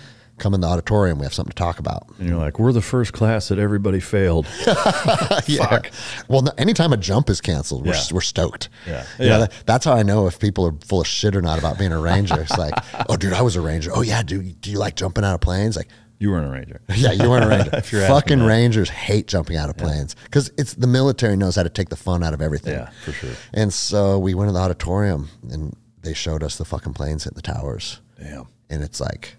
Come 0.42 0.54
in 0.54 0.62
the 0.62 0.68
auditorium. 0.68 1.20
We 1.20 1.26
have 1.26 1.34
something 1.34 1.52
to 1.52 1.56
talk 1.56 1.80
about. 1.80 2.08
And 2.18 2.28
you're 2.28 2.38
like, 2.38 2.60
we're 2.60 2.74
the 2.74 2.82
first 2.82 3.14
class 3.14 3.50
that 3.50 3.60
everybody 3.60 4.00
failed. 4.00 4.48
yeah. 4.68 5.68
Fuck. 5.68 5.92
Well, 6.28 6.42
no, 6.42 6.52
anytime 6.58 6.92
a 6.92 6.98
jump 6.98 7.30
is 7.30 7.39
canceled, 7.39 7.86
we're, 7.86 7.94
yeah. 7.94 8.04
we're 8.12 8.22
stoked. 8.22 8.70
Yeah. 8.86 9.06
You 9.20 9.26
yeah. 9.26 9.32
Know, 9.32 9.39
that, 9.42 9.54
that's 9.66 9.86
how 9.86 9.94
I 9.94 10.04
know 10.04 10.28
if 10.28 10.39
people 10.39 10.66
are 10.66 10.74
full 10.86 11.02
of 11.02 11.08
shit 11.08 11.36
or 11.36 11.42
not 11.42 11.60
about 11.60 11.78
being 11.78 11.92
a 11.94 12.00
ranger. 12.00 12.42
It's 12.42 12.58
like, 12.58 12.74
oh, 13.10 13.16
dude, 13.16 13.34
I 13.34 13.42
was 13.42 13.56
a 13.56 13.62
ranger. 13.62 13.92
Oh, 13.94 14.02
yeah, 14.02 14.24
dude, 14.24 14.60
do 14.62 14.72
you 14.72 14.80
like 14.80 14.96
jumping 14.96 15.24
out 15.24 15.36
of 15.36 15.42
planes? 15.42 15.78
Like, 15.78 15.89
you 16.20 16.30
weren't 16.30 16.48
a 16.48 16.52
ranger. 16.52 16.82
Yeah, 16.96 17.14
you 17.14 17.30
weren't 17.30 17.46
a 17.46 17.48
ranger. 17.48 17.82
Fucking 17.82 18.44
rangers 18.44 18.89
hate 18.89 19.28
jumping 19.28 19.58
out 19.58 19.70
of 19.70 19.78
planes 19.78 20.16
because 20.26 20.50
yeah. 20.50 20.62
it's 20.62 20.74
the 20.76 20.88
military 20.88 21.36
knows 21.36 21.56
how 21.56 21.64
to 21.64 21.70
take 21.70 21.89
the 21.89 21.96
fun 21.96 22.24
out 22.24 22.34
of 22.34 22.42
everything. 22.42 22.74
Yeah, 22.74 22.89
for 23.04 23.12
sure. 23.12 23.32
And 23.54 23.74
so 23.74 24.20
we 24.20 24.36
went 24.36 24.50
to 24.50 24.54
the 24.54 24.60
auditorium 24.60 25.30
and 25.50 25.76
they 26.02 26.14
showed 26.14 26.44
us 26.44 26.58
the 26.58 26.66
fucking 26.66 26.94
planes 26.94 27.24
hit 27.24 27.34
the 27.34 27.42
towers. 27.42 28.02
Damn. 28.20 28.48
And 28.70 28.84
it's 28.84 29.00
like, 29.00 29.36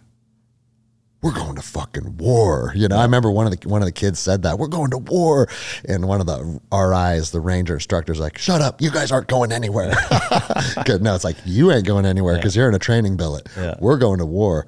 we're 1.22 1.32
going 1.32 1.54
to 1.54 1.62
fucking 1.62 2.16
war. 2.16 2.72
You 2.74 2.88
know, 2.88 2.96
I 2.96 3.04
remember 3.04 3.30
one 3.30 3.46
of 3.46 3.58
the 3.58 3.68
one 3.68 3.80
of 3.80 3.86
the 3.86 3.92
kids 3.92 4.18
said 4.18 4.42
that 4.42 4.58
we're 4.58 4.66
going 4.66 4.90
to 4.90 4.98
war, 4.98 5.48
and 5.88 6.06
one 6.08 6.20
of 6.20 6.26
the 6.26 6.60
RIs, 6.72 7.30
the 7.30 7.40
ranger 7.40 7.74
instructors, 7.74 8.18
like, 8.18 8.38
"Shut 8.38 8.60
up, 8.60 8.82
you 8.82 8.90
guys 8.90 9.12
aren't 9.12 9.28
going 9.28 9.52
anywhere." 9.52 9.90
no, 11.00 11.14
it's 11.14 11.24
like 11.24 11.36
you 11.44 11.70
ain't 11.70 11.86
going 11.86 12.06
anywhere 12.06 12.36
because 12.36 12.56
yeah. 12.56 12.62
you're 12.62 12.68
in 12.68 12.74
a 12.74 12.80
training 12.80 13.16
billet. 13.16 13.48
Yeah. 13.56 13.76
We're 13.78 13.98
going 13.98 14.18
to 14.18 14.26
war, 14.26 14.66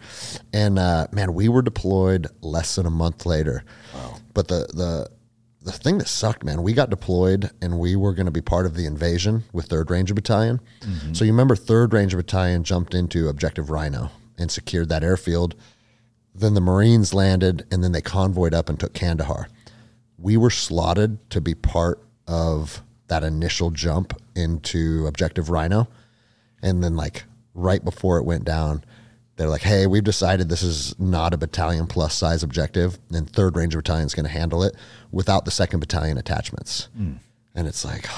and 0.53 0.79
uh, 0.79 1.09
man, 1.11 1.35
we 1.35 1.49
were 1.49 1.63
deployed 1.63 2.29
less 2.41 2.77
than 2.77 2.87
a 2.87 2.91
month 2.91 3.27
later. 3.27 3.65
Wow. 3.93 4.17
But 4.33 4.47
the 4.49 4.67
the 4.73 5.11
the 5.65 5.73
thing 5.73 5.99
that 5.99 6.09
sucked, 6.09 6.45
man, 6.45 6.63
we 6.63 6.73
got 6.75 6.91
deployed 6.91 7.51
and 7.63 7.79
we 7.79 7.97
were 7.97 8.13
going 8.13 8.27
to 8.27 8.33
be 8.33 8.43
part 8.43 8.67
of 8.67 8.75
the 8.75 8.85
invasion 8.85 9.45
with 9.55 9.67
Third 9.67 9.91
Ranger 9.91 10.13
Battalion. 10.13 10.61
Mm-hmm. 10.81 11.15
So 11.15 11.25
you 11.25 11.33
remember 11.33 11.57
Third 11.57 11.95
Ranger 11.95 12.19
Battalion 12.19 12.65
jumped 12.65 12.93
into 12.93 13.29
Objective 13.29 13.71
Rhino 13.71 14.11
and 14.37 14.51
secured 14.51 14.91
that 14.91 15.03
airfield 15.03 15.55
then 16.35 16.55
the 16.55 16.61
Marines 16.61 17.15
landed, 17.15 17.67
and 17.71 17.85
then 17.85 17.93
they 17.93 18.01
convoyed 18.01 18.55
up 18.55 18.69
and 18.69 18.79
took 18.79 18.93
Kandahar. 18.93 19.49
We 20.19 20.37
were 20.37 20.51
slotted 20.51 21.31
to 21.31 21.41
be 21.41 21.55
part 21.55 22.03
of 22.27 22.83
that 23.09 23.23
initial 23.23 23.71
jump 23.71 24.21
into 24.35 25.07
Objective 25.07 25.51
Rhino. 25.51 25.89
And 26.63 26.83
then, 26.83 26.97
like, 26.97 27.25
right 27.55 27.85
before 27.85 28.19
it 28.19 28.25
went 28.25 28.45
down, 28.45 28.85
they're 29.37 29.49
like, 29.49 29.63
hey, 29.63 29.87
we've 29.87 30.05
decided 30.05 30.49
this 30.49 30.63
is 30.63 30.99
not 30.99 31.35
a 31.35 31.37
battalion 31.37 31.87
plus 31.87 32.15
size 32.15 32.43
objective, 32.43 32.99
and 33.13 33.29
Third 33.29 33.57
Ranger 33.57 33.79
Battalion 33.79 34.07
is 34.07 34.15
going 34.15 34.27
to 34.27 34.33
handle 34.33 34.63
it 34.63 34.75
without 35.11 35.45
the 35.45 35.51
second 35.51 35.81
battalion 35.81 36.19
attachments. 36.19 36.89
Mm. 36.99 37.19
And 37.55 37.67
it's 37.67 37.85
like, 37.85 38.09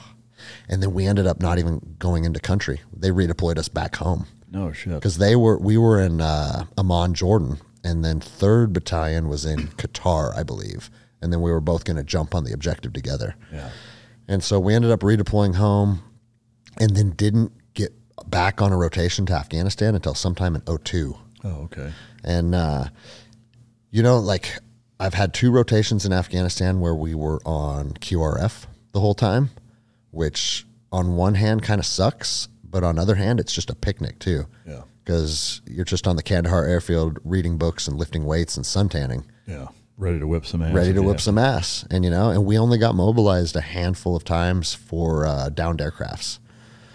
and 0.68 0.82
then 0.82 0.92
we 0.92 1.06
ended 1.06 1.26
up 1.26 1.40
not 1.40 1.58
even 1.58 1.96
going 1.98 2.24
into 2.24 2.40
country. 2.40 2.80
They 2.94 3.10
redeployed 3.10 3.58
us 3.58 3.68
back 3.68 3.96
home. 3.96 4.26
No 4.50 4.72
shit. 4.72 4.94
Because 4.94 5.18
they 5.18 5.36
were, 5.36 5.58
we 5.58 5.78
were 5.78 6.00
in 6.00 6.20
uh, 6.20 6.64
Amman, 6.76 7.14
Jordan, 7.14 7.58
and 7.84 8.04
then 8.04 8.20
Third 8.20 8.72
Battalion 8.72 9.28
was 9.28 9.44
in 9.44 9.68
Qatar, 9.68 10.36
I 10.36 10.42
believe, 10.42 10.90
and 11.22 11.32
then 11.32 11.40
we 11.40 11.50
were 11.50 11.60
both 11.60 11.84
going 11.84 11.96
to 11.96 12.04
jump 12.04 12.34
on 12.34 12.44
the 12.44 12.52
objective 12.52 12.92
together. 12.92 13.36
Yeah. 13.52 13.70
And 14.26 14.42
so 14.42 14.58
we 14.60 14.74
ended 14.74 14.90
up 14.90 15.00
redeploying 15.00 15.56
home, 15.56 16.02
and 16.78 16.96
then 16.96 17.10
didn't 17.10 17.52
get 17.74 17.92
back 18.28 18.60
on 18.62 18.72
a 18.72 18.76
rotation 18.76 19.26
to 19.26 19.32
Afghanistan 19.34 19.94
until 19.94 20.14
sometime 20.14 20.54
in 20.54 20.62
02. 20.62 21.16
Oh, 21.44 21.48
okay. 21.64 21.92
And 22.22 22.54
uh, 22.54 22.84
you 23.90 24.02
know, 24.02 24.18
like 24.18 24.58
I've 24.98 25.14
had 25.14 25.32
two 25.32 25.50
rotations 25.50 26.04
in 26.04 26.12
Afghanistan 26.12 26.80
where 26.80 26.94
we 26.94 27.14
were 27.14 27.40
on 27.44 27.92
QRF 27.94 28.66
the 28.92 29.00
whole 29.00 29.14
time, 29.14 29.50
which 30.10 30.66
on 30.92 31.16
one 31.16 31.34
hand 31.34 31.62
kind 31.62 31.78
of 31.78 31.86
sucks 31.86 32.48
but 32.70 32.84
on 32.84 32.96
the 32.96 33.02
other 33.02 33.16
hand, 33.16 33.40
it's 33.40 33.52
just 33.52 33.70
a 33.70 33.74
picnic 33.74 34.18
too. 34.18 34.46
Yeah. 34.66 34.82
Because 35.04 35.60
you're 35.66 35.84
just 35.84 36.06
on 36.06 36.16
the 36.16 36.22
Kandahar 36.22 36.64
airfield 36.64 37.18
reading 37.24 37.58
books 37.58 37.88
and 37.88 37.98
lifting 37.98 38.24
weights 38.24 38.56
and 38.56 38.64
suntanning. 38.64 39.24
Yeah. 39.46 39.68
Ready 39.96 40.18
to 40.18 40.26
whip 40.26 40.46
some 40.46 40.62
ass. 40.62 40.72
Ready 40.72 40.94
to 40.94 41.02
whip 41.02 41.20
some 41.20 41.36
ass. 41.36 41.84
And, 41.90 42.04
you 42.04 42.10
know, 42.10 42.30
and 42.30 42.46
we 42.46 42.58
only 42.58 42.78
got 42.78 42.94
mobilized 42.94 43.54
a 43.56 43.60
handful 43.60 44.16
of 44.16 44.24
times 44.24 44.72
for 44.72 45.26
uh, 45.26 45.48
downed 45.50 45.80
aircrafts. 45.80 46.38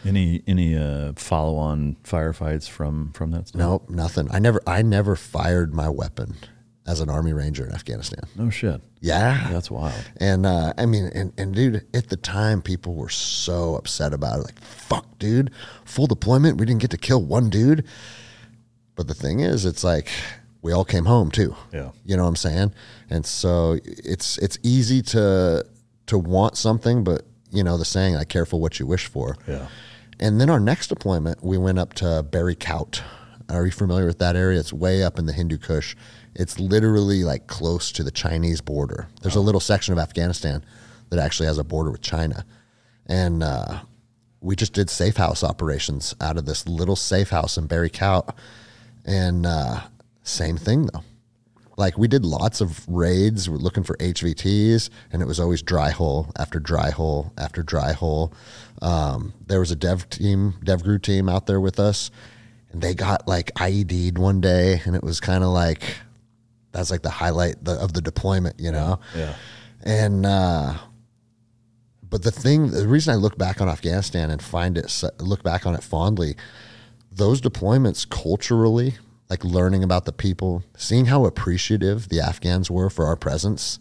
Any 0.05 0.43
any 0.45 0.77
uh, 0.77 1.13
follow 1.15 1.55
on 1.57 1.97
firefights 2.03 2.69
from 2.69 3.11
from 3.13 3.31
that 3.31 3.47
stuff? 3.47 3.59
Nope, 3.59 3.89
nothing. 3.89 4.27
I 4.31 4.37
never 4.37 4.61
I 4.67 4.83
never 4.83 5.15
fired 5.15 5.73
my 5.73 5.89
weapon 5.89 6.35
as 6.87 6.99
an 6.99 7.09
Army 7.09 7.33
Ranger 7.33 7.65
in 7.65 7.73
Afghanistan. 7.73 8.21
No 8.35 8.49
shit. 8.49 8.81
Yeah. 9.01 9.47
That's 9.51 9.71
wild. 9.71 10.03
And 10.17 10.45
uh, 10.45 10.73
I 10.77 10.85
mean, 10.85 11.05
and, 11.13 11.33
and 11.37 11.53
dude, 11.53 11.85
at 11.95 12.09
the 12.09 12.17
time, 12.17 12.61
people 12.61 12.95
were 12.95 13.09
so 13.09 13.75
upset 13.75 14.13
about 14.13 14.39
it. 14.39 14.45
Like, 14.45 14.59
fuck, 14.61 15.17
dude, 15.17 15.51
full 15.83 16.07
deployment. 16.07 16.59
We 16.59 16.65
didn't 16.65 16.81
get 16.81 16.91
to 16.91 16.97
kill 16.97 17.23
one 17.23 17.49
dude. 17.49 17.85
But 18.95 19.07
the 19.07 19.13
thing 19.13 19.39
is, 19.41 19.65
it's 19.65 19.83
like 19.83 20.09
we 20.61 20.71
all 20.71 20.85
came 20.85 21.05
home 21.05 21.31
too. 21.31 21.55
Yeah. 21.73 21.91
You 22.05 22.17
know 22.17 22.23
what 22.23 22.29
I'm 22.29 22.35
saying? 22.35 22.73
And 23.09 23.25
so 23.25 23.77
it's 23.83 24.37
it's 24.37 24.57
easy 24.63 25.01
to 25.03 25.65
to 26.07 26.17
want 26.17 26.55
something, 26.55 27.03
but 27.03 27.23
you 27.51 27.63
know 27.63 27.77
the 27.77 27.85
saying, 27.85 28.15
"I 28.15 28.23
careful 28.23 28.59
what 28.59 28.79
you 28.79 28.85
wish 28.85 29.05
for." 29.07 29.35
Yeah. 29.47 29.67
And 30.19 30.39
then 30.39 30.49
our 30.49 30.61
next 30.61 30.87
deployment, 30.87 31.43
we 31.43 31.57
went 31.57 31.77
up 31.77 31.93
to 31.95 32.23
Bari 32.23 32.55
Kowt. 32.55 33.03
Are 33.49 33.65
you 33.65 33.71
familiar 33.71 34.05
with 34.05 34.19
that 34.19 34.35
area? 34.35 34.59
It's 34.59 34.71
way 34.73 35.03
up 35.03 35.19
in 35.19 35.25
the 35.25 35.33
Hindu 35.33 35.57
Kush. 35.57 35.95
It's 36.35 36.59
literally 36.59 37.23
like 37.23 37.47
close 37.47 37.91
to 37.93 38.03
the 38.03 38.11
Chinese 38.11 38.61
border. 38.61 39.07
There's 39.21 39.35
a 39.35 39.41
little 39.41 39.61
section 39.61 39.93
of 39.93 39.99
Afghanistan 39.99 40.63
that 41.09 41.19
actually 41.19 41.47
has 41.47 41.57
a 41.57 41.63
border 41.63 41.91
with 41.91 42.01
China, 42.01 42.45
and 43.05 43.41
uh, 43.41 43.81
we 44.41 44.55
just 44.55 44.73
did 44.73 44.89
safe 44.89 45.17
house 45.17 45.43
operations 45.43 46.13
out 46.21 46.37
of 46.37 46.45
this 46.45 46.67
little 46.67 46.95
safe 46.95 47.29
house 47.29 47.57
in 47.57 47.65
Bari 47.65 47.89
Kowt. 47.89 48.35
And 49.03 49.45
uh, 49.45 49.81
same 50.23 50.57
thing 50.57 50.87
though. 50.87 51.03
Like 51.77 51.97
we 51.97 52.07
did 52.07 52.23
lots 52.23 52.61
of 52.61 52.87
raids, 52.87 53.49
we're 53.49 53.57
looking 53.57 53.83
for 53.83 53.97
HVTs, 53.97 54.89
and 55.11 55.21
it 55.21 55.25
was 55.25 55.39
always 55.39 55.61
dry 55.61 55.89
hole 55.89 56.31
after 56.37 56.59
dry 56.59 56.89
hole 56.89 57.33
after 57.37 57.63
dry 57.63 57.91
hole. 57.91 58.33
Um, 58.81 59.33
there 59.45 59.59
was 59.59 59.71
a 59.71 59.75
dev 59.75 60.09
team, 60.09 60.53
dev 60.63 60.83
group 60.83 61.01
team 61.01 61.27
out 61.27 61.47
there 61.47 61.59
with 61.59 61.79
us, 61.79 62.11
and 62.71 62.81
they 62.81 62.93
got 62.93 63.27
like 63.27 63.53
IED'd 63.55 64.17
one 64.17 64.39
day, 64.39 64.81
and 64.85 64.95
it 64.95 65.03
was 65.03 65.19
kind 65.19 65.43
of 65.43 65.49
like 65.49 65.97
that's 66.75 66.91
like 66.91 67.03
the 67.03 67.09
highlight 67.09 67.63
the, 67.63 67.73
of 67.73 67.93
the 67.93 68.01
deployment, 68.01 68.59
you 68.59 68.71
know. 68.71 68.99
Yeah. 69.15 69.35
And 69.83 70.25
uh, 70.25 70.75
but 72.09 72.23
the 72.23 72.31
thing, 72.31 72.71
the 72.71 72.87
reason 72.87 73.13
I 73.13 73.17
look 73.17 73.37
back 73.37 73.61
on 73.61 73.69
Afghanistan 73.69 74.29
and 74.29 74.41
find 74.41 74.77
it, 74.77 75.03
look 75.19 75.41
back 75.41 75.65
on 75.65 75.73
it 75.73 75.83
fondly, 75.83 76.35
those 77.11 77.39
deployments 77.39 78.07
culturally, 78.07 78.95
like 79.29 79.43
learning 79.43 79.83
about 79.83 80.05
the 80.05 80.11
people, 80.11 80.63
seeing 80.75 81.05
how 81.05 81.25
appreciative 81.25 82.09
the 82.09 82.19
Afghans 82.19 82.69
were 82.69 82.89
for 82.89 83.05
our 83.05 83.15
presence. 83.15 83.79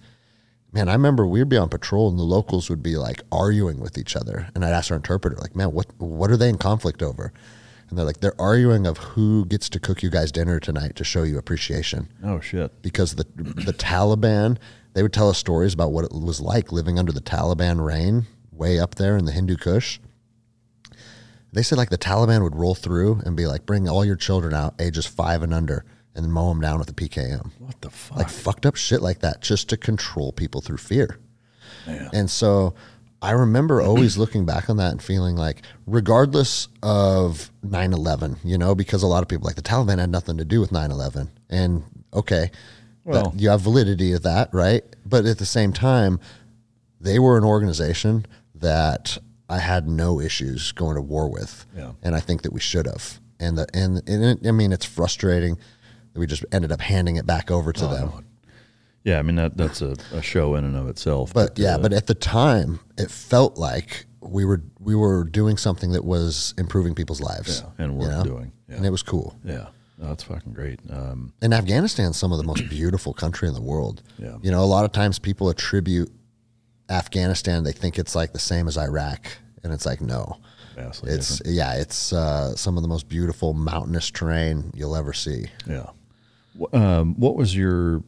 Man, 0.73 0.89
I 0.89 0.93
remember 0.93 1.27
we'd 1.27 1.49
be 1.49 1.57
on 1.57 1.69
patrol 1.69 2.09
and 2.09 2.19
the 2.19 2.25
locals 2.25 2.71
would 2.71 2.83
be 2.83 2.97
like 2.97 3.23
arguing 3.33 3.81
with 3.81 3.99
each 3.99 4.15
other, 4.15 4.49
and 4.55 4.65
I'd 4.65 4.73
ask 4.73 4.91
our 4.91 4.97
interpreter, 4.97 5.37
like, 5.37 5.57
"Man, 5.57 5.73
what 5.73 5.87
what 5.99 6.31
are 6.31 6.37
they 6.37 6.49
in 6.49 6.59
conflict 6.59 7.03
over?" 7.03 7.33
And 7.95 7.99
they're 8.01 8.07
like, 8.07 8.19
"They're 8.19 8.41
arguing 8.41 8.89
of 8.89 8.99
who 8.99 9.47
gets 9.47 9.69
to 9.69 9.79
cook 9.79 10.03
you 10.03 10.11
guys 10.11 10.33
dinner 10.33 10.59
tonight 10.59 10.97
to 10.97 11.05
show 11.05 11.23
you 11.23 11.39
appreciation." 11.39 12.09
Oh 12.25 12.41
shit! 12.41 12.83
Because 12.83 13.15
the 13.15 13.25
the 13.37 13.73
Taliban 13.73 14.59
they 14.95 15.03
would 15.05 15.13
tell 15.13 15.29
us 15.29 15.39
stories 15.39 15.73
about 15.73 15.93
what 15.93 16.05
it 16.05 16.11
was 16.11 16.41
like 16.41 16.73
living 16.73 16.99
under 16.99 17.13
the 17.13 17.21
Taliban 17.21 17.85
reign 17.85 18.27
way 18.51 18.81
up 18.81 18.97
there 18.97 19.17
in 19.17 19.27
the 19.27 19.31
Hindu 19.31 19.57
Kush. 19.57 20.01
They 21.53 21.63
said 21.63 21.79
like 21.79 21.91
the 21.91 21.97
Taliban 21.97 22.43
would 22.43 22.57
roll 22.57 22.75
through 22.75 23.23
and 23.25 23.37
be 23.37 23.47
like, 23.47 23.65
bring 23.65 23.89
all 23.89 24.05
your 24.05 24.17
children 24.17 24.55
out, 24.55 24.75
ages 24.81 25.07
five 25.07 25.45
and 25.45 25.55
under, 25.55 25.85
and 26.17 26.33
mow 26.33 26.49
them 26.49 26.61
down 26.61 26.81
with 26.81 26.91
a 26.91 26.95
PKM. 26.95 27.53
What 27.61 27.81
the 27.81 27.91
fuck? 27.91 28.19
Like 28.19 28.29
fucked 28.29 28.67
up 28.67 28.75
shit 28.75 29.03
like 29.03 29.21
that 29.21 29.41
just 29.41 29.69
to 29.69 29.77
control 29.77 30.33
people 30.33 30.63
through 30.63 30.79
fear. 30.79 31.21
Man. 31.87 32.11
And 32.13 32.29
so 32.29 32.75
I 33.25 33.31
remember 33.31 33.81
always 33.81 34.19
looking 34.19 34.45
back 34.45 34.69
on 34.69 34.77
that 34.77 34.93
and 34.93 35.03
feeling 35.03 35.35
like, 35.35 35.63
regardless 35.87 36.69
of 36.83 37.51
9 37.63 37.93
11, 37.95 38.37
you 38.45 38.59
know, 38.59 38.75
because 38.75 39.03
a 39.03 39.07
lot 39.07 39.23
of 39.23 39.29
people 39.29 39.47
like 39.47 39.57
the 39.57 39.63
Taliban 39.63 39.99
had 39.99 40.11
nothing 40.11 40.37
to 40.37 40.45
do 40.45 40.61
with 40.61 40.71
9 40.71 40.91
11. 40.91 41.31
And 41.49 41.85
okay, 42.13 42.51
Well- 43.03 43.31
that, 43.31 43.41
you 43.41 43.49
have 43.49 43.63
validity 43.63 44.13
of 44.13 44.23
that, 44.25 44.53
right? 44.53 44.85
But 45.07 45.25
at 45.25 45.39
the 45.39 45.47
same 45.47 45.73
time, 45.73 46.21
they 47.01 47.19
were 47.19 47.39
an 47.39 47.45
organization 47.45 48.27
that 48.57 49.17
I 49.49 49.59
had 49.59 49.89
no 49.89 50.21
issues 50.21 50.73
going 50.73 50.97
to 50.97 51.03
war 51.03 51.29
with, 51.29 51.65
Yeah. 51.75 51.93
and 52.03 52.15
I 52.15 52.21
think 52.21 52.43
that 52.43 52.53
we 52.53 52.61
should 52.61 52.87
have. 52.87 53.21
And 53.41 53.57
the 53.57 53.67
and, 53.75 54.07
and 54.07 54.25
it, 54.25 54.47
I 54.47 54.53
mean, 54.53 54.71
it's 54.71 54.85
frustrating 54.85 55.57
that 56.13 56.21
we 56.21 56.27
just 56.27 56.45
ended 56.53 56.73
up 56.73 56.81
handing 56.83 57.17
it 57.17 57.27
back 57.27 57.51
over 57.51 57.73
to 57.73 57.87
oh, 57.87 57.89
them. 57.89 58.27
Yeah, 59.05 59.19
I 59.19 59.23
mean 59.23 59.37
that 59.37 59.57
that's 59.57 59.83
a, 59.83 59.97
a 60.13 60.23
show 60.23 60.55
in 60.57 60.65
and 60.65 60.77
of 60.77 60.89
itself. 60.89 61.33
But 61.35 61.59
yeah, 61.59 61.75
uh, 61.77 61.79
but 61.79 61.93
at 61.93 62.07
the 62.07 62.15
time, 62.15 62.81
it 62.99 63.11
felt 63.11 63.59
like 63.59 64.07
we 64.21 64.45
were 64.45 64.63
we 64.81 64.95
were 64.95 65.25
doing 65.25 65.57
something 65.59 65.93
that 65.93 66.05
was 66.05 66.55
improving 66.59 66.95
people's 66.95 67.21
lives, 67.21 67.63
Yeah, 67.63 67.85
and 67.85 67.93
you 67.93 67.99
worth 67.99 68.11
know? 68.11 68.25
doing. 68.25 68.53
Yeah. 68.69 68.77
and 68.77 68.87
it 68.87 68.91
was 68.91 69.03
cool. 69.03 69.37
yeah, 69.45 69.67
no, 69.99 70.09
that's 70.09 70.23
fucking 70.25 70.55
great. 70.55 70.81
Um, 70.91 71.35
And 71.43 71.53
Afghanistan's 71.53 72.17
some 72.17 72.33
of 72.33 72.39
the 72.39 72.45
most 72.45 72.67
beautiful 72.71 73.13
country 73.13 73.47
in 73.47 73.53
the 73.55 73.61
world. 73.61 74.03
Yeah. 74.19 74.37
You 74.43 74.51
know, 74.51 74.63
a 74.63 74.71
lot 74.77 74.87
of 74.87 74.93
times 74.93 75.19
people 75.19 75.51
attribute 75.51 76.11
Afghanistan, 76.89 77.65
they 77.65 77.73
think 77.73 77.99
it's 77.99 78.15
like 78.15 78.33
the 78.33 78.39
same 78.39 78.67
as 78.69 78.77
Iraq. 78.79 79.27
And 79.63 79.73
it's 79.73 79.87
like, 79.87 80.01
no. 80.01 80.39
vastly 80.77 81.13
It's 81.13 81.39
different. 81.39 81.57
yeah, 81.57 81.75
it's 81.75 82.13
uh, 82.13 82.55
some 82.57 82.77
of 82.77 82.83
the 82.83 82.89
most 82.89 83.09
beautiful 83.09 83.53
mountainous 83.55 84.11
terrain 84.11 84.71
you'll 84.75 84.97
ever 84.97 85.13
see. 85.13 85.47
Yeah. 85.67 85.91
Um, 86.73 87.15
what 87.19 87.37
was 87.37 87.57
your 87.57 88.03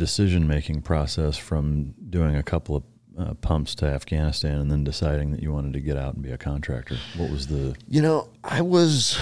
decision 0.00 0.48
making 0.48 0.80
process 0.80 1.36
from 1.36 1.94
doing 2.08 2.34
a 2.34 2.42
couple 2.42 2.74
of 2.74 2.82
uh, 3.18 3.34
pumps 3.34 3.74
to 3.74 3.84
Afghanistan 3.84 4.58
and 4.58 4.70
then 4.70 4.82
deciding 4.82 5.30
that 5.30 5.42
you 5.42 5.52
wanted 5.52 5.74
to 5.74 5.80
get 5.80 5.98
out 5.98 6.14
and 6.14 6.22
be 6.22 6.30
a 6.30 6.38
contractor? 6.38 6.96
What 7.18 7.30
was 7.30 7.48
the 7.48 7.76
You 7.86 8.00
know, 8.00 8.30
I 8.42 8.62
was 8.62 9.20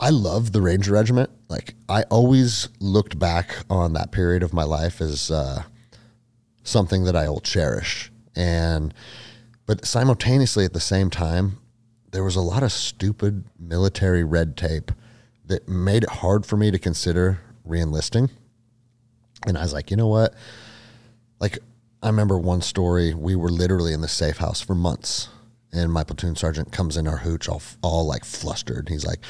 I 0.00 0.08
love 0.08 0.52
the 0.52 0.62
Ranger 0.62 0.92
Regiment. 0.94 1.28
Like 1.50 1.74
I 1.90 2.04
always 2.04 2.70
looked 2.80 3.18
back 3.18 3.54
on 3.68 3.92
that 3.92 4.12
period 4.12 4.42
of 4.42 4.54
my 4.54 4.64
life 4.64 5.02
as 5.02 5.30
uh, 5.30 5.64
something 6.62 7.04
that 7.04 7.14
I 7.14 7.28
will 7.28 7.40
cherish. 7.40 8.10
And 8.34 8.94
but 9.66 9.84
simultaneously 9.84 10.64
at 10.64 10.72
the 10.72 10.80
same 10.80 11.10
time, 11.10 11.58
there 12.12 12.24
was 12.24 12.36
a 12.36 12.40
lot 12.40 12.62
of 12.62 12.72
stupid 12.72 13.44
military 13.60 14.24
red 14.24 14.56
tape 14.56 14.90
that 15.44 15.68
made 15.68 16.04
it 16.04 16.08
hard 16.08 16.46
for 16.46 16.56
me 16.56 16.70
to 16.70 16.78
consider 16.78 17.40
reenlisting. 17.68 18.30
And 19.46 19.56
I 19.56 19.62
was 19.62 19.72
like, 19.72 19.90
you 19.90 19.96
know 19.96 20.08
what? 20.08 20.34
Like 21.40 21.58
I 22.02 22.08
remember 22.08 22.38
one 22.38 22.60
story. 22.60 23.14
We 23.14 23.36
were 23.36 23.50
literally 23.50 23.92
in 23.92 24.00
the 24.00 24.08
safe 24.08 24.38
house 24.38 24.60
for 24.60 24.74
months, 24.74 25.28
and 25.72 25.92
my 25.92 26.04
platoon 26.04 26.36
sergeant 26.36 26.72
comes 26.72 26.96
in 26.96 27.06
our 27.08 27.18
hooch, 27.18 27.48
all 27.48 27.62
all 27.82 28.06
like 28.06 28.24
flustered. 28.24 28.88
He's 28.88 29.06
like, 29.06 29.20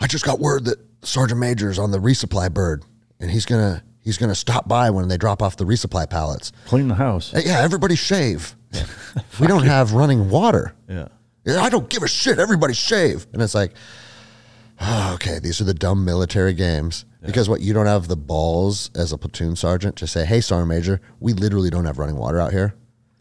"I 0.00 0.06
just 0.06 0.24
got 0.24 0.40
word 0.40 0.64
that 0.66 0.78
Sergeant 1.02 1.40
Major's 1.40 1.78
on 1.78 1.90
the 1.90 1.98
resupply 1.98 2.52
bird, 2.52 2.84
and 3.20 3.30
he's 3.30 3.46
gonna 3.46 3.82
he's 4.00 4.18
gonna 4.18 4.34
stop 4.34 4.68
by 4.68 4.90
when 4.90 5.08
they 5.08 5.16
drop 5.16 5.42
off 5.42 5.56
the 5.56 5.64
resupply 5.64 6.08
pallets. 6.08 6.52
clean 6.66 6.88
the 6.88 6.94
house? 6.94 7.30
Hey, 7.32 7.42
yeah, 7.46 7.60
everybody 7.60 7.96
shave. 7.96 8.54
we 9.40 9.46
don't 9.46 9.64
have 9.64 9.92
running 9.92 10.30
water. 10.30 10.74
Yeah, 11.44 11.60
I 11.62 11.68
don't 11.68 11.88
give 11.88 12.02
a 12.02 12.08
shit. 12.08 12.38
Everybody 12.38 12.74
shave. 12.74 13.26
And 13.32 13.42
it's 13.42 13.54
like, 13.54 13.72
oh, 14.80 15.12
okay, 15.14 15.38
these 15.38 15.60
are 15.60 15.64
the 15.64 15.74
dumb 15.74 16.04
military 16.04 16.54
games. 16.54 17.04
Because 17.24 17.48
what 17.48 17.62
you 17.62 17.72
don't 17.72 17.86
have 17.86 18.08
the 18.08 18.16
balls 18.16 18.90
as 18.94 19.10
a 19.10 19.16
platoon 19.16 19.56
sergeant 19.56 19.96
to 19.96 20.06
say, 20.06 20.26
hey, 20.26 20.42
sergeant 20.42 20.68
major, 20.68 21.00
we 21.20 21.32
literally 21.32 21.70
don't 21.70 21.86
have 21.86 21.98
running 21.98 22.16
water 22.16 22.38
out 22.38 22.52
here. 22.52 22.74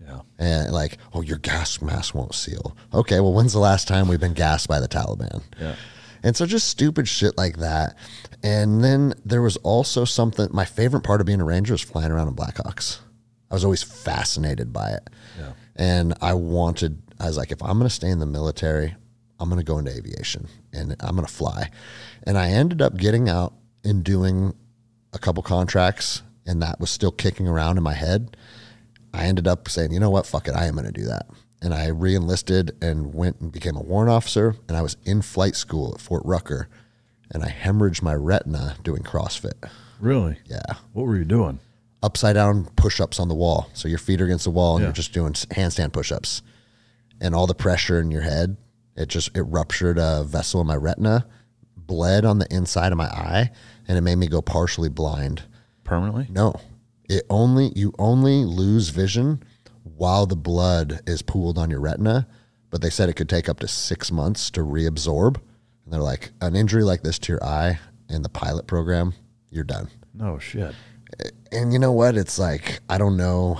Yeah. 0.05 0.19
And 0.37 0.73
like, 0.73 0.97
oh, 1.13 1.21
your 1.21 1.37
gas 1.37 1.81
mask 1.81 2.13
won't 2.13 2.35
seal. 2.35 2.75
Okay, 2.93 3.21
well, 3.21 3.33
when's 3.33 3.53
the 3.53 3.59
last 3.59 3.87
time 3.87 4.09
we've 4.09 4.19
been 4.19 4.33
gassed 4.33 4.67
by 4.67 4.81
the 4.81 4.89
Taliban? 4.89 5.41
Yeah. 5.57 5.75
And 6.21 6.35
so 6.35 6.45
just 6.45 6.67
stupid 6.67 7.07
shit 7.07 7.37
like 7.37 7.57
that. 7.57 7.95
And 8.43 8.83
then 8.83 9.13
there 9.23 9.41
was 9.41 9.55
also 9.57 10.03
something, 10.03 10.49
my 10.51 10.65
favorite 10.65 11.03
part 11.03 11.21
of 11.21 11.27
being 11.27 11.39
a 11.39 11.45
ranger 11.45 11.73
was 11.73 11.81
flying 11.81 12.11
around 12.11 12.27
in 12.27 12.35
Blackhawks. 12.35 12.99
I 13.49 13.53
was 13.53 13.63
always 13.63 13.83
fascinated 13.83 14.73
by 14.73 14.89
it. 14.89 15.09
Yeah. 15.39 15.53
And 15.77 16.13
I 16.21 16.33
wanted, 16.33 17.01
I 17.21 17.27
was 17.27 17.37
like, 17.37 17.51
if 17.51 17.61
I'm 17.61 17.77
going 17.77 17.87
to 17.87 17.89
stay 17.89 18.09
in 18.09 18.19
the 18.19 18.25
military, 18.25 18.95
I'm 19.39 19.49
going 19.49 19.59
to 19.59 19.65
go 19.65 19.77
into 19.77 19.91
aviation 19.91 20.47
and 20.71 20.95
I'm 20.99 21.15
going 21.15 21.25
to 21.27 21.33
fly. 21.33 21.69
And 22.23 22.37
I 22.37 22.49
ended 22.49 22.81
up 22.81 22.95
getting 22.97 23.27
out 23.29 23.53
and 23.83 24.03
doing 24.03 24.53
a 25.11 25.19
couple 25.19 25.43
contracts, 25.43 26.21
and 26.45 26.61
that 26.61 26.79
was 26.79 26.89
still 26.89 27.11
kicking 27.11 27.47
around 27.47 27.77
in 27.77 27.83
my 27.83 27.93
head. 27.93 28.35
I 29.13 29.25
ended 29.25 29.47
up 29.47 29.69
saying, 29.69 29.91
you 29.91 29.99
know 29.99 30.09
what, 30.09 30.25
fuck 30.25 30.47
it, 30.47 30.55
I 30.55 30.65
am 30.65 30.73
going 30.75 30.85
to 30.85 30.91
do 30.91 31.05
that. 31.05 31.27
And 31.61 31.73
I 31.73 31.87
re 31.87 32.15
enlisted 32.15 32.75
and 32.81 33.13
went 33.13 33.39
and 33.39 33.51
became 33.51 33.75
a 33.75 33.81
warrant 33.81 34.09
officer. 34.11 34.55
And 34.67 34.75
I 34.75 34.81
was 34.81 34.97
in 35.03 35.21
flight 35.21 35.55
school 35.55 35.93
at 35.93 36.01
Fort 36.01 36.23
Rucker, 36.25 36.67
and 37.31 37.43
I 37.43 37.49
hemorrhaged 37.49 38.01
my 38.01 38.13
retina 38.15 38.75
doing 38.83 39.03
CrossFit. 39.03 39.69
Really? 39.99 40.37
Yeah. 40.45 40.61
What 40.93 41.05
were 41.05 41.15
you 41.15 41.25
doing? 41.25 41.59
Upside 42.01 42.35
down 42.35 42.65
push 42.75 42.99
ups 42.99 43.19
on 43.19 43.27
the 43.29 43.35
wall. 43.35 43.69
So 43.73 43.87
your 43.87 43.97
feet 43.99 44.19
are 44.19 44.25
against 44.25 44.43
the 44.43 44.51
wall 44.51 44.75
and 44.75 44.81
Yeah. 44.83 44.87
you're 44.87 44.93
just 44.93 45.13
doing 45.13 45.33
handstand 45.33 45.93
push 45.93 46.11
ups. 46.11 46.41
And 47.21 47.33
all 47.33 47.47
the 47.47 47.55
pressure 47.55 48.01
in 48.01 48.11
your 48.11 48.23
head, 48.23 48.57
it 48.95 49.09
just, 49.09 49.35
it 49.35 49.43
ruptured 49.43 49.97
a 49.97 50.23
vessel 50.23 50.61
in 50.61 50.67
my 50.67 50.75
retina, 50.75 51.25
bled 51.75 52.25
on 52.25 52.39
the 52.39 52.47
inside 52.53 52.91
of 52.91 52.97
my 52.97 53.07
eye, 53.07 53.51
and 53.87 53.97
it 53.97 54.01
made 54.01 54.15
me 54.15 54.27
go 54.27 54.41
partially 54.41 54.89
blind. 54.89 55.43
Permanently? 55.83 56.27
No, 56.29 56.59
it 57.09 57.23
only 57.29 57.71
you 57.75 57.93
only 57.99 58.45
lose 58.45 58.89
vision 58.89 59.43
while 59.83 60.25
the 60.25 60.35
blood 60.35 61.01
is 61.05 61.21
pooled 61.21 61.57
on 61.57 61.69
your 61.69 61.81
retina. 61.81 62.27
But 62.69 62.81
they 62.81 62.89
said 62.89 63.07
it 63.07 63.13
could 63.13 63.29
take 63.29 63.49
up 63.49 63.59
to 63.59 63.67
six 63.67 64.11
months 64.11 64.49
to 64.51 64.61
reabsorb. 64.61 65.35
And 65.83 65.93
they're 65.93 66.01
like, 66.01 66.31
an 66.41 66.55
injury 66.55 66.83
like 66.83 67.03
this 67.03 67.19
to 67.19 67.33
your 67.33 67.43
eye 67.43 67.77
in 68.09 68.23
the 68.23 68.29
pilot 68.29 68.65
program, 68.65 69.13
you're 69.51 69.63
done. 69.63 69.89
No 70.13 70.39
shit. 70.39 70.73
And 71.51 71.71
you 71.71 71.77
know 71.77 71.91
what? 71.91 72.15
It's 72.15 72.39
like 72.39 72.79
I 72.89 72.97
don't 72.97 73.17
know. 73.17 73.59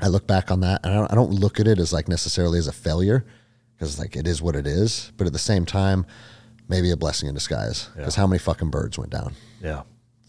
I 0.00 0.08
look 0.08 0.26
back 0.26 0.50
on 0.50 0.60
that, 0.60 0.80
and 0.82 0.94
I 0.94 0.96
don't, 0.96 1.12
I 1.12 1.14
don't 1.14 1.32
look 1.32 1.60
at 1.60 1.66
it 1.66 1.78
as 1.78 1.92
like 1.92 2.08
necessarily 2.08 2.58
as 2.58 2.66
a 2.66 2.72
failure, 2.72 3.26
because 3.80 3.98
like 3.98 4.14
it 4.14 4.26
is 4.26 4.42
what 4.42 4.54
it 4.54 4.66
is. 4.66 5.10
But 5.16 5.26
at 5.26 5.32
the 5.32 5.38
same 5.38 5.64
time, 5.64 6.04
maybe 6.68 6.90
a 6.90 6.96
blessing 6.96 7.28
in 7.28 7.34
disguise. 7.34 7.88
Because 7.96 8.14
how 8.14 8.26
many 8.26 8.38
fucking 8.38 8.70
birds 8.70 8.98
went 8.98 9.10
down? 9.10 9.34
Yeah. 9.62 9.82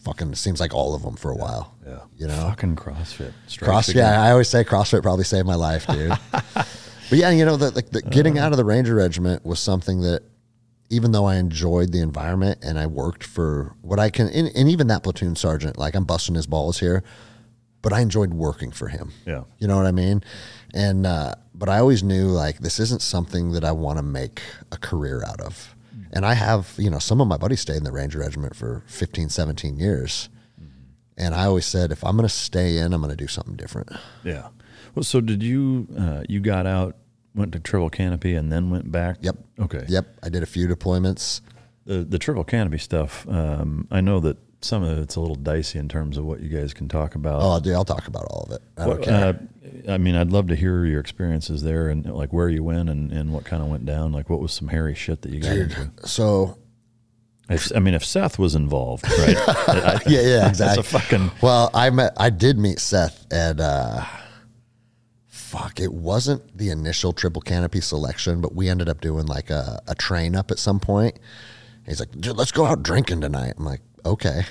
Fucking 0.04 0.34
seems 0.34 0.58
like 0.58 0.74
all 0.74 0.94
of 0.94 1.02
them 1.02 1.16
for 1.16 1.30
a 1.30 1.36
while. 1.36 1.76
Yeah. 1.86 2.00
You 2.16 2.28
know? 2.28 2.48
Fucking 2.48 2.76
CrossFit. 2.76 3.32
Strikes 3.46 3.56
Cross, 3.58 3.88
again. 3.90 4.10
yeah, 4.10 4.22
I 4.22 4.30
always 4.30 4.48
say 4.48 4.64
CrossFit 4.64 5.02
probably 5.02 5.24
saved 5.24 5.46
my 5.46 5.54
life, 5.54 5.86
dude. 5.86 6.12
but 6.32 6.66
yeah, 7.10 7.30
you 7.30 7.44
know, 7.44 7.56
the, 7.56 7.70
like 7.72 7.90
the, 7.90 8.00
getting 8.02 8.38
out 8.38 8.52
of 8.52 8.56
the 8.56 8.64
Ranger 8.64 8.94
Regiment 8.94 9.44
was 9.44 9.60
something 9.60 10.00
that, 10.00 10.22
even 10.88 11.12
though 11.12 11.24
I 11.24 11.36
enjoyed 11.36 11.92
the 11.92 12.00
environment 12.00 12.58
and 12.62 12.78
I 12.78 12.86
worked 12.86 13.24
for 13.24 13.76
what 13.80 13.98
I 13.98 14.10
can, 14.10 14.28
and, 14.28 14.50
and 14.54 14.68
even 14.68 14.88
that 14.88 15.02
platoon 15.02 15.36
sergeant, 15.36 15.78
like 15.78 15.94
I'm 15.94 16.04
busting 16.04 16.34
his 16.34 16.46
balls 16.46 16.80
here, 16.80 17.02
but 17.80 17.92
I 17.92 18.00
enjoyed 18.00 18.34
working 18.34 18.72
for 18.72 18.88
him. 18.88 19.12
Yeah. 19.26 19.44
You 19.58 19.68
know 19.68 19.76
what 19.76 19.86
I 19.86 19.92
mean? 19.92 20.22
And 20.74 21.06
uh, 21.06 21.34
but 21.54 21.68
I 21.68 21.78
always 21.78 22.02
knew 22.02 22.26
like 22.26 22.58
this 22.58 22.80
isn't 22.80 23.02
something 23.02 23.52
that 23.52 23.64
I 23.64 23.72
want 23.72 23.98
to 23.98 24.02
make 24.02 24.42
a 24.70 24.76
career 24.76 25.22
out 25.26 25.40
of. 25.40 25.74
And 26.14 26.26
I 26.26 26.34
have, 26.34 26.74
you 26.76 26.90
know, 26.90 26.98
some 26.98 27.20
of 27.20 27.28
my 27.28 27.38
buddies 27.38 27.60
stayed 27.60 27.76
in 27.76 27.84
the 27.84 27.92
Ranger 27.92 28.18
Regiment 28.18 28.54
for 28.54 28.82
15, 28.86 29.30
17 29.30 29.78
years. 29.78 30.28
And 31.16 31.34
I 31.34 31.44
always 31.44 31.66
said, 31.66 31.92
if 31.92 32.04
I'm 32.04 32.16
going 32.16 32.28
to 32.28 32.34
stay 32.34 32.78
in, 32.78 32.92
I'm 32.92 33.00
going 33.00 33.10
to 33.10 33.16
do 33.16 33.26
something 33.26 33.54
different. 33.54 33.90
Yeah. 34.24 34.48
Well, 34.94 35.04
so 35.04 35.20
did 35.20 35.42
you? 35.42 35.86
Uh, 35.96 36.22
you 36.28 36.40
got 36.40 36.66
out, 36.66 36.96
went 37.34 37.52
to 37.52 37.60
Triple 37.60 37.90
Canopy, 37.90 38.34
and 38.34 38.50
then 38.50 38.70
went 38.70 38.90
back. 38.90 39.18
Yep. 39.20 39.36
Okay. 39.60 39.84
Yep. 39.88 40.16
I 40.22 40.28
did 40.28 40.42
a 40.42 40.46
few 40.46 40.66
deployments. 40.68 41.40
The 41.84 42.04
the 42.04 42.18
Triple 42.18 42.44
Canopy 42.44 42.78
stuff. 42.78 43.26
Um, 43.28 43.86
I 43.90 44.00
know 44.00 44.20
that 44.20 44.36
some 44.64 44.82
of 44.82 44.98
it's 44.98 45.16
a 45.16 45.20
little 45.20 45.34
dicey 45.36 45.78
in 45.78 45.88
terms 45.88 46.16
of 46.16 46.24
what 46.24 46.40
you 46.40 46.48
guys 46.48 46.72
can 46.74 46.88
talk 46.88 47.14
about. 47.14 47.40
Oh, 47.42 47.60
dude, 47.60 47.74
I'll 47.74 47.84
talk 47.84 48.06
about 48.08 48.24
all 48.30 48.44
of 48.48 48.52
it. 48.52 48.62
I 48.76 48.86
don't 48.86 48.98
What, 48.98 49.02
care. 49.02 49.40
uh, 49.88 49.92
I 49.92 49.98
mean, 49.98 50.14
I'd 50.14 50.30
love 50.30 50.48
to 50.48 50.56
hear 50.56 50.84
your 50.84 51.00
experiences 51.00 51.62
there 51.62 51.88
and 51.88 52.06
like 52.06 52.32
where 52.32 52.48
you 52.48 52.62
went 52.62 52.88
and, 52.88 53.12
and 53.12 53.32
what 53.32 53.44
kind 53.44 53.62
of 53.62 53.68
went 53.68 53.84
down. 53.86 54.12
Like, 54.12 54.30
what 54.30 54.40
was 54.40 54.52
some 54.52 54.68
hairy 54.68 54.94
shit 54.94 55.22
that 55.22 55.32
you 55.32 55.40
got 55.40 55.56
into? 55.56 55.90
so 56.04 56.56
If, 57.48 57.74
I 57.74 57.80
mean, 57.80 57.94
if 57.94 58.04
Seth 58.04 58.38
was 58.38 58.54
involved, 58.54 59.04
right? 59.10 59.36
I- 59.48 60.00
yeah, 60.06 60.20
yeah, 60.20 60.38
That's 60.48 60.60
exactly. 60.60 60.80
a 60.80 60.82
fucking 60.84 61.30
Well, 61.42 61.70
I 61.74 61.90
met, 61.90 62.12
I 62.16 62.30
did 62.30 62.58
meet 62.58 62.78
Seth 62.78 63.26
at, 63.32 63.58
uh, 63.60 64.04
fuck, 65.26 65.80
it 65.80 65.92
wasn't 65.92 66.56
the 66.56 66.70
initial 66.70 67.12
triple 67.12 67.42
canopy 67.42 67.80
selection, 67.80 68.40
but 68.40 68.54
we 68.54 68.68
ended 68.68 68.88
up 68.88 69.00
doing 69.00 69.26
like 69.26 69.50
a, 69.50 69.82
a 69.86 69.94
train 69.94 70.34
up 70.36 70.50
at 70.50 70.58
some 70.58 70.80
point. 70.80 71.18
He's 71.84 72.00
like, 72.00 72.12
dude, 72.12 72.36
let's 72.36 72.52
go 72.52 72.64
out 72.64 72.82
drinking 72.82 73.20
tonight. 73.20 73.54
I'm 73.58 73.64
like, 73.64 73.80
okay. 74.04 74.42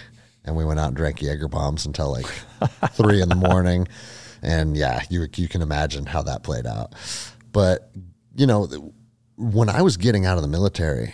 And 0.43 0.55
we 0.55 0.65
went 0.65 0.79
out 0.79 0.87
and 0.87 0.97
drank 0.97 1.21
Jaeger 1.21 1.47
bombs 1.47 1.85
until 1.85 2.11
like 2.11 2.25
three 2.91 3.21
in 3.21 3.29
the 3.29 3.35
morning. 3.35 3.87
And 4.41 4.75
yeah, 4.75 5.03
you, 5.09 5.27
you 5.35 5.47
can 5.47 5.61
imagine 5.61 6.05
how 6.05 6.23
that 6.23 6.43
played 6.43 6.65
out. 6.65 6.93
But, 7.51 7.91
you 8.35 8.47
know, 8.47 8.93
when 9.37 9.69
I 9.69 9.81
was 9.81 9.97
getting 9.97 10.25
out 10.25 10.37
of 10.37 10.41
the 10.41 10.47
military, 10.47 11.13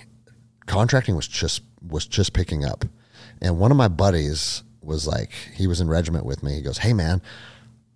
contracting 0.65 1.15
was 1.15 1.27
just 1.27 1.61
was 1.81 2.05
just 2.05 2.33
picking 2.33 2.65
up. 2.65 2.85
And 3.41 3.59
one 3.59 3.71
of 3.71 3.77
my 3.77 3.87
buddies 3.87 4.63
was 4.81 5.07
like, 5.07 5.31
he 5.53 5.67
was 5.67 5.81
in 5.81 5.87
regiment 5.87 6.25
with 6.25 6.43
me. 6.43 6.55
He 6.55 6.61
goes, 6.61 6.79
Hey 6.79 6.93
man, 6.93 7.21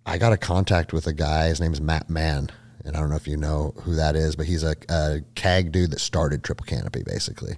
I 0.04 0.18
got 0.18 0.32
a 0.32 0.36
contact 0.36 0.92
with 0.92 1.06
a 1.06 1.12
guy. 1.12 1.48
His 1.48 1.60
name 1.60 1.72
is 1.72 1.80
Matt 1.80 2.10
Mann. 2.10 2.50
And 2.84 2.96
I 2.96 3.00
don't 3.00 3.10
know 3.10 3.16
if 3.16 3.28
you 3.28 3.36
know 3.36 3.74
who 3.82 3.94
that 3.94 4.16
is, 4.16 4.34
but 4.34 4.46
he's 4.46 4.64
a, 4.64 4.74
a 4.88 5.20
CAG 5.34 5.70
dude 5.70 5.92
that 5.92 6.00
started 6.00 6.42
Triple 6.42 6.66
Canopy 6.66 7.02
basically. 7.04 7.56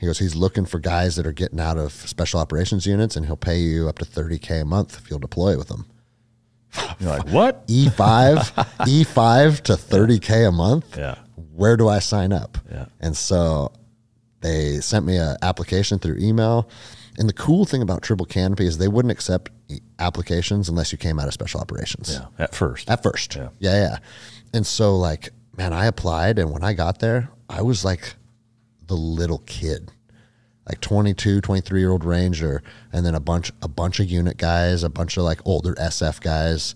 He 0.00 0.06
goes, 0.06 0.18
he's 0.18 0.36
looking 0.36 0.64
for 0.64 0.78
guys 0.78 1.16
that 1.16 1.26
are 1.26 1.32
getting 1.32 1.58
out 1.60 1.76
of 1.76 1.92
special 1.92 2.38
operations 2.40 2.86
units 2.86 3.16
and 3.16 3.26
he'll 3.26 3.36
pay 3.36 3.58
you 3.58 3.88
up 3.88 3.98
to 3.98 4.04
30K 4.04 4.62
a 4.62 4.64
month 4.64 4.98
if 4.98 5.10
you'll 5.10 5.18
deploy 5.18 5.56
with 5.58 5.68
them. 5.68 5.86
you're 7.00 7.10
like 7.10 7.28
what? 7.32 7.66
E5, 7.66 8.36
E5 8.78 9.60
to 9.62 9.72
30K 9.72 10.48
a 10.48 10.52
month 10.52 10.96
Yeah. 10.96 11.16
where 11.54 11.76
do 11.76 11.88
I 11.88 11.98
sign 11.98 12.32
up? 12.32 12.58
Yeah. 12.70 12.86
And 13.00 13.16
so 13.16 13.72
they 14.40 14.80
sent 14.80 15.04
me 15.04 15.16
an 15.16 15.36
application 15.42 15.98
through 15.98 16.18
email. 16.18 16.68
And 17.18 17.28
the 17.28 17.32
cool 17.32 17.64
thing 17.64 17.82
about 17.82 18.02
Triple 18.02 18.26
Canopy 18.26 18.64
is 18.66 18.78
they 18.78 18.86
wouldn't 18.86 19.10
accept 19.10 19.50
applications 19.98 20.68
unless 20.68 20.92
you 20.92 20.98
came 20.98 21.18
out 21.18 21.26
of 21.26 21.34
special 21.34 21.60
operations. 21.60 22.12
Yeah. 22.12 22.26
At 22.44 22.54
first. 22.54 22.88
At 22.88 23.02
first. 23.02 23.34
Yeah. 23.34 23.48
Yeah. 23.58 23.74
Yeah. 23.74 23.96
And 24.54 24.64
so, 24.64 24.96
like, 24.96 25.30
man, 25.56 25.72
I 25.72 25.86
applied. 25.86 26.38
And 26.38 26.52
when 26.52 26.62
I 26.62 26.74
got 26.74 27.00
there, 27.00 27.28
I 27.48 27.62
was 27.62 27.84
like 27.84 28.14
the 28.88 28.94
little 28.94 29.38
kid. 29.46 29.90
Like 30.68 30.80
22, 30.80 31.40
23 31.40 31.80
year 31.80 31.90
old 31.90 32.04
ranger, 32.04 32.62
and 32.92 33.06
then 33.06 33.14
a 33.14 33.20
bunch, 33.20 33.52
a 33.62 33.68
bunch 33.68 34.00
of 34.00 34.10
unit 34.10 34.36
guys, 34.36 34.82
a 34.82 34.90
bunch 34.90 35.16
of 35.16 35.24
like 35.24 35.40
older 35.46 35.74
SF 35.74 36.20
guys, 36.20 36.74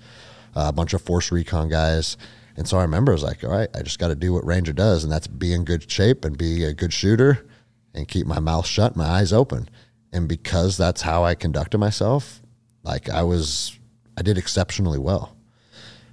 uh, 0.57 0.67
a 0.69 0.73
bunch 0.73 0.95
of 0.95 1.03
force 1.03 1.31
recon 1.31 1.69
guys, 1.69 2.17
and 2.57 2.67
so 2.67 2.79
I 2.79 2.83
remember 2.83 3.13
I 3.13 3.15
was 3.15 3.23
like, 3.23 3.45
all 3.45 3.51
right, 3.51 3.69
I 3.75 3.83
just 3.83 3.99
got 3.99 4.09
to 4.09 4.15
do 4.15 4.33
what 4.33 4.47
ranger 4.47 4.73
does, 4.73 5.05
and 5.05 5.13
that's 5.13 5.27
be 5.27 5.53
in 5.53 5.65
good 5.65 5.91
shape 5.91 6.25
and 6.25 6.39
be 6.39 6.65
a 6.65 6.73
good 6.73 6.93
shooter, 6.93 7.47
and 7.95 8.09
keep 8.09 8.27
my 8.27 8.41
mouth 8.41 8.67
shut, 8.67 8.97
my 8.97 9.05
eyes 9.05 9.33
open, 9.33 9.69
and 10.11 10.27
because 10.27 10.79
that's 10.79 11.03
how 11.03 11.25
I 11.25 11.35
conducted 11.35 11.77
myself, 11.77 12.41
like 12.83 13.11
I 13.11 13.23
was, 13.23 13.79
I 14.17 14.23
did 14.23 14.39
exceptionally 14.39 14.99
well 14.99 15.37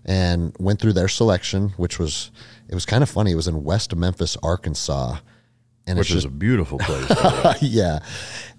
and 0.05 0.55
went 0.59 0.79
through 0.79 0.93
their 0.93 1.07
selection, 1.07 1.69
which 1.77 1.99
was 1.99 2.31
it 2.67 2.75
was 2.75 2.85
kind 2.85 3.03
of 3.03 3.09
funny. 3.09 3.31
It 3.31 3.35
was 3.35 3.47
in 3.47 3.63
West 3.63 3.95
Memphis, 3.95 4.37
Arkansas, 4.41 5.17
and 5.89 5.97
which 5.99 6.09
it's 6.11 6.19
is 6.19 6.25
a 6.25 6.29
beautiful 6.29 6.77
place. 6.79 7.09
yeah, 7.61 7.99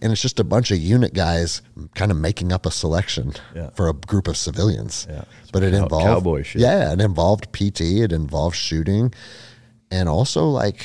and 0.02 0.12
it's 0.12 0.20
just 0.20 0.38
a 0.40 0.44
bunch 0.44 0.70
of 0.70 0.78
unit 0.78 1.14
guys 1.14 1.62
kind 1.94 2.10
of 2.10 2.16
making 2.18 2.52
up 2.52 2.66
a 2.66 2.70
selection 2.70 3.32
Yeah. 3.54 3.70
for 3.70 3.88
a 3.88 3.92
group 3.94 4.28
of 4.28 4.36
civilians. 4.36 5.06
Yeah. 5.08 5.24
but 5.52 5.62
it 5.62 5.72
involved 5.72 6.04
cowboy 6.06 6.42
shit. 6.42 6.60
Yeah, 6.62 6.92
it 6.92 7.00
involved 7.00 7.52
PT. 7.52 7.80
It 7.80 8.12
involved 8.12 8.56
shooting, 8.56 9.14
and 9.90 10.08
also 10.08 10.44
like 10.46 10.84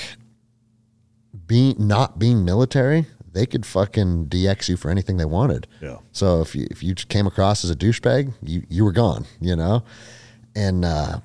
being 1.47 1.75
not 1.77 2.19
being 2.19 2.45
military. 2.45 3.05
They 3.33 3.45
could 3.45 3.65
fucking 3.65 4.27
DX 4.27 4.69
you 4.69 4.77
for 4.77 4.89
anything 4.89 5.17
they 5.17 5.25
wanted. 5.25 5.67
Yeah. 5.81 5.97
So 6.13 6.41
if 6.41 6.55
you 6.55 6.67
if 6.71 6.81
you 6.81 6.95
came 6.95 7.27
across 7.27 7.65
as 7.65 7.69
a 7.69 7.75
douchebag, 7.75 8.33
you 8.41 8.63
you 8.69 8.85
were 8.85 8.93
gone. 8.93 9.25
You 9.41 9.55
know, 9.57 9.83
and 10.55 10.85
uh, 10.85 11.19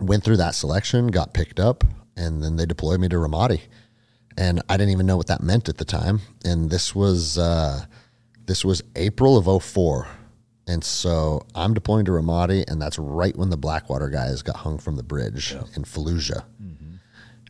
went 0.00 0.24
through 0.24 0.38
that 0.38 0.54
selection, 0.54 1.08
got 1.08 1.34
picked 1.34 1.60
up, 1.60 1.84
and 2.16 2.42
then 2.42 2.56
they 2.56 2.64
deployed 2.64 3.00
me 3.00 3.08
to 3.08 3.16
Ramadi. 3.16 3.60
And 4.40 4.62
I 4.70 4.78
didn't 4.78 4.92
even 4.92 5.04
know 5.04 5.18
what 5.18 5.26
that 5.26 5.42
meant 5.42 5.68
at 5.68 5.76
the 5.76 5.84
time. 5.84 6.22
And 6.46 6.70
this 6.70 6.94
was 6.94 7.36
uh, 7.36 7.84
this 8.46 8.64
was 8.64 8.82
April 8.96 9.36
of 9.36 9.62
04. 9.62 10.08
And 10.66 10.82
so 10.82 11.46
I'm 11.54 11.74
deploying 11.74 12.06
to 12.06 12.12
Ramadi, 12.12 12.64
and 12.66 12.80
that's 12.80 12.98
right 12.98 13.36
when 13.36 13.50
the 13.50 13.56
Blackwater 13.58 14.08
guys 14.08 14.40
got 14.42 14.56
hung 14.56 14.78
from 14.78 14.96
the 14.96 15.02
bridge 15.02 15.52
in 15.74 15.84
Fallujah. 15.84 16.44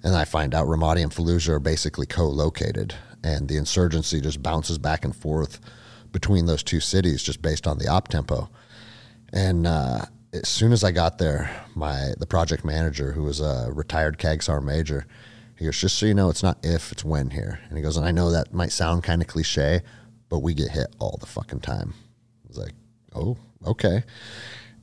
And 0.02 0.16
I 0.16 0.24
find 0.24 0.54
out 0.54 0.66
Ramadi 0.66 1.02
and 1.02 1.12
Fallujah 1.12 1.50
are 1.50 1.60
basically 1.60 2.06
co-located, 2.06 2.94
and 3.22 3.48
the 3.48 3.56
insurgency 3.56 4.20
just 4.20 4.42
bounces 4.42 4.78
back 4.78 5.04
and 5.04 5.14
forth 5.14 5.60
between 6.10 6.46
those 6.46 6.62
two 6.62 6.80
cities 6.80 7.22
just 7.22 7.40
based 7.40 7.66
on 7.66 7.78
the 7.78 7.86
op 7.86 8.08
tempo. 8.08 8.48
And 9.32 9.66
uh, 9.66 10.06
as 10.32 10.48
soon 10.48 10.72
as 10.72 10.82
I 10.82 10.90
got 10.90 11.18
there, 11.18 11.50
my 11.74 12.14
the 12.18 12.26
project 12.26 12.64
manager, 12.64 13.12
who 13.12 13.22
was 13.22 13.40
a 13.40 13.68
retired 13.70 14.18
CAGSAR 14.18 14.62
major, 14.62 15.06
he 15.60 15.66
goes, 15.66 15.78
"Just 15.78 15.98
so 15.98 16.06
you 16.06 16.14
know, 16.14 16.30
it's 16.30 16.42
not 16.42 16.58
if, 16.64 16.90
it's 16.90 17.04
when 17.04 17.30
here." 17.30 17.60
And 17.68 17.76
he 17.76 17.82
goes, 17.82 17.96
"And 17.96 18.04
I 18.06 18.10
know 18.10 18.30
that 18.32 18.52
might 18.52 18.72
sound 18.72 19.04
kind 19.04 19.20
of 19.22 19.28
cliche, 19.28 19.82
but 20.28 20.40
we 20.40 20.54
get 20.54 20.70
hit 20.70 20.88
all 20.98 21.18
the 21.20 21.26
fucking 21.26 21.60
time." 21.60 21.94
I 22.44 22.48
was 22.48 22.58
like, 22.58 22.72
"Oh, 23.14 23.36
okay." 23.66 24.02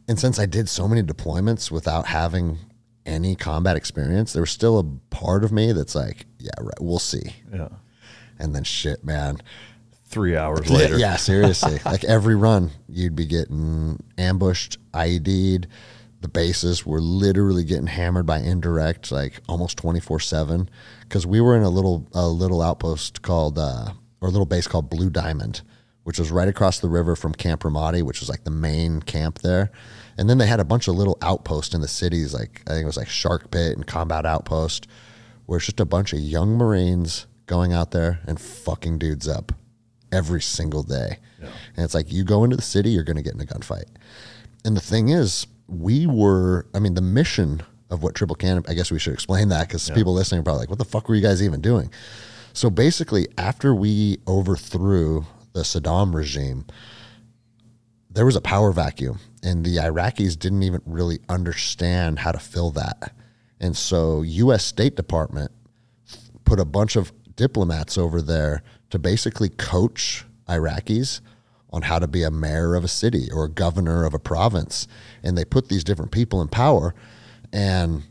And 0.07 0.17
since 0.19 0.39
I 0.39 0.45
did 0.45 0.69
so 0.69 0.87
many 0.87 1.01
deployments 1.03 1.69
without 1.71 2.05
having 2.05 2.59
any 3.05 3.35
combat 3.35 3.75
experience, 3.75 4.31
there 4.33 4.43
was 4.43 4.51
still 4.51 4.79
a 4.79 4.83
part 5.13 5.43
of 5.43 5.51
me 5.51 5.71
that's 5.71 5.95
like, 5.95 6.25
"Yeah, 6.37 6.51
right, 6.61 6.79
we'll 6.79 6.99
see." 6.99 7.35
yeah. 7.51 7.69
And 8.39 8.53
then 8.55 8.63
shit, 8.63 9.03
man. 9.03 9.39
Three 10.05 10.37
hours 10.37 10.69
Yeah, 10.69 10.77
later. 10.77 10.97
Yeah, 10.99 11.15
seriously. 11.17 11.79
like 11.85 12.03
every 12.03 12.35
run, 12.35 12.69
you'd 12.87 13.15
be 13.15 13.25
getting 13.25 13.99
ambushed, 14.17 14.77
IED'd. 14.93 15.67
The 16.21 16.27
bases 16.27 16.85
were 16.85 16.99
literally 16.99 17.63
getting 17.63 17.87
hammered 17.87 18.25
by 18.25 18.39
indirect, 18.39 19.11
like 19.11 19.41
almost 19.47 19.77
twenty 19.77 19.99
four 19.99 20.19
seven. 20.19 20.69
Because 21.01 21.27
we 21.27 21.41
were 21.41 21.55
in 21.55 21.63
a 21.63 21.69
little 21.69 22.07
a 22.13 22.27
little 22.27 22.61
outpost 22.61 23.21
called 23.21 23.57
uh, 23.59 23.91
or 24.19 24.27
a 24.27 24.31
little 24.31 24.45
base 24.45 24.67
called 24.67 24.89
Blue 24.89 25.09
Diamond, 25.09 25.61
which 26.03 26.17
was 26.17 26.31
right 26.31 26.47
across 26.47 26.79
the 26.79 26.89
river 26.89 27.15
from 27.15 27.33
Camp 27.33 27.61
Ramadi, 27.61 28.01
which 28.01 28.19
was 28.19 28.29
like 28.29 28.43
the 28.43 28.51
main 28.51 29.01
camp 29.01 29.39
there. 29.39 29.71
And 30.17 30.27
then 30.27 30.39
they 30.39 30.47
had 30.47 30.59
a 30.59 30.65
bunch 30.65 30.87
of 30.87 30.95
little 30.95 31.17
outposts 31.21 31.75
in 31.75 31.81
the 31.81 31.87
cities, 31.87 32.33
like 32.33 32.63
I 32.65 32.71
think 32.71 32.83
it 32.83 32.87
was 32.87 32.97
like 32.97 33.09
Shark 33.09 33.51
Pit 33.51 33.75
and 33.75 33.85
Combat 33.85 34.25
Outpost, 34.25 34.87
where 35.45 35.57
it's 35.57 35.67
just 35.67 35.79
a 35.79 35.85
bunch 35.85 36.13
of 36.13 36.19
young 36.19 36.57
Marines 36.57 37.27
going 37.45 37.71
out 37.71 37.91
there 37.91 38.19
and 38.25 38.41
fucking 38.41 38.97
dudes 38.97 39.27
up 39.27 39.51
every 40.11 40.41
single 40.41 40.81
day. 40.81 41.19
And 41.75 41.85
it's 41.85 41.93
like 41.93 42.11
you 42.11 42.23
go 42.23 42.43
into 42.43 42.55
the 42.55 42.63
city, 42.63 42.89
you're 42.89 43.03
going 43.03 43.17
to 43.17 43.21
get 43.21 43.35
in 43.35 43.41
a 43.41 43.45
gunfight. 43.45 43.85
And 44.65 44.75
the 44.75 44.81
thing 44.81 45.09
is, 45.09 45.45
we 45.67 46.07
were, 46.07 46.65
I 46.73 46.79
mean, 46.79 46.93
the 46.93 47.01
mission 47.01 47.61
of 47.89 48.03
what 48.03 48.15
Triple 48.15 48.35
Canopy, 48.35 48.69
I 48.69 48.73
guess 48.73 48.91
we 48.91 48.99
should 48.99 49.13
explain 49.13 49.49
that 49.49 49.67
because 49.67 49.89
people 49.91 50.13
listening 50.13 50.41
are 50.41 50.43
probably 50.43 50.61
like, 50.61 50.69
what 50.69 50.79
the 50.79 50.85
fuck 50.85 51.07
were 51.07 51.15
you 51.15 51.21
guys 51.21 51.41
even 51.41 51.61
doing? 51.61 51.91
So 52.53 52.69
basically, 52.69 53.27
after 53.37 53.73
we 53.73 54.17
overthrew 54.27 55.25
the 55.53 55.61
Saddam 55.61 56.13
regime, 56.13 56.65
there 58.09 58.25
was 58.25 58.35
a 58.35 58.41
power 58.41 58.71
vacuum, 58.71 59.19
and 59.43 59.63
the 59.63 59.77
Iraqis 59.77 60.37
didn't 60.37 60.63
even 60.63 60.81
really 60.85 61.19
understand 61.29 62.19
how 62.19 62.31
to 62.31 62.39
fill 62.39 62.71
that. 62.71 63.13
And 63.59 63.77
so, 63.77 64.21
U.S. 64.23 64.65
State 64.65 64.95
Department 64.95 65.51
put 66.45 66.59
a 66.59 66.65
bunch 66.65 66.95
of 66.95 67.11
diplomats 67.35 67.97
over 67.97 68.21
there 68.21 68.63
to 68.89 68.99
basically 68.99 69.49
coach 69.49 70.25
Iraqis 70.47 71.21
on 71.69 71.83
how 71.83 71.99
to 71.99 72.07
be 72.07 72.23
a 72.23 72.31
mayor 72.31 72.75
of 72.75 72.83
a 72.83 72.87
city 72.87 73.27
or 73.31 73.45
a 73.45 73.49
governor 73.49 74.05
of 74.05 74.13
a 74.13 74.19
province. 74.19 74.87
And 75.23 75.37
they 75.37 75.45
put 75.45 75.69
these 75.69 75.83
different 75.83 76.11
people 76.11 76.41
in 76.41 76.47
power, 76.47 76.95
and 77.51 78.03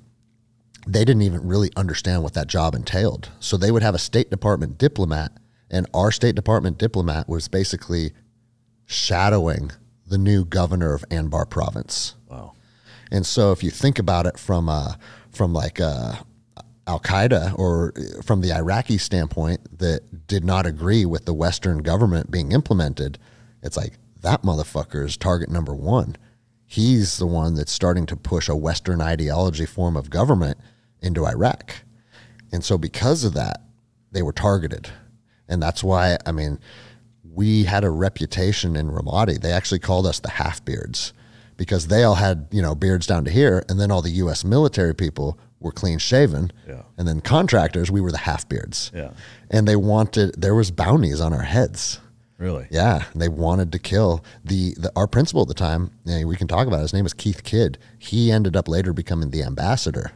they 0.86 1.04
didn't 1.04 1.22
even 1.22 1.46
really 1.46 1.70
understand 1.76 2.22
what 2.22 2.34
that 2.34 2.46
job 2.46 2.74
entailed. 2.74 3.30
So 3.40 3.56
they 3.56 3.70
would 3.70 3.82
have 3.82 3.94
a 3.94 3.98
State 3.98 4.30
Department 4.30 4.78
diplomat, 4.78 5.32
and 5.70 5.86
our 5.92 6.12
State 6.12 6.34
Department 6.34 6.78
diplomat 6.78 7.28
was 7.28 7.48
basically 7.48 8.12
shadowing 8.84 9.72
the 10.06 10.18
new 10.18 10.44
governor 10.44 10.94
of 10.94 11.04
Anbar 11.08 11.48
province. 11.48 12.14
Wow. 12.28 12.52
And 13.10 13.26
so 13.26 13.52
if 13.52 13.62
you 13.62 13.70
think 13.70 13.98
about 13.98 14.26
it 14.26 14.38
from 14.38 14.68
uh, 14.68 14.94
from 15.30 15.52
like 15.52 15.80
uh, 15.80 16.14
Al 16.86 17.00
Qaeda 17.00 17.58
or 17.58 17.92
from 18.22 18.40
the 18.40 18.52
Iraqi 18.52 18.98
standpoint 18.98 19.78
that 19.78 20.26
did 20.26 20.44
not 20.44 20.66
agree 20.66 21.04
with 21.04 21.24
the 21.24 21.34
Western 21.34 21.78
government 21.78 22.30
being 22.30 22.52
implemented, 22.52 23.18
it's 23.66 23.76
like 23.76 23.98
that 24.22 24.42
motherfucker 24.42 25.04
is 25.04 25.16
target 25.16 25.50
number 25.50 25.74
one. 25.74 26.16
He's 26.64 27.18
the 27.18 27.26
one 27.26 27.54
that's 27.54 27.72
starting 27.72 28.06
to 28.06 28.16
push 28.16 28.48
a 28.48 28.56
Western 28.56 29.00
ideology 29.00 29.66
form 29.66 29.96
of 29.96 30.10
government 30.10 30.58
into 31.00 31.26
Iraq. 31.26 31.74
And 32.52 32.64
so 32.64 32.76
because 32.78 33.24
of 33.24 33.34
that, 33.34 33.62
they 34.10 34.22
were 34.22 34.32
targeted. 34.32 34.88
And 35.48 35.62
that's 35.62 35.84
why, 35.84 36.16
I 36.26 36.32
mean, 36.32 36.58
we 37.22 37.64
had 37.64 37.84
a 37.84 37.90
reputation 37.90 38.74
in 38.74 38.90
Ramadi. 38.90 39.40
They 39.40 39.52
actually 39.52 39.78
called 39.78 40.06
us 40.06 40.20
the 40.20 40.30
half 40.30 40.64
beards 40.64 41.12
because 41.56 41.86
they 41.86 42.02
all 42.02 42.14
had, 42.14 42.48
you 42.50 42.62
know, 42.62 42.74
beards 42.74 43.06
down 43.06 43.24
to 43.26 43.30
here. 43.30 43.64
And 43.68 43.78
then 43.78 43.90
all 43.90 44.02
the 44.02 44.10
US 44.10 44.44
military 44.44 44.94
people 44.94 45.38
were 45.60 45.72
clean 45.72 45.98
shaven. 45.98 46.52
Yeah. 46.66 46.82
And 46.98 47.06
then 47.06 47.20
contractors, 47.20 47.90
we 47.90 48.00
were 48.00 48.12
the 48.12 48.18
half 48.18 48.48
beards. 48.48 48.90
Yeah. 48.94 49.12
And 49.50 49.68
they 49.68 49.76
wanted, 49.76 50.40
there 50.40 50.54
was 50.54 50.70
bounties 50.70 51.20
on 51.20 51.32
our 51.32 51.42
heads. 51.42 52.00
Really? 52.38 52.66
Yeah, 52.70 53.04
they 53.14 53.28
wanted 53.28 53.72
to 53.72 53.78
kill 53.78 54.22
the, 54.44 54.74
the 54.74 54.92
our 54.94 55.06
principal 55.06 55.42
at 55.42 55.48
the 55.48 55.54
time. 55.54 55.90
we 56.04 56.36
can 56.36 56.48
talk 56.48 56.66
about 56.66 56.80
it. 56.80 56.82
his 56.82 56.92
name 56.92 57.04
was 57.04 57.14
Keith 57.14 57.42
Kidd. 57.44 57.78
He 57.98 58.30
ended 58.30 58.56
up 58.56 58.68
later 58.68 58.92
becoming 58.92 59.30
the 59.30 59.42
ambassador, 59.42 60.12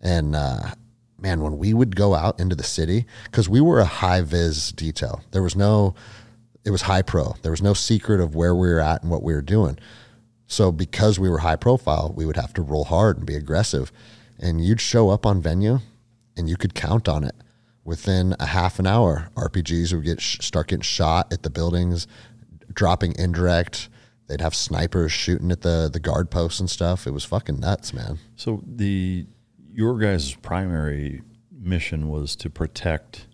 and 0.00 0.34
uh, 0.34 0.72
man, 1.18 1.42
when 1.42 1.56
we 1.56 1.72
would 1.72 1.94
go 1.94 2.14
out 2.14 2.40
into 2.40 2.56
the 2.56 2.64
city, 2.64 3.06
because 3.24 3.48
we 3.48 3.60
were 3.60 3.78
a 3.78 3.84
high 3.84 4.22
vis 4.22 4.72
detail, 4.72 5.22
there 5.30 5.42
was 5.42 5.54
no, 5.54 5.94
it 6.64 6.70
was 6.70 6.82
high 6.82 7.02
pro. 7.02 7.34
There 7.42 7.52
was 7.52 7.62
no 7.62 7.72
secret 7.72 8.20
of 8.20 8.34
where 8.34 8.54
we 8.54 8.68
were 8.68 8.80
at 8.80 9.02
and 9.02 9.10
what 9.10 9.22
we 9.22 9.32
were 9.32 9.42
doing. 9.42 9.78
So 10.48 10.72
because 10.72 11.20
we 11.20 11.28
were 11.30 11.38
high 11.38 11.56
profile, 11.56 12.12
we 12.16 12.26
would 12.26 12.36
have 12.36 12.52
to 12.54 12.62
roll 12.62 12.84
hard 12.84 13.16
and 13.16 13.26
be 13.26 13.36
aggressive, 13.36 13.92
and 14.40 14.64
you'd 14.64 14.80
show 14.80 15.10
up 15.10 15.24
on 15.24 15.40
venue, 15.40 15.78
and 16.36 16.48
you 16.48 16.56
could 16.56 16.74
count 16.74 17.08
on 17.08 17.22
it 17.22 17.36
within 17.84 18.34
a 18.40 18.46
half 18.46 18.78
an 18.78 18.86
hour, 18.86 19.28
RPGs 19.36 19.92
would 19.94 20.04
get 20.04 20.20
sh- 20.20 20.38
start 20.40 20.68
getting 20.68 20.82
shot 20.82 21.32
at 21.32 21.42
the 21.42 21.50
buildings, 21.50 22.06
dropping 22.72 23.14
indirect. 23.18 23.88
They'd 24.26 24.40
have 24.40 24.54
snipers 24.54 25.12
shooting 25.12 25.52
at 25.52 25.60
the 25.60 25.90
the 25.92 26.00
guard 26.00 26.30
posts 26.30 26.60
and 26.60 26.68
stuff. 26.70 27.06
It 27.06 27.10
was 27.12 27.24
fucking 27.24 27.60
nuts, 27.60 27.92
man. 27.92 28.18
So 28.36 28.62
the 28.66 29.26
your 29.72 29.98
guys' 29.98 30.34
primary 30.34 31.22
mission 31.52 32.08
was 32.08 32.34
to 32.36 32.48
protect 32.50 33.26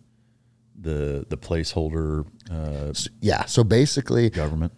the 0.78 1.26
the 1.28 1.36
placeholder 1.36 2.26
uh, 2.50 2.92
Yeah. 3.20 3.44
So 3.44 3.62
basically, 3.62 4.30
government. 4.30 4.72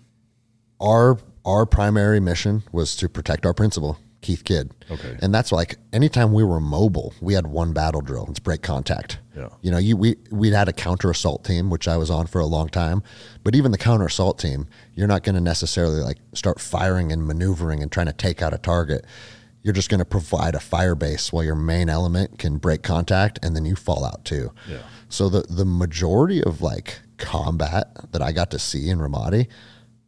our 0.81 1.19
our 1.45 1.65
primary 1.67 2.21
mission 2.21 2.63
was 2.73 2.95
to 2.97 3.09
protect 3.09 3.47
our 3.47 3.55
principal, 3.55 3.99
Keith 4.23 4.45
Kidd. 4.45 4.73
Okay. 4.91 5.19
And 5.21 5.35
that's 5.35 5.53
like 5.53 5.77
anytime 5.93 6.33
we 6.33 6.43
were 6.45 6.61
mobile, 6.61 7.13
we 7.21 7.35
had 7.35 7.47
one 7.47 7.73
battle 7.73 8.01
drill. 8.01 8.27
It's 8.31 8.39
break 8.39 8.63
contact. 8.63 9.19
Yeah. 9.37 9.49
You 9.61 9.71
know, 9.71 9.79
you 9.79 9.97
we 9.97 10.17
we'd 10.31 10.55
had 10.55 10.69
a 10.69 10.73
counter 10.73 11.11
assault 11.11 11.45
team, 11.45 11.69
which 11.69 11.87
I 11.87 11.97
was 11.97 12.09
on 12.09 12.27
for 12.27 12.41
a 12.41 12.47
long 12.47 12.69
time. 12.69 13.03
But 13.45 13.55
even 13.55 13.73
the 13.73 13.79
counter 13.79 14.07
assault 14.07 14.39
team, 14.39 14.67
you're 14.95 15.09
not 15.09 15.23
going 15.25 15.35
to 15.35 15.41
necessarily 15.41 16.01
like 16.01 16.19
start 16.35 16.61
firing 16.61 17.13
and 17.13 17.27
maneuvering 17.27 17.83
and 17.83 17.93
trying 17.93 18.07
to 18.07 18.13
take 18.13 18.41
out 18.41 18.55
a 18.55 18.59
target. 18.59 19.05
You're 19.63 19.75
just 19.75 19.91
going 19.91 20.01
to 20.01 20.05
provide 20.05 20.55
a 20.55 20.61
fire 20.61 20.95
base 20.95 21.33
while 21.33 21.45
your 21.45 21.55
main 21.55 21.89
element 21.89 22.39
can 22.39 22.59
break 22.59 22.83
contact, 22.83 23.39
and 23.43 23.55
then 23.55 23.65
you 23.65 23.77
fall 23.77 24.05
out 24.05 24.25
too. 24.25 24.53
Yeah. 24.69 24.83
So 25.09 25.29
the 25.29 25.43
the 25.51 25.65
majority 25.67 26.43
of 26.43 26.63
like 26.63 27.01
combat 27.19 28.13
that 28.13 28.23
I 28.23 28.33
got 28.33 28.51
to 28.53 28.59
see 28.59 28.89
in 28.89 28.99
Ramadi 28.99 29.49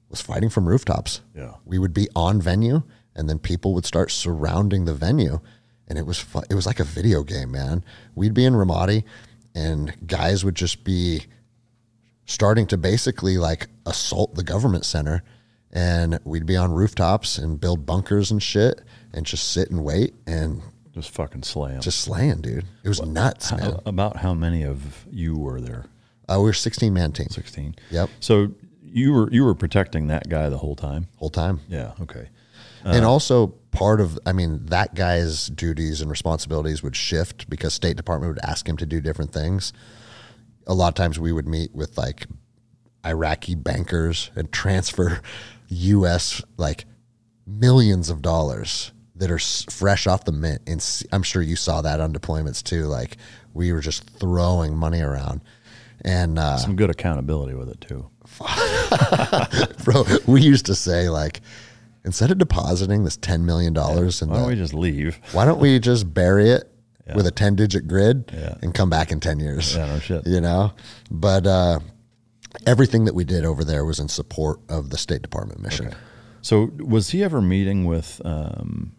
was 0.09 0.21
fighting 0.21 0.51
from 0.51 0.69
rooftops. 0.69 1.23
Yeah. 1.35 1.55
We 1.65 1.79
would 1.79 1.93
be 1.95 2.09
on 2.15 2.41
venue 2.41 2.83
and 3.17 3.29
then 3.29 3.39
people 3.39 3.75
would 3.75 3.85
start 3.87 4.11
surrounding 4.11 4.85
the 4.85 4.95
venue 4.95 5.41
and 5.89 5.99
it 5.99 6.07
was 6.07 6.19
fu- 6.19 6.43
it 6.51 6.55
was 6.55 6.67
like 6.67 6.81
a 6.81 6.85
video 6.85 7.23
game, 7.23 7.51
man. 7.53 7.85
We'd 8.15 8.35
be 8.35 8.45
in 8.45 8.55
Ramadi 8.55 9.05
and 9.55 9.95
guys 10.07 10.45
would 10.45 10.55
just 10.55 10.83
be 10.85 11.25
starting 12.27 12.67
to 12.69 12.77
basically 12.77 13.37
like 13.39 13.69
assault 13.87 14.35
the 14.35 14.43
government 14.43 14.85
center 14.85 15.23
and 15.73 16.19
we'd 16.25 16.47
be 16.47 16.57
on 16.57 16.73
rooftops 16.73 17.37
and 17.39 17.61
build 17.61 17.85
bunkers 17.85 18.31
and 18.31 18.43
shit 18.43 18.81
and 19.13 19.27
just 19.27 19.51
sit 19.53 19.71
and 19.71 19.85
wait 19.85 20.15
and 20.27 20.63
Just 20.93 21.11
fucking 21.11 21.43
slam. 21.43 21.81
just 21.81 22.01
slaying, 22.01 22.41
dude. 22.41 22.65
It 22.83 22.89
was 22.89 23.03
nuts, 23.03 23.51
How- 23.51 23.57
man. 23.57 23.77
about 23.85 24.17
how 24.19 24.35
many 24.35 24.63
of 24.63 25.05
you 25.11 25.37
were 25.37 25.61
there? 25.61 25.87
Uh, 26.29 26.37
we 26.39 26.45
were 26.45 26.53
16 26.55 26.93
man 26.95 27.13
team 27.13 27.29
Sixteen. 27.29 27.75
Yep. 27.91 28.09
So 28.21 28.49
you 28.83 29.13
were 29.13 29.29
you 29.31 29.45
were 29.45 29.55
protecting 29.55 30.07
that 30.07 30.29
guy 30.31 30.49
the 30.49 30.57
whole 30.59 30.77
time. 30.77 31.09
whole 31.17 31.29
time. 31.29 31.61
Yeah. 31.69 31.93
Okay. 32.01 32.29
And 32.85 33.05
also 33.05 33.49
part 33.71 34.01
of 34.01 34.19
i 34.27 34.33
mean 34.33 34.65
that 34.67 34.95
guy's 34.95 35.49
duties 35.49 36.01
and 36.01 36.11
responsibilities 36.11 36.83
would 36.83 36.95
shift 36.95 37.49
because 37.51 37.75
state 37.75 37.97
department 37.97 38.33
would 38.33 38.45
ask 38.45 38.69
him 38.69 38.77
to 38.77 38.87
do 38.87 39.01
different 39.01 39.33
things. 39.33 39.73
A 40.67 40.75
lot 40.75 40.89
of 40.89 40.95
times 40.95 41.19
we 41.19 41.33
would 41.33 41.49
meet 41.49 41.75
with 41.75 41.99
like 41.99 42.27
iraqi 43.05 43.55
bankers 43.55 44.31
and 44.35 44.51
transfer 44.53 45.21
us 45.71 46.43
like 46.57 46.85
millions 47.47 48.11
of 48.11 48.23
dollars 48.23 48.93
that 49.17 49.31
are 49.31 49.39
fresh 49.39 50.07
off 50.07 50.25
the 50.25 50.33
mint. 50.33 50.63
And 50.67 51.03
I'm 51.13 51.23
sure 51.23 51.43
you 51.43 51.57
saw 51.57 51.83
that 51.83 52.01
on 52.01 52.13
deployments 52.13 52.63
too 52.63 52.85
like 52.87 53.17
we 53.53 53.73
were 53.73 53.81
just 53.81 54.09
throwing 54.11 54.77
money 54.77 55.01
around. 55.01 55.43
And 56.05 56.39
uh, 56.39 56.59
Some 56.59 56.77
good 56.77 56.91
accountability 56.91 57.55
with 57.55 57.69
it 57.69 57.81
too. 57.81 58.11
bro 59.85 60.03
we 60.27 60.41
used 60.41 60.67
to 60.67 60.75
say 60.75 61.09
like 61.09 61.41
instead 62.05 62.31
of 62.31 62.39
depositing 62.39 63.05
this 63.05 63.17
$10 63.17 63.43
million 63.43 63.77
in 63.77 64.29
Why 64.29 64.37
don't 64.39 64.47
we 64.49 64.55
just 64.57 64.75
leave? 64.75 65.19
why 65.33 65.45
don't 65.45 65.59
we 65.61 65.79
just 65.79 66.13
bury 66.13 66.51
it 66.51 66.71
with 67.15 67.27
a 67.27 67.31
10 67.31 67.57
digit 67.57 67.87
grid 67.87 68.31
Yeah. 68.33 68.55
and 68.63 68.73
come 68.75 68.89
back 68.91 69.13
in 69.13 69.21
10 69.21 69.41
years 69.41 69.75
Yeah, 69.77 69.87
no 69.87 69.99
shit. 69.99 70.27
you 70.27 70.41
know 70.41 70.73
but 71.11 71.47
uh, 71.47 71.81
everything 72.67 73.05
that 73.07 73.15
we 73.15 73.25
did 73.25 73.45
over 73.45 73.65
there 73.65 73.85
was 73.85 74.01
in 74.01 74.09
support 74.09 74.61
of 74.69 74.91
the 74.91 74.97
state 74.99 75.23
department 75.23 75.61
mission 75.63 75.95
So 76.43 76.71
was 76.79 77.11
he 77.11 77.23
ever 77.25 77.41
meeting 77.43 77.85
with 77.87 78.21
um, 78.25 78.93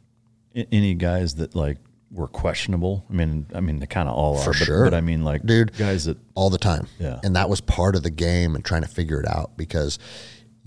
any 0.56 0.94
guys 0.96 1.36
that 1.36 1.56
like 1.56 1.78
were 2.12 2.28
questionable? 2.28 3.06
I 3.10 3.14
mean, 3.14 3.46
I 3.54 3.60
mean, 3.60 3.80
they 3.80 3.88
kind 3.88 4.08
of 4.08 4.16
all 4.16 4.38
are, 4.38 4.44
For 4.44 4.52
but, 4.52 4.58
sure. 4.66 4.84
But 4.86 4.94
I 4.94 5.02
mean, 5.02 5.24
like, 5.26 5.46
Dude. 5.46 5.76
guys 5.78 6.06
that 6.06 6.18
all 6.34 6.50
the 6.50 6.58
time 6.58 6.88
Yeah. 7.00 7.20
and 7.24 7.36
that 7.36 7.50
was 7.50 7.60
part 7.62 7.96
of 7.96 8.04
the 8.04 8.10
game 8.10 8.56
and 8.56 8.64
trying 8.64 8.84
to 8.84 8.88
figure 8.88 9.20
it 9.20 9.28
out 9.28 9.58
because 9.58 10.00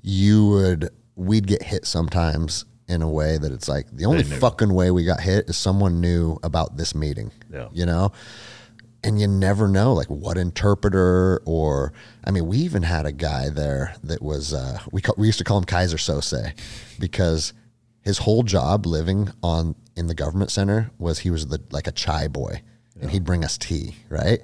you 0.03 0.47
would 0.49 0.91
we'd 1.19 1.47
get 1.47 1.63
hit 1.63 1.85
sometimes 1.85 2.65
in 2.89 3.03
a 3.03 3.09
way 3.11 3.37
that 3.37 3.53
it's 3.53 3.69
like 3.69 3.87
the 3.93 4.07
only 4.07 4.23
fucking 4.23 4.73
way 4.73 4.91
we 4.91 5.05
got 5.05 5.21
hit 5.21 5.49
is 5.51 5.57
someone 5.57 6.01
knew 6.01 6.39
about 6.43 6.77
this 6.77 6.95
meeting 6.95 7.31
Yeah. 7.53 7.69
you 7.73 7.85
know? 7.85 8.13
And 9.05 9.21
you 9.21 9.27
never 9.29 9.69
know 9.69 9.93
like 9.93 10.07
what 10.09 10.37
interpreter 10.39 11.43
or 11.45 11.93
I 12.25 12.31
mean 12.31 12.47
we 12.47 12.59
even 12.59 12.83
had 12.83 13.05
a 13.07 13.13
guy 13.13 13.49
there 13.51 13.95
that 14.05 14.23
was 14.23 14.53
uh, 14.55 14.79
we 14.93 15.03
we 15.17 15.27
used 15.27 15.39
to 15.39 15.45
call 15.45 15.59
him 15.59 15.65
Keyser 15.65 15.99
Söze 15.99 16.53
because 16.99 17.53
his 18.01 18.19
whole 18.19 18.43
job 18.43 18.87
living 18.87 19.31
on 19.43 19.75
in 19.97 20.07
the 20.07 20.15
government 20.15 20.51
center 20.51 20.91
was 20.99 21.21
he 21.21 21.31
was 21.31 21.47
the 21.49 21.61
like 21.71 21.87
a 21.87 21.93
chai 21.93 22.27
boy 22.29 22.63
and 23.01 23.11
he'd 23.11 23.25
bring 23.25 23.45
us 23.45 23.57
tea 23.59 23.95
right 24.09 24.41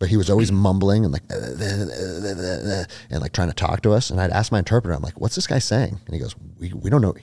but 0.00 0.08
he 0.08 0.16
was 0.16 0.28
always 0.28 0.50
mumbling 0.50 1.04
and 1.04 1.12
like 1.12 1.22
uh, 1.30 1.36
uh, 1.36 2.80
uh, 2.80 2.84
and 3.10 3.20
like 3.20 3.32
trying 3.32 3.48
to 3.48 3.54
talk 3.54 3.82
to 3.82 3.92
us 3.92 4.10
and 4.10 4.20
I'd 4.20 4.30
ask 4.30 4.50
my 4.50 4.58
interpreter 4.58 4.94
I'm 4.94 5.02
like 5.02 5.20
what's 5.20 5.36
this 5.36 5.46
guy 5.46 5.60
saying 5.60 6.00
and 6.06 6.14
he 6.14 6.20
goes 6.20 6.34
we, 6.58 6.72
we 6.72 6.90
don't 6.90 7.02
know 7.02 7.14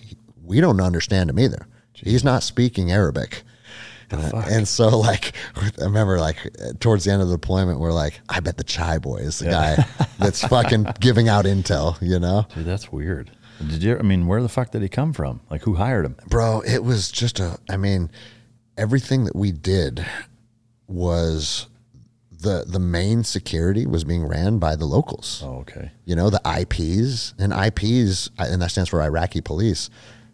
we 0.41 0.61
don't 0.61 0.79
understand 0.79 1.29
him 1.29 1.39
either 1.39 1.67
he's 1.93 2.23
not 2.23 2.43
speaking 2.43 2.91
Arabic 2.91 3.43
and, 4.09 4.33
and 4.33 4.67
so, 4.67 4.97
like, 4.97 5.33
I 5.55 5.83
remember, 5.83 6.19
like, 6.19 6.37
towards 6.79 7.03
the 7.03 7.11
end 7.11 7.21
of 7.21 7.27
the 7.27 7.35
deployment, 7.35 7.79
we're 7.79 7.91
like, 7.91 8.19
I 8.29 8.39
bet 8.39 8.57
the 8.57 8.63
chai 8.63 8.99
boy 8.99 9.17
is 9.17 9.39
the 9.39 9.45
guy 9.45 9.85
that's 10.17 10.47
fucking 10.47 10.87
giving 10.99 11.27
out 11.27 11.45
intel, 11.45 12.01
you 12.01 12.19
know? 12.19 12.47
dude, 12.55 12.65
that's 12.65 12.91
weird. 12.91 13.31
Did 13.59 13.83
you? 13.83 13.97
I 13.97 14.03
mean, 14.03 14.27
where 14.27 14.41
the 14.41 14.49
fuck 14.49 14.71
did 14.71 14.81
he 14.81 14.89
come 14.89 15.13
from? 15.13 15.41
Like, 15.49 15.63
who 15.63 15.73
hired 15.73 16.05
him? 16.05 16.15
Bro, 16.27 16.61
it 16.61 16.83
was 16.83 17.11
just 17.11 17.39
a, 17.39 17.57
I 17.69 17.77
mean, 17.77 18.11
everything 18.77 19.25
that 19.25 19.35
we 19.35 19.51
did 19.51 20.05
was 20.87 21.67
the 22.39 22.65
the 22.67 22.79
main 22.79 23.23
security 23.23 23.85
was 23.85 24.03
being 24.03 24.25
ran 24.25 24.59
by 24.59 24.75
the 24.75 24.85
locals. 24.85 25.41
Oh, 25.43 25.57
okay. 25.59 25.91
You 26.05 26.15
know, 26.15 26.29
the 26.29 26.41
IPs 26.45 27.33
and 27.39 27.51
IPs, 27.53 28.29
and 28.37 28.61
that 28.61 28.71
stands 28.71 28.89
for 28.89 29.01
Iraqi 29.01 29.41
police. 29.41 29.89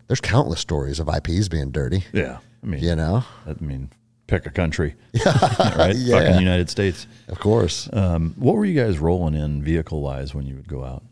There's 0.08 0.22
countless 0.22 0.60
stories 0.60 1.00
of 1.00 1.08
IPs 1.10 1.48
being 1.48 1.72
dirty. 1.72 2.06
Yeah. 2.12 2.40
I 2.62 2.66
mean, 2.66 2.84
You 2.84 2.96
know, 2.96 3.24
I 3.46 3.56
mean, 3.60 3.90
pick 4.28 4.46
a 4.46 4.50
country, 4.50 4.96
right? 5.26 5.96
Yeah. 5.96 6.20
Fucking 6.20 6.40
United 6.40 6.70
States. 6.70 7.08
of 7.28 7.40
course. 7.40 7.90
Um, 7.94 8.34
what 8.38 8.56
were 8.56 8.66
you 8.66 8.80
guys 8.80 9.00
rolling 9.00 9.34
in 9.34 9.64
vehicle 9.64 10.02
wise 10.02 10.34
when 10.36 10.46
you 10.46 10.56
would 10.56 10.68
go 10.68 10.84
out? 10.84 11.04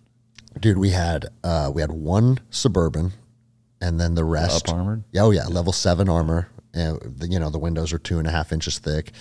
Dude, 0.60 0.78
we 0.78 0.90
had 0.90 1.28
uh, 1.44 1.72
we 1.74 1.82
had 1.82 1.92
one 1.92 2.40
suburban, 2.50 3.14
and 3.80 4.00
then 4.00 4.16
the 4.16 4.26
rest 4.26 4.68
Up 4.70 4.76
armored? 4.76 5.04
Yeah, 5.12 5.24
Oh 5.24 5.32
yeah, 5.32 5.48
level 5.48 5.72
seven 5.74 6.10
armor. 6.10 6.50
And 6.74 7.00
the, 7.02 7.28
you 7.28 7.40
know 7.40 7.50
the 7.50 7.60
windows 7.60 7.92
are 7.94 7.98
two 7.98 8.18
and 8.20 8.28
a 8.28 8.32
half 8.32 8.52
inches 8.54 8.78
thick, 8.80 9.12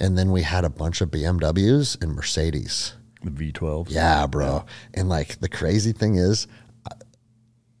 and 0.00 0.16
then 0.18 0.30
we 0.30 0.42
had 0.42 0.64
a 0.64 0.70
bunch 0.70 1.00
of 1.00 1.10
BMWs 1.10 2.00
and 2.02 2.12
Mercedes. 2.14 2.94
The 3.22 3.30
V12. 3.30 3.86
Yeah, 3.90 4.26
bro. 4.26 4.64
And 4.92 5.08
like 5.08 5.40
the 5.40 5.48
crazy 5.48 5.92
thing 5.92 6.16
is, 6.16 6.46
uh, 6.90 6.94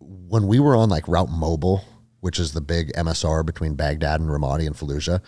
when 0.00 0.46
we 0.46 0.58
were 0.60 0.74
on 0.76 0.88
like 0.88 1.06
Route 1.08 1.30
Mobile, 1.30 1.84
which 2.20 2.38
is 2.38 2.52
the 2.52 2.60
big 2.60 2.92
MSR 2.94 3.44
between 3.44 3.74
Baghdad 3.74 4.20
and 4.20 4.30
Ramadi 4.30 4.66
and 4.66 4.74
Fallujah, 4.74 5.20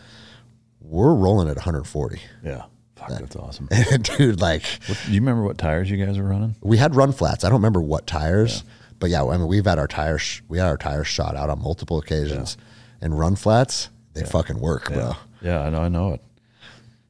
we're 0.81 1.15
rolling 1.15 1.49
at 1.49 1.57
140. 1.57 2.21
Yeah. 2.45 2.65
Fuck, 2.95 3.09
that's 3.11 3.37
awesome. 3.37 3.69
Dude, 4.03 4.41
like 4.41 4.63
What, 4.87 4.99
do 5.05 5.13
you 5.13 5.21
remember 5.21 5.43
what 5.43 5.59
tires 5.59 5.91
you 5.91 6.03
guys 6.03 6.17
were 6.19 6.25
running? 6.25 6.57
we 6.63 6.79
had 6.79 6.95
run 6.95 7.13
flats. 7.13 7.45
I 7.45 7.49
don't 7.51 7.59
remember 7.59 7.83
what 7.83 8.07
tires, 8.07 8.65
but 8.99 9.11
yeah, 9.11 9.23
I 9.23 9.37
mean 9.37 9.47
we've 9.49 9.67
had 9.67 9.79
our 9.79 9.87
tires 9.87 10.41
we 10.49 10.57
had 10.57 10.67
our 10.69 10.79
tires 10.79 11.07
shot 11.07 11.37
out 11.37 11.51
on 11.51 11.61
multiple 11.63 11.99
occasions. 11.99 12.57
And 13.03 13.19
run 13.19 13.37
flats, 13.37 13.91
they 14.15 14.25
fucking 14.25 14.59
work, 14.59 14.87
bro. 14.91 15.13
Yeah, 15.43 15.61
I 15.61 15.69
know. 15.69 15.81
I 15.83 15.89
know 15.91 16.15
it. 16.15 16.23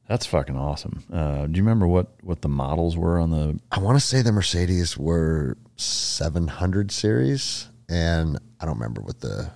That's 0.07 0.25
fucking 0.25 0.55
awesome. 0.57 1.03
Uh, 1.11 1.47
do 1.47 1.57
you 1.57 1.63
remember 1.63 1.85
what 1.87 2.07
what 2.23 2.41
the 2.41 2.47
models 2.49 2.95
were 2.97 3.19
on 3.19 3.29
the? 3.31 3.59
I 3.71 3.79
want 3.79 3.97
to 3.99 4.05
say 4.05 4.21
the 4.21 4.31
Mercedes 4.31 4.97
were 4.97 5.57
700 5.75 6.91
series, 6.91 7.67
and 7.89 8.37
I 8.59 8.65
don't 8.65 8.75
remember 8.75 9.01
what 9.01 9.19
the 9.19 9.49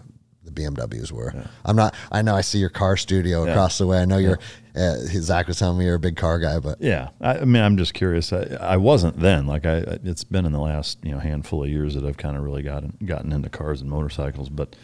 the 0.44 0.52
BMWs 0.52 1.12
were. 1.12 1.34
I'm 1.64 1.76
not. 1.76 1.96
I 2.12 2.22
know 2.22 2.36
I 2.36 2.42
see 2.42 2.58
your 2.60 2.70
car 2.70 2.98
studio 2.98 3.46
across 3.52 3.78
the 3.78 3.88
way. 3.88 4.02
I 4.02 4.06
know 4.06 4.18
you're. 4.18 4.40
Uh, 4.76 4.96
Zach 5.06 5.48
was 5.48 5.60
telling 5.60 5.78
me 5.78 5.86
you're 5.86 5.96
a 5.96 6.00
big 6.00 6.16
car 6.18 6.40
guy, 6.40 6.60
but 6.60 6.82
Yeah, 6.82 7.10
I, 7.20 7.40
I 7.40 7.46
mean, 7.46 7.62
I'm 7.62 7.78
just 7.78 7.94
curious. 7.94 8.32
I, 8.34 8.58
I 8.60 8.78
wasn't 8.78 9.20
then. 9.20 9.46
Like 9.48 9.66
I, 9.66 9.78
I- 9.80 10.00
it's 10.04 10.24
been 10.24 10.46
in 10.46 10.52
the 10.52 10.60
last 10.60 10.98
you 11.04 11.12
know 11.12 11.20
handful 11.20 11.64
of 11.64 11.70
years 11.70 11.96
that 11.96 12.04
I've 12.04 12.18
kind 12.18 12.36
of 12.36 12.44
really 12.44 12.64
gotten 12.64 12.98
gotten 13.06 13.32
into 13.32 13.50
cars 13.50 13.82
and 13.82 13.90
motorcycles. 13.90 14.50
But 14.50 14.76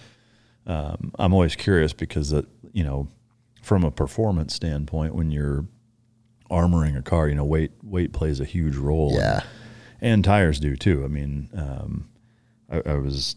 um, 0.65 1.11
I'm 1.19 1.33
always 1.33 1.55
curious 1.55 1.91
because 1.93 2.29
that 2.29 2.45
you 2.73 2.83
know, 2.83 3.07
from 3.67 3.83
a 3.83 3.91
performance 3.91 4.53
standpoint, 4.53 5.13
when 5.13 5.29
you're 5.29 5.65
armoring 6.49 6.97
a 6.97 7.01
car, 7.01 7.27
you 7.27 7.35
know, 7.35 7.43
weight 7.43 7.71
weight 7.83 8.13
plays 8.13 8.39
a 8.39 8.45
huge 8.45 8.77
role. 8.77 9.13
yeah, 9.15 9.41
and 10.01 10.23
tires 10.23 10.59
do 10.59 10.75
too. 10.75 11.03
I 11.03 11.07
mean, 11.07 11.49
um, 11.53 12.09
I, 12.71 12.81
I 12.85 12.93
was 12.95 13.35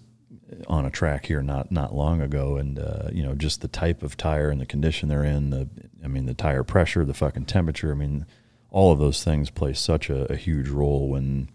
on 0.69 0.85
a 0.85 0.90
track 0.90 1.27
here 1.27 1.43
not 1.43 1.73
not 1.73 1.94
long 1.94 2.20
ago, 2.20 2.57
and 2.57 2.78
uh, 2.78 3.09
you 3.12 3.23
know, 3.24 3.35
just 3.35 3.61
the 3.61 3.69
type 3.69 4.02
of 4.05 4.16
tire 4.16 4.51
and 4.51 4.61
the 4.61 4.66
condition 4.66 5.09
they're 5.09 5.24
in. 5.24 5.51
The 5.51 5.69
I 6.05 6.09
mean, 6.09 6.27
the 6.27 6.35
tire 6.35 6.62
pressure, 6.62 7.05
the 7.05 7.15
fucking 7.15 7.47
temperature. 7.47 7.90
I 7.90 7.94
mean, 7.97 8.24
all 8.70 8.93
of 8.93 9.01
those 9.01 9.24
things 9.24 9.51
play 9.51 9.73
such 9.74 10.11
a, 10.11 10.32
a 10.32 10.36
huge 10.36 10.69
role 10.69 11.09
when 11.09 11.51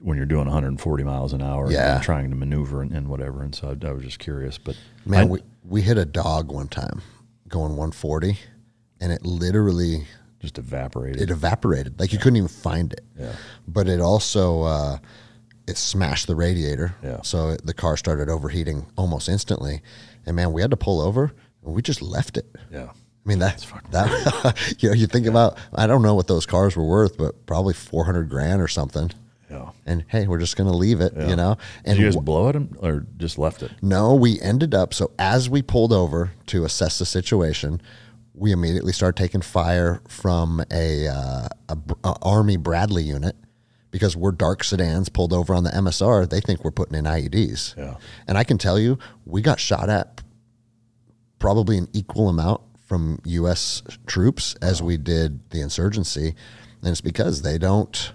when 0.00 0.16
you're 0.18 0.26
doing 0.26 0.44
140 0.46 1.02
miles 1.04 1.32
an 1.32 1.40
hour 1.42 1.70
Yeah. 1.70 1.94
and 1.96 2.02
trying 2.04 2.28
to 2.28 2.36
maneuver 2.36 2.82
and, 2.82 2.92
and 2.92 3.08
whatever. 3.08 3.42
And 3.42 3.54
so 3.54 3.68
I, 3.82 3.86
I 3.86 3.92
was 3.92 4.02
just 4.04 4.18
curious, 4.18 4.56
but 4.58 4.76
man, 5.06 5.20
I- 5.22 5.30
we 5.30 5.38
we 5.62 5.80
hit 5.82 5.98
a 5.98 6.04
dog 6.06 6.50
one 6.52 6.68
time 6.68 7.00
going 7.54 7.70
140, 7.76 8.38
and 9.00 9.12
it 9.12 9.24
literally 9.24 10.06
just 10.40 10.58
evaporated. 10.58 11.22
it 11.22 11.30
evaporated. 11.30 11.98
Like 11.98 12.12
you 12.12 12.18
couldn't 12.18 12.36
even 12.36 12.48
find 12.48 12.92
it. 12.92 13.00
Yeah. 13.18 13.32
But 13.66 13.88
it 13.88 14.00
also 14.00 14.62
uh, 14.62 14.98
it 15.66 15.76
smashed 15.78 16.26
the 16.26 16.36
radiator. 16.36 16.94
Yeah. 17.02 17.22
So 17.22 17.50
it, 17.50 17.64
the 17.64 17.72
car 17.72 17.96
started 17.96 18.28
overheating 18.28 18.86
almost 18.96 19.28
instantly, 19.28 19.80
and 20.26 20.36
man, 20.36 20.52
we 20.52 20.60
had 20.60 20.70
to 20.72 20.76
pull 20.76 21.00
over 21.00 21.32
and 21.64 21.74
we 21.74 21.80
just 21.80 22.02
left 22.02 22.36
it. 22.36 22.46
yeah. 22.70 22.90
I 22.90 23.28
mean 23.28 23.38
that 23.38 23.66
that 23.90 24.74
you 24.80 24.90
know 24.90 24.94
you 24.94 25.06
think 25.06 25.26
about 25.26 25.56
I 25.74 25.86
don't 25.86 26.02
know 26.02 26.14
what 26.14 26.26
those 26.26 26.44
cars 26.44 26.76
were 26.76 26.84
worth, 26.84 27.16
but 27.16 27.46
probably 27.46 27.72
four 27.72 28.04
hundred 28.04 28.28
grand 28.28 28.60
or 28.60 28.68
something. 28.68 29.10
Yeah. 29.54 29.70
And 29.86 30.04
hey, 30.08 30.26
we're 30.26 30.38
just 30.40 30.56
gonna 30.56 30.72
leave 30.76 31.00
it, 31.00 31.14
you 31.16 31.36
know. 31.36 31.56
And 31.84 31.96
Did 31.96 32.02
you 32.02 32.06
guys 32.06 32.14
w- 32.14 32.24
blow 32.24 32.48
it 32.48 32.56
or 32.80 33.06
just 33.16 33.38
left 33.38 33.62
it? 33.62 33.70
no, 33.82 34.14
we 34.14 34.40
ended 34.40 34.74
up 34.74 34.92
so 34.94 35.10
as 35.18 35.48
we 35.48 35.62
pulled 35.62 35.92
over 35.92 36.32
to 36.46 36.64
assess 36.64 36.98
the 36.98 37.06
situation, 37.06 37.80
we 38.34 38.50
immediately 38.52 38.92
started 38.92 39.16
taking 39.22 39.40
fire 39.42 40.02
from 40.08 40.60
a, 40.72 41.06
uh, 41.06 41.48
a, 41.68 41.78
a 42.02 42.14
Army 42.22 42.56
Bradley 42.56 43.04
unit 43.04 43.36
because 43.92 44.16
we're 44.16 44.32
dark 44.32 44.64
sedans 44.64 45.08
pulled 45.08 45.32
over 45.32 45.54
on 45.54 45.62
the 45.62 45.70
MSR. 45.70 46.28
They 46.28 46.40
think 46.40 46.64
we're 46.64 46.72
putting 46.72 46.96
in 46.98 47.04
IEDs. 47.04 47.76
Yeah. 47.76 47.94
And 48.26 48.36
I 48.36 48.42
can 48.42 48.58
tell 48.58 48.76
you, 48.76 48.98
we 49.24 49.40
got 49.40 49.60
shot 49.60 49.88
at 49.88 50.20
probably 51.38 51.78
an 51.78 51.88
equal 51.92 52.28
amount 52.28 52.60
from 52.86 53.20
U.S. 53.24 53.82
troops 54.06 54.56
as 54.60 54.82
we 54.82 54.96
did 54.96 55.48
the 55.50 55.60
insurgency, 55.60 56.34
and 56.82 56.90
it's 56.90 57.00
because 57.00 57.42
they 57.42 57.56
don't, 57.56 58.12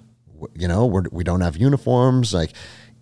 you 0.56 0.68
know, 0.68 0.86
we're, 0.86 1.04
we 1.12 1.24
don't 1.24 1.42
have 1.42 1.58
uniforms. 1.58 2.34
Like, 2.34 2.54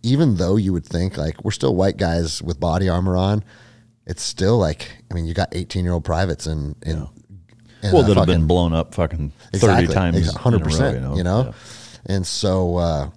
even 0.04 0.36
though 0.38 0.56
you 0.56 0.74
would 0.74 0.86
think 0.86 1.18
like 1.18 1.44
we're 1.44 1.52
still 1.52 1.76
white 1.76 1.98
guys 1.98 2.42
with 2.42 2.60
body 2.60 2.88
armor 2.90 3.16
on, 3.18 3.44
it's 4.06 4.22
still 4.24 4.58
like 4.58 4.90
I 5.10 5.14
mean, 5.14 5.26
you 5.26 5.34
got 5.34 5.50
eighteen 5.54 5.84
year 5.84 5.94
old 5.94 6.04
privates 6.06 6.48
in 6.48 6.76
in. 6.86 7.08
in 7.84 7.92
Well, 7.94 8.04
that 8.04 8.18
have 8.18 8.26
been 8.26 8.48
blown 8.48 8.74
up 8.74 8.94
fucking 8.96 9.32
30 9.54 9.88
times. 9.88 10.34
hundred 10.36 10.58
in 10.58 10.62
a 10.62 10.66
row, 10.66 10.70
percent. 10.72 11.18
You 11.18 11.24
know, 11.24 11.44
Yeah. 11.46 12.16
and 12.16 12.26
so 12.26 12.78
uh, 12.78 13.10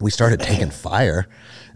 we 0.00 0.10
started 0.10 0.40
taking 0.40 0.70
fire, 0.88 1.26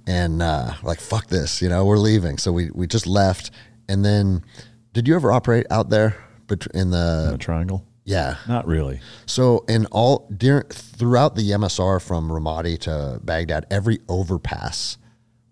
and 0.06 0.43
uh, 0.43 0.72
like 0.82 1.01
fuck 1.01 1.26
this, 1.28 1.62
you 1.62 1.68
know, 1.68 1.84
we're 1.84 1.98
leaving. 1.98 2.38
So 2.38 2.52
we 2.52 2.70
we 2.74 2.86
just 2.86 3.06
left, 3.06 3.51
and 3.88 4.05
then 4.05 4.44
did 4.93 5.09
you 5.09 5.14
ever 5.16 5.32
operate 5.32 5.66
out 5.70 5.88
there 5.90 6.16
in 6.51 6.59
In 6.74 6.90
the 6.90 7.28
the 7.32 7.38
triangle? 7.38 7.84
Yeah? 8.06 8.36
Not 8.48 8.66
really. 8.66 9.00
So 9.26 9.64
in 9.68 9.86
all 9.86 10.28
during 10.34 10.62
throughout 10.68 11.34
the 11.34 11.50
MSR 11.50 12.00
from 12.00 12.30
Ramadi 12.30 12.78
to 12.80 13.20
Baghdad, 13.22 13.66
every 13.70 13.98
overpass 14.08 14.96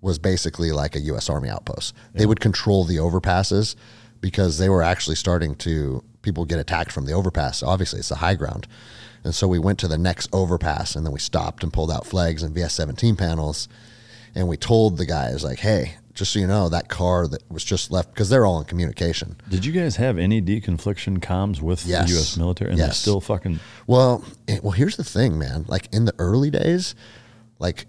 was 0.00 0.18
basically 0.18 0.70
like 0.70 0.94
a 0.94 1.00
U.S. 1.00 1.28
Army 1.28 1.48
outpost. 1.48 1.94
They 2.14 2.26
would 2.26 2.40
control 2.40 2.84
the 2.84 2.96
overpasses 2.98 3.74
because 4.20 4.58
they 4.58 4.68
were 4.68 4.82
actually 4.82 5.16
starting 5.16 5.56
to 5.56 6.02
people 6.22 6.44
get 6.44 6.60
attacked 6.60 6.92
from 6.92 7.06
the 7.06 7.12
overpass. 7.12 7.62
Obviously, 7.62 7.98
it's 7.98 8.08
the 8.08 8.16
high 8.16 8.34
ground, 8.34 8.68
and 9.24 9.34
so 9.34 9.48
we 9.48 9.58
went 9.58 9.78
to 9.80 9.88
the 9.88 9.98
next 9.98 10.28
overpass, 10.32 10.94
and 10.94 11.04
then 11.04 11.12
we 11.12 11.18
stopped 11.18 11.62
and 11.64 11.72
pulled 11.72 11.90
out 11.90 12.06
flags 12.06 12.42
and 12.42 12.54
VS-17 12.54 13.18
panels, 13.18 13.68
and 14.34 14.46
we 14.46 14.56
told 14.56 14.96
the 14.96 15.06
guys 15.06 15.42
like, 15.42 15.58
"Hey, 15.58 15.96
just 16.14 16.32
so 16.32 16.38
you 16.38 16.46
know, 16.46 16.68
that 16.68 16.88
car 16.88 17.26
that 17.28 17.42
was 17.50 17.64
just 17.64 17.90
left 17.90 18.14
because 18.14 18.28
they're 18.30 18.46
all 18.46 18.58
in 18.58 18.64
communication." 18.64 19.36
Did 19.48 19.64
you 19.64 19.72
guys 19.72 19.96
have 19.96 20.16
any 20.18 20.40
deconfliction 20.40 21.18
comms 21.18 21.60
with 21.60 21.84
Yes. 21.86 22.08
the 22.08 22.14
U.S. 22.14 22.36
military? 22.36 22.70
And 22.70 22.78
they 22.80 22.84
Yes. 22.86 22.98
still 22.98 23.20
fucking. 23.20 23.60
Well, 23.86 24.24
it, 24.46 24.62
well, 24.62 24.72
here's 24.72 24.96
the 24.96 25.04
thing, 25.04 25.38
man. 25.38 25.64
Like 25.68 25.88
in 25.92 26.04
the 26.04 26.14
early 26.18 26.50
days, 26.50 26.94
like 27.58 27.86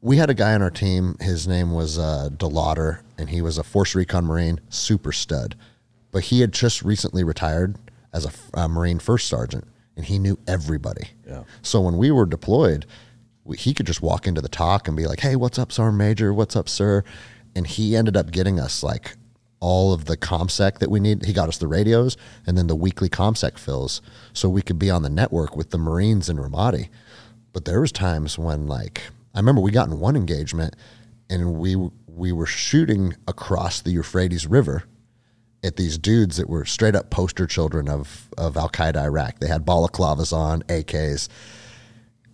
we 0.00 0.16
had 0.16 0.30
a 0.30 0.34
guy 0.34 0.54
on 0.54 0.62
our 0.62 0.70
team. 0.70 1.16
His 1.20 1.46
name 1.46 1.72
was 1.72 1.98
uh, 1.98 2.28
Delauder, 2.36 3.00
and 3.18 3.30
he 3.30 3.40
was 3.42 3.58
a 3.58 3.62
Force 3.62 3.94
Recon 3.94 4.24
Marine, 4.26 4.60
super 4.68 5.12
stud. 5.12 5.54
But 6.10 6.24
he 6.24 6.40
had 6.40 6.52
just 6.52 6.82
recently 6.82 7.24
retired 7.24 7.76
as 8.12 8.26
a 8.54 8.68
Marine 8.68 8.98
First 8.98 9.28
Sergeant, 9.28 9.64
and 9.96 10.04
he 10.04 10.18
knew 10.18 10.38
everybody. 10.46 11.08
Yeah. 11.26 11.44
So 11.62 11.80
when 11.80 11.96
we 11.96 12.10
were 12.10 12.26
deployed, 12.26 12.84
he 13.56 13.74
could 13.74 13.86
just 13.86 14.02
walk 14.02 14.26
into 14.26 14.40
the 14.40 14.48
TOC 14.48 14.88
and 14.88 14.96
be 14.96 15.06
like, 15.06 15.20
"Hey, 15.20 15.36
what's 15.36 15.58
up, 15.58 15.72
Sergeant 15.72 15.98
Major? 15.98 16.32
What's 16.32 16.56
up, 16.56 16.68
sir?" 16.68 17.04
And 17.54 17.66
he 17.66 17.96
ended 17.96 18.16
up 18.16 18.30
getting 18.30 18.58
us 18.58 18.82
like 18.82 19.16
all 19.60 19.92
of 19.92 20.06
the 20.06 20.16
comsec 20.16 20.78
that 20.78 20.90
we 20.90 21.00
need. 21.00 21.24
He 21.24 21.32
got 21.32 21.48
us 21.48 21.58
the 21.58 21.68
radios 21.68 22.16
and 22.46 22.58
then 22.58 22.66
the 22.66 22.76
weekly 22.76 23.08
comsec 23.08 23.58
fills, 23.58 24.02
so 24.32 24.48
we 24.48 24.62
could 24.62 24.78
be 24.78 24.90
on 24.90 25.02
the 25.02 25.10
network 25.10 25.56
with 25.56 25.70
the 25.70 25.78
Marines 25.78 26.28
in 26.28 26.36
Ramadi. 26.36 26.88
But 27.52 27.64
there 27.64 27.80
was 27.80 27.92
times 27.92 28.38
when 28.38 28.66
like 28.66 29.02
I 29.34 29.38
remember 29.38 29.60
we 29.60 29.70
got 29.70 29.88
in 29.88 30.00
one 30.00 30.16
engagement 30.16 30.74
and 31.30 31.54
we 31.54 31.76
we 32.06 32.32
were 32.32 32.46
shooting 32.46 33.16
across 33.26 33.80
the 33.80 33.90
Euphrates 33.90 34.46
River 34.46 34.84
at 35.64 35.76
these 35.76 35.96
dudes 35.96 36.36
that 36.36 36.48
were 36.48 36.64
straight 36.64 36.96
up 36.96 37.10
poster 37.10 37.46
children 37.46 37.88
of 37.88 38.28
of 38.36 38.56
Al 38.56 38.68
Qaeda 38.68 38.96
Iraq. 38.96 39.38
They 39.38 39.48
had 39.48 39.64
balaclavas 39.64 40.32
on, 40.32 40.62
AKs. 40.62 41.28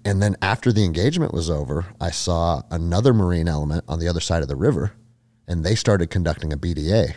And 0.05 0.23
then 0.23 0.37
after 0.41 0.73
the 0.73 0.85
engagement 0.85 1.35
was 1.35 1.51
over, 1.51 1.87
I 2.01 2.11
saw 2.11 2.62
another 2.70 3.12
Marine 3.12 3.49
element 3.49 3.85
on 3.89 3.99
the 3.99 4.09
other 4.09 4.20
side 4.20 4.43
of 4.43 4.49
the 4.49 4.57
river, 4.57 4.93
and 5.47 5.65
they 5.65 5.75
started 5.75 6.11
conducting 6.11 6.53
a 6.53 6.57
BDA. 6.57 7.16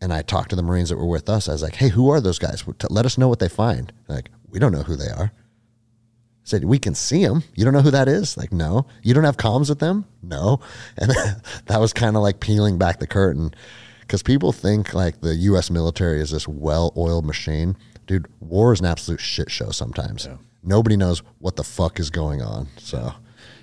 And 0.00 0.12
I 0.12 0.22
talked 0.22 0.50
to 0.50 0.56
the 0.56 0.62
Marines 0.62 0.88
that 0.88 0.96
were 0.96 1.06
with 1.06 1.28
us. 1.28 1.48
I 1.48 1.52
was 1.52 1.62
like, 1.62 1.76
"Hey, 1.76 1.88
who 1.88 2.10
are 2.10 2.20
those 2.20 2.38
guys? 2.38 2.64
Let 2.90 3.06
us 3.06 3.16
know 3.16 3.28
what 3.28 3.38
they 3.38 3.48
find." 3.48 3.92
Like, 4.08 4.30
we 4.48 4.58
don't 4.58 4.72
know 4.72 4.82
who 4.82 4.96
they 4.96 5.08
are. 5.08 5.32
I 5.32 6.44
said, 6.44 6.64
"We 6.64 6.78
can 6.78 6.94
see 6.96 7.24
them. 7.24 7.44
You 7.54 7.64
don't 7.64 7.72
know 7.72 7.82
who 7.82 7.92
that 7.92 8.08
is?" 8.08 8.36
Like, 8.36 8.52
no. 8.52 8.86
You 9.02 9.14
don't 9.14 9.24
have 9.24 9.36
comms 9.36 9.68
with 9.68 9.78
them? 9.78 10.06
No. 10.22 10.60
And 10.98 11.10
that 11.66 11.80
was 11.80 11.92
kind 11.92 12.16
of 12.16 12.22
like 12.22 12.40
peeling 12.40 12.78
back 12.78 12.98
the 12.98 13.06
curtain 13.06 13.54
because 14.00 14.22
people 14.22 14.52
think 14.52 14.92
like 14.92 15.20
the 15.20 15.36
U.S. 15.36 15.70
military 15.70 16.20
is 16.20 16.32
this 16.32 16.48
well-oiled 16.48 17.24
machine. 17.24 17.76
Dude, 18.06 18.26
war 18.40 18.72
is 18.72 18.80
an 18.80 18.86
absolute 18.86 19.20
shit 19.20 19.50
show 19.50 19.70
sometimes. 19.70 20.26
Nobody 20.62 20.96
knows 20.96 21.22
what 21.38 21.56
the 21.56 21.64
fuck 21.64 21.98
is 21.98 22.10
going 22.10 22.40
on. 22.42 22.68
So, 22.78 23.14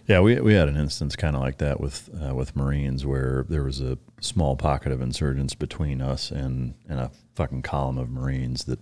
Yeah, 0.08 0.20
we, 0.22 0.40
we 0.42 0.54
had 0.54 0.68
an 0.68 0.76
instance 0.76 1.16
kind 1.16 1.36
of 1.36 1.42
like 1.42 1.58
that 1.60 1.80
with 1.80 2.10
uh, 2.22 2.34
with 2.36 2.56
Marines 2.56 3.06
where 3.06 3.46
there 3.48 3.64
was 3.64 3.80
a 3.82 3.98
small 4.22 4.56
pocket 4.58 4.92
of 4.92 5.02
insurgents 5.02 5.56
between 5.56 6.02
us 6.02 6.30
and, 6.32 6.74
and 6.90 7.00
a 7.00 7.12
fucking 7.36 7.62
column 7.62 7.98
of 7.98 8.10
Marines 8.10 8.66
that, 8.66 8.80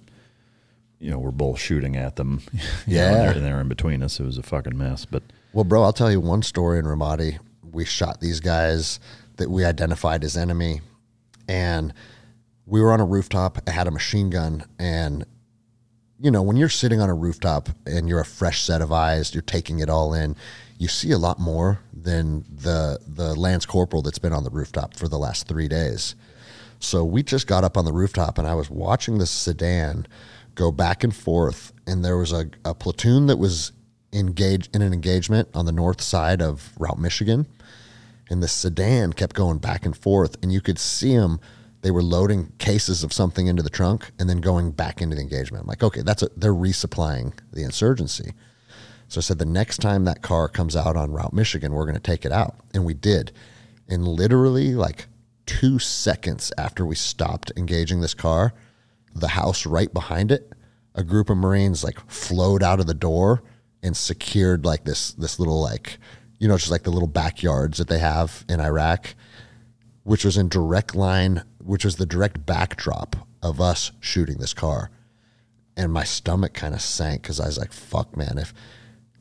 you 0.99 1.11
know, 1.11 1.19
were 1.19 1.31
both 1.31 1.59
shooting 1.59 1.95
at 1.95 2.15
them. 2.15 2.41
you 2.53 2.59
know, 2.59 2.63
and 2.85 2.87
Yeah. 2.87 3.11
they're- 3.11 3.31
and 3.33 3.45
they 3.45 3.53
were 3.53 3.61
in 3.61 3.67
between 3.67 4.01
us. 4.01 4.19
It 4.19 4.23
was 4.25 4.37
a 4.37 4.43
fucking 4.43 4.77
mess. 4.77 5.05
But 5.05 5.21
well, 5.53 5.63
bro, 5.63 5.83
I'll 5.83 5.93
tell 5.93 6.11
you 6.11 6.19
one 6.19 6.41
story 6.41 6.79
in 6.79 6.85
Ramadi. 6.85 7.37
We 7.71 7.85
shot 7.85 8.19
these 8.21 8.39
guys 8.39 8.99
that 9.35 9.51
we 9.51 9.63
identified 9.63 10.23
as 10.23 10.35
enemy, 10.35 10.81
and 11.47 11.93
we 12.65 12.81
were 12.81 12.91
on 12.91 12.99
a 12.99 13.05
rooftop. 13.05 13.59
I 13.67 13.71
had 13.71 13.85
a 13.87 13.91
machine 13.91 14.29
gun, 14.31 14.63
and 14.79 15.25
you 16.19 16.31
know, 16.31 16.41
when 16.41 16.57
you're 16.57 16.69
sitting 16.69 16.99
on 16.99 17.09
a 17.09 17.13
rooftop 17.13 17.69
and 17.85 18.09
you're 18.09 18.19
a 18.19 18.25
fresh 18.25 18.63
set 18.63 18.81
of 18.81 18.91
eyes, 18.91 19.33
you're 19.33 19.41
taking 19.41 19.79
it 19.79 19.89
all 19.89 20.13
in, 20.13 20.35
you 20.77 20.87
see 20.87 21.11
a 21.11 21.17
lot 21.17 21.39
more 21.39 21.79
than 21.93 22.45
the 22.49 22.99
the 23.07 23.35
lance 23.35 23.65
corporal 23.65 24.01
that's 24.01 24.19
been 24.19 24.33
on 24.33 24.43
the 24.43 24.49
rooftop 24.49 24.95
for 24.95 25.07
the 25.07 25.17
last 25.17 25.47
three 25.47 25.67
days. 25.67 26.15
So 26.79 27.03
we 27.03 27.23
just 27.23 27.47
got 27.47 27.63
up 27.63 27.77
on 27.77 27.85
the 27.85 27.93
rooftop 27.93 28.37
and 28.37 28.47
I 28.47 28.53
was 28.53 28.69
watching 28.69 29.17
this 29.17 29.31
sedan 29.31 30.07
go 30.55 30.71
back 30.71 31.03
and 31.03 31.15
forth, 31.15 31.71
and 31.85 32.03
there 32.03 32.17
was 32.17 32.31
a, 32.31 32.49
a 32.65 32.73
platoon 32.73 33.27
that 33.27 33.37
was 33.37 33.71
engaged 34.11 34.75
in 34.75 34.81
an 34.81 34.91
engagement 34.91 35.47
on 35.53 35.65
the 35.65 35.71
north 35.71 36.01
side 36.01 36.41
of 36.41 36.71
Route 36.79 36.99
Michigan, 36.99 37.45
and 38.29 38.41
the 38.41 38.47
sedan 38.47 39.13
kept 39.13 39.35
going 39.35 39.59
back 39.59 39.85
and 39.85 39.95
forth, 39.95 40.35
and 40.41 40.51
you 40.51 40.61
could 40.61 40.79
see 40.79 41.15
them. 41.15 41.39
They 41.87 41.91
were 41.91 42.03
loading 42.03 42.51
cases 42.57 43.01
of 43.01 43.13
something 43.13 43.47
into 43.47 43.63
the 43.63 43.69
trunk 43.69 44.11
and 44.19 44.29
then 44.29 44.41
going 44.41 44.71
back 44.71 45.01
into 45.01 45.15
the 45.15 45.21
engagement. 45.21 45.61
I'm 45.61 45.67
like, 45.67 45.83
okay, 45.83 46.01
that's 46.01 46.21
a, 46.21 46.27
they're 46.35 46.51
resupplying 46.51 47.31
the 47.53 47.63
insurgency. 47.63 48.33
So 49.07 49.19
I 49.19 49.21
said, 49.21 49.37
the 49.39 49.45
next 49.45 49.77
time 49.77 50.03
that 50.03 50.21
car 50.21 50.49
comes 50.49 50.75
out 50.75 50.97
on 50.97 51.13
Route 51.13 51.31
Michigan, 51.31 51.71
we're 51.71 51.85
going 51.85 51.95
to 51.95 52.01
take 52.01 52.25
it 52.25 52.33
out. 52.33 52.55
And 52.73 52.83
we 52.83 52.93
did. 52.93 53.31
And 53.87 54.05
literally, 54.05 54.75
like 54.75 55.07
two 55.45 55.79
seconds 55.79 56.51
after 56.57 56.85
we 56.85 56.95
stopped 56.95 57.53
engaging 57.55 58.01
this 58.01 58.13
car, 58.13 58.53
the 59.15 59.29
house 59.29 59.65
right 59.65 59.93
behind 59.93 60.29
it, 60.29 60.51
a 60.93 61.05
group 61.05 61.29
of 61.29 61.37
Marines 61.37 61.85
like 61.85 61.97
flowed 62.11 62.61
out 62.61 62.81
of 62.81 62.85
the 62.87 62.93
door 62.93 63.43
and 63.81 63.95
secured 63.95 64.65
like 64.65 64.83
this 64.83 65.11
this 65.13 65.39
little 65.39 65.61
like 65.61 65.99
you 66.37 66.49
know 66.49 66.57
just 66.57 66.69
like 66.69 66.83
the 66.83 66.91
little 66.91 67.07
backyards 67.07 67.77
that 67.77 67.87
they 67.87 67.99
have 67.99 68.43
in 68.49 68.59
Iraq, 68.59 69.15
which 70.03 70.25
was 70.25 70.37
in 70.37 70.49
direct 70.49 70.95
line, 70.95 71.43
which 71.67 71.85
was 71.85 71.97
the 71.97 72.05
direct 72.05 72.45
backdrop 72.45 73.15
of 73.41 73.61
us 73.61 73.91
shooting 73.99 74.37
this 74.37 74.53
car, 74.53 74.89
and 75.75 75.91
my 75.91 76.03
stomach 76.03 76.53
kind 76.53 76.73
of 76.73 76.81
sank 76.81 77.21
because 77.21 77.39
I 77.39 77.45
was 77.45 77.57
like, 77.57 77.71
"Fuck, 77.71 78.15
man! 78.17 78.37
If 78.37 78.53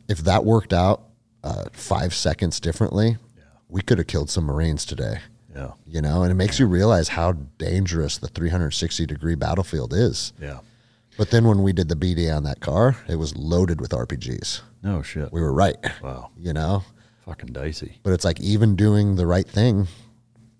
if 0.08 0.18
that 0.18 0.44
worked 0.44 0.72
out 0.72 1.02
uh, 1.42 1.64
five 1.72 2.14
seconds 2.14 2.60
differently, 2.60 3.18
we 3.68 3.82
could 3.82 3.98
have 3.98 4.06
killed 4.06 4.30
some 4.30 4.44
Marines 4.44 4.84
today." 4.84 5.18
Yeah. 5.54 5.72
You 5.86 6.02
know, 6.02 6.22
and 6.22 6.30
it 6.30 6.34
makes 6.34 6.58
you 6.58 6.66
realize 6.66 7.08
how 7.08 7.32
dangerous 7.32 8.18
the 8.18 8.28
360 8.28 9.06
degree 9.06 9.34
battlefield 9.34 9.94
is. 9.94 10.34
Yeah. 10.40 10.58
But 11.16 11.30
then 11.30 11.46
when 11.46 11.62
we 11.62 11.72
did 11.72 11.88
the 11.88 11.96
BD 11.96 12.34
on 12.34 12.44
that 12.44 12.60
car, 12.60 12.96
it 13.08 13.16
was 13.16 13.34
loaded 13.36 13.80
with 13.80 13.92
RPGs. 13.92 14.60
No 14.82 15.00
shit. 15.00 15.32
We 15.32 15.40
were 15.40 15.52
right. 15.52 15.76
Wow. 16.02 16.30
You 16.38 16.52
know? 16.52 16.84
Fucking 17.24 17.52
dicey. 17.52 17.98
But 18.02 18.12
it's 18.12 18.24
like 18.24 18.38
even 18.38 18.76
doing 18.76 19.16
the 19.16 19.26
right 19.26 19.48
thing, 19.48 19.88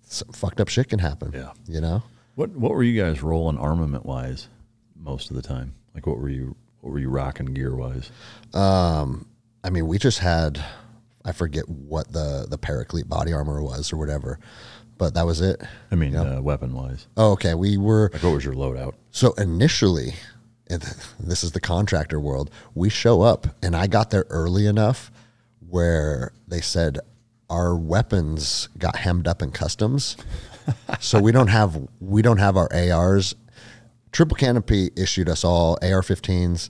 some 0.07 0.29
fucked 0.29 0.59
up 0.59 0.69
shit 0.69 0.89
can 0.89 0.99
happen. 0.99 1.31
Yeah. 1.33 1.51
You 1.67 1.81
know? 1.81 2.03
What 2.35 2.51
What 2.51 2.71
were 2.71 2.83
you 2.83 2.99
guys 2.99 3.21
rolling 3.21 3.57
armament 3.57 4.05
wise 4.05 4.47
most 4.95 5.29
of 5.29 5.35
the 5.35 5.41
time? 5.41 5.73
Like 5.93 6.05
what 6.05 6.19
were 6.19 6.29
you 6.29 6.55
What 6.81 6.91
were 6.93 6.99
you 6.99 7.09
rocking 7.09 7.47
gear 7.47 7.75
wise? 7.75 8.11
Um, 8.53 9.27
I 9.63 9.69
mean, 9.69 9.87
we 9.87 9.97
just 9.97 10.19
had, 10.19 10.63
I 11.25 11.31
forget 11.31 11.67
what 11.67 12.11
the 12.11 12.47
the 12.49 12.57
Paraclete 12.57 13.09
body 13.09 13.33
armor 13.33 13.61
was 13.61 13.91
or 13.91 13.97
whatever, 13.97 14.39
but 14.97 15.13
that 15.15 15.25
was 15.25 15.41
it. 15.41 15.61
I 15.91 15.95
mean, 15.95 16.15
uh, 16.15 16.39
weapon 16.41 16.73
wise. 16.73 17.07
Oh, 17.17 17.31
okay. 17.33 17.53
We 17.53 17.77
were 17.77 18.09
Like 18.13 18.23
what 18.23 18.33
was 18.33 18.45
your 18.45 18.53
loadout? 18.53 18.93
So 19.11 19.33
initially, 19.33 20.13
this 21.19 21.43
is 21.43 21.51
the 21.51 21.59
contractor 21.59 22.19
world, 22.19 22.49
we 22.75 22.89
show 22.89 23.21
up 23.21 23.47
and 23.61 23.75
I 23.75 23.87
got 23.87 24.09
there 24.11 24.25
early 24.29 24.67
enough 24.67 25.11
where 25.67 26.31
they 26.47 26.61
said 26.61 26.99
our 27.49 27.75
weapons 27.75 28.69
got 28.77 28.97
hemmed 28.97 29.27
up 29.27 29.41
in 29.41 29.51
customs. 29.51 30.17
so 30.99 31.19
we 31.19 31.31
don't 31.31 31.47
have 31.47 31.87
we 31.99 32.21
don't 32.21 32.39
have 32.39 32.57
our 32.57 32.69
ARs. 32.73 33.35
Triple 34.11 34.35
Canopy 34.35 34.91
issued 34.95 35.29
us 35.29 35.43
all 35.43 35.77
AR-15s 35.81 36.69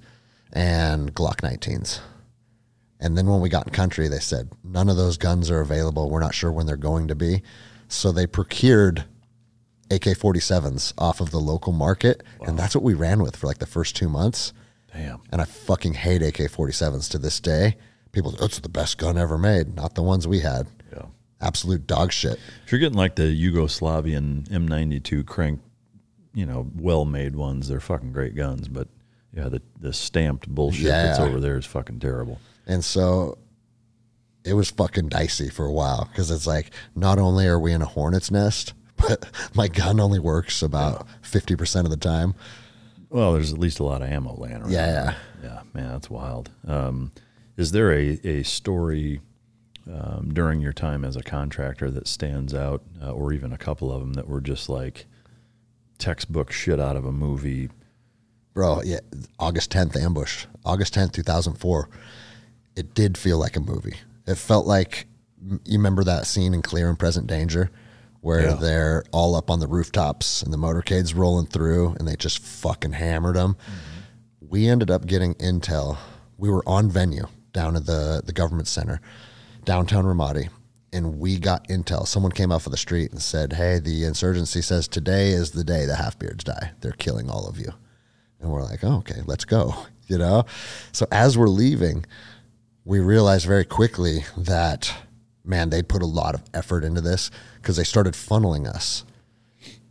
and 0.54 1.14
Glock 1.14 1.38
19s. 1.38 2.00
And 3.00 3.18
then 3.18 3.28
when 3.28 3.42
we 3.42 3.50
got 3.50 3.68
in 3.68 3.74
country, 3.74 4.08
they 4.08 4.20
said 4.20 4.50
none 4.64 4.90
of 4.90 4.98
those 4.98 5.18
guns 5.18 5.52
are 5.52 5.62
available. 5.62 6.10
We're 6.10 6.20
not 6.20 6.34
sure 6.34 6.52
when 6.52 6.66
they're 6.66 6.76
going 6.76 7.08
to 7.08 7.16
be. 7.16 7.44
So 7.88 8.12
they 8.12 8.28
procured 8.28 9.06
AK 9.92 10.02
47s 10.02 10.94
off 10.98 11.22
of 11.22 11.32
the 11.32 11.40
local 11.40 11.74
market. 11.74 12.24
And 12.42 12.58
that's 12.58 12.76
what 12.76 12.84
we 12.84 12.94
ran 12.94 13.22
with 13.22 13.36
for 13.36 13.48
like 13.48 13.60
the 13.60 13.66
first 13.66 13.96
two 13.96 14.10
months. 14.10 14.52
Damn. 14.92 15.22
And 15.32 15.42
I 15.42 15.46
fucking 15.46 15.94
hate 15.94 16.24
AK 16.24 16.52
47s 16.52 17.10
to 17.12 17.20
this 17.20 17.40
day. 17.40 17.78
People, 18.18 18.34
it's 18.44 18.58
the 18.58 18.68
best 18.68 18.98
gun 18.98 19.16
ever 19.16 19.38
made. 19.38 19.76
Not 19.76 19.94
the 19.94 20.02
ones 20.02 20.28
we 20.28 20.40
had. 20.40 20.66
Yeah. 20.92 21.04
Absolute 21.40 21.86
dog 21.86 22.12
shit. 22.12 22.40
If 22.66 22.72
you're 22.72 22.80
getting 22.80 22.98
like 22.98 23.16
the 23.16 23.26
Yugoslavian 23.26 24.50
M92 24.50 25.24
crank, 25.28 25.60
you 26.34 26.48
know, 26.48 26.68
well 26.74 27.06
made 27.06 27.36
ones, 27.36 27.68
they're 27.68 27.80
fucking 27.80 28.14
great 28.14 28.36
guns. 28.36 28.70
But 28.70 28.88
yeah, 29.36 29.50
the, 29.50 29.62
the 29.80 29.94
stamped 29.94 30.50
bullshit 30.50 30.86
that's 30.88 31.20
over 31.20 31.40
there 31.40 31.60
is 31.60 31.68
fucking 31.68 32.00
terrible. 32.00 32.40
And 32.66 32.84
so 32.84 33.38
it 34.44 34.54
was 34.54 34.72
fucking 34.72 35.10
dicey 35.10 35.50
for 35.50 35.68
a 35.68 35.72
while 35.72 36.10
because 36.12 36.32
it's 36.32 36.48
like, 36.48 36.72
not 36.96 37.20
only 37.20 37.46
are 37.46 37.60
we 37.60 37.72
in 37.72 37.84
a 37.84 37.86
hornet's 37.86 38.32
nest, 38.32 38.74
but 38.98 39.30
my 39.54 39.68
gun 39.68 40.00
only 40.00 40.18
works 40.18 40.64
about 40.64 41.06
50% 41.22 41.84
of 41.84 41.92
the 41.92 41.98
time. 41.98 42.34
Well, 43.12 43.34
there's 43.34 43.54
at 43.54 43.60
least 43.60 43.80
a 43.80 43.84
lot 43.84 44.02
of 44.02 44.10
ammo 44.10 44.36
laying 44.36 44.56
around. 44.56 44.72
Yeah. 44.72 45.14
Yeah, 45.44 45.62
man, 45.76 45.90
that's 45.92 46.10
wild. 46.10 46.50
Um, 46.68 47.12
is 47.58 47.72
there 47.72 47.92
a, 47.92 48.20
a 48.24 48.44
story 48.44 49.20
um, 49.92 50.32
during 50.34 50.62
your 50.62 50.74
time 50.74 51.04
as 51.04 51.16
a 51.16 51.24
contractor 51.24 51.90
that 51.92 52.08
stands 52.08 52.54
out, 52.54 52.84
uh, 53.02 53.12
or 53.12 53.34
even 53.34 53.52
a 53.54 53.58
couple 53.58 53.92
of 53.92 54.00
them 54.02 54.14
that 54.14 54.28
were 54.28 54.42
just 54.42 54.70
like 54.70 55.06
textbook 55.98 56.52
shit 56.52 56.80
out 56.80 56.96
of 56.96 57.06
a 57.06 57.12
movie? 57.12 57.70
Bro, 58.54 58.82
yeah, 58.86 59.00
August 59.40 59.72
10th 59.72 59.96
ambush, 59.96 60.46
August 60.66 60.94
10th, 60.96 61.14
2004. 61.14 61.90
It 62.76 62.94
did 62.94 63.18
feel 63.18 63.38
like 63.38 63.56
a 63.56 63.60
movie. 63.60 63.96
It 64.26 64.36
felt 64.36 64.66
like 64.66 65.08
you 65.66 65.78
remember 65.78 66.04
that 66.04 66.26
scene 66.28 66.54
in 66.54 66.62
Clear 66.62 66.90
and 66.90 66.98
Present 67.00 67.28
Danger 67.28 67.70
where 68.22 68.42
Yeah. 68.42 68.54
they're 68.56 69.04
all 69.12 69.36
up 69.36 69.50
on 69.52 69.60
the 69.60 69.68
rooftops 69.68 70.42
and 70.42 70.52
the 70.52 70.58
motorcades 70.58 71.16
rolling 71.16 71.46
through 71.46 71.96
and 72.00 72.08
they 72.08 72.16
just 72.16 72.40
fucking 72.40 72.94
hammered 72.94 73.36
them. 73.36 73.56
We 74.42 74.68
ended 74.68 74.90
up 74.92 75.06
getting 75.06 75.36
intel. 75.36 75.98
We 76.38 76.50
were 76.50 76.68
on 76.68 76.90
venue 76.90 77.28
down 77.58 77.76
at 77.76 77.88
the, 77.88 78.22
the 78.24 78.34
government 78.34 78.68
center, 78.68 79.02
downtown 79.66 80.06
Ramadi, 80.06 80.50
and 80.94 81.20
we 81.20 81.40
got 81.40 81.68
intel. 81.70 82.08
Someone 82.08 82.32
came 82.32 82.52
off 82.52 82.68
of 82.68 82.72
the 82.72 82.78
street 82.78 83.12
and 83.12 83.20
said, 83.20 83.54
Hey, 83.54 83.80
the 83.80 84.04
insurgency 84.04 84.62
says 84.62 84.88
today 84.88 85.30
is 85.30 85.52
the 85.52 85.64
day 85.64 85.88
the 85.88 85.96
half 85.96 86.20
beards 86.20 86.44
die. 86.44 86.74
They're 86.82 86.92
killing 86.92 87.32
all 87.32 87.48
of 87.48 87.58
you. 87.58 87.74
And 88.40 88.52
we're 88.52 88.62
like, 88.62 88.84
oh, 88.84 88.98
okay, 88.98 89.22
let's 89.26 89.44
go. 89.46 89.76
You 90.10 90.18
know? 90.18 90.46
So 90.94 91.06
as 91.12 91.38
we're 91.38 91.50
leaving, 91.50 92.06
we 92.86 93.02
realized 93.02 93.46
very 93.46 93.66
quickly 93.66 94.24
that, 94.38 94.90
man, 95.44 95.70
they'd 95.70 95.90
put 95.90 96.02
a 96.02 96.06
lot 96.06 96.34
of 96.34 96.46
effort 96.54 96.86
into 96.86 97.02
this 97.02 97.30
because 97.56 97.76
they 97.76 97.84
started 97.84 98.14
funneling 98.14 98.68
us 98.68 99.04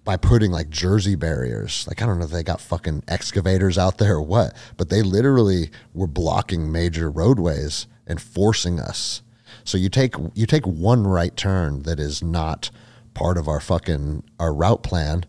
by 0.07 0.17
putting 0.17 0.53
like 0.53 0.71
jersey 0.71 1.17
barriers. 1.17 1.85
Like, 1.87 2.01
I 2.01 2.07
don't 2.07 2.19
know 2.19 2.25
if 2.25 2.31
they 2.31 2.43
got 2.43 2.63
fucking 2.63 3.03
excavators 3.09 3.77
out 3.77 3.99
there 3.99 4.15
or 4.15 4.23
what, 4.23 4.57
but 4.79 4.89
they 4.89 5.03
literally 5.03 5.71
were 5.93 6.07
blocking 6.07 6.73
major 6.73 7.11
roadways 7.11 7.87
and 8.07 8.19
forcing 8.23 8.81
us. 8.81 9.23
So 9.65 9.77
you 9.77 9.91
take 9.91 10.15
you 10.35 10.47
take 10.47 10.67
one 10.67 11.07
right 11.07 11.37
turn 11.37 11.83
that 11.83 11.99
is 12.01 12.23
not 12.23 12.71
part 13.15 13.37
of 13.37 13.49
our 13.49 13.61
fucking 13.61 14.23
our 14.39 14.55
route 14.55 14.83
plan 14.85 15.27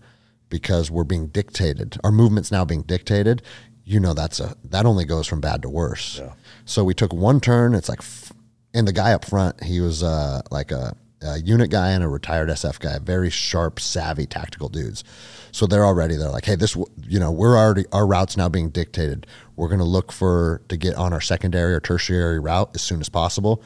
because 0.49 0.91
we're 0.91 1.03
being 1.03 1.27
dictated. 1.27 1.97
Our 2.03 2.11
movement's 2.11 2.51
now 2.51 2.63
being 2.63 2.83
dictated. 2.83 3.41
You 3.83 3.99
know 3.99 4.13
that's 4.13 4.39
a 4.39 4.55
that 4.63 4.85
only 4.85 5.05
goes 5.05 5.25
from 5.25 5.41
bad 5.41 5.63
to 5.63 5.69
worse. 5.69 6.19
So 6.65 6.83
we 6.83 6.93
took 6.93 7.11
one 7.13 7.39
turn. 7.39 7.73
It's 7.73 7.89
like, 7.89 8.01
f- 8.01 8.31
and 8.75 8.87
the 8.87 8.93
guy 8.93 9.13
up 9.13 9.25
front, 9.25 9.63
he 9.63 9.79
was 9.79 10.03
uh, 10.03 10.41
like 10.51 10.71
a, 10.71 10.95
a 11.21 11.39
unit 11.39 11.69
guy 11.71 11.91
and 11.91 12.03
a 12.03 12.07
retired 12.07 12.49
SF 12.49 12.79
guy, 12.79 12.99
very 12.99 13.29
sharp, 13.29 13.79
savvy, 13.79 14.25
tactical 14.25 14.69
dudes. 14.69 15.03
So 15.51 15.65
they're 15.65 15.85
already 15.85 16.15
they're 16.15 16.29
like, 16.29 16.45
hey, 16.45 16.55
this 16.55 16.75
you 17.07 17.19
know 17.19 17.31
we're 17.31 17.57
already 17.57 17.85
our 17.91 18.05
route's 18.05 18.37
now 18.37 18.49
being 18.49 18.69
dictated. 18.69 19.25
We're 19.55 19.69
gonna 19.69 19.85
look 19.85 20.11
for 20.11 20.61
to 20.69 20.77
get 20.77 20.95
on 20.95 21.13
our 21.13 21.21
secondary 21.21 21.73
or 21.73 21.79
tertiary 21.79 22.39
route 22.39 22.71
as 22.75 22.81
soon 22.81 22.99
as 22.99 23.09
possible. 23.09 23.63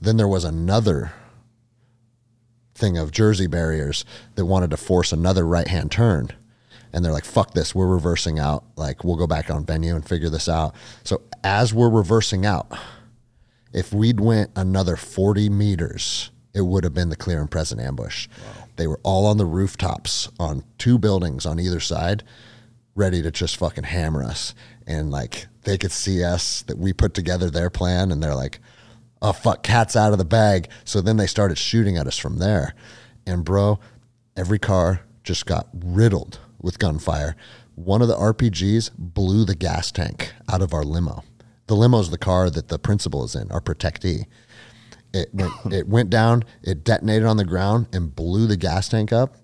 Then 0.00 0.16
there 0.16 0.28
was 0.28 0.44
another 0.44 1.12
thing 2.74 2.98
of 2.98 3.12
jersey 3.12 3.46
barriers 3.46 4.04
that 4.34 4.46
wanted 4.46 4.70
to 4.70 4.76
force 4.76 5.12
another 5.12 5.46
right 5.46 5.68
hand 5.68 5.90
turn. 5.90 6.28
And 6.92 7.04
they're 7.04 7.12
like, 7.12 7.24
fuck 7.24 7.54
this, 7.54 7.74
we're 7.74 7.88
reversing 7.88 8.38
out. 8.38 8.64
Like, 8.76 9.02
we'll 9.02 9.16
go 9.16 9.26
back 9.26 9.50
on 9.50 9.64
venue 9.64 9.96
and 9.96 10.06
figure 10.06 10.30
this 10.30 10.48
out. 10.48 10.76
So 11.02 11.22
as 11.42 11.74
we're 11.74 11.90
reversing 11.90 12.46
out, 12.46 12.70
if 13.72 13.92
we'd 13.92 14.20
went 14.20 14.52
another 14.54 14.94
40 14.94 15.48
meters, 15.48 16.30
it 16.54 16.62
would 16.62 16.84
have 16.84 16.94
been 16.94 17.08
the 17.08 17.16
clear 17.16 17.40
and 17.40 17.50
present 17.50 17.80
ambush. 17.80 18.28
They 18.76 18.86
were 18.86 19.00
all 19.02 19.26
on 19.26 19.36
the 19.36 19.46
rooftops 19.46 20.30
on 20.38 20.64
two 20.78 20.98
buildings 20.98 21.46
on 21.46 21.60
either 21.60 21.80
side, 21.80 22.22
ready 22.94 23.22
to 23.22 23.30
just 23.30 23.56
fucking 23.56 23.84
hammer 23.84 24.22
us. 24.22 24.54
And 24.86 25.10
like 25.10 25.46
they 25.62 25.78
could 25.78 25.92
see 25.92 26.22
us 26.22 26.62
that 26.62 26.78
we 26.78 26.92
put 26.92 27.14
together 27.14 27.50
their 27.50 27.70
plan 27.70 28.10
and 28.10 28.22
they're 28.22 28.34
like, 28.34 28.60
oh 29.20 29.32
fuck, 29.32 29.62
cat's 29.62 29.96
out 29.96 30.12
of 30.12 30.18
the 30.18 30.24
bag. 30.24 30.68
So 30.84 31.00
then 31.00 31.16
they 31.16 31.26
started 31.26 31.58
shooting 31.58 31.96
at 31.96 32.06
us 32.06 32.18
from 32.18 32.38
there. 32.38 32.74
And 33.26 33.44
bro, 33.44 33.80
every 34.36 34.58
car 34.58 35.00
just 35.22 35.46
got 35.46 35.68
riddled 35.72 36.38
with 36.60 36.78
gunfire. 36.78 37.36
one 37.74 38.00
of 38.00 38.08
the 38.08 38.16
RPGs 38.16 38.90
blew 38.96 39.44
the 39.44 39.56
gas 39.56 39.90
tank 39.90 40.32
out 40.50 40.62
of 40.62 40.72
our 40.72 40.84
limo. 40.84 41.24
The 41.66 41.74
limo 41.74 41.98
is 41.98 42.10
the 42.10 42.18
car 42.18 42.50
that 42.50 42.68
the 42.68 42.78
principal 42.78 43.24
is 43.24 43.34
in, 43.34 43.50
our 43.50 43.60
protectee. 43.60 44.26
It 45.14 45.32
went, 45.32 45.52
it 45.72 45.88
went 45.88 46.10
down, 46.10 46.44
it 46.62 46.84
detonated 46.84 47.24
on 47.24 47.36
the 47.36 47.44
ground 47.44 47.86
and 47.92 48.14
blew 48.14 48.46
the 48.46 48.56
gas 48.56 48.88
tank 48.88 49.12
up. 49.12 49.36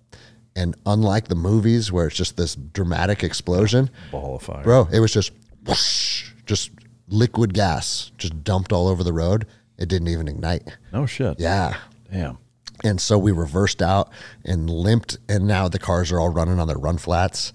And 0.56 0.74
unlike 0.84 1.28
the 1.28 1.36
movies 1.36 1.92
where 1.92 2.08
it's 2.08 2.16
just 2.16 2.36
this 2.36 2.56
dramatic 2.56 3.22
explosion, 3.22 3.88
Ball 4.10 4.36
of 4.36 4.42
fire. 4.42 4.64
bro, 4.64 4.88
it 4.92 4.98
was 4.98 5.12
just 5.12 5.30
whoosh, 5.64 6.30
just 6.44 6.70
liquid 7.08 7.54
gas 7.54 8.10
just 8.18 8.42
dumped 8.44 8.72
all 8.72 8.88
over 8.88 9.04
the 9.04 9.12
road. 9.12 9.46
It 9.78 9.88
didn't 9.88 10.08
even 10.08 10.26
ignite. 10.28 10.76
No 10.92 11.06
shit. 11.06 11.38
Yeah. 11.38 11.76
Damn. 12.12 12.38
And 12.82 13.00
so 13.00 13.16
we 13.16 13.30
reversed 13.30 13.80
out 13.80 14.10
and 14.44 14.68
limped, 14.68 15.18
and 15.28 15.46
now 15.46 15.68
the 15.68 15.78
cars 15.78 16.10
are 16.10 16.18
all 16.18 16.30
running 16.30 16.58
on 16.58 16.66
their 16.66 16.78
run 16.78 16.98
flats, 16.98 17.52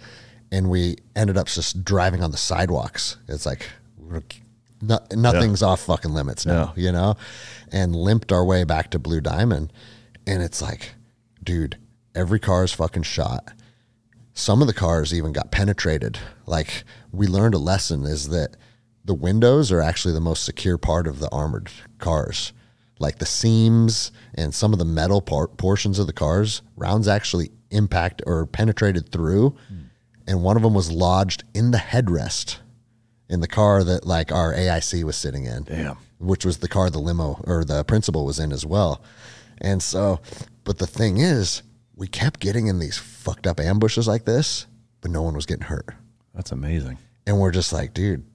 and 0.52 0.70
we 0.70 0.98
ended 1.16 1.36
up 1.36 1.48
just 1.48 1.84
driving 1.84 2.24
on 2.24 2.32
the 2.32 2.38
sidewalks. 2.38 3.18
It's 3.28 3.46
like 3.46 3.68
we're, 3.98 4.22
no, 4.88 5.00
nothing's 5.14 5.62
off 5.64 5.82
fucking 5.82 6.14
limits 6.14 6.46
now, 6.46 6.74
you 6.76 6.92
know, 6.92 7.16
and 7.72 7.96
limped 7.96 8.32
our 8.32 8.46
way 8.46 8.64
back 8.64 8.92
to 8.92 9.00
Blue 9.00 9.22
Diamond, 9.22 9.72
and 10.28 10.42
it's 10.42 10.62
like, 10.62 10.94
dude, 11.44 11.78
every 12.14 12.40
car 12.40 12.64
is 12.64 12.74
fucking 12.74 13.04
shot. 13.04 13.52
Some 14.34 14.62
of 14.62 14.68
the 14.68 14.74
cars 14.74 15.14
even 15.14 15.32
got 15.32 15.52
penetrated. 15.52 16.20
Like 16.46 16.84
we 17.12 17.28
learned 17.28 17.54
a 17.54 17.60
lesson 17.60 18.04
is 18.04 18.30
that 18.30 18.58
the 19.04 19.14
windows 19.14 19.72
are 19.72 19.82
actually 19.82 20.14
the 20.14 20.20
most 20.20 20.44
secure 20.44 20.78
part 20.78 21.08
of 21.08 21.20
the 21.20 21.30
armored 21.30 21.70
cars. 22.00 22.52
Like 23.00 23.20
the 23.20 23.26
seams 23.26 24.12
and 24.34 24.54
some 24.54 24.74
of 24.74 24.80
the 24.80 24.86
metal 24.86 25.22
part, 25.22 25.58
portions 25.58 26.00
of 26.00 26.08
the 26.08 26.14
cars, 26.14 26.62
rounds 26.76 27.08
actually 27.08 27.52
impact 27.70 28.22
or 28.26 28.46
penetrated 28.46 29.10
through, 29.10 29.50
hmm. 29.68 29.80
and 30.28 30.44
one 30.44 30.58
of 30.58 30.64
them 30.64 30.74
was 30.74 30.92
lodged 30.92 31.44
in 31.54 31.72
the 31.72 31.78
headrest 31.78 32.58
in 33.30 33.40
the 33.42 33.48
car 33.48 33.84
that 33.84 34.06
like 34.06 34.32
our 34.32 34.54
AIC 34.54 35.04
was 35.04 35.16
sitting 35.16 35.46
in. 35.46 35.64
Damn. 35.64 35.98
Which 36.20 36.46
was 36.46 36.58
the 36.58 36.68
car 36.68 36.90
the 36.90 37.00
limo 37.00 37.42
or 37.46 37.64
the 37.66 37.84
principal 37.84 38.26
was 38.26 38.40
in 38.40 38.52
as 38.52 38.66
well. 38.66 39.02
And 39.60 39.82
so, 39.82 40.20
but 40.64 40.78
the 40.78 40.88
thing 40.88 41.18
is, 41.18 41.62
we 41.96 42.08
kept 42.08 42.40
getting 42.40 42.68
in 42.68 42.80
these 42.80 42.98
fucked 42.98 43.48
up 43.48 43.60
ambushes 43.60 44.08
like 44.08 44.26
this, 44.26 44.68
but 45.02 45.12
no 45.12 45.22
one 45.22 45.34
was 45.36 45.46
getting 45.46 45.66
hurt. 45.66 45.90
That's 46.34 46.52
amazing. 46.52 46.98
And 47.26 47.40
we're 47.40 47.52
just 47.52 47.72
like, 47.74 47.94
dude, 47.94 48.26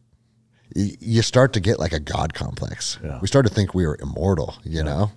y- 0.75 0.97
you 0.99 1.23
start 1.23 1.53
to 1.55 1.61
get 1.61 1.79
like 1.79 1.93
a 1.93 2.01
God 2.01 2.33
complex. 2.35 2.99
Yeah. 3.05 3.19
We 3.21 3.29
start 3.29 3.47
to 3.47 3.53
think 3.53 3.75
we 3.75 3.87
were 3.87 3.99
immortal, 4.01 4.57
you 4.65 4.83
know? 4.83 5.11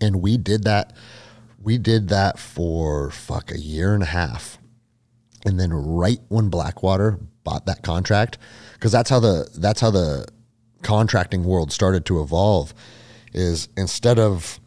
And 0.00 0.16
we 0.20 0.36
did 0.36 0.64
that. 0.64 0.94
We 1.62 1.78
did 1.78 2.08
that 2.08 2.38
for 2.38 3.10
fuck 3.10 3.50
a 3.50 3.58
year 3.58 3.94
and 3.94 4.02
a 4.02 4.06
half. 4.06 4.58
And 5.44 5.58
then 5.58 5.72
right 5.72 6.18
when 6.28 6.48
Blackwater 6.50 7.18
bought 7.44 7.66
that 7.66 7.82
contract, 7.82 8.38
because 8.76 8.92
that's 8.92 9.10
how 9.10 9.20
the 9.20 9.48
that's 9.58 9.80
how 9.80 9.90
the 9.90 10.26
contracting 10.82 11.44
world 11.44 11.72
started 11.72 12.04
to 12.06 12.20
evolve, 12.22 12.72
is 13.32 13.68
instead 13.76 14.18
of 14.18 14.60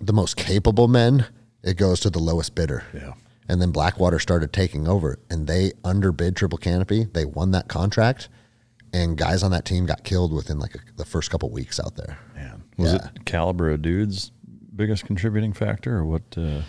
the 0.00 0.12
most 0.12 0.36
capable 0.36 0.86
men, 0.88 1.26
it 1.62 1.76
goes 1.76 2.00
to 2.00 2.10
the 2.10 2.18
lowest 2.18 2.54
bidder. 2.54 2.84
Yeah. 2.94 3.14
And 3.48 3.62
then 3.62 3.70
Blackwater 3.72 4.18
started 4.18 4.52
taking 4.52 4.86
over 4.86 5.18
and 5.30 5.46
they 5.46 5.72
underbid 5.82 6.36
Triple 6.36 6.58
Canopy. 6.58 7.04
They 7.04 7.24
won 7.24 7.52
that 7.52 7.66
contract 7.68 8.28
and 8.92 9.16
guys 9.16 9.42
on 9.42 9.50
that 9.52 9.64
team 9.64 9.86
got 9.86 10.04
killed 10.04 10.32
within 10.34 10.58
like 10.58 10.74
a, 10.74 10.78
the 10.96 11.04
first 11.06 11.30
couple 11.30 11.50
weeks 11.50 11.80
out 11.80 11.96
there. 11.96 12.18
Man. 12.34 12.62
Was 12.76 12.92
Yeah. 12.92 13.08
it 13.14 13.24
caliber 13.24 13.70
of 13.70 13.80
dudes 13.82 14.32
biggest 14.76 15.06
contributing 15.06 15.52
factor 15.54 15.96
or 15.96 16.04
what? 16.04 16.22
Uh, 16.36 16.60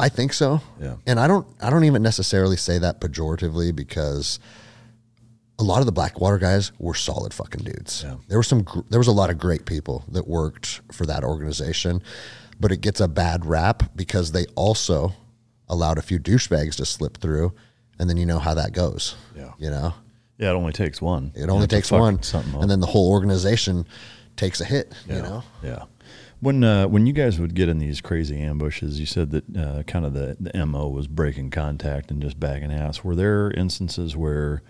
I 0.00 0.08
think 0.08 0.32
so. 0.32 0.60
Yeah. 0.80 0.96
And 1.06 1.18
I 1.18 1.26
don't 1.26 1.46
I 1.60 1.70
don't 1.70 1.84
even 1.84 2.02
necessarily 2.02 2.56
say 2.56 2.78
that 2.78 3.00
pejoratively 3.00 3.74
because 3.74 4.38
a 5.58 5.64
lot 5.64 5.80
of 5.80 5.86
the 5.86 5.92
Blackwater 5.92 6.38
guys 6.38 6.72
were 6.78 6.94
solid 6.94 7.34
fucking 7.34 7.64
dudes. 7.64 8.04
Yeah. 8.04 8.16
There 8.28 8.38
were 8.38 8.42
some 8.44 8.62
gr- 8.62 8.80
there 8.88 9.00
was 9.00 9.08
a 9.08 9.12
lot 9.12 9.30
of 9.30 9.38
great 9.38 9.66
people 9.66 10.04
that 10.08 10.26
worked 10.28 10.80
for 10.92 11.04
that 11.06 11.24
organization, 11.24 12.02
but 12.60 12.70
it 12.72 12.80
gets 12.80 13.00
a 13.00 13.08
bad 13.08 13.44
rap 13.44 13.90
because 13.96 14.32
they 14.32 14.46
also 14.54 15.12
allowed 15.68 15.98
a 15.98 16.02
few 16.02 16.18
douchebags 16.18 16.76
to 16.76 16.84
slip 16.84 17.18
through 17.18 17.52
and 17.98 18.08
then 18.08 18.16
you 18.16 18.24
know 18.26 18.38
how 18.38 18.54
that 18.54 18.72
goes. 18.72 19.16
Yeah. 19.36 19.52
You 19.58 19.70
know? 19.70 19.94
yeah, 20.38 20.50
it 20.50 20.54
only 20.54 20.72
takes 20.72 21.02
one. 21.02 21.32
It 21.34 21.42
only 21.42 21.42
You 21.42 21.46
know, 21.46 21.60
to 21.62 21.66
takes 21.66 21.90
one, 21.90 22.20
and 22.60 22.70
then 22.70 22.80
the 22.80 22.86
whole 22.86 23.10
organization 23.10 23.86
takes 24.36 24.60
a 24.60 24.64
hit. 24.64 24.92
Yeah. 25.06 25.16
You 25.16 25.22
know, 25.22 25.42
Yeah. 25.62 25.84
When 26.40 26.62
uh, 26.62 26.86
when 26.86 27.04
you 27.06 27.12
guys 27.12 27.40
would 27.40 27.56
get 27.56 27.68
in 27.68 27.78
these 27.80 28.00
crazy 28.00 28.40
ambushes, 28.40 29.00
you 29.00 29.06
said 29.06 29.32
that 29.32 29.56
uh, 29.56 29.82
kind 29.82 30.04
of 30.06 30.14
the, 30.14 30.36
the 30.38 30.64
mo 30.64 30.86
was 30.86 31.08
breaking 31.08 31.50
contact 31.50 32.12
and 32.12 32.22
just 32.22 32.38
bagging 32.38 32.72
ass. 32.72 33.02
Were 33.02 33.16
there 33.16 33.50
instances 33.50 34.16
where 34.16 34.62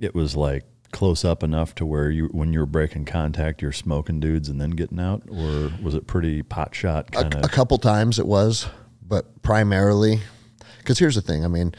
it 0.00 0.14
was 0.14 0.36
like 0.36 0.64
close 0.92 1.24
up 1.24 1.42
enough 1.42 1.74
to 1.74 1.84
where 1.84 2.10
you 2.10 2.26
when 2.32 2.52
you 2.52 2.60
were 2.60 2.66
breaking 2.66 3.04
contact, 3.04 3.60
you're 3.62 3.72
smoking 3.72 4.20
dudes 4.20 4.48
and 4.48 4.60
then 4.60 4.70
getting 4.70 5.00
out, 5.00 5.22
or 5.28 5.70
was 5.82 5.94
it 5.94 6.06
pretty 6.06 6.42
pot 6.42 6.74
shot 6.74 7.08
a, 7.08 7.22
kind 7.22 7.34
a 7.34 7.44
of? 7.44 7.50
couple 7.50 7.76
times 7.78 8.18
it 8.18 8.26
was, 8.26 8.66
but 9.02 9.42
primarily, 9.42 10.20
because 10.78 10.98
here's 10.98 11.14
the 11.14 11.20
thing. 11.22 11.44
I 11.44 11.48
mean, 11.48 11.74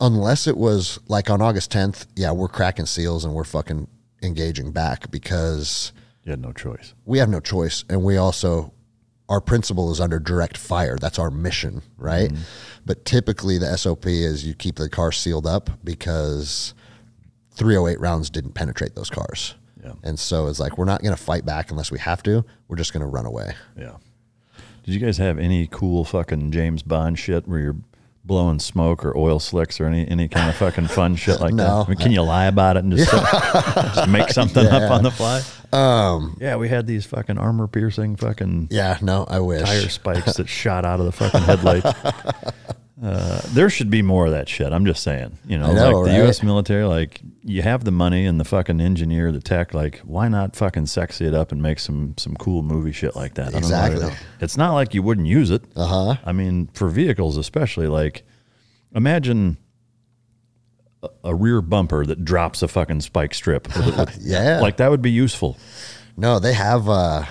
unless 0.00 0.46
it 0.46 0.56
was 0.56 0.98
like 1.08 1.30
on 1.30 1.40
August 1.40 1.72
10th, 1.72 2.06
yeah, 2.16 2.32
we're 2.32 2.48
cracking 2.48 2.86
seals 2.86 3.24
and 3.24 3.34
we're 3.34 3.44
fucking 3.44 3.88
engaging 4.22 4.72
back 4.72 5.10
because 5.10 5.92
You 6.24 6.30
had 6.32 6.40
no 6.40 6.52
choice. 6.52 6.94
we 7.04 7.18
have 7.18 7.28
no 7.28 7.40
choice, 7.40 7.84
and 7.88 8.02
we 8.02 8.16
also 8.16 8.72
our 9.30 9.40
principal 9.40 9.90
is 9.90 10.00
under 10.02 10.18
direct 10.18 10.58
fire. 10.58 10.98
That's 11.00 11.18
our 11.18 11.30
mission, 11.30 11.80
right? 11.96 12.28
Mm-hmm. 12.30 12.42
But 12.84 13.06
typically, 13.06 13.56
the 13.56 13.74
SOP 13.78 14.04
is 14.06 14.44
you 14.46 14.52
keep 14.52 14.76
the 14.76 14.90
car 14.90 15.12
sealed 15.12 15.46
up 15.46 15.70
because 15.82 16.74
308 17.54 18.00
rounds 18.00 18.30
didn't 18.30 18.52
penetrate 18.52 18.94
those 18.94 19.10
cars. 19.10 19.54
Yeah. 19.82 19.92
And 20.02 20.18
so 20.18 20.46
it's 20.48 20.58
like 20.60 20.78
we're 20.78 20.84
not 20.86 21.02
going 21.02 21.14
to 21.14 21.22
fight 21.22 21.44
back 21.44 21.70
unless 21.70 21.90
we 21.90 21.98
have 21.98 22.22
to. 22.24 22.44
We're 22.68 22.76
just 22.76 22.92
going 22.92 23.02
to 23.02 23.06
run 23.06 23.26
away. 23.26 23.54
Yeah. 23.78 23.96
Did 24.84 24.94
you 24.94 25.00
guys 25.00 25.18
have 25.18 25.38
any 25.38 25.66
cool 25.66 26.04
fucking 26.04 26.52
James 26.52 26.82
Bond 26.82 27.18
shit 27.18 27.46
where 27.48 27.60
you're 27.60 27.76
blowing 28.26 28.58
smoke 28.58 29.04
or 29.04 29.14
oil 29.18 29.38
slicks 29.38 29.78
or 29.80 29.84
any 29.84 30.08
any 30.08 30.28
kind 30.28 30.48
of 30.48 30.56
fucking 30.56 30.86
fun 30.86 31.14
shit 31.16 31.40
like 31.40 31.52
No. 31.54 31.64
that? 31.80 31.86
I 31.86 31.88
mean, 31.90 31.98
can 31.98 32.12
you 32.12 32.22
lie 32.22 32.46
about 32.46 32.76
it 32.78 32.84
and 32.84 32.96
just, 32.96 33.10
just 33.94 34.08
make 34.08 34.30
something 34.30 34.66
up 34.66 34.90
on 34.90 35.02
the 35.02 35.10
fly? 35.10 35.42
Um, 35.72 36.36
yeah, 36.40 36.56
we 36.56 36.68
had 36.68 36.86
these 36.86 37.04
fucking 37.04 37.36
armor 37.36 37.66
piercing 37.66 38.16
fucking 38.16 38.68
Yeah, 38.70 38.96
no, 39.02 39.24
I 39.28 39.40
wish. 39.40 39.62
tire 39.68 39.88
spikes 39.88 40.34
that 40.36 40.48
shot 40.48 40.84
out 40.84 41.00
of 41.00 41.06
the 41.06 41.12
fucking 41.12 41.40
headlights. 41.42 41.90
Uh, 43.02 43.40
there 43.48 43.68
should 43.68 43.90
be 43.90 44.02
more 44.02 44.26
of 44.26 44.30
that 44.32 44.48
shit. 44.48 44.72
I'm 44.72 44.86
just 44.86 45.02
saying, 45.02 45.36
you 45.48 45.58
know, 45.58 45.72
know, 45.72 45.90
like 45.90 46.04
the 46.06 46.10
right? 46.12 46.24
U.S. 46.24 46.44
military, 46.44 46.84
like 46.84 47.20
you 47.42 47.60
have 47.62 47.82
the 47.82 47.90
money 47.90 48.24
and 48.24 48.38
the 48.38 48.44
fucking 48.44 48.80
engineer, 48.80 49.32
the 49.32 49.40
tech, 49.40 49.74
like 49.74 49.98
why 50.04 50.28
not 50.28 50.54
fucking 50.54 50.86
sexy 50.86 51.26
it 51.26 51.34
up 51.34 51.50
and 51.50 51.60
make 51.60 51.80
some 51.80 52.14
some 52.18 52.36
cool 52.36 52.62
movie 52.62 52.92
shit 52.92 53.16
like 53.16 53.34
that? 53.34 53.48
I 53.48 53.58
don't 53.58 53.62
know 53.62 53.76
why 53.76 53.88
they 53.88 53.94
Exactly. 53.96 54.26
It's 54.40 54.56
not 54.56 54.74
like 54.74 54.94
you 54.94 55.02
wouldn't 55.02 55.26
use 55.26 55.50
it. 55.50 55.64
Uh 55.74 55.86
huh. 55.86 56.16
I 56.24 56.30
mean, 56.30 56.68
for 56.72 56.88
vehicles 56.88 57.36
especially, 57.36 57.88
like 57.88 58.22
imagine 58.94 59.56
a, 61.02 61.08
a 61.24 61.34
rear 61.34 61.60
bumper 61.60 62.06
that 62.06 62.24
drops 62.24 62.62
a 62.62 62.68
fucking 62.68 63.00
spike 63.00 63.34
strip. 63.34 63.66
with- 63.76 63.96
with- 63.98 64.18
Yeah. 64.24 64.60
like 64.60 64.76
that 64.76 64.90
would 64.90 65.02
be 65.02 65.10
useful. 65.10 65.56
No, 66.16 66.38
they 66.38 66.52
have. 66.52 66.88
uh 66.88 67.24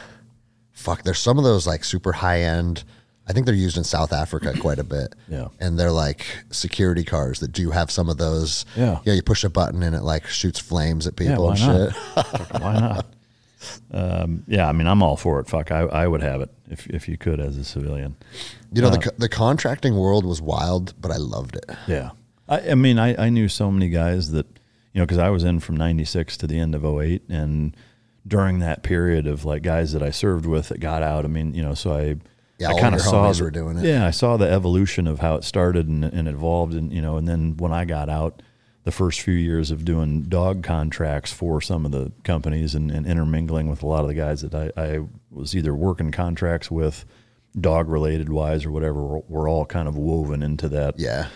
Fuck, 0.73 1.03
there's 1.03 1.19
some 1.19 1.37
of 1.37 1.45
those 1.45 1.65
like 1.65 1.85
super 1.85 2.11
high 2.11 2.41
end. 2.41 2.83
I 3.27 3.33
think 3.33 3.45
they're 3.45 3.55
used 3.55 3.77
in 3.77 3.83
South 3.85 4.11
Africa 4.11 4.53
quite 4.59 4.79
a 4.79 4.83
bit. 4.83 5.15
Yeah. 5.29 5.47
and 5.59 5.79
they're 5.79 5.91
like 5.91 6.25
security 6.51 7.03
cars 7.03 7.39
that 7.39 7.51
do 7.51 7.71
have 7.71 7.89
some 7.89 8.09
of 8.09 8.17
those. 8.17 8.65
Yeah. 8.75 8.99
yeah. 9.05 9.13
You 9.13 9.21
push 9.21 9.43
a 9.43 9.49
button 9.49 9.81
and 9.83 9.95
it 9.95 10.03
like 10.03 10.27
shoots 10.27 10.59
flames 10.59 11.07
at 11.07 11.15
people 11.15 11.45
why 11.45 11.55
and 11.55 11.61
not? 11.67 11.95
shit. 11.95 12.61
Why 12.61 12.79
not? 12.79 13.05
Um, 13.91 14.43
yeah, 14.47 14.67
I 14.67 14.73
mean, 14.73 14.87
I'm 14.87 15.01
all 15.01 15.15
for 15.15 15.39
it. 15.39 15.47
Fuck, 15.47 15.71
I, 15.71 15.79
I 15.81 16.05
would 16.07 16.21
have 16.21 16.41
it 16.41 16.49
if 16.69 16.85
if 16.87 17.07
you 17.07 17.17
could 17.17 17.39
as 17.39 17.57
a 17.57 17.63
civilian. 17.63 18.15
You 18.73 18.81
know, 18.81 18.89
Uh, 18.89 18.97
the 18.97 19.13
the 19.19 19.29
contracting 19.29 19.95
world 19.95 20.25
was 20.25 20.41
wild, 20.41 20.93
but 20.99 21.11
I 21.11 21.17
loved 21.17 21.55
it. 21.55 21.65
Yeah. 21.87 22.09
I, 22.49 22.71
I 22.71 22.75
mean, 22.75 22.99
I, 22.99 23.15
I 23.27 23.29
knew 23.29 23.47
so 23.47 23.71
many 23.71 23.87
guys 23.87 24.31
that, 24.31 24.45
you 24.91 24.99
know, 24.99 25.05
because 25.05 25.17
I 25.17 25.29
was 25.29 25.45
in 25.45 25.61
from 25.61 25.77
96 25.77 26.35
to 26.37 26.47
the 26.47 26.59
end 26.59 26.75
of 26.75 26.83
08. 26.83 27.21
And 27.29 27.73
during 28.27 28.59
that 28.59 28.83
period 28.83 29.27
of 29.27 29.45
like 29.45 29.61
guys 29.63 29.93
that 29.93 30.03
I 30.03 30.11
served 30.11 30.45
with 30.45 30.67
that 30.67 30.81
got 30.81 31.01
out, 31.03 31.23
I 31.23 31.29
mean, 31.29 31.53
you 31.53 31.61
know, 31.63 31.73
so 31.73 31.93
I, 31.93 32.17
Yeah, 32.59 32.69
I 32.69 32.79
kind 32.79 32.95
of 32.95 33.01
saw 33.01 33.31
the- 33.31 33.43
were 33.43 33.51
doing 33.51 33.77
it. 33.77 33.85
Yeah, 33.85 34.05
I 34.05 34.11
saw 34.11 34.37
the 34.37 34.49
evolution 34.49 35.07
of 35.07 35.19
how 35.19 35.35
it 35.35 35.43
started 35.43 35.87
and, 35.87 36.03
and 36.05 36.27
evolved. 36.27 36.73
And, 36.73 36.91
you 36.93 37.01
know, 37.01 37.17
and 37.17 37.27
then 37.27 37.57
when 37.57 37.73
I 37.73 37.85
got 37.85 38.09
out, 38.09 38.41
the 38.83 38.91
first 38.91 39.21
few 39.21 39.33
years 39.33 39.71
of 39.71 39.85
doing 39.85 40.23
dog 40.23 40.61
contracts 40.61 41.31
for 41.31 41.61
some 41.61 41.85
of 41.85 41.91
the 41.91 42.11
companies 42.23 42.75
and, 42.75 42.91
and 42.91 43.05
intermingling 43.07 43.69
with 43.69 43.81
a 43.81 43.87
lot 43.87 44.01
of 44.01 44.07
the 44.09 44.13
guys 44.13 44.41
that 44.41 44.53
I, 44.53 44.71
I 44.75 44.99
was 45.31 45.55
either 45.55 45.73
working 45.73 46.11
contracts 46.11 46.69
with, 46.69 47.05
dog 47.59 47.87
related 47.87 48.29
wise 48.29 48.65
or 48.65 48.71
whatever, 48.71 49.01
we're, 49.01 49.21
we're 49.29 49.49
all 49.49 49.65
kind 49.65 49.87
of 49.87 49.95
woven 49.95 50.43
into 50.43 50.67
that 50.69 50.99
Yeah, 50.99 51.27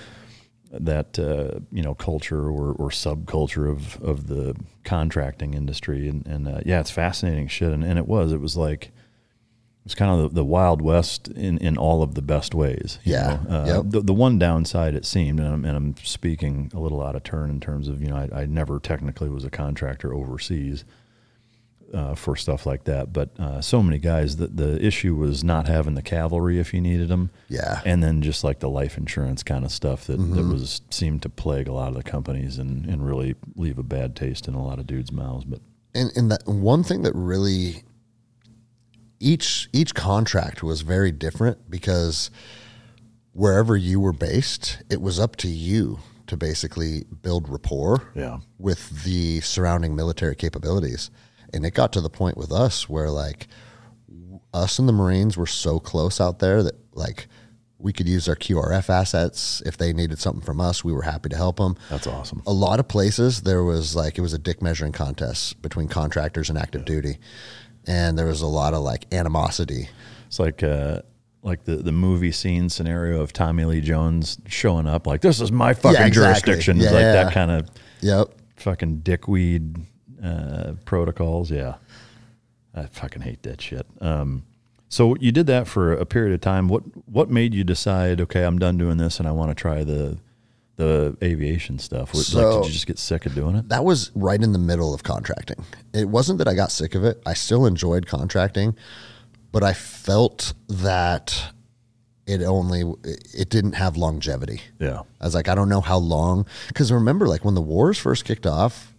that 0.71 1.17
uh, 1.17 1.59
you 1.71 1.81
know 1.81 1.95
culture 1.95 2.49
or, 2.49 2.73
or 2.73 2.89
subculture 2.89 3.69
of 3.69 4.01
of 4.01 4.27
the 4.27 4.53
contracting 4.83 5.53
industry 5.53 6.09
and 6.09 6.25
and 6.27 6.47
uh, 6.47 6.59
yeah 6.65 6.79
it's 6.81 6.91
fascinating 6.91 7.47
shit 7.47 7.71
and, 7.71 7.83
and 7.83 7.97
it 7.97 8.07
was 8.07 8.33
it 8.33 8.41
was 8.41 8.57
like 8.57 8.91
It's 9.87 9.95
kind 9.95 10.11
of 10.11 10.31
the, 10.31 10.35
the 10.41 10.43
Wild 10.43 10.81
West 10.81 11.29
in, 11.29 11.57
in 11.59 11.77
all 11.77 12.03
of 12.03 12.13
the 12.13 12.21
best 12.21 12.53
ways. 12.53 12.99
you 13.05 13.13
Yeah. 13.13 13.39
know? 13.47 13.55
Uh, 13.55 13.65
Yep. 13.67 13.83
the, 13.87 14.01
the 14.01 14.13
one 14.13 14.37
downside, 14.37 14.95
it 14.95 15.05
seemed, 15.05 15.39
and 15.39 15.47
I'm, 15.47 15.63
and 15.63 15.77
I'm 15.77 15.95
speaking 16.03 16.69
a 16.73 16.79
little 16.81 17.01
out 17.01 17.15
of 17.15 17.23
turn 17.23 17.49
in 17.49 17.61
terms 17.61 17.87
of, 17.87 18.01
you 18.01 18.09
know, 18.09 18.17
I, 18.17 18.41
I 18.41 18.45
never 18.47 18.81
technically 18.81 19.29
was 19.29 19.45
a 19.45 19.49
contractor 19.49 20.13
overseas 20.13 20.83
uh, 21.93 22.15
for 22.15 22.35
stuff 22.35 22.65
like 22.65 22.83
that. 22.83 23.13
But 23.13 23.29
uh, 23.39 23.61
so 23.61 23.81
many 23.81 23.97
guys, 23.97 24.35
the, 24.35 24.47
the 24.47 24.85
issue 24.85 25.15
was 25.15 25.41
not 25.41 25.67
having 25.69 25.95
the 25.95 26.01
cavalry 26.01 26.59
if 26.59 26.73
you 26.73 26.81
needed 26.81 27.07
them. 27.07 27.29
Yeah. 27.47 27.79
And 27.85 28.03
then 28.03 28.21
just 28.21 28.43
like 28.43 28.59
the 28.59 28.69
life 28.69 28.97
insurance 28.97 29.41
kind 29.41 29.63
of 29.63 29.71
stuff 29.71 30.03
that, 30.07 30.17
that 30.17 30.21
Mhm. 30.43 30.51
was 30.51 30.81
seemed 30.89 31.21
to 31.21 31.29
plague 31.29 31.69
a 31.69 31.71
lot 31.71 31.87
of 31.87 31.93
the 31.95 32.03
companies 32.03 32.57
and, 32.57 32.85
and 32.85 33.07
really 33.07 33.35
leave 33.55 33.77
a 33.79 33.83
bad 33.83 34.17
taste 34.17 34.49
in 34.49 34.53
a 34.53 34.61
lot 34.61 34.79
of 34.79 34.85
dudes' 34.85 35.13
mouths. 35.13 35.45
But 35.45 35.61
and 35.95 36.11
and 36.17 36.29
that 36.29 36.45
one 36.45 36.83
thing 36.83 37.03
that 37.03 37.15
really 37.15 37.83
each 39.19 39.69
each 39.73 39.93
contract 39.95 40.61
was 40.63 40.81
very 40.81 41.11
different 41.11 41.69
because 41.69 42.29
wherever 43.33 43.75
you 43.77 43.99
were 43.99 44.13
based, 44.13 44.81
it 44.89 45.01
was 45.01 45.19
up 45.19 45.35
to 45.37 45.47
you 45.47 45.99
to 46.27 46.35
basically 46.35 47.05
build 47.21 47.47
rapport 47.47 48.11
Yeah. 48.15 48.39
with 48.57 49.03
the 49.03 49.39
surrounding 49.41 49.95
military 49.95 50.35
capabilities. 50.35 51.09
And 51.53 51.65
it 51.65 51.73
got 51.73 51.93
to 51.93 52.01
the 52.01 52.09
point 52.09 52.35
with 52.35 52.51
us 52.51 52.89
where 52.89 53.09
like 53.09 53.47
us 54.53 54.79
and 54.79 54.87
the 54.89 54.93
Marines 54.93 55.37
were 55.37 55.45
so 55.47 55.79
close 55.79 56.19
out 56.19 56.39
there 56.39 56.63
that 56.63 56.75
like 56.93 57.27
we 57.79 57.93
could 57.93 58.07
use 58.09 58.27
our 58.27 58.35
QRF 58.35 58.89
assets 58.89 59.61
if 59.65 59.77
they 59.77 59.93
needed 59.93 60.17
something 60.19 60.41
from 60.43 60.59
us. 60.59 60.83
We 60.83 60.91
were 60.93 61.03
happy 61.03 61.29
to 61.29 61.35
help 61.37 61.57
them. 61.57 61.75
That's 61.89 62.07
awesome. 62.07 62.41
A 62.47 62.51
lot 62.51 62.79
of 62.79 62.87
places 62.87 63.43
there 63.43 63.63
was 63.63 63.95
like 63.95 64.17
it 64.17 64.21
was 64.21 64.33
a 64.33 64.39
dick 64.39 64.61
measuring 64.63 64.91
contest 64.93 65.61
between 65.61 65.87
contractors 65.87 66.49
and 66.49 66.57
active 66.57 66.85
duty, 66.85 67.19
and 67.87 68.17
there 68.17 68.25
was 68.25 68.41
a 68.41 68.47
lot 68.47 68.73
of 68.73 68.81
like 68.81 69.11
animosity. 69.13 69.89
It's 70.27 70.39
like 70.39 70.61
uh, 70.63 71.01
like 71.43 71.63
the, 71.63 71.77
the 71.77 71.91
movie 71.91 72.31
scene 72.31 72.69
scenario 72.69 73.21
of 73.21 73.31
Tommy 73.33 73.63
Lee 73.65 73.81
Jones 73.81 74.37
showing 74.47 74.85
up 74.87 75.07
like 75.07 75.21
this 75.21 75.39
is 75.39 75.51
my 75.51 75.73
fucking 75.73 76.01
exactly. 76.01 76.11
jurisdiction. 76.11 76.77
It's 76.77 76.91
like 76.91 77.01
Yeah. 77.01 77.23
that 77.23 77.33
kind 77.33 77.51
of 77.51 77.69
Yep. 78.01 78.27
fucking 78.57 78.99
dickweed 78.99 79.77
uh, 80.23 80.73
protocols. 80.85 81.49
Yeah, 81.51 81.75
I 82.75 82.87
fucking 82.87 83.21
hate 83.21 83.43
that 83.43 83.61
shit. 83.61 83.85
Um, 84.01 84.43
so 84.89 85.15
you 85.19 85.31
did 85.31 85.47
that 85.47 85.67
for 85.67 85.93
a 85.93 86.05
period 86.05 86.33
of 86.33 86.41
time. 86.41 86.67
What 86.67 86.83
what 87.07 87.29
made 87.29 87.53
you 87.53 87.63
decide? 87.63 88.19
Okay, 88.21 88.43
I'm 88.43 88.59
done 88.59 88.77
doing 88.77 88.97
this, 88.97 89.19
and 89.19 89.27
I 89.27 89.31
want 89.31 89.49
to 89.51 89.55
try 89.55 89.83
the 89.83 90.17
the 90.77 91.17
aviation 91.21 91.79
stuff. 91.79 92.13
Was, 92.13 92.33
like, 92.33 92.43
So- 92.43 92.61
did 92.61 92.67
you 92.67 92.73
just 92.73 92.87
get 92.87 92.97
sick 92.99 93.25
of 93.25 93.35
doing 93.35 93.55
it? 93.55 93.69
That 93.69 93.83
was 93.83 94.11
right 94.15 94.41
in 94.41 94.53
the 94.53 94.59
middle 94.59 94.93
of 94.93 95.03
contracting. 95.03 95.65
It 95.93 96.07
wasn't 96.07 96.37
that 96.37 96.47
I 96.47 96.53
got 96.53 96.71
sick 96.71 96.95
of 96.95 97.03
it. 97.03 97.21
I 97.25 97.33
still 97.33 97.65
enjoyed 97.65 98.05
contracting, 98.07 98.75
but 99.51 99.63
I 99.63 99.73
felt 99.73 100.53
that 100.69 101.51
it 102.27 102.41
only 102.43 102.83
it 103.33 103.49
didn't 103.49 103.73
have 103.73 103.97
longevity. 103.97 104.61
Yeah. 104.79 105.01
I 105.19 105.25
was 105.25 105.33
like, 105.33 105.47
I 105.47 105.55
don't 105.55 105.69
know 105.69 105.81
how 105.81 105.97
long. 105.97 106.45
Because 106.67 106.91
remember, 106.91 107.27
like 107.27 107.43
when 107.43 107.55
the 107.55 107.61
wars 107.61 107.97
first 107.97 108.25
kicked 108.25 108.45
off, 108.45 108.93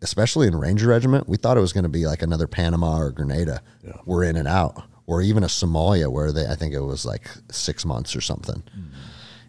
especially 0.00 0.46
in 0.46 0.56
Ranger 0.56 0.88
Regiment, 0.88 1.28
we 1.28 1.36
thought 1.36 1.56
it 1.56 1.60
was 1.60 1.72
going 1.72 1.84
to 1.84 1.90
be 1.90 2.06
like 2.06 2.22
another 2.22 2.46
Panama 2.46 2.98
or 2.98 3.10
Grenada. 3.10 3.62
We're 4.04 4.24
in 4.24 4.36
and 4.36 4.46
out, 4.48 4.82
or 5.06 5.20
even 5.22 5.42
a 5.42 5.48
Somalia 5.48 6.10
where 6.10 6.32
they, 6.32 6.46
I 6.46 6.54
think 6.54 6.72
it 6.72 6.80
was 6.80 7.04
like 7.04 7.28
six 7.50 7.84
months 7.84 8.14
or 8.14 8.20
something. 8.20 8.62
Mm. 8.78 8.88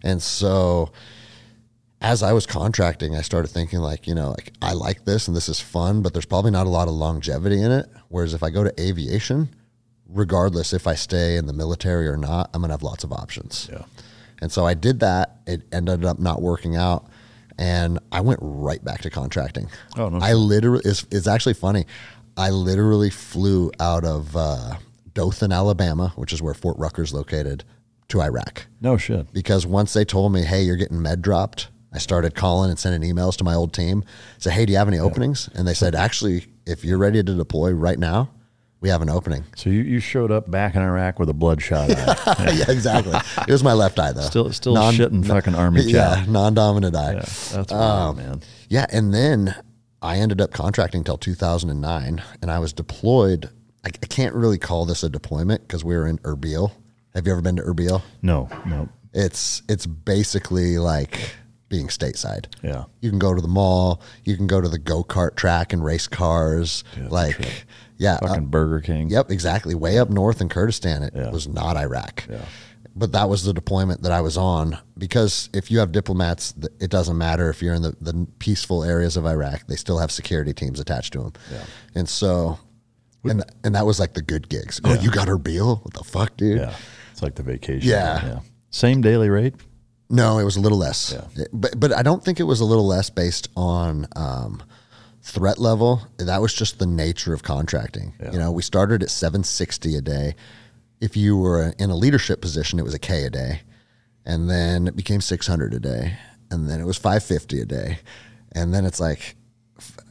And 0.04 0.22
so, 0.22 0.92
as 2.02 2.22
I 2.22 2.34
was 2.34 2.46
contracting, 2.46 3.16
I 3.16 3.22
started 3.22 3.48
thinking 3.48 3.80
like, 3.80 4.08
you 4.08 4.14
know, 4.14 4.30
like 4.30 4.54
I 4.62 4.74
like 4.74 5.06
this 5.06 5.28
and 5.28 5.36
this 5.36 5.50
is 5.50 5.60
fun, 5.60 6.02
but 6.02 6.14
there's 6.14 6.26
probably 6.26 6.52
not 6.52 6.68
a 6.68 6.70
lot 6.70 6.88
of 6.88 6.94
longevity 6.94 7.62
in 7.62 7.72
it. 7.72 7.88
Whereas 8.10 8.34
if 8.34 8.44
I 8.44 8.50
go 8.50 8.64
to 8.64 8.82
aviation, 8.82 9.50
regardless 10.08 10.74
if 10.74 10.86
I 10.86 10.96
stay 10.96 11.38
in 11.38 11.48
the 11.48 11.54
military 11.54 12.08
or 12.08 12.18
not, 12.18 12.50
I'm 12.54 12.62
gonna 12.62 12.74
have 12.74 12.84
lots 12.84 13.04
of 13.04 13.12
options. 13.12 13.70
Yeah. 13.72 13.84
And 14.42 14.52
so 14.52 14.66
I 14.66 14.76
did 14.76 15.00
that. 15.00 15.38
It 15.48 15.64
ended 15.72 16.06
up 16.06 16.20
not 16.20 16.42
working 16.42 16.76
out. 16.76 17.08
And 17.58 17.98
I 18.12 18.22
went 18.22 18.40
right 18.44 18.84
back 18.84 19.02
to 19.02 19.10
contracting. 19.10 19.68
Oh, 19.98 20.10
no 20.10 20.20
I 20.20 20.34
literally, 20.34 20.84
it's, 20.86 21.08
it's 21.10 21.26
actually 21.26 21.56
funny. 21.56 21.86
I 22.38 22.52
literally 22.52 23.10
flew 23.10 23.72
out 23.80 24.06
of 24.06 24.38
uh, 24.38 24.76
Dothan, 25.16 25.52
Alabama, 25.52 26.14
which 26.16 26.32
is 26.32 26.40
where 26.40 26.54
Fort 26.54 26.78
Rucker's 26.78 27.12
located, 27.12 27.64
to 28.10 28.22
Iraq. 28.22 28.68
No 28.80 28.96
shit. 28.96 29.34
Because 29.34 29.66
once 29.66 29.94
they 29.94 30.06
told 30.06 30.32
me, 30.34 30.44
hey, 30.44 30.62
you're 30.62 30.76
getting 30.76 31.02
med 31.02 31.24
dropped, 31.24 31.70
I 31.98 32.00
started 32.00 32.36
calling 32.36 32.70
and 32.70 32.78
sending 32.78 33.02
emails 33.12 33.36
to 33.38 33.44
my 33.44 33.56
old 33.56 33.74
team. 33.74 34.04
Say, 34.38 34.52
hey, 34.52 34.68
do 34.68 34.72
you 34.72 34.78
have 34.78 34.88
any 34.88 35.00
openings? 35.00 35.50
And 35.56 35.68
they 35.68 35.74
said, 35.74 35.96
actually, 35.96 36.46
if 36.68 36.86
you're 36.86 37.00
ready 37.00 37.24
to 37.24 37.34
deploy 37.34 37.72
right 37.72 37.98
now, 37.98 38.30
we 38.82 38.90
have 38.90 39.02
an 39.02 39.10
opening. 39.10 39.46
So 39.56 39.72
you, 39.72 39.82
you 39.82 40.00
showed 40.00 40.32
up 40.32 40.52
back 40.52 40.76
in 40.76 40.84
Iraq 40.84 41.18
with 41.18 41.28
a 41.30 41.34
bloodshot 41.34 41.90
eye. 41.90 42.54
yeah, 42.56 42.70
exactly. 42.70 43.18
It 43.48 43.52
was 43.52 43.64
my 43.64 43.74
left 43.74 43.98
eye 43.98 44.12
though. 44.12 44.22
Still- 44.22 44.54
still 44.54 44.76
shitting 44.76 45.26
fucking 45.26 45.56
army 45.56 45.82
Yeah, 45.86 46.24
chow. 46.24 46.32
non-dominant 46.32 46.96
eye. 46.96 47.14
Yeah, 47.14 47.20
that's 47.22 47.72
Um, 47.72 47.80
wild, 47.80 48.18
man. 48.18 48.42
Yeah, 48.70 48.86
and 48.92 49.12
then 49.12 49.56
I 50.04 50.18
ended 50.18 50.40
up 50.40 50.52
contracting 50.52 51.04
till 51.04 51.18
2009, 51.18 52.22
and 52.44 52.52
I 52.52 52.60
was 52.60 52.74
deployed. 52.74 53.50
I, 53.84 53.88
I 53.88 54.06
can't 54.06 54.36
really 54.36 54.60
call 54.60 54.86
this 54.86 55.02
a 55.02 55.10
deployment 55.10 55.62
because 55.62 55.84
we 55.84 55.96
were 55.96 56.06
in 56.06 56.20
Erbil. 56.20 56.72
Have 57.16 57.26
you 57.26 57.32
ever 57.34 57.42
been 57.42 57.56
to 57.56 57.64
Erbil? 57.64 58.04
No, 58.22 58.48
no. 58.68 58.88
It's 59.14 59.64
it's 59.68 59.88
basically 59.88 60.78
like 60.78 61.32
being 61.70 61.88
stateside. 61.88 62.46
Yeah. 62.64 62.86
You 63.02 63.10
can 63.10 63.20
go 63.20 63.34
to 63.34 63.42
the 63.42 63.48
mall. 63.48 64.02
You 64.24 64.36
can 64.36 64.48
go 64.48 64.62
to 64.62 64.70
the 64.70 64.80
go 64.80 65.04
kart 65.04 65.36
track 65.36 65.74
and 65.74 65.84
race 65.84 66.08
cars. 66.08 66.84
like, 67.10 67.66
yeah, 67.98 68.20
uh, 68.22 68.40
Burger 68.40 68.82
King. 68.82 69.10
Yep, 69.10 69.32
exactly. 69.32 69.76
Way 69.76 70.00
up 70.00 70.10
north 70.10 70.42
in 70.42 70.50
Kurdistan, 70.50 71.04
it 71.04 71.14
was 71.32 71.48
not 71.48 71.78
Iraq. 71.78 72.26
Yeah. 72.30 72.46
But 72.96 73.12
that 73.12 73.30
was 73.30 73.44
the 73.44 73.54
deployment 73.54 74.02
that 74.04 74.12
I 74.12 74.22
was 74.22 74.38
on 74.38 74.78
because 74.98 75.50
if 75.54 75.70
you 75.70 75.78
have 75.80 75.92
diplomats, 75.92 76.56
it 76.80 76.90
doesn't 76.90 77.18
matter 77.18 77.48
if 77.50 77.62
you're 77.62 77.76
in 77.76 77.84
the, 77.84 77.96
the 78.02 78.26
peaceful 78.40 78.84
areas 78.84 79.16
of 79.18 79.26
Iraq, 79.26 79.68
they 79.68 79.76
still 79.76 80.00
have 80.00 80.12
security 80.12 80.52
teams 80.52 80.80
attached 80.80 81.14
to 81.14 81.20
them. 81.20 81.34
Yeah. 81.52 81.64
And 81.94 82.10
so, 82.10 82.58
and, 83.24 83.44
and 83.64 83.76
that 83.76 83.86
was 83.86 84.00
like 84.00 84.14
the 84.14 84.24
good 84.24 84.50
gigs. 84.50 84.82
Oh, 84.84 84.96
you 84.96 85.12
got 85.12 85.28
Erbil? 85.28 85.84
What 85.86 85.94
the 85.94 86.04
fuck, 86.04 86.38
dude? 86.38 86.58
Yeah. 86.60 86.74
It's 87.12 87.22
like 87.22 87.36
the 87.36 87.44
vacation. 87.44 87.88
Yeah. 87.88 88.40
Same 88.72 89.02
daily 89.02 89.30
rate? 89.30 89.54
No, 90.10 90.40
it 90.40 90.44
was 90.46 90.56
a 90.56 90.62
little 90.62 90.78
less. 90.78 91.12
It- 91.36 91.50
but 91.54 91.80
but 91.80 91.92
I 91.94 92.02
don't 92.04 92.24
think 92.24 92.40
it 92.40 92.44
was 92.44 92.60
a 92.62 92.66
little 92.66 92.88
less 92.88 93.10
based 93.10 93.50
on 93.58 94.08
um, 94.16 94.64
threat 95.22 95.58
level. 95.58 96.02
That 96.18 96.42
was 96.42 96.54
just 96.54 96.80
the 96.80 96.86
nature 96.86 97.34
of 97.34 97.44
contracting. 97.44 98.14
You 98.32 98.40
know, 98.40 98.52
we 98.52 98.62
started 98.64 99.04
at 99.04 99.10
760 99.10 99.96
a 99.96 100.02
day. 100.02 100.36
If 101.02 101.16
you 101.18 101.38
were 101.38 101.74
in 101.78 101.90
a 101.90 101.96
leadership 101.96 102.42
position, 102.42 102.80
it 102.80 102.84
was 102.84 102.94
a 102.94 103.00
K 103.00 103.26
a 103.26 103.30
day, 103.30 103.62
and 104.26 104.50
then 104.50 104.88
it 104.88 104.96
became 104.96 105.22
600 105.22 105.74
a 105.74 105.80
day, 105.80 106.18
and 106.50 106.70
then 106.70 106.80
it 106.82 106.86
was 106.86 106.98
550 106.98 107.62
a 107.62 107.66
day, 107.66 108.00
and 108.54 108.74
then 108.74 108.86
it's 108.86 109.00
like 109.00 109.36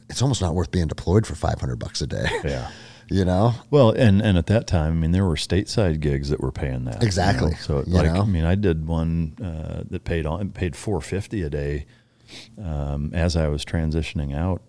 it's 0.09 0.21
almost 0.21 0.41
not 0.41 0.55
worth 0.55 0.71
being 0.71 0.87
deployed 0.87 1.27
for 1.27 1.35
500 1.35 1.75
bucks 1.77 2.01
a 2.01 2.07
day. 2.07 2.27
Yeah. 2.45 2.69
You 3.09 3.25
know, 3.25 3.53
Well, 3.71 3.91
and 3.91 4.21
and 4.21 4.37
at 4.37 4.47
that 4.47 4.67
time, 4.67 4.91
I 4.91 4.95
mean, 4.95 5.11
there 5.11 5.25
were 5.25 5.35
stateside 5.35 5.99
gigs 5.99 6.29
that 6.29 6.41
were 6.41 6.51
paying 6.51 6.85
that. 6.85 6.95
you 6.95 6.99
know? 6.99 7.05
Exactly. 7.05 7.55
So, 7.55 7.83
like, 7.87 8.11
know? 8.11 8.21
I 8.21 8.25
mean, 8.25 8.43
I 8.43 8.55
did 8.55 8.85
one 8.85 9.35
uh, 9.41 9.83
that 9.89 10.03
paid 10.03 10.25
on 10.25 10.51
paid 10.51 10.75
four 10.75 10.99
fifty 11.01 11.41
a 11.41 11.49
day 11.49 11.85
um, 12.61 13.11
as 13.13 13.35
I 13.35 13.47
was 13.47 13.63
transitioning 13.63 14.35
out 14.35 14.61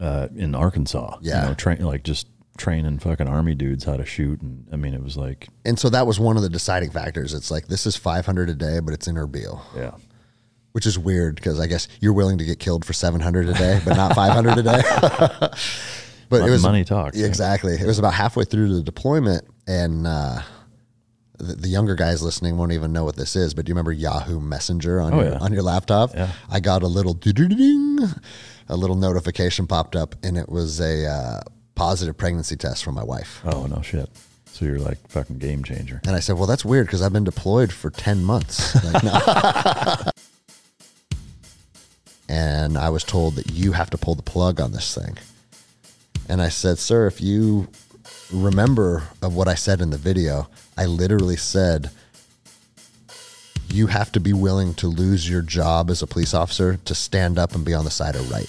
uh, 0.00 0.28
in 0.34 0.54
Arkansas. 0.54 1.18
Yeah. 1.20 1.42
You 1.42 1.48
know, 1.48 1.54
train 1.54 1.84
like 1.84 2.02
just 2.02 2.28
training 2.58 2.98
fucking 2.98 3.28
army 3.28 3.54
dudes 3.54 3.84
how 3.84 3.96
to 3.96 4.04
shoot, 4.04 4.40
and 4.40 4.66
I 4.72 4.76
mean, 4.76 4.94
it 4.94 5.02
was 5.02 5.16
like, 5.16 5.48
and 5.64 5.78
so 5.78 5.88
that 5.90 6.06
was 6.06 6.18
one 6.18 6.36
of 6.36 6.42
the 6.42 6.48
deciding 6.48 6.90
factors. 6.90 7.34
It's 7.34 7.50
like 7.50 7.68
this 7.68 7.86
is 7.86 7.96
500 7.96 8.48
a 8.50 8.54
day, 8.54 8.80
but 8.80 8.94
it's 8.94 9.06
in 9.06 9.16
Erbil. 9.16 9.60
yeah. 9.76 9.92
which 10.72 10.86
is 10.86 10.98
weird 10.98 11.36
because 11.36 11.60
I 11.60 11.66
guess 11.66 11.86
you're 12.00 12.12
willing 12.12 12.38
to 12.38 12.44
get 12.44 12.58
killed 12.58 12.84
for 12.84 12.92
700 12.92 13.48
a 13.48 13.54
day, 13.54 13.80
but 13.84 13.96
not 13.96 14.14
500 14.14 14.58
a 14.58 14.62
day. 14.62 15.48
but 16.28 16.46
it 16.46 16.50
was 16.50 16.62
money 16.62 16.84
talks, 16.84 17.16
yeah. 17.18 17.26
Exactly. 17.26 17.74
It 17.74 17.86
was 17.86 17.98
about 17.98 18.14
halfway 18.14 18.44
through 18.44 18.74
the 18.74 18.82
deployment, 18.82 19.44
and 19.66 20.06
uh, 20.06 20.40
the, 21.38 21.54
the 21.54 21.68
younger 21.68 21.94
guys 21.94 22.22
listening 22.22 22.56
won't 22.56 22.72
even 22.72 22.92
know 22.92 23.04
what 23.04 23.16
this 23.16 23.36
is. 23.36 23.54
But 23.54 23.64
do 23.66 23.70
you 23.70 23.74
remember 23.74 23.92
Yahoo 23.92 24.40
Messenger 24.40 25.00
on 25.00 25.14
Oh, 25.14 25.20
your 25.20 25.32
yeah. 25.32 25.38
on 25.38 25.52
your 25.52 25.62
laptop? 25.62 26.14
Yeah. 26.14 26.30
I 26.50 26.60
got 26.60 26.82
a 26.82 26.86
little 26.88 27.14
ding, 27.14 27.98
a 28.68 28.76
little 28.76 28.96
notification 28.96 29.66
popped 29.66 29.94
up, 29.96 30.14
and 30.22 30.36
it 30.38 30.48
was 30.48 30.80
a 30.80 31.06
uh, 31.06 31.40
positive 31.74 32.16
pregnancy 32.16 32.56
test 32.56 32.82
from 32.84 32.94
my 32.94 33.04
wife. 33.04 33.40
Oh 33.44 33.66
no 33.66 33.82
shit. 33.82 34.08
So 34.46 34.64
you're 34.64 34.78
like 34.78 34.96
fucking 35.10 35.36
game 35.38 35.62
changer. 35.64 36.00
And 36.06 36.16
I 36.16 36.20
said, 36.20 36.36
"Well, 36.38 36.46
that's 36.46 36.64
weird 36.64 36.86
because 36.86 37.02
I've 37.02 37.12
been 37.12 37.24
deployed 37.24 37.72
for 37.72 37.90
ten 37.90 38.24
months." 38.24 38.74
Like, 38.92 39.04
no. 39.04 40.10
and 42.28 42.76
I 42.76 42.88
was 42.88 43.04
told 43.04 43.34
that 43.36 43.50
you 43.52 43.72
have 43.72 43.90
to 43.90 43.98
pull 43.98 44.14
the 44.14 44.22
plug 44.22 44.60
on 44.60 44.72
this 44.72 44.94
thing. 44.94 45.18
And 46.28 46.42
I 46.42 46.48
said, 46.48 46.78
"Sir, 46.78 47.06
if 47.06 47.20
you 47.20 47.68
remember 48.32 49.04
of 49.22 49.34
what 49.34 49.48
I 49.48 49.54
said 49.54 49.80
in 49.80 49.90
the 49.90 49.98
video, 49.98 50.48
I 50.76 50.86
literally 50.86 51.36
said." 51.36 51.90
You 53.68 53.88
have 53.88 54.12
to 54.12 54.20
be 54.20 54.32
willing 54.32 54.74
to 54.74 54.86
lose 54.86 55.28
your 55.28 55.42
job 55.42 55.90
as 55.90 56.00
a 56.00 56.06
police 56.06 56.32
officer 56.32 56.78
to 56.84 56.94
stand 56.94 57.38
up 57.38 57.54
and 57.54 57.64
be 57.64 57.74
on 57.74 57.84
the 57.84 57.90
side 57.90 58.14
of 58.14 58.30
right. 58.30 58.48